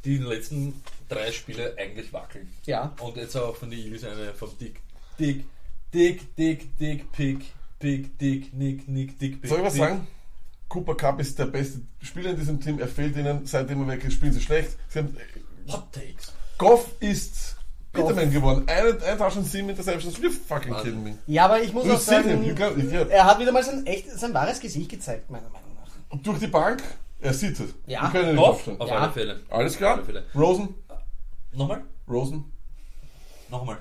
die 0.05 0.17
letzten 0.19 0.75
drei 1.09 1.33
Spiele 1.33 1.75
eigentlich 1.77 2.13
wackeln. 2.13 2.49
Ja. 2.67 2.95
Und 3.01 3.17
jetzt 3.17 3.37
auch 3.37 3.57
von 3.57 3.69
den 3.71 3.81
Eagles 3.81 4.05
eine 4.05 4.33
vom 4.35 4.51
Dick, 4.59 4.81
Dick, 5.19 5.45
Dick, 5.93 6.37
Dick, 6.37 6.79
Dick, 6.79 7.11
Pick, 7.13 7.41
Pick, 7.81 8.19
Dick, 8.19 8.55
Nick, 8.55 8.89
Nick, 8.89 9.19
Dick, 9.19 9.41
Pick. 9.41 9.49
Soll 9.51 9.59
ich 9.59 9.65
was 9.65 9.73
Dick. 9.75 9.83
sagen? 9.83 10.07
Cooper 10.71 10.95
Cup 10.95 11.21
ist 11.21 11.37
der 11.39 11.47
beste 11.47 11.81
Spieler 12.01 12.31
in 12.31 12.37
diesem 12.37 12.61
Team. 12.61 12.79
Er 12.79 12.87
fehlt 12.89 13.17
ihnen, 13.17 13.45
seitdem 13.45 13.83
er 13.83 13.89
weg 13.89 14.05
ist, 14.05 14.15
spielen 14.15 14.33
sie 14.33 14.41
schlecht. 14.41 14.71
Sie 14.89 15.01
haben, 15.01 15.15
Hot 15.69 15.93
Takes. 15.93 16.33
Goff 16.59 16.87
ist 17.01 17.57
Peterman 17.93 18.31
geworden. 18.31 18.65
Eine, 18.69 18.91
1007 19.03 19.69
Interceptions. 19.69 20.17
You 20.19 20.31
fucking 20.31 20.73
kidding 20.77 21.03
me. 21.03 21.19
Ja, 21.27 21.47
aber 21.47 21.61
ich 21.61 21.73
muss 21.73 21.85
You 21.87 21.95
auch 21.95 21.99
him. 21.99 22.55
Sagen, 22.55 22.55
got, 22.55 22.93
ja. 22.93 23.03
er 23.03 23.25
hat 23.25 23.41
wieder 23.41 23.51
mal 23.51 23.65
sein, 23.65 23.85
echt, 23.85 24.11
sein 24.17 24.33
wahres 24.33 24.61
Gesicht 24.61 24.89
gezeigt, 24.89 25.29
meiner 25.29 25.49
Meinung 25.51 25.75
nach. 25.75 26.19
Durch 26.23 26.39
die 26.39 26.47
Bank, 26.47 26.83
er 27.21 27.35
sieht 27.35 27.59
es. 27.59 27.71
Ja. 27.87 28.03
Wir 28.05 28.11
können 28.11 28.25
ihn 28.31 28.35
nicht 28.37 28.45
Doch, 28.45 28.49
aufstellen. 28.51 28.81
auf 28.81 28.89
Ja. 28.89 28.95
alle 28.97 29.13
Fälle. 29.13 29.41
Alles 29.51 29.77
klar? 29.77 29.95
alle 29.97 30.05
Fälle. 30.05 30.25
Rosen? 30.37 30.75
Nochmal? 31.53 31.83
Rosen? 32.09 32.45
Nochmal. 33.51 33.79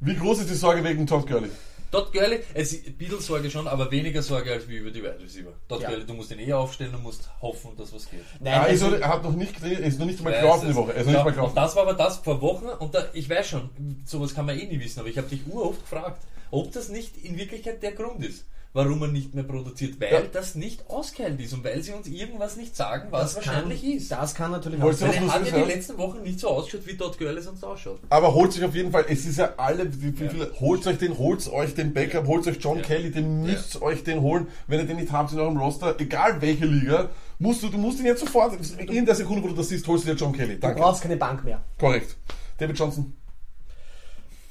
Wie 0.00 0.14
groß 0.16 0.38
ist 0.40 0.50
die 0.50 0.54
Sorge 0.54 0.84
wegen 0.84 1.06
Todd 1.06 1.26
Gurley? 1.26 1.50
Dort 1.90 2.12
Gurley, 2.12 2.40
es 2.54 2.72
ist 2.72 2.86
ein 2.86 2.94
bisschen 2.94 3.20
Sorge 3.20 3.50
schon, 3.50 3.66
aber 3.66 3.90
weniger 3.90 4.22
Sorge 4.22 4.52
als 4.52 4.68
wie 4.68 4.76
über 4.76 4.90
die 4.90 5.00
Wide 5.02 5.18
Receiver. 5.20 5.52
Dort 5.68 5.82
Ja. 5.82 5.88
Gurley, 5.90 6.06
du 6.06 6.14
musst 6.14 6.30
ihn 6.30 6.38
eh 6.38 6.52
aufstellen 6.52 6.94
und 6.94 7.02
musst 7.02 7.28
hoffen, 7.42 7.70
dass 7.76 7.92
was 7.92 8.08
geht. 8.08 8.20
Nein, 8.38 8.52
er, 8.62 8.68
ist, 8.68 8.82
also, 8.82 8.94
noch- 8.96 9.02
er 9.02 9.08
hat 9.08 9.24
noch 9.24 9.32
nicht, 9.32 9.60
ist 9.60 9.98
noch 9.98 10.06
nicht 10.06 10.22
mal 10.22 10.32
gelaufen 10.32 10.68
die 10.68 10.74
Woche. 10.74 10.92
Er 10.94 11.00
ist 11.00 11.06
noch 11.06 11.14
Ja, 11.14 11.24
nicht 11.24 11.36
mal 11.36 11.44
und 11.46 11.56
das 11.56 11.74
war 11.76 11.82
aber 11.82 11.94
das 11.94 12.18
vor 12.18 12.40
Wochen 12.40 12.66
und 12.66 12.94
da, 12.94 13.06
ich 13.12 13.28
weiß 13.28 13.48
schon, 13.48 13.70
sowas 14.04 14.34
kann 14.34 14.46
man 14.46 14.58
eh 14.58 14.66
nie 14.66 14.78
wissen, 14.80 15.00
aber 15.00 15.08
ich 15.08 15.18
habe 15.18 15.28
dich 15.28 15.40
uroft 15.48 15.80
gefragt, 15.82 16.22
ob 16.52 16.70
das 16.72 16.88
nicht 16.90 17.16
in 17.24 17.36
Wirklichkeit 17.38 17.82
der 17.82 17.92
Grund 17.92 18.24
ist, 18.24 18.44
warum 18.72 19.00
man 19.00 19.12
nicht 19.12 19.34
mehr 19.34 19.42
produziert, 19.42 20.00
weil 20.00 20.12
Ja. 20.12 20.20
das 20.32 20.54
nicht 20.54 20.88
ausgeheilt 20.88 21.40
ist 21.40 21.52
und 21.52 21.64
weil 21.64 21.82
sie 21.82 21.90
uns 21.92 22.06
irgendwas 22.06 22.56
nicht 22.56 22.76
sagen, 22.76 23.08
was 23.10 23.34
das 23.34 23.46
wahrscheinlich 23.46 23.82
kann, 23.82 23.90
ist. 23.92 24.12
Das 24.12 24.34
kann 24.34 24.50
natürlich 24.52 24.80
auch 24.80 24.94
du 24.94 25.04
er 25.06 25.32
hat 25.32 25.46
ja 25.50 25.58
die 25.64 25.72
letzten 25.72 25.98
Wochen 25.98 26.22
nicht 26.22 26.38
so 26.38 26.48
ausgeschaut, 26.50 26.86
wie 26.86 26.94
dort 26.94 27.18
Gurley 27.18 27.42
sonst 27.42 27.64
ausschaut. 27.64 27.98
Aber 28.10 28.32
holt 28.32 28.52
sich 28.52 28.62
auf 28.62 28.74
jeden 28.74 28.92
Fall, 28.92 29.06
es 29.08 29.26
ist 29.26 29.38
ja 29.38 29.54
alle, 29.56 29.90
wie 30.02 30.12
viele, 30.12 30.52
holt 30.60 30.86
euch 30.86 30.98
den, 30.98 31.18
holt 31.18 31.48
euch 31.52 31.74
den 31.74 31.92
Backup, 31.92 32.26
holt 32.28 32.46
euch 32.46 32.58
John 32.60 32.76
Ja. 32.78 32.82
Kelly, 32.84 33.10
den 33.10 33.42
müsst 33.42 33.82
euch 33.82 34.04
den 34.04 34.20
holen. 34.20 34.46
Wenn 34.68 34.78
ihr 34.80 34.86
den 34.86 34.98
nicht 34.98 35.10
habt 35.10 35.32
in 35.32 35.40
eurem 35.40 35.56
Roster, 35.56 35.96
egal 35.98 36.40
welche 36.40 36.66
Liga, 36.66 37.08
musst 37.40 37.62
du, 37.64 37.70
du 37.70 37.78
musst 37.78 37.98
ihn 37.98 38.06
jetzt 38.06 38.20
sofort, 38.20 38.54
in 38.78 39.04
der 39.04 39.14
Sekunde, 39.16 39.42
wo 39.42 39.48
du 39.48 39.54
das 39.54 39.68
siehst, 39.68 39.86
holst 39.88 40.06
du 40.06 40.12
dir 40.12 40.16
John 40.16 40.32
Kelly. 40.32 40.54
Du 40.54 40.60
Danke. 40.60 40.80
brauchst 40.80 41.02
keine 41.02 41.16
Bank 41.16 41.42
mehr. 41.44 41.60
Korrekt. 41.78 42.16
David 42.58 42.78
Johnson, 42.78 43.14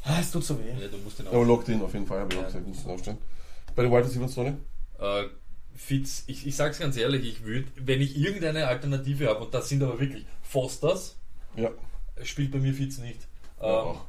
Ah, 0.03 0.17
Es 0.19 0.31
tut 0.31 0.43
so 0.43 0.57
weh. 0.57 0.63
Ja, 0.81 0.87
du 0.87 0.97
musst 0.97 1.19
ihn 1.19 1.27
aber 1.27 1.37
auch. 1.37 1.45
locked 1.45 1.69
in 1.69 1.81
auf 1.81 1.93
jeden 1.93 2.07
Fall, 2.07 2.25
ich 2.29 2.37
auch 2.37 2.45
gesagt, 2.45 2.67
müssen 2.67 2.89
aufstellen. 2.89 3.17
Bei 3.79 3.83
den 3.83 3.93
Wide 3.93 4.03
Receivers, 4.05 4.35
Tony? 4.35 4.49
Äh, 4.99 5.23
Fitz, 5.73 6.25
ich, 6.27 6.45
ich 6.45 6.53
sag's 6.57 6.79
ganz 6.79 6.97
ehrlich, 6.97 7.25
ich 7.25 7.45
würde, 7.45 7.65
wenn 7.77 8.01
ich 8.01 8.17
irgendeine 8.17 8.67
Alternative 8.67 9.29
habe, 9.29 9.45
und 9.45 9.53
das 9.53 9.69
sind 9.69 9.81
aber 9.81 9.97
wirklich 10.01 10.25
Fosters, 10.43 11.15
Ja. 11.55 11.69
spielt 12.23 12.51
bei 12.51 12.57
mir 12.57 12.73
Fitz 12.73 12.97
nicht. 12.97 13.19
Ähm, 13.61 13.69
auch. 13.69 14.01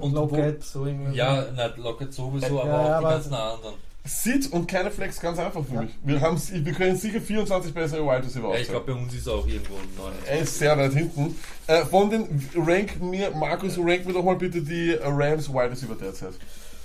und 0.00 0.12
Lockett, 0.12 0.62
so 0.62 0.86
irgendwie. 0.86 1.16
Ja, 1.16 1.42
nicht 1.50 1.76
Lockett 1.78 2.14
sowieso, 2.14 2.54
Ja, 2.58 2.62
aber 2.62 2.78
auch 2.78 2.86
die 2.86 2.92
aber- 2.92 3.10
ganzen 3.10 3.34
anderen. 3.34 3.74
Sit 4.04 4.52
und 4.52 4.68
keine 4.68 4.92
Flex, 4.92 5.18
ganz 5.20 5.40
einfach 5.40 5.64
für 5.66 5.82
mich. 5.82 5.90
Wir, 6.04 6.20
haben, 6.20 6.40
wir 6.40 6.72
können 6.72 6.96
sicher 6.96 7.20
24 7.20 7.74
bessere 7.74 8.02
Wide 8.06 8.24
Receiver 8.24 8.54
Ja, 8.54 8.60
ich 8.60 8.68
glaube, 8.68 8.94
bei 8.94 8.98
uns 8.98 9.12
ist 9.12 9.26
er 9.26 9.34
auch 9.34 9.46
irgendwo 9.46 9.74
ein 9.74 9.88
29. 9.96 10.28
Er 10.30 10.38
ist 10.38 10.56
sehr 10.58 10.78
weit 10.78 10.92
hinten. 10.92 11.36
Äh, 11.66 11.84
von 11.84 12.08
den 12.10 12.48
rank 12.54 13.00
mir, 13.02 13.32
Markus, 13.32 13.76
rank 13.76 14.06
mir 14.06 14.12
doch 14.12 14.22
mal 14.24 14.36
bitte 14.36 14.62
die 14.62 14.92
Rams 14.92 15.48
Wide 15.52 15.72
Receiver 15.72 15.96
derzeit. 15.96 16.34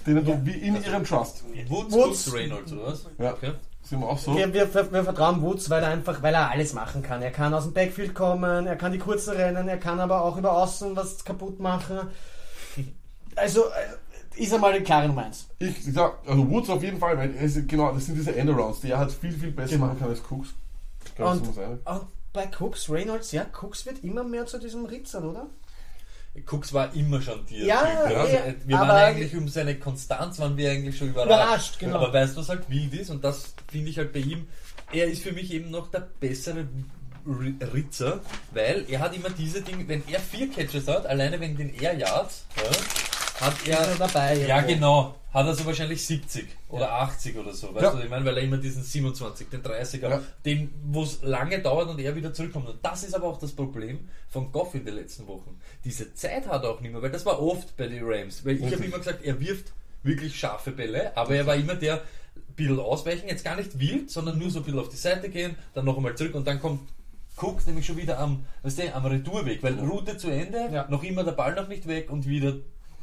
Denen 0.05 0.25
du 0.25 0.45
wie 0.45 0.51
in 0.51 0.75
ihrem 0.83 1.03
Trust. 1.03 1.43
Woods, 1.67 1.93
Woods. 1.93 2.33
Reynolds, 2.33 2.71
oder 2.73 2.85
was? 2.87 3.05
Ja. 3.17 3.33
Okay. 3.33 3.53
Sind 3.81 3.99
wir 3.99 4.07
auch 4.09 4.17
so? 4.17 4.35
Wir, 4.35 4.51
wir, 4.53 4.73
wir 4.73 5.03
vertrauen 5.03 5.41
Woods, 5.41 5.69
weil 5.69 5.83
er 5.83 5.89
einfach, 5.89 6.21
weil 6.23 6.33
er 6.33 6.49
alles 6.49 6.73
machen 6.73 7.03
kann. 7.03 7.21
Er 7.21 7.31
kann 7.31 7.53
aus 7.53 7.63
dem 7.65 7.73
Backfield 7.73 8.15
kommen, 8.15 8.65
er 8.65 8.75
kann 8.75 8.91
die 8.91 8.97
kurzen 8.97 9.33
rennen, 9.35 9.67
er 9.67 9.77
kann 9.77 9.99
aber 9.99 10.23
auch 10.23 10.37
über 10.37 10.53
Außen 10.53 10.95
was 10.95 11.23
kaputt 11.23 11.59
machen. 11.59 11.99
Also 13.35 13.65
äh, 13.65 14.41
ist 14.41 14.51
er 14.51 14.59
mal 14.59 14.73
die 14.77 14.83
klare 14.83 15.07
Nummer 15.07 15.25
1. 15.25 15.47
Ich 15.59 15.83
sag, 15.93 16.17
also 16.27 16.49
Woods 16.49 16.69
auf 16.69 16.81
jeden 16.83 16.97
Fall, 16.99 17.17
weil 17.17 17.35
es, 17.35 17.55
genau, 17.67 17.91
das 17.93 18.05
sind 18.05 18.15
diese 18.15 18.35
Endarounds, 18.35 18.81
die 18.81 18.91
er 18.91 18.97
halt 18.99 19.11
viel, 19.11 19.31
viel 19.33 19.51
besser 19.51 19.73
Genau. 19.75 19.87
machen 19.87 19.99
kann 19.99 20.09
als 20.09 20.21
Cooks. 20.29 20.49
Ich 21.05 21.15
glaub, 21.15 21.39
das 21.39 21.47
Und, 21.47 21.85
und 21.85 22.07
bei 22.33 22.49
Cooks, 22.59 22.89
Reynolds, 22.89 23.31
ja, 23.31 23.45
Cooks 23.61 23.85
wird 23.85 24.03
immer 24.03 24.23
mehr 24.23 24.45
zu 24.45 24.57
diesem 24.59 24.85
Ritzer, 24.85 25.23
oder? 25.23 25.47
Cooks 26.45 26.73
war 26.73 26.93
immer 26.93 27.21
schon 27.21 27.45
dir. 27.45 27.65
Ja, 27.65 27.81
also, 27.81 28.33
ja, 28.33 28.53
wir 28.65 28.77
waren 28.77 28.89
eigentlich 28.89 29.35
um 29.35 29.47
seine 29.47 29.75
Konstanz 29.79 30.39
waren 30.39 30.57
wir 30.57 30.69
eigentlich 30.71 30.97
schon 30.97 31.09
überrascht. 31.09 31.29
Überrascht, 31.29 31.79
genau. 31.79 31.97
Aber 31.99 32.13
weißt 32.13 32.35
du, 32.35 32.41
was 32.41 32.49
halt 32.49 32.69
wild 32.69 32.93
ist? 32.93 33.09
Und 33.09 33.23
das 33.23 33.55
finde 33.71 33.89
ich 33.89 33.97
halt 33.97 34.11
bei 34.11 34.19
ihm, 34.19 34.47
er 34.91 35.05
ist 35.05 35.23
für 35.23 35.31
mich 35.31 35.51
eben 35.53 35.71
noch 35.71 35.89
der 35.89 36.07
bessere 36.19 36.67
Ritzer, 37.25 38.19
weil 38.51 38.85
er 38.87 38.99
hat 38.99 39.15
immer 39.15 39.29
diese 39.29 39.61
Dinge, 39.61 39.87
wenn 39.87 40.03
er 40.07 40.19
vier 40.19 40.49
Catches 40.51 40.87
hat, 40.87 41.07
alleine 41.07 41.39
wegen 41.39 41.57
den 41.57 41.73
Air 41.73 41.95
Yards, 41.95 42.45
ja, 42.57 42.63
hat 43.41 43.67
er, 43.67 43.95
dabei 43.97 44.35
ja 44.35 44.57
irgendwo. 44.57 44.73
genau, 44.73 45.15
hat 45.33 45.45
er 45.47 45.53
so 45.55 45.65
wahrscheinlich 45.65 46.05
70 46.05 46.47
oder 46.69 46.91
80 46.93 47.37
oder 47.37 47.53
so, 47.53 47.73
weißt 47.73 47.83
Ja. 47.83 47.91
du, 47.91 47.97
was 47.97 48.03
ich 48.05 48.09
meine, 48.09 48.25
weil 48.25 48.37
er 48.37 48.43
immer 48.43 48.57
diesen 48.57 48.83
27, 48.83 49.49
den 49.49 49.61
30er, 49.61 50.09
Ja. 50.09 50.21
den, 50.45 50.73
wo 50.85 51.03
es 51.03 51.21
lange 51.21 51.59
dauert 51.61 51.89
und 51.89 51.99
er 51.99 52.15
wieder 52.15 52.33
zurückkommt. 52.33 52.69
Und 52.69 52.79
das 52.81 53.03
ist 53.03 53.13
aber 53.13 53.27
auch 53.27 53.37
das 53.39 53.51
Problem 53.51 54.07
von 54.29 54.51
Goff 54.51 54.73
in 54.75 54.85
den 54.85 54.95
letzten 54.95 55.27
Wochen. 55.27 55.59
Diese 55.83 56.13
Zeit 56.13 56.47
hat 56.47 56.63
er 56.63 56.69
auch 56.71 56.79
nicht 56.81 56.91
mehr, 56.93 57.01
weil 57.01 57.11
das 57.11 57.25
war 57.25 57.41
oft 57.41 57.75
bei 57.75 57.87
den 57.87 58.03
Rams. 58.05 58.45
Weil 58.45 58.55
ich 58.63 58.71
habe 58.73 58.85
immer 58.85 58.97
gesagt, 58.99 59.23
er 59.25 59.39
wirft 59.39 59.73
wirklich 60.03 60.37
scharfe 60.39 60.71
Bälle, 60.71 61.15
aber 61.17 61.35
er 61.35 61.45
war 61.45 61.55
immer 61.55 61.75
der, 61.75 61.95
ein 61.95 62.55
bisschen 62.55 62.79
ausweichen, 62.79 63.27
jetzt 63.27 63.43
gar 63.43 63.57
nicht 63.57 63.77
wild, 63.79 64.09
sondern 64.09 64.37
nur 64.39 64.49
so 64.49 64.59
ein 64.59 64.65
bisschen 64.65 64.79
auf 64.79 64.87
die 64.89 64.95
Seite 64.95 65.27
gehen, 65.29 65.55
dann 65.73 65.83
noch 65.83 65.97
einmal 65.97 66.15
zurück 66.15 66.35
und 66.35 66.47
dann 66.47 66.61
kommt 66.61 66.79
Cooks 67.37 67.67
nämlich 67.67 67.85
schon 67.85 67.97
wieder 67.97 68.17
am, 68.19 68.45
weißt 68.63 68.79
du, 68.79 68.95
am 68.95 69.05
Retourweg, 69.05 69.61
weil 69.61 69.77
Route 69.77 70.15
zu 70.15 70.29
Ende, 70.29 70.69
Ja. 70.71 70.87
noch 70.89 71.03
immer 71.03 71.25
der 71.25 71.33
Ball 71.33 71.53
noch 71.53 71.67
nicht 71.67 71.85
weg 71.85 72.09
und 72.09 72.25
wieder, 72.25 72.53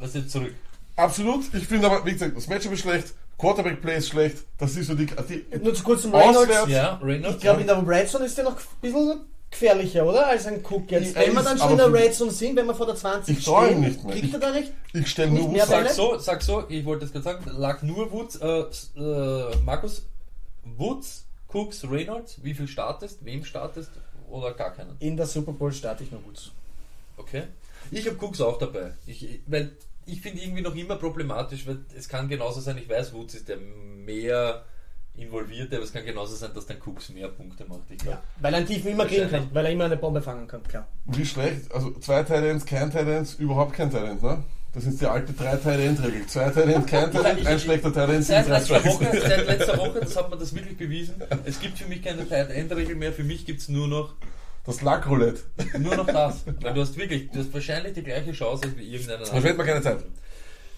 weißt 0.03 0.15
du, 0.17 0.29
zurück. 0.29 0.55
Absolut. 0.97 1.45
Ich 1.55 1.67
finde 1.67 1.87
aber, 1.87 2.05
wie 2.05 2.13
gesagt, 2.13 2.37
das 2.37 2.49
Matchup 2.49 2.73
ist 2.73 2.81
schlecht, 2.81 3.15
Quarterback-Play 3.39 3.97
ist 3.99 4.09
schlecht, 4.09 4.45
das 4.59 4.77
ist 4.77 4.87
so 4.89 4.95
die, 4.95 5.07
die 5.07 5.59
Nur 5.63 5.75
zu 5.75 5.83
kurz 5.83 6.03
zum 6.03 6.15
Reynolds. 6.15 6.53
Ja, 6.69 7.01
Reynolds. 7.03 7.37
Ich 7.37 7.41
glaube, 7.41 7.63
in 7.63 7.67
der 7.67 7.87
Red 7.87 8.09
Zone 8.09 8.27
ist 8.27 8.37
der 8.37 8.45
noch 8.45 8.57
ein 8.57 8.63
bisschen 8.81 9.21
gefährlicher, 9.51 10.05
oder? 10.05 10.27
Als 10.27 10.47
ein 10.47 10.63
Cook 10.63 10.91
jetzt. 10.91 11.15
Wenn 11.15 11.35
wir 11.35 11.43
dann 11.43 11.59
schon 11.59 11.73
in 11.73 11.77
der 11.79 11.93
Red 11.93 12.15
Zone 12.15 12.31
sind, 12.31 12.57
wenn 12.57 12.67
wir 12.67 12.75
vor 12.75 12.87
der 12.87 12.97
20 12.97 13.37
Ich 13.37 13.43
stehen, 13.43 13.81
nicht 13.81 14.05
mehr. 14.05 14.17
kriegt 14.17 14.35
er 14.35 14.41
da 14.41 14.51
recht? 14.51 14.73
ich 14.93 15.09
stelle 15.09 15.31
Nicht 15.31 15.43
nur 15.43 15.55
Woods? 15.55 15.69
Sag 15.69 15.91
so, 15.91 16.19
sag 16.19 16.43
so, 16.43 16.65
ich 16.69 16.85
wollte 16.85 17.05
es 17.07 17.13
gerade 17.13 17.25
sagen, 17.25 17.51
lag 17.57 17.83
nur 17.83 18.11
Woods, 18.13 18.37
äh, 18.37 18.65
äh, 19.01 19.57
Markus, 19.65 20.07
Woods, 20.77 21.25
Cooks, 21.49 21.85
Reynolds, 21.89 22.43
wie 22.43 22.55
viel 22.55 22.69
startest, 22.69 23.25
wem 23.25 23.45
startest 23.45 23.91
oder 24.31 24.53
gar 24.55 24.73
keinen? 24.73 24.97
In 25.01 25.17
der 25.17 25.27
Super 25.27 25.53
Bowl 25.53 25.73
starte 25.73 26.05
ich 26.05 26.11
noch 26.13 26.23
gut. 26.23 26.51
Okay. 27.17 27.45
Ich 27.91 28.07
habe 28.07 28.17
Cooks 28.25 28.41
auch 28.41 28.59
dabei. 28.59 28.93
Ich, 29.07 29.41
weil 29.47 29.73
ich 30.13 30.21
finde 30.21 30.43
irgendwie 30.43 30.63
noch 30.63 30.75
immer 30.75 30.97
problematisch, 30.97 31.67
weil 31.67 31.79
es 31.97 32.09
kann 32.09 32.29
genauso 32.29 32.61
sein, 32.61 32.79
ich 32.79 32.89
weiß, 32.89 33.13
Woods 33.15 33.35
ist 33.35 33.49
der 33.49 33.57
mehr 33.57 34.65
involvierte, 35.15 35.77
aber 35.77 35.85
es 35.85 35.93
kann 35.93 36.05
genauso 36.05 36.35
sein, 36.35 36.51
dass 36.55 36.67
dann 36.67 36.79
Cooks 36.85 37.11
mehr 37.11 37.29
Punkte 37.29 37.65
macht. 37.67 37.91
Ich 37.91 37.99
glaub. 37.99 38.15
Ja. 38.15 38.23
Weil 38.41 38.55
er 38.55 38.59
einen 38.59 38.67
Tiefen 38.67 38.93
immer 38.93 39.07
kriegen 39.07 39.31
kann, 39.31 39.49
weil 39.53 39.67
er 39.67 39.73
immer 39.73 39.85
eine 39.85 39.97
Bombe 39.97 40.23
fangen 40.23 40.47
kann, 40.47 40.63
klar. 40.63 40.87
Wie 41.07 41.25
schlecht, 41.25 41.73
also 41.73 41.91
zwei 41.99 42.23
Titans, 42.23 42.65
kein 42.65 42.91
Titans, 42.91 43.35
überhaupt 43.35 43.75
kein 43.75 43.91
Talent, 43.91 44.23
ne? 44.23 44.43
Das 44.75 44.85
ist 44.87 45.03
die 45.03 45.07
alte 45.07 45.35
drei 45.35 45.57
Tight 45.57 46.03
regel 46.03 46.27
Zwei 46.27 46.49
Titans, 46.49 46.87
kein 46.87 47.13
Talent, 47.13 47.47
ein 47.47 47.61
schlechter 47.61 47.91
Titan, 47.93 48.23
Seit 48.23 48.49
drei 48.49 48.59
letzter. 48.59 48.83
Woche, 48.83 49.21
seit 49.21 49.47
letzter 49.47 49.79
Woche, 49.79 50.01
das 50.01 50.17
hat 50.17 50.31
man 50.31 50.39
das 50.39 50.55
wirklich 50.55 50.79
bewiesen. 50.79 51.23
Es 51.45 51.61
gibt 51.61 51.79
für 51.79 51.87
mich 51.89 52.03
keine 52.03 52.27
Tight-End-Regel 52.27 52.97
mehr, 52.97 53.13
für 53.13 53.25
mich 53.25 53.45
gibt 53.45 53.61
es 53.61 53.69
nur 53.69 53.87
noch 53.87 54.15
Das 54.65 54.81
Lackroulette. 54.83 55.41
Nur 55.79 55.97
noch 55.97 56.07
das. 56.07 56.45
Weil 56.61 56.75
du 56.75 56.81
hast 56.81 56.97
wirklich, 56.97 57.31
du 57.31 57.41
hast 57.41 57.53
wahrscheinlich 57.53 57.95
die 57.95 58.03
gleiche 58.03 58.33
Chance 58.33 58.65
als 58.65 58.77
wie 58.77 58.85
irgendeiner 58.85 59.25
Da 59.25 59.41
fällt 59.41 59.59
mir 59.59 59.65
keine 59.65 59.83
Zeit. 59.83 60.05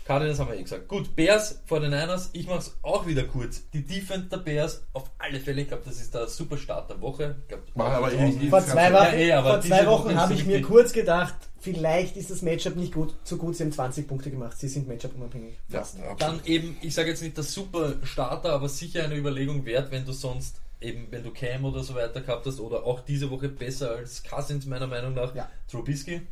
Cardinals 0.04 0.38
haben 0.38 0.50
wir 0.50 0.58
eh 0.58 0.62
gesagt. 0.62 0.86
Gut, 0.86 1.16
Bears 1.16 1.62
vor 1.64 1.80
den 1.80 1.90
Niners, 1.90 2.28
ich 2.34 2.46
mach's 2.46 2.76
auch 2.82 3.06
wieder 3.06 3.24
kurz. 3.24 3.62
Die 3.72 3.84
Defense 3.84 4.26
der 4.28 4.36
Bears, 4.36 4.84
auf 4.92 5.10
alle 5.18 5.40
Fälle, 5.40 5.62
ich 5.62 5.68
glaube, 5.68 5.82
das 5.86 5.98
ist 5.98 6.14
der 6.14 6.26
Superstart 6.26 6.90
der 6.90 7.00
Woche. 7.00 7.36
Ich 7.42 7.48
glaub, 7.48 7.62
Mach 7.74 7.90
aber 7.90 8.12
eh 8.12 8.28
nie. 8.28 8.48
Vor 8.50 8.60
zwei 8.60 8.92
Wochen, 8.92 9.18
Ja, 9.18 9.40
eh, 9.40 9.42
vor 9.42 9.60
zwei 9.62 9.86
Wochen 9.86 10.14
habe 10.14 10.34
ich 10.34 10.44
mir 10.44 10.60
kurz 10.60 10.92
gedacht, 10.92 11.34
vielleicht 11.58 12.18
ist 12.18 12.30
das 12.30 12.42
Matchup 12.42 12.76
nicht 12.76 12.92
gut, 12.92 13.14
so 13.24 13.38
gut, 13.38 13.56
sie 13.56 13.64
haben 13.64 13.72
20 13.72 14.06
Punkte 14.06 14.30
gemacht. 14.30 14.58
Sie 14.58 14.68
sind 14.68 14.86
Matchup 14.86 15.16
unabhängig. 15.16 15.58
Ja. 15.68 15.86
Dann 16.18 16.40
eben, 16.44 16.76
ich 16.82 16.92
sage 16.92 17.08
jetzt 17.08 17.22
nicht 17.22 17.38
der 17.38 17.44
Superstarter, 17.44 18.52
aber 18.52 18.68
sicher 18.68 19.04
eine 19.04 19.16
Überlegung 19.16 19.64
wert, 19.64 19.90
wenn 19.90 20.04
du 20.04 20.12
sonst 20.12 20.60
eben, 20.84 21.08
wenn 21.10 21.22
du 21.22 21.32
Cam 21.32 21.64
oder 21.64 21.82
so 21.82 21.94
weiter 21.94 22.20
gehabt 22.20 22.46
hast 22.46 22.60
oder 22.60 22.84
auch 22.84 23.00
diese 23.00 23.30
Woche 23.30 23.48
besser 23.48 23.96
als 23.96 24.22
Cousins 24.22 24.66
meiner 24.66 24.86
Meinung 24.86 25.14
nach, 25.14 25.34
Ja. 25.34 25.48
Trubisky. 25.70 26.22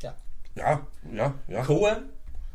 Ja, 0.55 0.87
ja, 1.13 1.35
ja. 1.49 1.63
Cohen, 1.65 2.11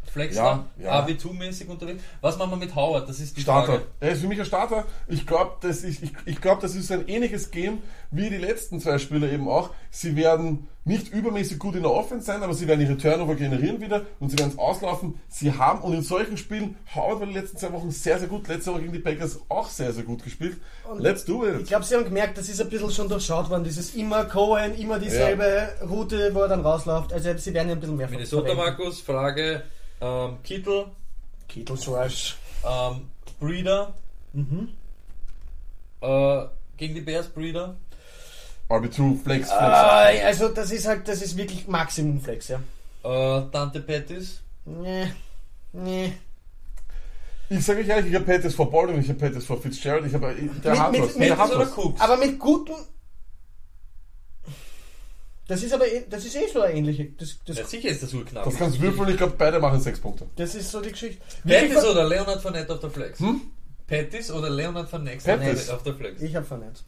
Flexner, 0.09 0.65
Ja, 0.79 0.83
ja. 0.83 1.05
AW2-mäßig 1.05 1.67
unterwegs. 1.67 2.01
Was 2.21 2.37
machen 2.37 2.51
wir 2.51 2.57
mit 2.57 2.75
Howard? 2.75 3.07
Das 3.09 3.19
ist 3.19 3.35
die 3.37 3.41
Starter. 3.41 3.73
Frage. 3.73 3.85
Er 3.99 4.11
ist 4.11 4.21
für 4.21 4.27
mich 4.27 4.39
ein 4.39 4.45
Starter. 4.45 4.85
Ich 5.07 5.25
glaube, 5.27 5.51
das, 5.61 5.83
ist- 5.83 6.01
ich, 6.03 6.11
ich 6.25 6.41
glaub, 6.41 6.59
das 6.59 6.75
ist 6.75 6.91
ein 6.91 7.07
ähnliches 7.07 7.51
Game 7.51 7.79
wie 8.11 8.29
die 8.29 8.37
letzten 8.37 8.79
zwei 8.79 8.97
Spieler 8.97 9.31
eben 9.31 9.47
auch. 9.49 9.71
Sie 9.91 10.15
werden 10.15 10.67
nicht 10.85 11.09
übermäßig 11.11 11.59
gut 11.59 11.75
in 11.75 11.81
der 11.83 11.91
Offense 11.91 12.25
sein, 12.25 12.41
aber 12.43 12.53
sie 12.53 12.65
werden 12.65 12.79
ihre 12.79 12.95
Turnover 12.97 13.35
generieren 13.35 13.81
wieder 13.81 14.05
und 14.21 14.29
sie 14.29 14.39
werden 14.39 14.51
es 14.53 14.57
auslaufen. 14.57 15.19
Sie 15.27 15.51
haben, 15.51 15.81
und 15.81 15.93
in 15.93 16.01
solchen 16.01 16.37
Spielen, 16.37 16.77
Howard 16.95 17.19
war 17.19 17.27
die 17.27 17.33
letzten 17.33 17.57
zwei 17.57 17.73
Wochen 17.73 17.91
sehr, 17.91 18.17
sehr 18.19 18.29
gut. 18.29 18.47
Letzte 18.47 18.71
Woche 18.71 18.81
gegen 18.81 18.93
die 18.93 18.99
Packers 18.99 19.41
auch 19.49 19.67
sehr, 19.69 19.91
sehr 19.91 20.03
gut 20.05 20.23
gespielt. 20.23 20.55
Let's 20.97 21.25
do 21.25 21.45
Ich 21.45 21.59
it. 21.61 21.67
glaube, 21.67 21.83
sie 21.83 21.95
haben 21.95 22.05
gemerkt, 22.05 22.37
das 22.37 22.47
ist 22.47 22.61
ein 22.61 22.69
bisschen 22.69 22.89
schon 22.91 23.09
durchschaut 23.09 23.49
worden. 23.49 23.65
Dieses 23.65 23.95
immer 23.95 24.23
Cohen, 24.25 24.75
immer 24.77 24.97
dieselbe 24.97 25.67
Route, 25.89 26.33
wo 26.33 26.39
er 26.43 26.47
dann 26.47 26.61
rausläuft. 26.61 27.11
Also 27.11 27.33
sie 27.37 27.53
werden 27.53 27.67
ja 27.67 27.73
ein 27.75 27.81
bisschen 27.81 27.97
mehr 27.97 28.07
Minnesota 28.09 28.45
verwenden. 28.55 28.77
Markus, 28.77 29.01
Frage, 29.01 29.63
ähm, 30.01 30.37
Kittel, 30.43 30.85
Kittles 31.47 31.87
Rush. 31.87 32.35
ähm, 32.65 33.09
Breeder, 33.39 33.93
Mhm. 34.33 34.69
äh, 36.01 36.45
gegen 36.77 36.95
die 36.95 37.01
Bears 37.01 37.27
Breeder. 37.29 37.75
RB2, 38.69 39.15
Flex, 39.23 39.23
Flex. 39.23 39.49
Ah, 39.51 40.09
also 40.25 40.49
das 40.49 40.71
ist 40.71 40.87
halt, 40.87 41.07
das 41.07 41.21
ist 41.21 41.37
wirklich 41.37 41.67
Maximum 41.67 42.19
Flex, 42.19 42.49
ja. 42.49 42.59
Äh, 43.03 43.43
Dante 43.51 43.79
Pettis, 43.81 44.41
Nee, 44.65 45.07
nee. 45.71 46.11
Ich 47.49 47.63
sage 47.65 47.79
euch 47.79 47.87
ehrlich, 47.87 48.07
ich 48.07 48.15
habe 48.15 48.25
Pettis 48.25 48.53
vor 48.53 48.69
Baldwin, 48.69 48.99
ich 48.99 49.07
habe 49.07 49.17
Pettis 49.19 49.45
vor 49.45 49.61
Fitzgerald, 49.61 50.05
ich 50.05 50.13
habe, 50.13 50.35
der 50.35 50.71
Mit- 50.71 50.79
hat 50.81 50.91
mit- 50.91 51.01
was. 51.03 51.15
mit- 51.15 51.29
Der 51.29 51.37
hat 51.37 51.45
Pettis 51.45 51.55
oder 51.55 51.65
was. 51.67 51.77
Cooks? 51.77 52.01
Aber 52.01 52.17
mit 52.17 52.37
guten. 52.37 52.73
Das 55.47 55.63
ist 55.63 55.73
aber 55.73 55.87
eh- 55.87 56.03
das 56.09 56.25
ist 56.25 56.35
eh 56.35 56.47
so 56.51 56.61
eine 56.61 56.73
ähnliche. 56.73 57.05
Das, 57.17 57.37
das, 57.45 57.57
Ja, 57.57 57.65
sicher 57.65 57.89
ist 57.89 58.03
das 58.03 58.13
urknapp. 58.13 58.43
Das 58.45 58.55
kannst 58.57 58.77
du 58.77 58.81
würfeln, 58.81 59.09
ich 59.09 59.17
glaube, 59.17 59.33
beide 59.37 59.59
machen 59.59 59.79
sechs 59.79 59.99
Punkte. 59.99 60.25
das 60.35 60.55
ist 60.55 60.71
so 60.71 60.81
die 60.81 60.91
Geschichte. 60.91 61.21
Wie 61.43 61.53
Pettis 61.53 61.85
oder 61.85 62.07
Leonard 62.07 62.41
Fournette 62.41 62.73
auf 62.73 62.79
der 62.81 62.89
Flex? 62.89 63.19
Pettis 63.87 64.31
oder 64.31 64.49
Leonard 64.49 64.89
Fournette 64.89 65.23
Pettis. 65.23 65.69
auf 65.69 65.83
der 65.83 65.93
Flex? 65.95 66.21
Ich 66.21 66.35
habe 66.35 66.45
vernetzt. 66.45 66.83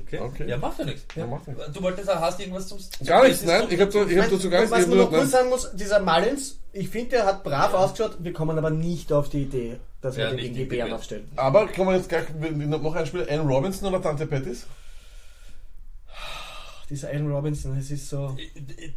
Okay. 0.00 0.18
Okay. 0.20 0.48
Ja, 0.48 0.56
macht 0.56 0.78
ja 0.78 0.84
nichts. 0.84 1.02
Ja, 1.14 1.26
macht 1.26 1.46
nichts. 1.48 1.62
Du 1.72 1.82
wolltest 1.82 2.10
auch, 2.10 2.20
hast 2.20 2.38
du 2.38 2.42
irgendwas 2.42 2.68
zum... 2.68 2.78
Gar 3.04 3.24
nichts, 3.26 3.42
nein, 3.44 3.66
ich 3.68 3.80
habe 3.80 3.90
ich 4.10 4.18
hab 4.18 4.30
dazu 4.30 4.50
gar 4.50 4.60
nichts. 4.60 4.72
Was 4.72 4.82
ich 4.82 4.88
man 4.88 4.98
noch 4.98 5.10
kurz 5.10 5.30
sagen 5.30 5.48
muss, 5.48 5.70
dieser 5.74 6.00
Mullins, 6.00 6.58
ich 6.72 6.88
finde, 6.88 7.10
der 7.10 7.26
hat 7.26 7.44
brav 7.44 7.74
ausgeschaut. 7.74 8.16
Wir 8.20 8.32
kommen 8.32 8.56
aber 8.58 8.70
nicht 8.70 9.12
auf 9.12 9.28
die 9.28 9.42
Idee, 9.42 9.76
dass 10.00 10.16
wir 10.16 10.24
Ja, 10.24 10.30
den 10.30 10.36
nicht 10.36 10.44
gegen 10.46 10.54
die 10.54 10.60
die 10.64 10.66
Bären 10.66 10.92
aufstellen. 10.92 11.28
Aber 11.36 11.66
kommen 11.68 11.90
wir 11.90 11.96
jetzt 11.96 12.08
gleich 12.08 12.24
noch 12.34 12.94
ein 12.94 13.06
Spiel. 13.06 13.26
Allen 13.28 13.46
Robinson 13.48 13.88
oder 13.88 14.02
Tante 14.02 14.26
Pettis? 14.26 14.66
Dieser 16.90 17.08
Allen 17.08 17.30
Robinson, 17.30 17.76
es 17.76 17.90
ist 17.90 18.08
so. 18.08 18.34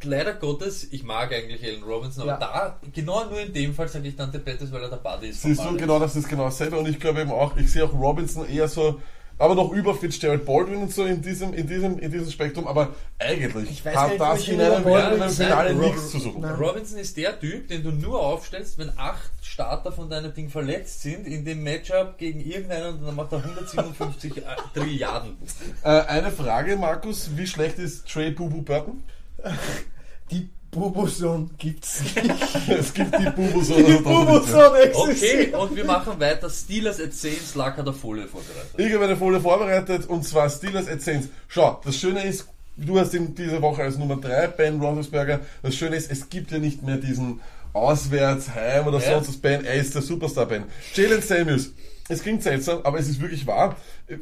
Leider 0.03 0.33
Gottes, 0.35 0.87
ich 0.91 1.03
mag 1.03 1.33
eigentlich 1.33 1.61
Allen 1.63 1.83
Robinson, 1.83 2.23
aber 2.29 2.39
Ja. 2.39 2.77
da, 2.79 2.79
genau 2.93 3.25
nur 3.29 3.41
in 3.41 3.51
dem 3.51 3.73
Fall 3.73 3.89
sage 3.89 4.07
ich 4.07 4.15
Dante 4.15 4.39
Pettis, 4.39 4.71
weil 4.71 4.81
er 4.83 4.89
der 4.89 4.97
Buddy 4.97 5.27
ist. 5.27 5.41
von 5.41 5.53
Siehst 5.53 5.65
du, 5.69 5.75
genau, 5.75 5.99
das 5.99 6.15
ist 6.15 6.29
genau 6.29 6.45
dasselbe. 6.45 6.77
Und 6.77 6.87
ich 6.87 6.99
glaube 6.99 7.21
eben 7.21 7.31
auch, 7.31 7.57
ich 7.57 7.69
sehe 7.71 7.83
auch 7.83 7.93
Robinson 7.93 8.47
eher 8.47 8.69
so, 8.69 9.01
aber 9.41 9.55
noch 9.55 9.71
über 9.71 9.95
Fitzgerald 9.95 10.45
Baldwin 10.45 10.77
und 10.83 10.93
so 10.93 11.03
in 11.03 11.21
diesem, 11.21 11.53
in 11.53 11.67
diesem, 11.67 11.97
in 11.99 12.11
diesem 12.11 12.29
Spektrum. 12.29 12.67
Aber 12.67 12.89
eigentlich 13.19 13.69
Ich 13.71 13.83
weiß 13.85 13.93
gar 13.93 14.03
hat 14.03 14.09
nicht, 14.11 14.21
das 14.21 14.47
in 14.47 14.61
einem, 14.61 14.87
in 14.87 14.93
einem 14.93 15.29
Finale 15.29 15.71
Rob- 15.73 15.81
nichts 15.81 16.11
zu 16.11 16.19
suchen. 16.19 16.41
Nein. 16.41 16.55
Robinson 16.55 16.99
ist 16.99 17.17
der 17.17 17.39
Typ, 17.39 17.67
den 17.67 17.83
du 17.83 17.91
nur 17.91 18.21
aufstellst, 18.21 18.77
wenn 18.77 18.91
acht 18.97 19.31
Starter 19.41 19.91
von 19.91 20.09
deinem 20.09 20.33
Ding 20.33 20.49
verletzt 20.49 21.01
sind 21.01 21.25
in 21.27 21.43
dem 21.43 21.63
Matchup 21.63 22.17
gegen 22.17 22.39
irgendeinen 22.39 22.95
und 22.99 23.05
dann 23.05 23.15
macht 23.15 23.31
er 23.31 23.39
157 23.39 24.37
äh, 24.37 24.41
Trilliarden. 24.73 25.37
Äh, 25.83 25.89
eine 25.89 26.31
Frage, 26.31 26.77
Markus, 26.77 27.31
wie 27.35 27.47
schlecht 27.47 27.79
ist 27.79 28.07
Trey 28.07 28.31
Bubu 28.31 28.61
Burton? 28.61 29.03
Die 30.29 30.49
Bubuson 30.71 31.49
gibt's 31.57 32.01
nicht. 32.15 32.33
es 32.69 32.93
gibt 32.93 33.13
die 33.19 33.29
Bubus 33.29 33.67
Die 33.67 33.83
Bubuson 34.01 34.55
Okay, 34.71 34.83
existiert. 35.09 35.53
und 35.55 35.75
wir 35.75 35.83
machen 35.85 36.19
weiter. 36.19 36.49
Steelers 36.49 36.99
at 37.01 37.13
Saints, 37.13 37.55
Lack 37.55 37.77
hat 37.77 37.85
der 37.85 37.93
Folie 37.93 38.25
vorbereitet. 38.27 38.71
Ich 38.77 38.93
habe 38.93 39.03
eine 39.05 39.17
Folie 39.17 39.41
vorbereitet 39.41 40.07
und 40.07 40.23
zwar 40.23 40.49
Steelers 40.49 40.87
at 40.87 41.01
Saints. 41.01 41.27
Schau, 41.49 41.81
das 41.83 41.97
Schöne 41.97 42.23
ist, 42.25 42.47
du 42.77 42.97
hast 42.97 43.13
ihn 43.13 43.35
diese 43.35 43.61
Woche 43.61 43.83
als 43.83 43.97
Nummer 43.97 44.15
3, 44.15 44.47
Ben 44.47 44.79
Roethlisberger. 44.81 45.41
Das 45.61 45.75
Schöne 45.75 45.97
ist, 45.97 46.09
es 46.09 46.29
gibt 46.29 46.51
ja 46.51 46.57
nicht 46.57 46.83
mehr 46.83 46.97
diesen 46.97 47.41
auswärts, 47.73 48.49
heim 48.55 48.87
oder 48.87 48.99
Ja. 48.99 49.13
sonst 49.15 49.27
was 49.29 49.37
Ben, 49.37 49.65
er 49.65 49.75
ist 49.75 49.93
der 49.93 50.01
Superstar-Ben. 50.01 50.63
Jalen 50.93 51.21
Samuels, 51.21 51.71
es 52.09 52.21
klingt 52.21 52.43
seltsam, 52.43 52.79
aber 52.83 52.97
es 52.99 53.07
ist 53.09 53.19
wirklich 53.21 53.45
wahr. 53.47 53.75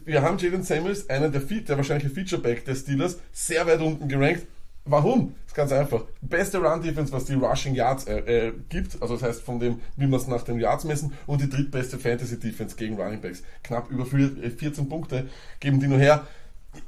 Wir 0.06 0.22
haben 0.22 0.38
Jalen 0.40 0.64
Samuels, 0.64 1.10
einen 1.10 1.32
der, 1.32 1.42
Fe- 1.42 1.62
der 1.62 1.78
wahrscheinliche 1.78 2.10
Featureback 2.14 2.66
der 2.66 2.76
Steelers, 2.76 3.18
sehr 3.34 3.66
weit 3.68 3.82
unten 3.82 4.08
gerankt. 4.08 4.46
Warum? 4.90 5.36
Das 5.44 5.52
ist 5.52 5.56
ganz 5.56 5.72
einfach. 5.72 6.03
Beste 6.22 6.57
Run-Defense, 6.60 7.11
was 7.14 7.26
die 7.26 7.34
Rushing 7.34 7.76
Yards 7.76 8.06
äh, 8.06 8.48
äh, 8.48 8.53
gibt, 8.70 9.02
also 9.02 9.16
das 9.16 9.24
heißt 9.24 9.41
von 9.41 9.60
dem, 9.60 9.80
wie 9.98 10.07
man 10.07 10.20
es 10.20 10.28
nach 10.28 10.44
den 10.44 10.60
Yards 10.60 10.84
messen, 10.84 11.14
und 11.28 11.41
die 11.41 11.49
drittbeste 11.49 11.98
Fantasy-Defense 11.99 12.76
gegen 12.76 12.99
Running 12.99 13.22
Backs. 13.22 13.44
Knapp 13.64 13.90
über 13.91 14.06
vier- 14.06 14.36
äh, 14.44 14.49
14 14.49 14.90
Punkte 14.90 15.28
geben 15.60 15.80
die 15.80 15.88
nur 15.88 15.99
her. 15.99 16.26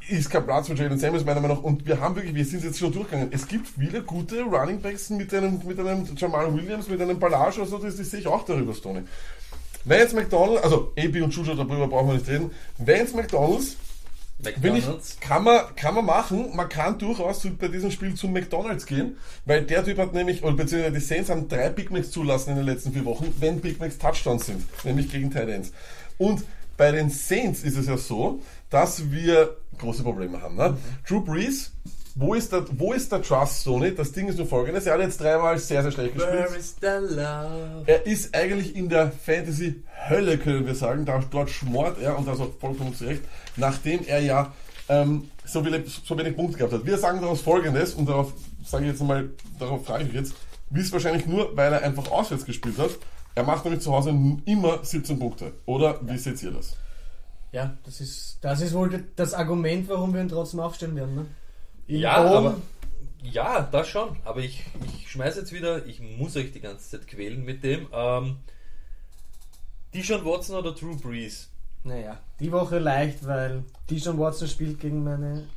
Ist 0.10 0.30
kein 0.30 0.46
Platz 0.46 0.68
für 0.68 0.76
Jalen 0.76 1.00
Samuels 1.00 1.26
meiner 1.26 1.42
Meinung 1.42 1.58
nach. 1.58 1.64
Und 1.64 1.86
wir 1.88 2.00
haben 2.00 2.16
wirklich, 2.16 2.36
wir 2.36 2.46
sind 2.46 2.64
jetzt 2.64 2.78
schon 2.78 2.92
durchgegangen. 2.94 3.30
Es 3.32 3.48
gibt 3.48 3.68
viele 3.68 4.04
gute 4.04 4.42
Running 4.44 4.80
Backs 4.80 5.10
mit 5.10 5.34
einem, 5.34 5.60
mit 5.66 5.80
einem 5.80 6.06
Jamal 6.16 6.54
Williams, 6.54 6.88
mit 6.88 7.02
einem 7.02 7.20
Ballage 7.20 7.62
oder 7.62 7.70
so, 7.70 7.78
das, 7.80 7.98
das 7.98 8.12
sehe 8.12 8.20
ich 8.20 8.28
auch 8.28 8.46
darüber, 8.46 8.74
Stoney. 8.74 9.02
Vance 9.84 10.16
McDonald, 10.16 10.64
also 10.64 10.94
AB 10.98 11.22
und 11.24 11.34
Juju, 11.36 11.56
darüber 11.56 11.88
brauchen 11.88 12.10
wir 12.10 12.14
nicht 12.14 12.28
reden. 12.28 12.52
Vance 12.78 13.16
McDonalds, 13.16 13.76
Will 14.62 14.76
ich, 14.76 14.86
kann, 15.20 15.44
man, 15.44 15.76
kann 15.76 15.96
man 15.96 16.06
machen. 16.06 16.56
Man 16.56 16.68
kann 16.70 16.98
durchaus 16.98 17.48
bei 17.60 17.68
diesem 17.68 17.92
Spiel 17.92 18.16
zum 18.16 18.34
McDonalds 18.34 18.86
gehen, 18.86 19.18
weil 19.46 19.64
der 19.64 19.84
Typ 19.84 19.98
hat 19.98 20.14
nämlich, 20.14 20.44
oder 20.44 20.54
beziehungsweise 20.54 20.94
die 20.94 21.00
Saints 21.06 21.30
haben 21.30 21.48
drei 21.48 21.70
Big 21.70 21.92
Macs 21.92 22.12
zulassen 22.12 22.52
in 22.52 22.56
den 22.58 22.66
letzten 22.66 22.94
vier 22.94 23.06
Wochen, 23.06 23.34
wenn 23.40 23.62
Big 23.62 23.80
Macs 23.80 23.98
Touchdowns 23.98 24.48
sind, 24.48 24.64
nämlich 24.84 25.12
gegen 25.12 25.32
Tight 25.32 25.50
Ends. 25.50 25.72
Und 26.18 26.44
bei 26.78 26.92
den 26.92 27.10
Saints 27.10 27.64
ist 27.64 27.78
es 27.78 27.88
ja 27.88 27.98
so, 27.98 28.42
dass 28.70 29.12
wir 29.12 29.58
große 29.78 30.04
Probleme 30.04 30.42
haben. 30.42 30.56
Ne? 30.56 30.78
Drew 31.08 31.22
Brees, 31.22 31.72
wo 32.16 32.34
ist, 32.34 32.52
der, 32.52 32.66
wo 32.78 32.94
ist 32.94 33.12
der 33.12 33.22
Trust, 33.22 33.64
Sony? 33.64 33.94
Das 33.94 34.12
Ding 34.12 34.28
ist 34.28 34.38
nur 34.38 34.48
folgendes, 34.48 34.86
er 34.86 34.94
hat 34.94 35.02
jetzt 35.02 35.20
dreimal 35.20 35.58
sehr, 35.58 35.82
sehr 35.82 35.92
schlecht 35.92 36.14
gespielt. 36.16 36.34
Where 36.34 36.58
is 36.58 36.76
the 36.82 37.16
love? 37.16 37.84
Er 37.86 38.06
ist 38.06 38.36
eigentlich 38.36 38.76
in 38.76 38.90
der 38.90 39.12
Fantasy-Hölle, 39.12 40.38
können 40.38 40.66
wir 40.66 40.76
sagen. 40.76 41.06
Da, 41.06 41.24
dort 41.30 41.50
schmort 41.50 42.02
er, 42.02 42.18
und 42.18 42.28
das 42.28 42.40
auch 42.40 42.50
vollkommen 42.60 42.96
zu 42.96 43.06
Recht, 43.06 43.22
nachdem 43.56 44.06
er 44.06 44.20
ja 44.20 44.54
ähm, 44.90 45.30
so, 45.46 45.64
viele, 45.64 45.84
so 45.86 46.18
wenig 46.18 46.36
Punkte 46.36 46.58
gehabt 46.58 46.74
hat. 46.74 46.86
Wir 46.86 46.98
sagen 46.98 47.22
daraus 47.22 47.42
folgendes, 47.42 47.94
und 47.94 48.08
darauf 48.08 48.34
sage 48.66 48.86
ich 48.86 48.92
jetzt 48.92 49.02
mal, 49.02 49.30
darauf 49.60 49.86
frage 49.86 50.04
ich 50.04 50.10
mich 50.10 50.18
jetzt, 50.18 50.34
wisst 50.70 50.92
wahrscheinlich 50.92 51.26
nur, 51.26 51.56
weil 51.56 51.72
er 51.74 51.82
einfach 51.82 52.10
auswärts 52.12 52.46
gespielt 52.46 52.78
hat. 52.78 52.92
Er 53.36 53.44
macht 53.44 53.64
nämlich 53.64 53.82
zu 53.82 53.94
Hause 53.94 54.10
immer 54.46 54.84
17 54.84 55.18
Punkte. 55.18 55.54
Oder 55.66 56.00
wie 56.02 56.18
seht 56.18 56.42
ihr 56.44 56.52
das? 56.52 56.76
Ja, 57.54 57.78
das 57.84 58.02
ist, 58.02 58.38
das 58.42 58.62
ist 58.62 58.74
wohl 58.74 59.06
das 59.16 59.34
Argument, 59.34 59.88
warum 59.90 60.14
wir 60.14 60.22
ihn 60.22 60.30
trotzdem 60.30 60.60
aufstellen 60.60 60.96
werden. 60.96 61.16
Ne? 61.16 61.26
Ja, 62.00 62.24
Dom- 62.24 62.34
aber 62.48 62.58
ja, 63.24 63.62
das 63.72 63.88
schon. 63.88 64.16
Aber 64.26 64.40
ich, 64.42 64.64
ich 64.98 65.12
schmeiß 65.12 65.36
jetzt 65.36 65.52
wieder, 65.52 65.86
ich 65.86 66.00
muss 66.18 66.36
euch 66.36 66.52
die 66.52 66.62
ganze 66.62 66.90
Zeit 66.90 67.08
quälen 67.08 67.44
mit 67.44 67.64
dem. 67.64 67.88
Ähm, 67.94 68.38
Deshaun 69.94 70.24
Watson 70.26 70.56
oder 70.58 70.72
Drew 70.74 70.96
Brees? 70.98 71.50
Naja, 71.84 72.18
die 72.40 72.52
Woche 72.52 72.80
leicht, 72.80 73.26
weil 73.26 73.64
Dijon 73.90 74.18
Watson 74.20 74.48
spielt 74.48 74.80
gegen 74.80 75.04
meine 75.04 75.48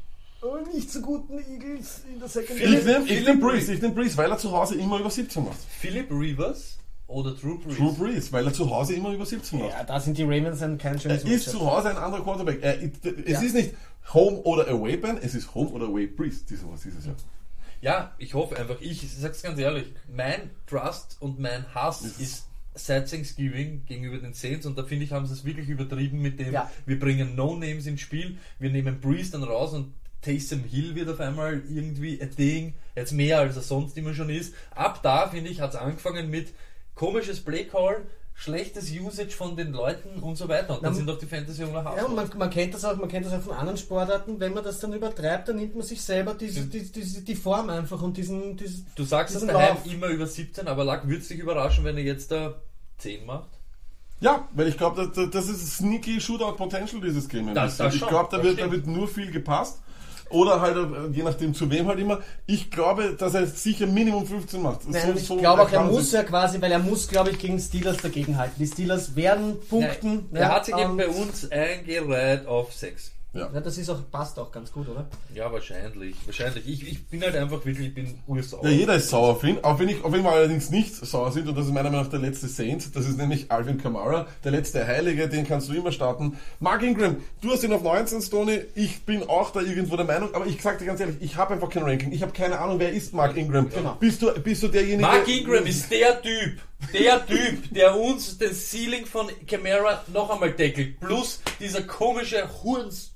oh, 0.43 0.57
nicht 0.75 0.91
so 0.91 1.01
guten 1.03 1.39
Eagles 1.39 2.03
in 2.13 2.19
der 2.19 2.29
Secondary. 2.29 2.75
Ich 2.79 2.85
nehme 2.85 3.05
ich 3.07 3.25
nehm 3.27 3.41
Breeze, 3.41 3.75
ich 3.75 3.83
nehm 3.83 3.95
Breeze, 3.95 4.17
weil 4.17 4.31
er 4.31 4.39
zu 4.39 4.51
Hause 4.51 4.75
immer 4.77 4.99
über 4.99 5.11
17 5.11 5.45
macht. 5.45 5.59
Philip 5.79 6.11
Rivers 6.11 6.79
oder 7.07 7.33
Drew 7.33 7.59
Brees? 7.59 7.77
Drew 7.77 7.93
Breeze, 7.93 8.33
weil 8.33 8.47
er 8.47 8.53
zu 8.55 8.69
Hause 8.69 8.95
immer 8.95 9.13
über 9.13 9.27
17 9.27 9.59
macht. 9.59 9.71
Ja, 9.71 9.85
da 9.85 10.01
sind 10.01 10.17
die 10.17 10.23
Ravens 10.25 10.63
ein 10.63 10.79
kein 10.79 10.95
Er 10.95 11.01
schönes 11.01 11.25
ist 11.25 11.47
Matchup. 11.47 11.53
zu 11.61 11.71
Hause 11.71 11.91
ein 11.91 11.97
anderer 11.99 12.23
Quarterback. 12.25 12.59
Er, 12.63 12.83
es 12.83 12.91
Ja. 13.31 13.41
ist 13.43 13.55
nicht 13.55 13.75
Home 14.13 14.37
oder 14.39 14.69
Away 14.69 14.97
Ben, 14.97 15.19
es 15.19 15.35
ist 15.35 15.55
Home 15.55 15.71
oder 15.71 15.87
Away 15.87 16.07
Breeze 16.07 16.45
dieses, 16.49 16.65
dieses 16.83 17.07
Jahr. 17.07 17.17
Ja, 17.81 18.15
ich 18.19 18.35
hoffe 18.35 18.57
einfach, 18.57 18.77
ich 18.81 19.07
sag's 19.17 19.43
ganz 19.43 19.59
ehrlich, 19.59 19.87
mein 20.15 20.51
Trust 20.67 21.17
und 21.21 21.39
mein 21.39 21.65
Hass 21.75 22.03
ist 22.19 22.47
seit 22.75 23.11
Thanksgiving 23.11 23.85
gegenüber 23.87 24.19
den 24.19 24.33
Saints 24.35 24.67
und 24.67 24.77
da 24.77 24.85
finde 24.85 25.05
ich, 25.05 25.13
haben 25.13 25.27
sie 25.27 25.35
es 25.35 25.45
wirklich 25.45 25.69
übertrieben 25.69 26.21
mit 26.21 26.39
dem, 26.41 26.53
Ja. 26.53 26.71
wir 26.87 26.99
bringen 26.99 27.35
No-Names 27.37 27.87
ins 27.87 28.01
Spiel, 28.01 28.39
wir 28.59 28.71
nehmen 28.71 29.01
Breeze 29.01 29.33
dann 29.33 29.43
raus 29.45 29.73
und 29.75 29.95
Taysom 30.23 30.65
Hill 30.65 30.95
wird 30.95 31.09
auf 31.11 31.21
einmal 31.21 31.63
irgendwie 31.69 32.21
ein 32.21 32.35
Ding, 32.35 32.75
jetzt 32.97 33.13
mehr 33.13 33.41
als 33.41 33.57
er 33.57 33.63
sonst 33.63 33.97
immer 33.99 34.15
schon 34.15 34.31
ist. 34.31 34.55
Ab 34.71 35.01
da, 35.03 35.29
finde 35.29 35.51
ich, 35.51 35.61
hat 35.61 35.71
es 35.75 35.77
angefangen 35.77 36.31
mit 36.31 36.49
komisches 36.95 37.41
Playcall, 37.45 38.07
schlechtes 38.37 38.91
Usage 38.91 39.31
von 39.31 39.57
den 39.57 39.73
Leuten 39.73 40.19
und 40.21 40.37
so 40.37 40.49
weiter. 40.49 40.75
Und 40.75 40.83
dann 40.83 40.93
Na, 40.93 40.97
sind 40.97 41.09
auch 41.09 41.19
die 41.19 41.27
fantasy 41.27 41.63
jungler 41.63 41.85
Ja, 41.97 42.05
und 42.05 42.15
man, 42.17 42.29
man 42.37 42.51
kennt 42.51 42.75
das 42.75 42.85
auch, 42.85 42.97
man 42.97 43.09
kennt 43.09 43.27
das 43.27 43.33
auch 43.33 43.41
von 43.43 43.55
anderen 43.55 43.79
Sportarten. 43.79 44.41
Wenn 44.41 44.53
man 44.55 44.65
das 44.65 44.81
dann 44.81 44.93
übertreibt, 44.93 45.49
dann 45.49 45.57
nimmt 45.57 45.75
man 45.77 45.87
sich 45.87 46.03
selber 46.03 46.35
diese, 46.35 46.63
die, 46.67 46.83
die, 46.91 47.25
die 47.25 47.35
Form 47.37 47.71
einfach 47.71 48.03
und 48.03 48.17
diesen, 48.17 48.57
diesen 48.57 48.87
Du 48.97 49.05
sagst 49.05 49.35
es 49.37 49.41
diesen 49.43 49.55
daheim 49.55 49.77
Lauf. 49.77 49.87
immer 49.93 50.09
über 50.09 50.27
17, 50.27 50.67
aber 50.67 50.85
Lack 50.85 51.07
würde 51.07 51.21
es 51.23 51.29
dich 51.29 51.39
überraschen, 51.39 51.85
wenn 51.85 51.97
er 51.97 52.03
jetzt 52.03 52.31
da 52.33 52.55
10 52.99 53.25
macht. 53.25 53.49
Ja, 54.21 54.49
weil 54.53 54.69
ich 54.69 54.77
glaube, 54.79 55.11
das, 55.15 55.31
das 55.31 55.49
ist 55.49 55.77
sneaky 55.77 56.21
Shootout 56.21 56.57
Potential 56.57 57.01
dieses 57.01 57.29
Game. 57.29 57.55
Das- 57.55 57.77
das 57.77 57.95
ich 57.95 58.07
glaube, 58.07 58.29
da 58.31 58.39
das 58.39 58.47
wird, 58.47 58.61
da 58.61 58.71
wird 58.71 58.87
nur 58.87 59.07
viel 59.07 59.31
gepasst. 59.31 59.81
Oder 60.35 60.61
halt, 60.61 60.77
äh, 60.77 61.17
je 61.17 61.23
nachdem 61.23 61.55
zu 61.55 61.71
wem 61.71 61.87
halt 61.87 61.99
immer. 61.99 62.21
Ich 62.47 62.71
glaube, 62.71 63.15
dass 63.17 63.35
er 63.35 63.47
sicher 63.47 63.87
Minimum 63.87 64.27
15 64.27 64.61
macht. 64.61 64.89
Nein, 64.89 65.03
So- 65.07 65.19
ich 65.19 65.27
so 65.27 65.37
glaube 65.37 65.63
auch, 65.63 65.71
er 65.71 65.85
muss 65.85 66.13
ja 66.13 66.23
quasi, 66.25 66.61
weil 66.61 66.73
er 66.73 66.81
muss, 66.81 67.09
glaube 67.09 67.31
ich, 67.31 67.39
gegen 67.39 67.59
Steelers 67.61 67.99
dagegenhalten. 67.99 68.55
Die 68.59 68.67
Steelers 68.67 69.15
werden 69.17 69.57
punkten. 69.71 70.29
Ja, 70.33 70.41
er 70.41 70.55
hat 70.57 70.67
sich 70.67 70.77
eben 70.77 70.97
bei 70.97 71.09
uns 71.09 71.51
eingereiht 71.51 72.47
auf 72.47 72.73
6. 72.73 73.13
Ja. 73.35 73.49
Das 73.49 73.77
ist 73.79 73.91
auch, 73.91 73.99
passt 74.13 74.39
auch 74.39 74.53
ganz 74.53 74.71
gut, 74.71 74.89
oder? 74.89 75.07
Ja, 75.35 75.53
wahrscheinlich. 75.53 76.15
Wahrscheinlich. 76.25 76.69
Ich, 76.69 76.89
ich 76.89 77.07
bin 77.09 77.21
halt 77.21 77.35
einfach 77.35 77.65
wirklich, 77.65 77.89
ich 77.89 77.95
bin 77.95 78.15
ursauer. 78.29 78.65
Ja, 78.65 78.71
jeder 78.71 78.95
ist 78.95 79.09
sauer 79.09 79.31
auf 79.31 79.43
ihn. 79.43 79.59
Auch 79.63 79.79
wenn, 79.81 79.89
ich, 79.89 80.05
auch 80.05 80.13
wenn 80.13 80.23
wir 80.23 80.31
allerdings 80.31 80.71
nicht 80.71 80.95
sauer 80.95 81.33
sind, 81.33 81.49
und 81.49 81.59
das 81.59 81.67
ist 81.67 81.73
meiner 81.73 81.91
Meinung 81.91 82.05
nach 82.05 82.11
der 82.11 82.21
letzte 82.21 82.47
Saint, 82.47 82.95
das 82.95 83.07
ist 83.07 83.19
nämlich 83.19 83.51
Alvin 83.51 83.79
Kamara, 83.79 84.29
der 84.45 84.53
letzte 84.53 84.87
Heilige, 84.87 85.29
den 85.29 85.47
kannst 85.47 85.69
du 85.69 85.75
immer 85.75 85.91
starten. 85.91 86.39
Mark 86.61 86.83
Ingram, 86.83 87.17
du 87.41 87.51
hast 87.51 87.65
ihn 87.65 87.73
auf 87.73 87.83
19, 87.83 88.23
Stoney, 88.23 88.63
ich 88.77 89.03
bin 89.03 89.29
auch 89.29 89.51
da 89.51 89.61
irgendwo 89.61 89.97
der 89.97 90.07
Meinung, 90.07 90.33
aber 90.33 90.47
ich 90.47 90.63
sag 90.63 90.79
dir 90.79 90.87
ganz 90.87 91.01
ehrlich, 91.01 91.17
ich 91.21 91.37
habe 91.37 91.55
einfach 91.55 91.71
kein 91.71 91.83
Ranking. 91.83 92.13
Ich 92.13 92.23
habe 92.23 92.33
keine 92.33 92.61
Ahnung, 92.61 92.79
wer 92.79 92.93
ist 92.93 93.13
Mark 93.15 93.37
Ingram. 93.37 93.69
Genau. 93.69 93.97
Bist, 93.99 94.23
du, 94.23 94.33
bist 94.41 94.63
du 94.63 94.69
derjenige... 94.69 95.03
Mark 95.03 95.27
Ingram 95.27 95.67
ist 95.67 95.91
der 95.91 96.23
Typ, 96.23 96.61
der 96.93 97.27
Typ, 97.27 97.75
der 97.75 97.99
uns 97.99 98.39
den 98.39 98.55
Ceiling 98.55 99.07
von 99.07 99.29
Camara 99.47 100.05
noch 100.13 100.31
einmal 100.31 100.53
deckelt. 100.53 101.01
Plus 101.01 101.41
dieser 101.59 101.83
komische 101.83 102.49
Hurens 102.63 103.15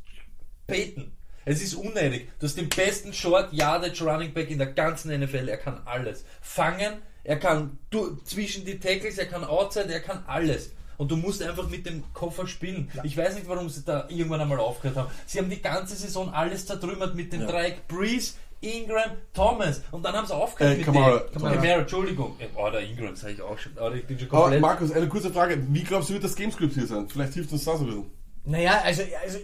Peyton. 0.72 1.10
Es 1.46 1.62
ist 1.62 1.74
unnötig. 1.74 2.28
Du 2.38 2.46
hast 2.46 2.56
den 2.58 2.68
besten 2.68 3.12
Short 3.14 3.52
Yardage 3.54 4.04
Running 4.04 4.34
Back 4.34 4.50
in 4.50 4.58
der 4.58 4.66
ganzen 4.68 5.18
NFL. 5.18 5.48
Er 5.48 5.56
kann 5.56 5.80
alles. 5.86 6.24
Fangen, 6.42 6.98
er 7.24 7.38
kann 7.38 7.78
du, 7.90 8.16
zwischen 8.24 8.66
die 8.66 8.78
Tackles, 8.78 9.16
er 9.16 9.26
kann 9.26 9.44
Outside, 9.44 9.90
er 9.92 10.00
kann 10.00 10.22
alles. 10.26 10.72
Und 10.98 11.10
du 11.10 11.16
musst 11.16 11.42
einfach 11.42 11.68
mit 11.70 11.86
dem 11.86 12.02
Koffer 12.12 12.46
spielen. 12.46 12.90
Ich 13.02 13.16
weiß 13.16 13.36
nicht, 13.36 13.48
warum 13.48 13.70
sie 13.70 13.82
da 13.82 14.06
irgendwann 14.10 14.40
einmal 14.42 14.58
aufgehört 14.60 14.98
haben. 14.98 15.10
Sie 15.26 15.38
haben 15.38 15.48
die 15.48 15.62
ganze 15.62 15.96
Saison 15.96 16.28
alles 16.34 16.66
zertrümmert 16.66 17.14
mit 17.14 17.32
dem 17.32 17.46
Dreieck 17.46 17.88
Breeze, 17.88 18.34
Ingram, 18.60 19.12
Thomas. 19.32 19.80
Und 19.92 20.04
dann 20.04 20.14
haben 20.14 20.26
sie 20.26 20.34
aufgehört 20.34 20.74
Äh, 20.74 20.76
mit 20.78 20.84
Kamara. 20.84 21.18
dem. 21.18 21.32
Kamara. 21.32 21.54
Kamara, 21.54 21.78
Entschuldigung. 21.80 22.36
Oh, 22.56 22.68
der 22.70 22.80
Ingram 22.80 23.16
sage 23.16 23.34
ich 23.34 23.40
auch 23.40 23.56
schon. 23.56 23.72
Oh, 23.80 23.90
ich 23.92 24.04
bin 24.06 24.18
schon 24.18 24.28
Aber 24.30 24.40
komplett. 24.40 24.60
Markus, 24.60 24.92
eine 24.92 25.08
kurze 25.08 25.32
Frage. 25.32 25.56
Wie 25.70 25.82
glaubst 25.84 26.10
du, 26.10 26.14
wird 26.14 26.24
das 26.24 26.34
Gamescript 26.34 26.74
hier 26.74 26.86
sein? 26.86 27.08
Vielleicht 27.08 27.32
hilft 27.34 27.52
uns 27.52 27.64
das 27.64 27.80
ein 27.80 27.86
bisschen. 27.86 28.10
Naja, 28.44 28.80
also, 28.84 29.02
also 29.24 29.38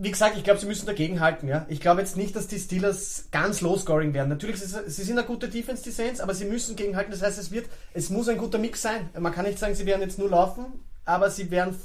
wie 0.00 0.10
gesagt, 0.12 0.36
ich 0.36 0.44
glaube, 0.44 0.60
sie 0.60 0.66
müssen 0.66 0.86
dagegenhalten. 0.86 1.48
Ja? 1.48 1.66
Ich 1.68 1.80
glaube 1.80 2.00
jetzt 2.00 2.16
nicht, 2.16 2.34
dass 2.36 2.46
die 2.46 2.58
Steelers 2.58 3.24
ganz 3.32 3.60
low-scoring 3.60 4.14
werden. 4.14 4.28
Natürlich, 4.28 4.60
sie, 4.60 4.66
sie 4.86 5.02
sind 5.02 5.18
eine 5.18 5.26
gute 5.26 5.48
Defense, 5.48 5.82
die 5.82 5.90
Saints, 5.90 6.20
aber 6.20 6.34
sie 6.34 6.44
müssen 6.44 6.76
gegenhalten. 6.76 7.10
Das 7.10 7.20
heißt, 7.22 7.38
es 7.38 7.50
wird, 7.50 7.66
es 7.94 8.08
muss 8.08 8.28
ein 8.28 8.38
guter 8.38 8.58
Mix 8.58 8.80
sein. 8.80 9.10
Man 9.18 9.32
kann 9.32 9.44
nicht 9.44 9.58
sagen, 9.58 9.74
sie 9.74 9.84
werden 9.86 10.00
jetzt 10.02 10.18
nur 10.18 10.30
laufen, 10.30 10.66
aber 11.04 11.30
sie 11.30 11.50
werden 11.50 11.76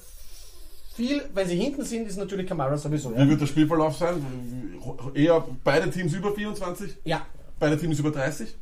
viel, 0.95 1.23
wenn 1.33 1.47
sie 1.47 1.55
hinten 1.57 1.83
sind, 1.83 2.07
ist 2.07 2.17
natürlich 2.17 2.47
Kamara 2.47 2.77
sowieso. 2.77 3.11
Wie 3.15 3.19
Ja, 3.19 3.27
wird 3.27 3.41
der 3.41 3.47
Spielverlauf 3.47 3.97
sein? 3.97 4.23
Eher 5.15 5.43
beide 5.63 5.89
Teams 5.89 6.13
über 6.13 6.33
24? 6.35 6.97
ja. 7.05 7.25
Beide 7.59 7.77
Teams 7.79 7.97
über 7.99 8.11
30? 8.11 8.53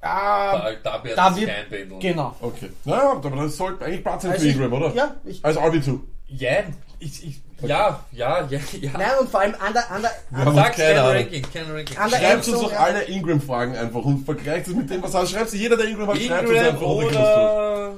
Ah, 0.00 0.58
da, 0.58 0.72
da 0.98 1.04
wird 1.04 1.16
da 1.16 1.30
es 1.30 1.36
wird, 1.36 1.48
kein 1.48 1.70
Bändeln. 1.70 2.00
genau. 2.00 2.34
Okay. 2.40 2.70
Naja, 2.84 3.12
aber 3.12 3.30
das 3.36 3.56
sollte 3.56 3.84
eigentlich 3.84 4.02
Platz 4.02 4.22
sein 4.22 4.32
Also 4.32 4.44
für 4.44 4.50
Ingram, 4.50 4.72
oder? 4.72 4.92
Ja, 4.94 5.14
ich, 5.24 5.44
Als 5.44 5.56
RB2. 5.56 6.00
Jan, 6.28 6.74
ich, 6.98 7.24
ich, 7.24 7.40
ja, 7.66 8.00
ja, 8.12 8.46
ja, 8.48 8.58
ja. 8.80 8.90
nein, 8.92 9.10
und 9.20 9.30
vor 9.30 9.40
allem 9.40 9.54
an 9.54 9.72
der, 9.72 9.90
an 9.90 10.02
der, 10.02 10.52
Sag 10.52 10.76
kein. 10.76 10.98
Ranking, 10.98 11.42
kein 11.52 11.70
Ranking. 11.70 11.96
an 11.98 12.10
der 12.10 12.18
Schreibt 12.18 12.48
uns 12.48 12.60
doch 12.60 12.72
ja. 12.72 12.78
alle 12.78 13.02
Ingram-Fragen 13.02 13.76
einfach 13.76 14.04
und 14.04 14.24
vergleicht 14.24 14.68
es 14.68 14.74
mit 14.74 14.90
dem, 14.90 15.02
was 15.02 15.14
er 15.14 15.26
Schreibt 15.26 15.50
sie 15.50 15.58
jeder, 15.58 15.76
der 15.76 15.86
Ingram 15.86 16.08
hat, 16.08 16.18
schreibt 16.18 16.48
uns 16.48 16.58
Ingram 16.58 16.74
einfach. 16.74 16.98
wir 16.98 17.10
das 17.10 17.14
tun. 17.14 17.22
oder 17.22 17.92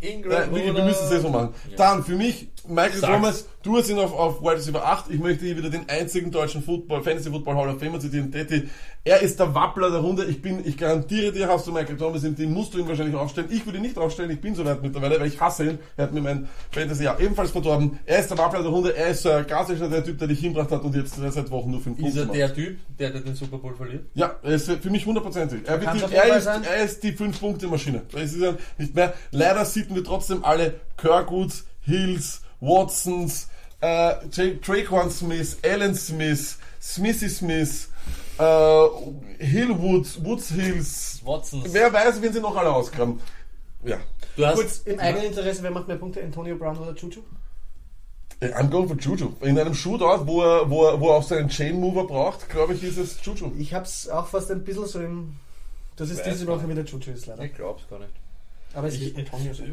Ingram 0.00 0.32
Nein, 0.32 0.50
oder 0.50 0.74
wir 0.74 0.84
müssen 0.84 1.04
es 1.06 1.12
eh 1.12 1.20
so 1.20 1.28
machen. 1.28 1.54
Dann 1.76 2.04
für 2.04 2.14
mich, 2.14 2.48
Michael 2.68 3.00
Sag's. 3.00 3.12
Thomas, 3.12 3.48
du 3.62 3.76
hast 3.76 3.88
ihn 3.90 3.98
auf, 3.98 4.12
auf 4.12 4.40
Wide 4.42 4.56
Receiver 4.56 4.84
8. 4.84 5.10
Ich 5.10 5.18
möchte 5.20 5.44
hier 5.44 5.56
wieder 5.56 5.70
den 5.70 5.88
einzigen 5.88 6.30
deutschen 6.30 6.62
Football, 6.62 7.02
Fantasy 7.02 7.30
Football 7.30 7.56
Hall 7.56 7.68
of 7.68 7.80
Famer 7.80 8.00
zitieren, 8.00 8.30
Detti. 8.30 8.68
Er 9.04 9.20
ist 9.22 9.38
der 9.38 9.54
Wappler 9.54 9.90
der 9.90 10.00
Runde. 10.00 10.24
Ich 10.24 10.42
bin, 10.42 10.66
ich 10.66 10.76
garantiere 10.76 11.32
dir, 11.32 11.48
hast 11.48 11.66
du 11.66 11.72
Michael 11.72 11.96
Thomas 11.96 12.24
im 12.24 12.34
Team, 12.34 12.52
musst 12.52 12.74
du 12.74 12.78
ihn 12.78 12.88
wahrscheinlich 12.88 13.14
aufstellen. 13.14 13.48
Ich 13.50 13.64
würde 13.64 13.78
ihn 13.78 13.82
nicht 13.82 13.98
aufstellen, 13.98 14.30
ich 14.30 14.40
bin 14.40 14.54
so 14.54 14.64
weit 14.64 14.82
mittlerweile, 14.82 15.20
weil 15.20 15.28
ich 15.28 15.40
hasse 15.40 15.64
ihn. 15.64 15.78
Er 15.96 16.04
hat 16.04 16.12
mir 16.12 16.20
mein 16.20 16.48
Fantasy 16.72 17.04
ja 17.04 17.16
ebenfalls 17.18 17.50
verdorben. 17.52 17.98
Er 18.04 18.18
ist 18.18 18.30
der 18.30 18.38
Wappler 18.38 18.62
der 18.62 18.70
Runde. 18.70 18.96
Er 18.96 19.08
ist 19.08 19.22
so 19.22 19.30
ein 19.30 19.46
klassischer 19.46 19.88
der 19.88 20.04
Typ, 20.04 20.18
der 20.18 20.28
dich 20.28 20.40
hinbracht 20.40 20.70
hat 20.70 20.82
und 20.82 20.94
jetzt 20.94 21.14
seit 21.16 21.50
Wochen 21.50 21.70
nur 21.70 21.80
fünf 21.80 21.98
Ist 21.98 22.04
Punkte 22.04 22.20
er 22.20 22.26
macht. 22.26 22.36
der 22.36 22.54
Typ, 22.54 22.78
der, 22.98 23.10
der 23.10 23.20
den 23.20 23.34
Super 23.36 23.58
Bowl 23.58 23.74
verliert? 23.74 24.06
Ja, 24.14 24.34
er 24.42 24.54
ist 24.54 24.70
für 24.70 24.90
mich 24.90 25.06
hundertprozentig. 25.06 25.60
Er, 25.66 25.80
wird 25.80 25.94
die, 25.94 26.14
er, 26.14 26.36
ist, 26.36 26.46
er 26.46 26.84
ist 26.84 27.02
die 27.02 27.12
Fünf-Punkte-Maschine. 27.12 28.02
Es 28.14 28.32
ist 28.32 28.42
ja 28.42 28.54
nicht 28.78 28.94
mehr. 28.94 29.14
Leider 29.30 29.64
sieten 29.64 29.94
wir 29.94 30.02
trotzdem 30.04 30.44
alle 30.44 30.74
Kirkwoods, 30.96 31.66
Hills, 31.82 32.40
Watsons, 32.66 33.48
äh, 33.80 33.86
Tra- 33.86 34.60
Traquan 34.60 35.10
Smith, 35.10 35.58
Alan 35.64 35.94
Smith, 35.94 36.58
Smithy 36.80 37.28
Smith, 37.28 37.88
äh, 38.38 38.86
Hillwoods, 39.38 40.22
Woods 40.24 40.48
Hills. 40.50 41.20
Watsons. 41.24 41.72
Wer 41.72 41.92
weiß, 41.92 42.20
wen 42.22 42.32
sie 42.32 42.40
noch 42.40 42.56
alle 42.56 42.72
ausgraben. 42.72 43.20
Ja. 43.84 43.98
Du 44.36 44.44
hast, 44.46 44.56
Kurz, 44.56 44.78
im 44.84 44.98
eigenen 44.98 45.26
Interesse, 45.26 45.62
wer 45.62 45.70
macht 45.70 45.88
mehr 45.88 45.96
Punkte? 45.96 46.22
Antonio 46.22 46.56
Brown 46.56 46.76
oder 46.78 46.94
Juju? 46.94 47.20
Äh, 48.40 48.48
I'm 48.52 48.68
going 48.68 48.86
for 48.88 48.96
Juju. 48.98 49.32
In 49.40 49.58
einem 49.58 49.74
Shootout, 49.74 50.26
wo 50.26 50.42
er, 50.42 50.68
wo 50.68 50.84
er, 50.86 51.00
wo 51.00 51.08
er 51.08 51.14
auch 51.16 51.22
seinen 51.22 51.48
Chain 51.48 51.80
Mover 51.80 52.06
braucht, 52.06 52.50
glaube 52.50 52.74
ich, 52.74 52.82
ist 52.82 52.98
es 52.98 53.16
Juju. 53.24 53.52
Ich 53.58 53.72
hab's 53.72 54.08
auch 54.08 54.26
fast 54.26 54.50
ein 54.50 54.62
bisschen 54.64 54.86
so 54.86 55.00
im. 55.00 55.36
Das 55.96 56.10
ist 56.10 56.22
diese 56.26 56.46
Woche 56.46 56.68
wieder 56.68 56.82
Juju 56.82 57.12
ist 57.12 57.26
leider. 57.26 57.42
ich 57.44 57.54
glaub's 57.54 57.88
gar 57.88 57.98
nicht. 57.98 58.12
Aber 58.76 58.90
so. 58.90 59.00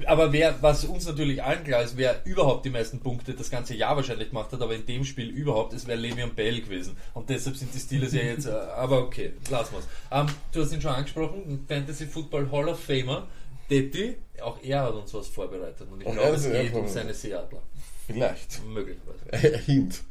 Aber 0.06 0.32
wer, 0.32 0.62
was 0.62 0.86
uns 0.86 1.06
natürlich 1.06 1.44
allen 1.44 1.66
klar 1.66 1.84
ist, 1.84 1.98
wer 1.98 2.26
überhaupt 2.26 2.64
die 2.64 2.70
meisten 2.70 3.02
Punkte 3.02 3.34
das 3.34 3.52
ganze 3.52 3.76
Jahr 3.76 3.98
wahrscheinlich 3.98 4.30
gemacht 4.30 4.54
hat, 4.54 4.62
aber 4.62 4.74
in 4.76 4.86
dem 4.86 5.04
Spiel 5.04 5.30
überhaupt, 5.30 5.74
es 5.74 5.86
wäre 5.88 6.00
Le'Veon 6.00 6.34
Bell 6.34 6.62
gewesen. 6.62 6.96
Und 7.14 7.30
deshalb 7.30 7.58
sind 7.58 7.74
die 7.74 7.80
Steelers 7.80 8.14
ja 8.14 8.22
jetzt, 8.22 8.46
äh, 8.46 8.52
aber 8.78 9.00
okay, 9.00 9.34
lassen 9.50 9.74
wir's. 9.76 9.88
Ähm, 10.10 10.28
du 10.54 10.62
hast 10.62 10.72
ihn 10.72 10.80
schon 10.80 10.94
angesprochen, 10.94 11.44
ein 11.46 11.66
Fantasy 11.68 12.08
Football 12.08 12.50
Hall 12.50 12.70
of 12.70 12.80
Famer, 12.80 13.28
Detti, 13.70 14.16
auch 14.42 14.64
er 14.64 14.84
hat 14.84 14.94
uns 14.94 15.14
was 15.14 15.28
vorbereitet 15.28 15.86
und 15.92 16.00
ich 16.00 16.08
Und 16.08 16.14
glaube, 16.14 16.30
er 16.30 16.34
es 16.36 16.46
ist 16.46 16.52
geht 16.54 16.74
um 16.74 16.88
seine 16.88 17.14
Seattle. 17.14 17.62
Vielleicht. 18.08 18.64
Möglicherweise. 18.66 19.26
Er 19.32 19.60
hint. 19.60 20.02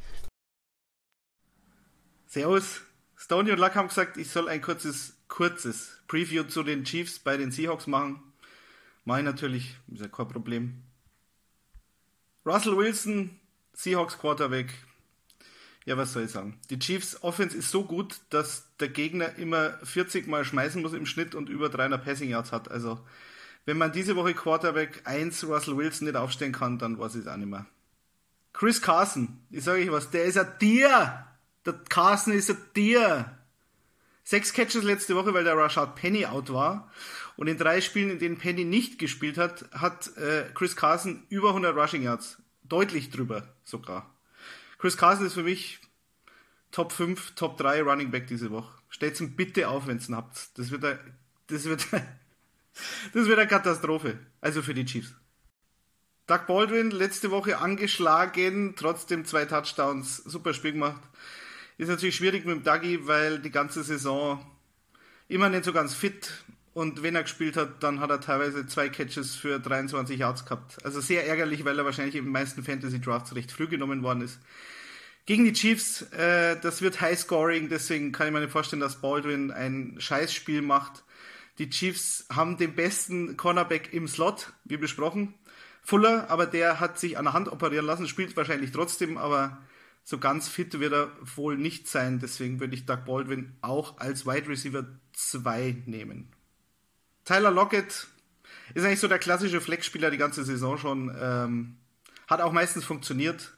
Servus. 2.27 2.83
Stoney 3.17 3.53
und 3.53 3.59
Luck 3.59 3.75
haben 3.75 3.89
gesagt, 3.89 4.19
ich 4.19 4.29
soll 4.29 4.51
ein 4.51 4.61
kurzes, 4.61 5.17
kurzes 5.29 5.97
Preview 6.09 6.43
zu 6.45 6.63
den 6.63 6.85
Chiefs 6.85 7.19
bei 7.19 7.39
den 7.39 7.53
Seahawks 7.53 7.87
machen. 7.87 8.32
Ich 9.05 9.23
natürlich, 9.23 9.77
ist 9.93 10.01
ja 10.01 10.09
kein 10.09 10.29
Problem. 10.29 10.83
Russell 12.47 12.77
Wilson, 12.77 13.39
Seahawks 13.73 14.19
Quarterback. 14.19 14.73
Ja, 15.85 15.97
was 15.97 16.13
soll 16.13 16.25
ich 16.25 16.31
sagen? 16.31 16.59
Die 16.71 16.79
Chiefs 16.79 17.23
Offense 17.23 17.57
ist 17.57 17.71
so 17.71 17.85
gut, 17.85 18.21
dass 18.31 18.69
der 18.79 18.89
Gegner 18.89 19.37
immer 19.37 19.79
40 19.83 20.29
Mal 20.29 20.45
schmeißen 20.45 20.81
muss 20.81 20.93
im 20.93 21.07
Schnitt 21.07 21.35
und 21.35 21.49
über 21.49 21.69
300 21.69 22.05
Passing 22.05 22.31
Yards 22.31 22.53
hat. 22.53 22.71
Also, 22.71 23.01
wenn 23.65 23.79
man 23.79 23.93
diese 23.93 24.15
Woche 24.15 24.35
Quarterback 24.35 25.03
1 25.05 25.45
Russell 25.45 25.77
Wilson 25.77 26.07
nicht 26.07 26.17
aufstellen 26.17 26.53
kann, 26.53 26.79
dann 26.79 26.99
weiß 26.99 27.17
ich 27.17 27.23
es 27.23 27.27
auch 27.27 27.37
nicht 27.37 27.49
mehr. 27.49 27.67
Chris 28.53 28.81
Carson, 28.81 29.41
ich 29.51 29.65
sage 29.65 29.83
euch 29.83 29.91
was, 29.91 30.11
der 30.11 30.25
ist 30.25 30.39
ein 30.39 30.59
Tier. 30.59 31.27
Der 31.65 31.73
Carson 31.89 32.33
ist 32.33 32.51
ein 32.51 32.59
Tier. 32.75 33.39
Sechs 34.25 34.53
Catches 34.53 34.85
letzte 34.85 35.17
Woche, 35.17 35.35
weil 35.35 35.45
der 35.45 35.57
Rashad 35.57 35.97
Penny 35.97 36.27
out 36.27 36.53
war. 36.53 36.91
Und 37.37 37.47
in 37.47 37.59
drei 37.59 37.81
Spielen, 37.81 38.11
in 38.11 38.19
denen 38.19 38.39
Penny 38.39 38.65
nicht 38.65 38.99
gespielt 38.99 39.39
hat, 39.39 39.65
hat 39.73 40.17
äh, 40.17 40.45
Chris 40.55 40.77
Carson 40.77 41.25
über 41.29 41.49
100 41.49 41.77
Rushing 41.77 42.03
Yards. 42.03 42.43
Deutlich 42.63 43.11
drüber 43.11 43.55
sogar. 43.65 44.15
Chris 44.79 44.97
Carson 44.97 45.27
ist 45.27 45.35
für 45.35 45.43
mich 45.43 45.81
Top 46.71 46.93
5, 46.93 47.35
Top 47.35 47.59
3 47.59 47.83
Running 47.83 48.11
Back 48.11 48.27
diese 48.27 48.51
Woche. 48.51 48.73
Stellt's 48.89 49.21
ihm 49.21 49.37
bitte 49.37 49.69
auf, 49.69 49.87
wenn's 49.87 50.09
ihn 50.09 50.17
habt. 50.17 50.59
Das 50.59 50.71
wird, 50.71 50.85
ein, 50.85 50.99
das 51.49 51.65
wird, 51.65 51.87
das 51.93 53.27
wird 53.27 53.39
eine 53.39 53.49
Katastrophe. 53.49 54.19
Also 54.41 54.63
für 54.63 54.75
die 54.75 54.85
Chiefs. 54.85 55.15
Doug 56.27 56.47
Baldwin 56.47 56.91
letzte 56.91 57.31
Woche 57.31 57.59
angeschlagen, 57.59 58.75
trotzdem 58.77 59.25
zwei 59.25 59.45
Touchdowns, 59.45 60.17
super 60.19 60.55
Spiel 60.55 60.73
gemacht. 60.73 61.03
Ist 61.79 61.89
natürlich 61.89 62.17
schwierig 62.17 62.45
mit 62.45 62.57
dem 62.57 62.63
Dougie, 62.63 63.07
weil 63.07 63.39
die 63.39 63.51
ganze 63.51 63.83
Saison 63.83 64.45
immer 65.29 65.49
nicht 65.49 65.65
so 65.65 65.73
ganz 65.73 65.95
fit 65.95 66.45
und 66.75 67.03
wenn 67.03 67.15
er 67.15 67.23
gespielt 67.23 67.57
hat, 67.57 67.83
dann 67.83 68.01
hat 68.01 68.11
er 68.11 68.21
teilweise 68.21 68.67
zwei 68.67 68.89
Catches 68.89 69.35
für 69.35 69.61
23 69.61 70.19
Yards 70.19 70.45
gehabt. 70.45 70.85
Also 70.85 71.01
sehr 71.01 71.27
ärgerlich, 71.27 71.65
weil 71.65 71.79
er 71.79 71.85
wahrscheinlich 71.85 72.15
in 72.15 72.25
den 72.25 72.33
meisten 72.33 72.65
Fantasy 72.65 73.01
Drafts 73.01 73.35
recht 73.35 73.53
früh 73.53 73.67
genommen 73.67 74.03
worden 74.03 74.23
ist. 74.23 74.41
Gegen 75.27 75.45
die 75.45 75.53
Chiefs, 75.53 76.03
äh, 76.13 76.59
das 76.61 76.83
wird 76.83 77.01
High 77.01 77.19
Scoring, 77.19 77.69
deswegen 77.69 78.11
kann 78.11 78.27
ich 78.27 78.33
mir 78.33 78.41
nicht 78.41 78.51
vorstellen, 78.53 78.81
dass 78.81 79.01
Baldwin 79.01 79.51
ein 79.51 79.97
Scheißspiel 79.99 80.63
macht. 80.63 81.05
Die 81.59 81.69
Chiefs 81.69 82.27
haben 82.33 82.57
den 82.57 82.75
besten 82.75 83.37
Cornerback 83.37 83.93
im 83.93 84.09
Slot, 84.09 84.53
wie 84.65 84.79
besprochen. 84.79 85.35
Fuller, 85.83 86.31
aber 86.31 86.47
der 86.47 86.81
hat 86.81 86.99
sich 86.99 87.19
an 87.19 87.27
der 87.27 87.35
Hand 87.35 87.49
operieren 87.49 87.87
lassen, 87.87 88.09
spielt 88.09 88.37
wahrscheinlich 88.37 88.73
trotzdem, 88.73 89.19
aber 89.19 89.59
so 90.05 90.19
ganz 90.19 90.49
fit 90.49 90.81
wird 90.81 90.93
er 90.93 91.13
wohl 91.37 91.57
nicht 91.57 91.87
sein. 91.87 92.19
Deswegen 92.19 92.61
würde 92.61 92.75
ich 92.75 92.87
Doug 92.87 93.05
Baldwin 93.05 93.53
auch 93.61 93.99
als 93.99 94.27
Wide 94.27 94.49
Receiver 94.49 94.87
2 95.13 95.83
nehmen. 95.87 96.33
Tyler 97.25 97.51
Lockett 97.51 98.07
ist 98.75 98.85
eigentlich 98.85 99.01
so 99.01 99.09
der 99.09 99.19
klassische 99.19 99.61
Flex-Spieler 99.61 100.11
die 100.11 100.19
ganze 100.19 100.45
Saison 100.45 100.79
schon. 100.79 101.15
Ähm, 101.21 101.77
hat 102.27 102.41
auch 102.41 102.53
meistens 102.53 102.85
funktioniert. 102.85 103.53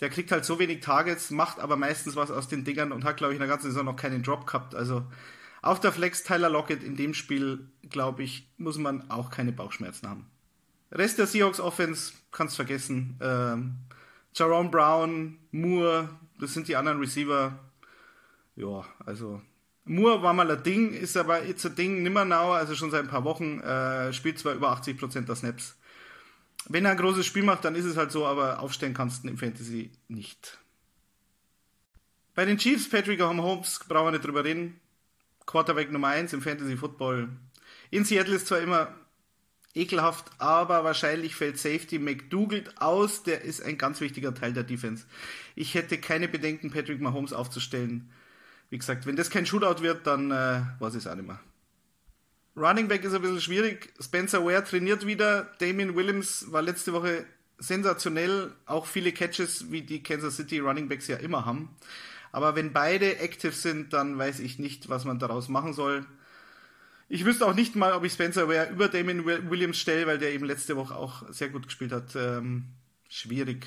Der 0.00 0.10
kriegt 0.10 0.32
halt 0.32 0.44
so 0.44 0.58
wenig 0.58 0.80
Targets, 0.80 1.30
macht 1.30 1.60
aber 1.60 1.76
meistens 1.76 2.16
was 2.16 2.30
aus 2.30 2.48
den 2.48 2.64
Dingern 2.64 2.92
und 2.92 3.04
hat, 3.04 3.16
glaube 3.16 3.32
ich, 3.32 3.36
in 3.36 3.40
der 3.40 3.48
ganzen 3.48 3.70
Saison 3.70 3.86
noch 3.86 3.96
keinen 3.96 4.22
Drop 4.22 4.46
gehabt. 4.46 4.74
Also 4.74 5.04
auf 5.62 5.80
der 5.80 5.92
Flex 5.92 6.24
Tyler 6.24 6.50
Lockett 6.50 6.82
in 6.82 6.96
dem 6.96 7.14
Spiel, 7.14 7.70
glaube 7.88 8.22
ich, 8.22 8.48
muss 8.58 8.76
man 8.76 9.10
auch 9.10 9.30
keine 9.30 9.52
Bauchschmerzen 9.52 10.08
haben. 10.08 10.26
Rest 10.92 11.18
der 11.18 11.26
Seahawks 11.26 11.60
Offense 11.60 12.12
kannst 12.32 12.56
vergessen. 12.56 13.18
Ähm, 13.20 13.76
Jerome 14.34 14.68
Brown, 14.68 15.38
Moore, 15.52 16.10
das 16.38 16.52
sind 16.52 16.68
die 16.68 16.76
anderen 16.76 16.98
Receiver. 16.98 17.58
Ja, 18.56 18.84
also 19.06 19.40
Moore 19.84 20.22
war 20.22 20.32
mal 20.32 20.50
ein 20.50 20.62
Ding, 20.62 20.94
ist 20.94 21.16
aber 21.16 21.44
jetzt 21.44 21.64
ein 21.66 21.74
Ding 21.74 22.02
nimmer 22.02 22.24
now, 22.24 22.52
also 22.52 22.74
schon 22.74 22.90
seit 22.90 23.02
ein 23.02 23.10
paar 23.10 23.24
Wochen, 23.24 23.60
äh, 23.60 24.12
spielt 24.12 24.38
zwar 24.38 24.54
über 24.54 24.72
80% 24.72 25.26
der 25.26 25.36
Snaps. 25.36 25.76
Wenn 26.68 26.86
er 26.86 26.92
ein 26.92 26.96
großes 26.96 27.26
Spiel 27.26 27.42
macht, 27.42 27.64
dann 27.64 27.74
ist 27.74 27.84
es 27.84 27.96
halt 27.96 28.10
so, 28.10 28.26
aber 28.26 28.60
aufstellen 28.60 28.94
kannst 28.94 29.24
du 29.24 29.28
im 29.28 29.36
Fantasy 29.36 29.90
nicht. 30.08 30.58
Bei 32.34 32.46
den 32.46 32.56
Chiefs, 32.56 32.88
Patrick 32.88 33.20
Mahomes, 33.20 33.80
brauchen 33.86 34.06
wir 34.06 34.12
nicht 34.12 34.24
drüber 34.24 34.44
reden. 34.44 34.80
Quarterback 35.46 35.92
Nummer 35.92 36.08
1 36.08 36.32
im 36.32 36.40
Fantasy 36.40 36.76
Football. 36.76 37.28
In 37.90 38.04
Seattle 38.04 38.36
ist 38.36 38.46
zwar 38.46 38.60
immer 38.60 38.94
ekelhaft, 39.74 40.30
aber 40.38 40.84
wahrscheinlich 40.84 41.36
fällt 41.36 41.58
Safety 41.58 41.98
McDougald 41.98 42.80
aus. 42.80 43.22
Der 43.24 43.42
ist 43.42 43.62
ein 43.62 43.76
ganz 43.76 44.00
wichtiger 44.00 44.34
Teil 44.34 44.52
der 44.52 44.64
Defense. 44.64 45.04
Ich 45.54 45.74
hätte 45.74 45.98
keine 45.98 46.28
Bedenken, 46.28 46.70
Patrick 46.70 47.00
Mahomes 47.00 47.32
aufzustellen. 47.32 48.10
Wie 48.70 48.78
gesagt, 48.78 49.06
wenn 49.06 49.16
das 49.16 49.30
kein 49.30 49.46
Shootout 49.46 49.82
wird, 49.82 50.06
dann 50.06 50.30
äh, 50.30 50.62
weiß 50.80 50.94
ich 50.94 51.04
es 51.04 51.06
auch 51.06 51.14
nicht 51.14 51.26
mehr. 51.26 51.40
Running 52.56 52.88
Back 52.88 53.04
ist 53.04 53.14
ein 53.14 53.22
bisschen 53.22 53.40
schwierig. 53.40 53.92
Spencer 54.00 54.44
Ware 54.44 54.62
trainiert 54.64 55.06
wieder. 55.06 55.50
Damien 55.58 55.96
Williams 55.96 56.52
war 56.52 56.62
letzte 56.62 56.92
Woche 56.92 57.24
sensationell. 57.58 58.52
Auch 58.66 58.86
viele 58.86 59.12
Catches, 59.12 59.70
wie 59.72 59.82
die 59.82 60.02
Kansas 60.02 60.36
City 60.36 60.60
Running 60.60 60.88
Backs 60.88 61.08
ja 61.08 61.16
immer 61.16 61.44
haben. 61.44 61.74
Aber 62.32 62.54
wenn 62.56 62.72
beide 62.72 63.18
active 63.18 63.52
sind, 63.52 63.92
dann 63.92 64.18
weiß 64.18 64.40
ich 64.40 64.58
nicht, 64.58 64.88
was 64.88 65.04
man 65.04 65.18
daraus 65.18 65.48
machen 65.48 65.72
soll. 65.72 66.06
Ich 67.08 67.24
wüsste 67.24 67.46
auch 67.46 67.54
nicht 67.54 67.76
mal, 67.76 67.92
ob 67.92 68.04
ich 68.04 68.12
Spencer 68.12 68.48
Ware 68.48 68.70
über 68.70 68.88
Damien 68.88 69.26
Wi- 69.26 69.50
Williams 69.50 69.78
stelle, 69.78 70.06
weil 70.06 70.18
der 70.18 70.32
eben 70.32 70.44
letzte 70.44 70.76
Woche 70.76 70.96
auch 70.96 71.28
sehr 71.30 71.48
gut 71.48 71.66
gespielt 71.66 71.92
hat. 71.92 72.16
Ähm, 72.16 72.66
schwierig. 73.08 73.66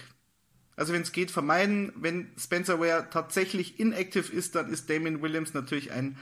Also 0.78 0.94
wenn 0.94 1.02
es 1.02 1.12
geht, 1.12 1.32
vermeiden. 1.32 1.92
Wenn 1.96 2.32
Spencer 2.38 2.80
Ware 2.80 3.08
tatsächlich 3.12 3.80
inactive 3.80 4.32
ist, 4.32 4.56
dann 4.56 4.70
ist 4.72 4.90
Damien 4.90 5.22
Williams 5.22 5.54
natürlich 5.54 5.92
ein 5.92 6.18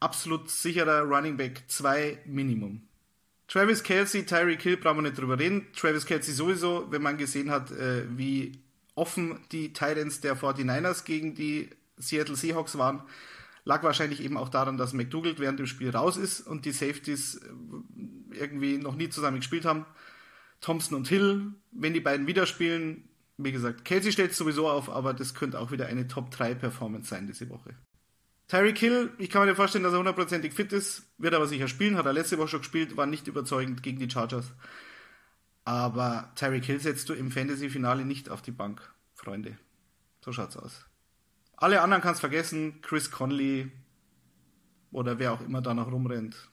absolut 0.00 0.50
sicherer 0.50 1.02
Running 1.02 1.36
Back 1.36 1.62
2 1.68 2.22
Minimum. 2.26 2.82
Travis 3.48 3.82
Kelsey, 3.82 4.24
Tyreek 4.24 4.62
Hill, 4.62 4.78
brauchen 4.78 4.98
wir 4.98 5.02
nicht 5.02 5.18
drüber 5.18 5.38
reden. 5.38 5.66
Travis 5.74 6.06
Kelsey 6.06 6.34
sowieso, 6.34 6.90
wenn 6.90 7.02
man 7.02 7.18
gesehen 7.18 7.50
hat, 7.50 7.70
äh, 7.70 8.04
wie 8.16 8.58
offen 8.94 9.40
die 9.52 9.72
Titans 9.72 10.20
der 10.20 10.36
49ers 10.36 11.04
gegen 11.04 11.34
die 11.34 11.70
Seattle 11.98 12.36
Seahawks 12.36 12.76
waren, 12.78 13.02
lag 13.64 13.82
wahrscheinlich 13.82 14.22
eben 14.22 14.36
auch 14.36 14.48
daran, 14.48 14.78
dass 14.78 14.92
McDougald 14.92 15.40
während 15.40 15.58
dem 15.58 15.66
Spiel 15.66 15.90
raus 15.90 16.16
ist 16.16 16.40
und 16.40 16.64
die 16.64 16.72
Safeties 16.72 17.36
äh, 17.36 18.38
irgendwie 18.38 18.78
noch 18.78 18.96
nie 18.96 19.10
zusammen 19.10 19.38
gespielt 19.38 19.66
haben. 19.66 19.84
Thompson 20.60 20.96
und 20.96 21.08
Hill, 21.08 21.52
wenn 21.72 21.94
die 21.94 22.00
beiden 22.00 22.26
wieder 22.26 22.46
spielen, 22.46 23.07
wie 23.38 23.52
gesagt, 23.52 23.84
Kelsey 23.84 24.12
stellt 24.12 24.34
sowieso 24.34 24.68
auf, 24.68 24.90
aber 24.90 25.14
das 25.14 25.34
könnte 25.34 25.60
auch 25.60 25.70
wieder 25.70 25.86
eine 25.86 26.08
Top-3-Performance 26.08 27.08
sein 27.08 27.26
diese 27.26 27.48
Woche. 27.48 27.74
Tyreek 28.48 28.78
Hill, 28.78 29.12
ich 29.18 29.30
kann 29.30 29.46
mir 29.46 29.54
vorstellen, 29.54 29.84
dass 29.84 29.92
er 29.92 29.98
hundertprozentig 29.98 30.52
fit 30.52 30.72
ist, 30.72 31.04
wird 31.18 31.34
aber 31.34 31.46
sicher 31.46 31.68
spielen, 31.68 31.96
hat 31.96 32.06
er 32.06 32.12
letzte 32.12 32.38
Woche 32.38 32.48
schon 32.48 32.60
gespielt, 32.60 32.96
war 32.96 33.06
nicht 33.06 33.28
überzeugend 33.28 33.82
gegen 33.82 33.98
die 33.98 34.10
Chargers. 34.10 34.52
Aber 35.64 36.32
Tyreek 36.34 36.64
Hill 36.64 36.80
setzt 36.80 37.08
du 37.10 37.12
im 37.12 37.30
Fantasy-Finale 37.30 38.04
nicht 38.04 38.30
auf 38.30 38.42
die 38.42 38.50
Bank, 38.50 38.92
Freunde. 39.14 39.58
So 40.24 40.32
schaut's 40.32 40.56
aus. 40.56 40.86
Alle 41.56 41.82
anderen 41.82 42.02
kannst 42.02 42.20
vergessen, 42.20 42.80
Chris 42.80 43.10
Conley 43.10 43.70
oder 44.90 45.18
wer 45.18 45.32
auch 45.32 45.42
immer 45.42 45.60
da 45.60 45.74
noch 45.74 45.92
rumrennt. 45.92 46.50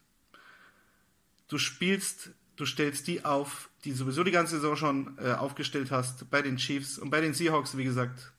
Du 1.47 1.57
spielst, 1.57 2.31
du 2.55 2.65
stellst 2.65 3.07
die 3.07 3.25
auf, 3.25 3.69
die 3.83 3.91
sowieso 3.91 4.23
die 4.23 4.31
ganze 4.31 4.55
Saison 4.55 4.75
schon 4.75 5.17
äh, 5.17 5.33
aufgestellt 5.33 5.91
hast, 5.91 6.29
bei 6.29 6.41
den 6.41 6.57
Chiefs 6.57 6.97
und 6.97 7.09
bei 7.09 7.21
den 7.21 7.33
Seahawks, 7.33 7.77
wie 7.77 7.83
gesagt. 7.83 8.33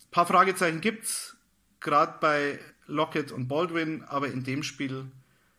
Ein 0.00 0.10
paar 0.10 0.26
Fragezeichen 0.26 0.80
gibt's, 0.80 1.36
gerade 1.80 2.18
bei 2.20 2.58
Lockett 2.86 3.32
und 3.32 3.48
Baldwin, 3.48 4.02
aber 4.04 4.28
in 4.28 4.44
dem 4.44 4.62
Spiel 4.62 5.06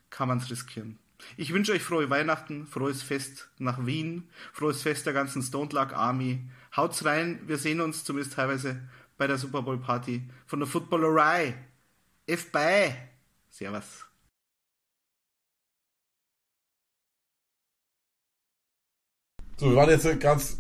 kann 0.10 0.28
man's 0.28 0.50
riskieren. 0.50 0.98
Ich 1.38 1.54
wünsche 1.54 1.74
euch 1.74 1.84
frohe 1.84 2.10
Weihnachten, 2.10 2.66
frohes 2.66 3.04
Fest 3.04 3.50
nach 3.58 3.86
Wien, 3.86 4.30
frohes 4.54 4.82
Fest 4.82 5.06
der 5.06 5.14
ganzen 5.14 5.42
Stone 5.42 5.70
Luck 5.74 5.94
Army. 5.94 6.50
Haut's 6.76 7.04
rein, 7.06 7.42
wir 7.46 7.58
sehen 7.58 7.82
uns 7.82 8.04
zumindest 8.04 8.36
teilweise 8.36 8.82
bei 9.18 9.28
der 9.28 9.38
Super 9.38 9.62
Bowl 9.62 9.78
Party 9.78 10.30
von 10.46 10.60
der 10.60 10.68
Footballerei. 10.68 11.56
F 12.26 12.52
bei. 12.52 13.10
Servus. 13.50 14.09
So, 19.60 19.70
wir 19.70 19.76
waren 19.76 19.90
jetzt 19.90 20.20
ganz 20.22 20.58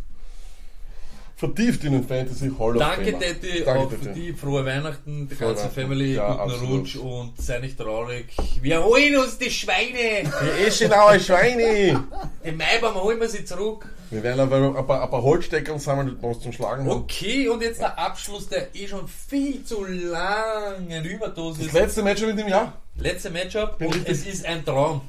vertieft 1.37 1.85
in 1.85 1.93
den 1.93 2.05
Fantasy 2.05 2.51
Hall 2.59 2.75
of 2.75 2.79
Danke. 2.79 3.13
Daddy, 3.13 3.63
Danke, 3.63 3.79
auch 3.79 3.89
für 3.89 4.09
die 4.09 4.33
frohe 4.33 4.65
Weihnachten, 4.65 5.29
die 5.29 5.35
Frohe 5.35 5.47
ganze 5.47 5.63
Weihnachten. 5.63 5.81
Family, 5.81 6.15
Ja, 6.15 6.31
guten 6.33 6.39
absolut. 6.41 6.79
Rutsch 6.81 6.95
und 6.97 7.41
sei 7.41 7.59
nicht 7.59 7.77
traurig. 7.77 8.25
Wir 8.61 8.83
holen 8.83 9.15
uns 9.15 9.37
die 9.37 9.49
Schweine! 9.49 10.23
Die 10.25 10.65
Eschenauer 10.67 11.17
Schweine! 11.17 12.03
Im 12.43 12.57
Maibaum 12.57 12.95
holen 12.95 13.21
wir 13.21 13.29
sie 13.29 13.45
zurück. 13.45 13.87
Wir 14.09 14.21
werden 14.21 14.41
aber 14.41 14.77
ein 14.77 14.85
paar, 14.85 15.01
ein 15.03 15.09
paar 15.09 15.23
Holzstecker 15.23 15.79
sammeln, 15.79 16.09
die 16.17 16.21
wir 16.21 16.27
uns 16.27 16.41
zum 16.41 16.51
Schlagen 16.51 16.81
haben. 16.89 17.03
Okay, 17.03 17.47
und 17.47 17.61
jetzt 17.61 17.79
der 17.79 17.97
Abschluss 17.97 18.49
der 18.49 18.75
eh 18.75 18.87
schon 18.87 19.07
viel 19.07 19.63
zu 19.63 19.85
langen 19.85 21.05
Überdosis. 21.05 21.67
Das 21.67 21.73
letzte 21.73 22.03
Match 22.03 22.21
in 22.21 22.35
dem 22.35 22.49
Jahr. 22.49 22.73
Letzte 22.97 23.29
Matchup 23.29 23.77
Bin 23.77 23.87
und 23.87 23.93
richtig- 23.95 24.11
es 24.11 24.25
ist 24.25 24.45
ein 24.45 24.65
Traum. 24.65 25.01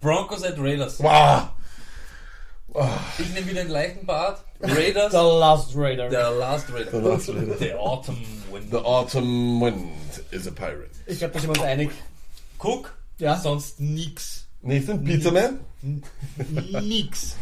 Broncos 0.00 0.42
at 0.42 0.58
Raiders. 0.58 0.98
Wow! 1.00 1.50
Ich 3.18 3.32
nehme 3.34 3.46
wieder 3.48 3.62
den 3.62 3.70
leichten 3.70 4.06
Part. 4.06 4.42
Raiders, 4.60 5.12
The 5.12 5.18
Last 5.18 5.72
Raider. 5.76 6.08
der 6.08 6.30
Last 6.32 6.72
Raider. 6.72 6.90
The 6.90 6.96
Last 7.08 7.28
Raider. 7.28 7.56
The 7.58 7.74
Autumn 7.74 8.16
Wind. 8.52 8.70
The 8.70 8.76
Autumn 8.78 9.60
Wind 9.60 9.92
is 10.30 10.48
a 10.48 10.50
pirate. 10.50 10.90
Ich 11.06 11.18
glaube, 11.18 11.34
da 11.34 11.40
sind 11.40 11.50
wir 11.54 11.60
uns 11.60 11.68
einig. 11.68 11.90
Cook, 12.58 12.92
Ja. 13.18 13.36
sonst 13.38 13.78
nix. 13.80 14.46
Nächsten 14.62 15.04
Pizzaman. 15.04 15.60
Nix. 16.82 17.36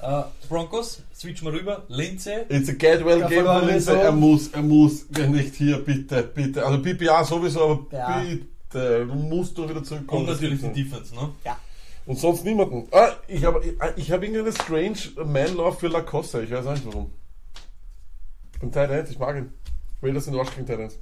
Äh, 0.00 0.22
Broncos, 0.48 1.02
switch 1.14 1.42
mal 1.42 1.52
rüber. 1.52 1.82
Lindsay, 1.88 2.44
It's 2.48 2.68
a 2.68 2.72
Gadwell 2.72 3.20
Game 3.28 3.44
von 3.44 3.66
Lindsay. 3.66 3.92
so. 3.92 3.98
Er 4.00 4.12
muss, 4.12 4.48
er 4.48 4.62
muss, 4.62 5.06
wenn 5.10 5.32
nicht 5.32 5.54
hier, 5.54 5.78
bitte, 5.78 6.22
bitte. 6.22 6.64
Also 6.66 6.80
PPA 6.82 7.24
sowieso, 7.24 7.62
aber 7.62 7.96
Ja. 7.96 8.20
bitte, 8.22 9.06
du 9.06 9.14
musst 9.14 9.56
doch 9.58 9.68
wieder 9.68 9.82
zurückkommen. 9.84 10.22
und 10.22 10.30
natürlich 10.32 10.60
die 10.60 10.84
Defense, 10.84 11.14
ne? 11.14 11.30
Ja. 11.44 11.56
Und 12.04 12.18
sonst 12.18 12.44
niemanden. 12.44 12.88
Ah, 12.90 13.10
ich 13.28 13.44
habe 13.44 13.62
ich, 13.64 13.74
ich 13.96 14.10
hab 14.12 14.22
irgendeine 14.22 14.52
strange 14.52 14.98
Man-Love 15.24 15.78
für 15.78 15.88
Lacoste. 15.88 16.42
Ich 16.42 16.50
weiß 16.50 16.66
auch 16.66 16.72
nicht 16.72 16.86
warum. 16.86 17.12
Beim 18.60 18.72
Tight 18.72 18.90
End, 18.90 19.10
ich 19.10 19.18
mag 19.18 19.36
ihn. 19.36 19.52
Raiders 20.02 20.24
sind 20.24 20.36
Arsch 20.36 20.50
gegen 20.54 20.66
Tight 20.66 20.80
Ends. 20.80 20.98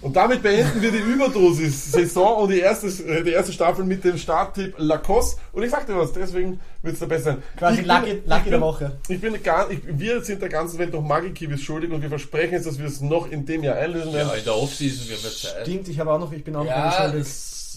Und 0.00 0.14
damit 0.16 0.42
beenden 0.42 0.82
wir 0.82 0.90
die 0.90 0.98
Überdosis-Saison 0.98 2.42
und 2.42 2.50
die 2.50 2.58
erste, 2.60 2.90
die 3.22 3.30
erste 3.30 3.54
Staffel 3.54 3.86
mit 3.86 4.04
dem 4.04 4.18
Starttipp 4.18 4.74
Lacoste. 4.76 5.40
Und 5.52 5.62
ich 5.62 5.70
sagte 5.70 5.96
was, 5.96 6.12
deswegen 6.12 6.60
wird 6.82 6.92
es 6.94 6.98
der 7.00 7.06
Beste 7.06 7.24
sein. 7.24 7.42
Quasi 7.56 7.80
Ich 7.80 7.86
Lucky, 7.86 8.14
bin- 8.14 8.22
Lucky 8.28 8.38
ich 8.40 8.44
der 8.44 8.50
bin- 8.50 8.60
Woche. 8.60 8.98
Ich 9.08 9.20
bin 9.20 9.42
gar, 9.42 9.70
ich, 9.70 9.78
wir 9.86 10.22
sind 10.22 10.42
der 10.42 10.50
ganzen 10.50 10.78
Welt 10.78 10.92
noch 10.92 11.00
Magikiwis 11.00 11.62
schuldig 11.62 11.90
und 11.90 12.02
wir 12.02 12.10
versprechen 12.10 12.52
jetzt, 12.52 12.66
dass 12.66 12.78
wir 12.78 12.84
es 12.86 13.00
noch 13.00 13.30
in 13.30 13.46
dem 13.46 13.62
Jahr 13.64 13.76
einlösen 13.76 14.12
werden. 14.12 14.28
Ja, 14.28 14.34
in 14.34 14.44
der 14.44 14.56
Offseason, 14.56 15.08
wir 15.08 15.16
haben 15.16 15.24
ja 15.24 15.30
Zeit. 15.30 15.62
Stimmt, 15.66 15.88
ich 15.88 15.98
habe 15.98 16.12
auch 16.12 16.18
noch, 16.18 16.32
ich 16.32 16.44
bin 16.44 16.54
auch 16.56 16.64
noch 16.64 16.70
Ja, 16.70 17.08
schuldig. 17.10 17.26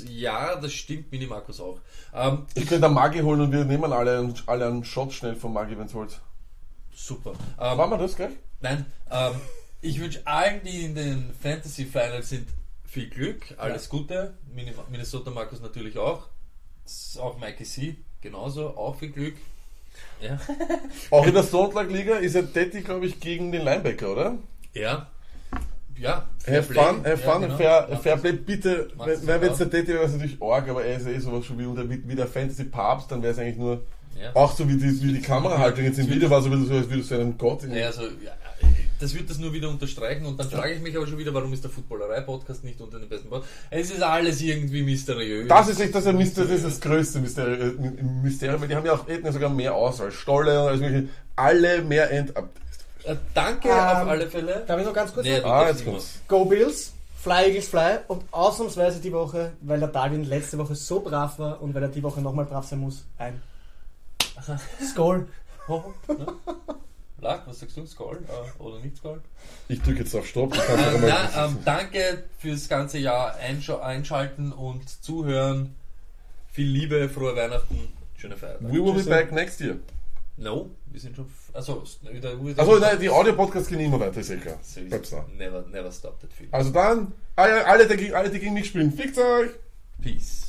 Ja, 0.08 0.56
das 0.56 0.74
stimmt, 0.74 1.12
Mini 1.12 1.26
Markus 1.28 1.60
auch. 1.60 1.80
Ähm, 2.14 2.46
Ich 2.56 2.66
könnte 2.68 2.86
einen 2.86 2.96
Magi 2.96 3.20
holen 3.20 3.42
und 3.42 3.52
wir 3.52 3.66
nehmen 3.66 3.92
alle, 3.94 4.20
einen- 4.20 4.34
alle 4.46 4.68
einen 4.68 4.84
Shot 4.84 5.14
schnell 5.14 5.36
vom 5.36 5.54
Magi, 5.54 5.78
wenn 5.78 5.86
es 5.88 5.94
wollt. 5.94 6.20
super. 6.96 7.34
Ähm, 7.60 7.78
Machen 7.78 7.92
wir 7.92 7.98
das 7.98 8.16
gleich? 8.16 8.32
Nein, 8.62 8.86
ähm, 9.12 9.34
ich 9.82 10.00
wünsche 10.00 10.26
allen, 10.26 10.62
die 10.64 10.86
in 10.86 10.96
den 10.96 11.32
Fantasy 11.42 11.86
Finals 11.86 12.30
sind, 12.30 12.48
viel 12.86 13.10
Glück, 13.10 13.54
alles 13.58 13.88
Gute. 13.90 14.34
Mini- 14.54 14.74
Minnesota 14.90 15.30
Markus 15.32 15.62
natürlich 15.62 15.98
auch. 15.98 16.28
Auch 17.20 17.38
Mikey 17.38 17.64
C, 17.66 17.96
genauso, 18.22 18.70
auch 18.78 18.98
viel 18.98 19.12
Glück. 19.12 19.36
Ja. 20.22 20.40
Auch 21.12 21.26
in 21.26 21.34
der 21.34 21.44
Stone 21.44 21.74
Luck 21.74 21.92
Liga 21.92 22.18
ist 22.18 22.36
ja 22.36 22.42
Detti, 22.44 22.82
glaube 22.82 23.06
ich, 23.08 23.20
gegen 23.20 23.52
den 23.52 23.64
Linebacker, 23.64 24.12
oder? 24.12 24.38
Ja. 24.74 25.10
Ja. 26.00 26.28
Have 26.48 26.64
fun, 26.64 27.04
have 27.06 27.18
fun, 27.18 27.42
genau. 27.42 27.58
fair, 27.58 28.00
fair 28.02 28.18
play, 28.18 28.34
bitte. 28.34 28.88
Wenn 28.98 29.42
es 29.44 29.58
der 29.58 29.68
Detti 29.68 29.90
wäre, 29.90 30.04
es 30.04 30.14
natürlich 30.14 30.42
arg, 30.42 30.70
aber 30.70 30.86
er 30.86 30.98
ist 30.98 31.08
ja 31.08 31.14
eh 31.14 31.20
sowas 31.20 31.46
schon 31.46 31.58
wie, 31.60 31.66
unter, 31.66 31.90
wie, 31.90 32.02
wie 32.08 32.16
der 32.16 32.28
Fantasy 32.28 32.66
Papst, 32.66 33.12
dann 33.12 33.22
wäre 33.22 33.34
es 33.34 33.40
eigentlich 33.40 33.58
nur, 33.58 33.84
Ja. 34.22 34.36
auch 34.36 34.56
so 34.56 34.68
wie 34.68 34.78
die, 34.78 35.02
wie 35.04 35.14
die 35.14 35.22
Kamerahaltung 35.22 35.84
jetzt 35.84 36.00
im 36.00 36.10
Video 36.10 36.30
war, 36.30 36.42
so 36.42 36.52
wie 36.52 36.56
du, 36.56 36.66
so, 36.66 36.76
als 36.76 36.90
würdest 36.90 37.12
du 37.12 37.16
einen 37.16 37.38
Gott 37.38 37.64
Ja, 37.64 37.88
also, 37.88 38.04
ja, 38.04 38.32
das 39.00 39.14
wird 39.14 39.30
das 39.30 39.38
nur 39.38 39.54
wieder 39.54 39.70
unterstreichen 39.70 40.26
und 40.26 40.40
dann 40.40 40.50
frage 40.50 40.74
ich 40.74 40.82
mich 40.82 40.96
aber 40.98 41.06
schon 41.06 41.20
wieder, 41.20 41.34
warum 41.34 41.54
ist 41.54 41.64
der 41.64 41.70
Footballerei-Podcast 41.70 42.64
nicht 42.64 42.82
unter 42.82 43.00
den 43.00 43.08
besten 43.08 43.30
Podcast? 43.30 43.52
Es 43.70 43.92
ist 43.92 44.02
alles 44.02 44.42
irgendwie 44.42 44.82
mysteriös. 44.82 45.48
Das 45.48 45.68
ist 45.68 45.80
echt 45.80 45.94
das, 45.94 46.06
das, 46.06 46.16
ist 46.16 46.66
das 46.66 46.82
größte 46.82 47.20
Mysterium, 47.20 47.84
äh, 47.84 48.04
Mysterium, 48.24 48.62
weil 48.62 48.68
die 48.68 48.76
haben 48.76 48.86
ja 48.86 48.94
auch 48.94 49.08
hätten 49.08 49.26
ja 49.26 49.32
sogar 49.32 49.50
mehr 49.52 49.76
Auswahl. 49.76 50.12
Stolle 50.12 50.62
und 50.64 50.68
alles 50.70 50.82
mögliche. 50.82 51.10
Alle 51.36 51.84
mehr 51.84 52.10
End. 52.10 52.34
Äh, 53.08 53.16
danke 53.34 53.70
Ähm, 53.70 53.76
auf 53.76 54.08
alle 54.08 54.30
Fälle. 54.30 54.64
Darf 54.68 54.80
ich 54.80 54.86
noch 54.86 54.94
ganz 54.94 55.14
kurz? 55.14 55.26
Nee, 55.26 55.40
Ah, 55.42 55.68
jetzt 55.70 55.86
kommt's. 55.86 56.20
Go 56.28 56.46
Bills, 56.46 56.94
Fly 57.22 57.46
Eagles 57.48 57.68
Fly 57.70 58.00
und 58.08 58.24
ausnahmsweise 58.32 59.00
die 59.00 59.12
Woche, 59.14 59.54
weil 59.62 59.80
der 59.80 59.90
Darwin 59.90 60.24
letzte 60.26 60.58
Woche 60.58 60.76
so 60.76 61.00
brav 61.00 61.40
war 61.40 61.62
und 61.62 61.74
weil 61.74 61.84
er 61.84 61.90
die 61.90 62.04
Woche 62.04 62.22
nochmal 62.22 62.46
brav 62.46 62.66
sein 62.66 62.80
muss, 62.80 63.06
ein 63.18 63.42
Skull. 64.84 65.28
Ne? 66.08 66.28
Lack, 67.20 67.46
was 67.48 67.60
sagst 67.60 67.76
du? 67.76 67.86
Skull 67.86 68.20
äh, 68.30 68.62
oder 68.62 68.80
nicht 68.80 68.96
Skull? 68.98 69.20
Ich 69.68 69.82
drücke 69.82 70.00
jetzt 70.00 70.16
auf 70.16 70.26
Stopp. 70.26 70.56
Ähm, 70.56 71.04
na, 71.06 71.46
ähm, 71.46 71.58
danke 71.66 72.24
fürs 72.38 72.70
ganze 72.70 73.00
Jahr 73.00 73.36
einsch 73.36 73.70
einschalten 73.70 74.54
und 74.54 74.88
zuhören. 75.04 75.76
Viel 76.54 76.68
Liebe, 76.68 77.10
frohe 77.10 77.36
Weihnachten, 77.36 77.92
schöne 78.16 78.38
Feiertage. 78.38 78.72
We 78.72 78.84
will 78.84 78.94
be 78.94 79.04
back 79.10 79.32
next 79.34 79.60
year. 79.60 79.78
No, 80.38 80.70
wir 80.92 81.00
sind 81.00 81.16
schon. 81.16 81.26
f- 81.26 81.50
Also, 81.54 81.84
Achso, 82.58 82.80
nein, 82.80 83.00
die 83.00 83.10
Audio-Podcasts 83.10 83.70
gehen 83.70 83.80
immer 83.80 84.00
weiter, 84.00 84.20
ist 84.22 84.30
eh 84.30 84.38
klar. 84.38 84.58
Never, 85.38 85.66
never 85.72 85.92
stop 85.92 86.20
that 86.22 86.32
feeling. 86.34 86.54
Also 86.54 86.72
dann, 86.72 87.12
ja, 87.38 87.64
alle, 87.64 87.88
die, 87.88 87.98
gegen- 87.98 88.14
alle, 88.14 88.30
die 88.30 88.40
gegen 88.40 88.54
mich 88.54 88.68
spielen, 88.68 88.92
fickt 88.92 89.18
euch! 89.18 89.52
Peace. 90.02 90.47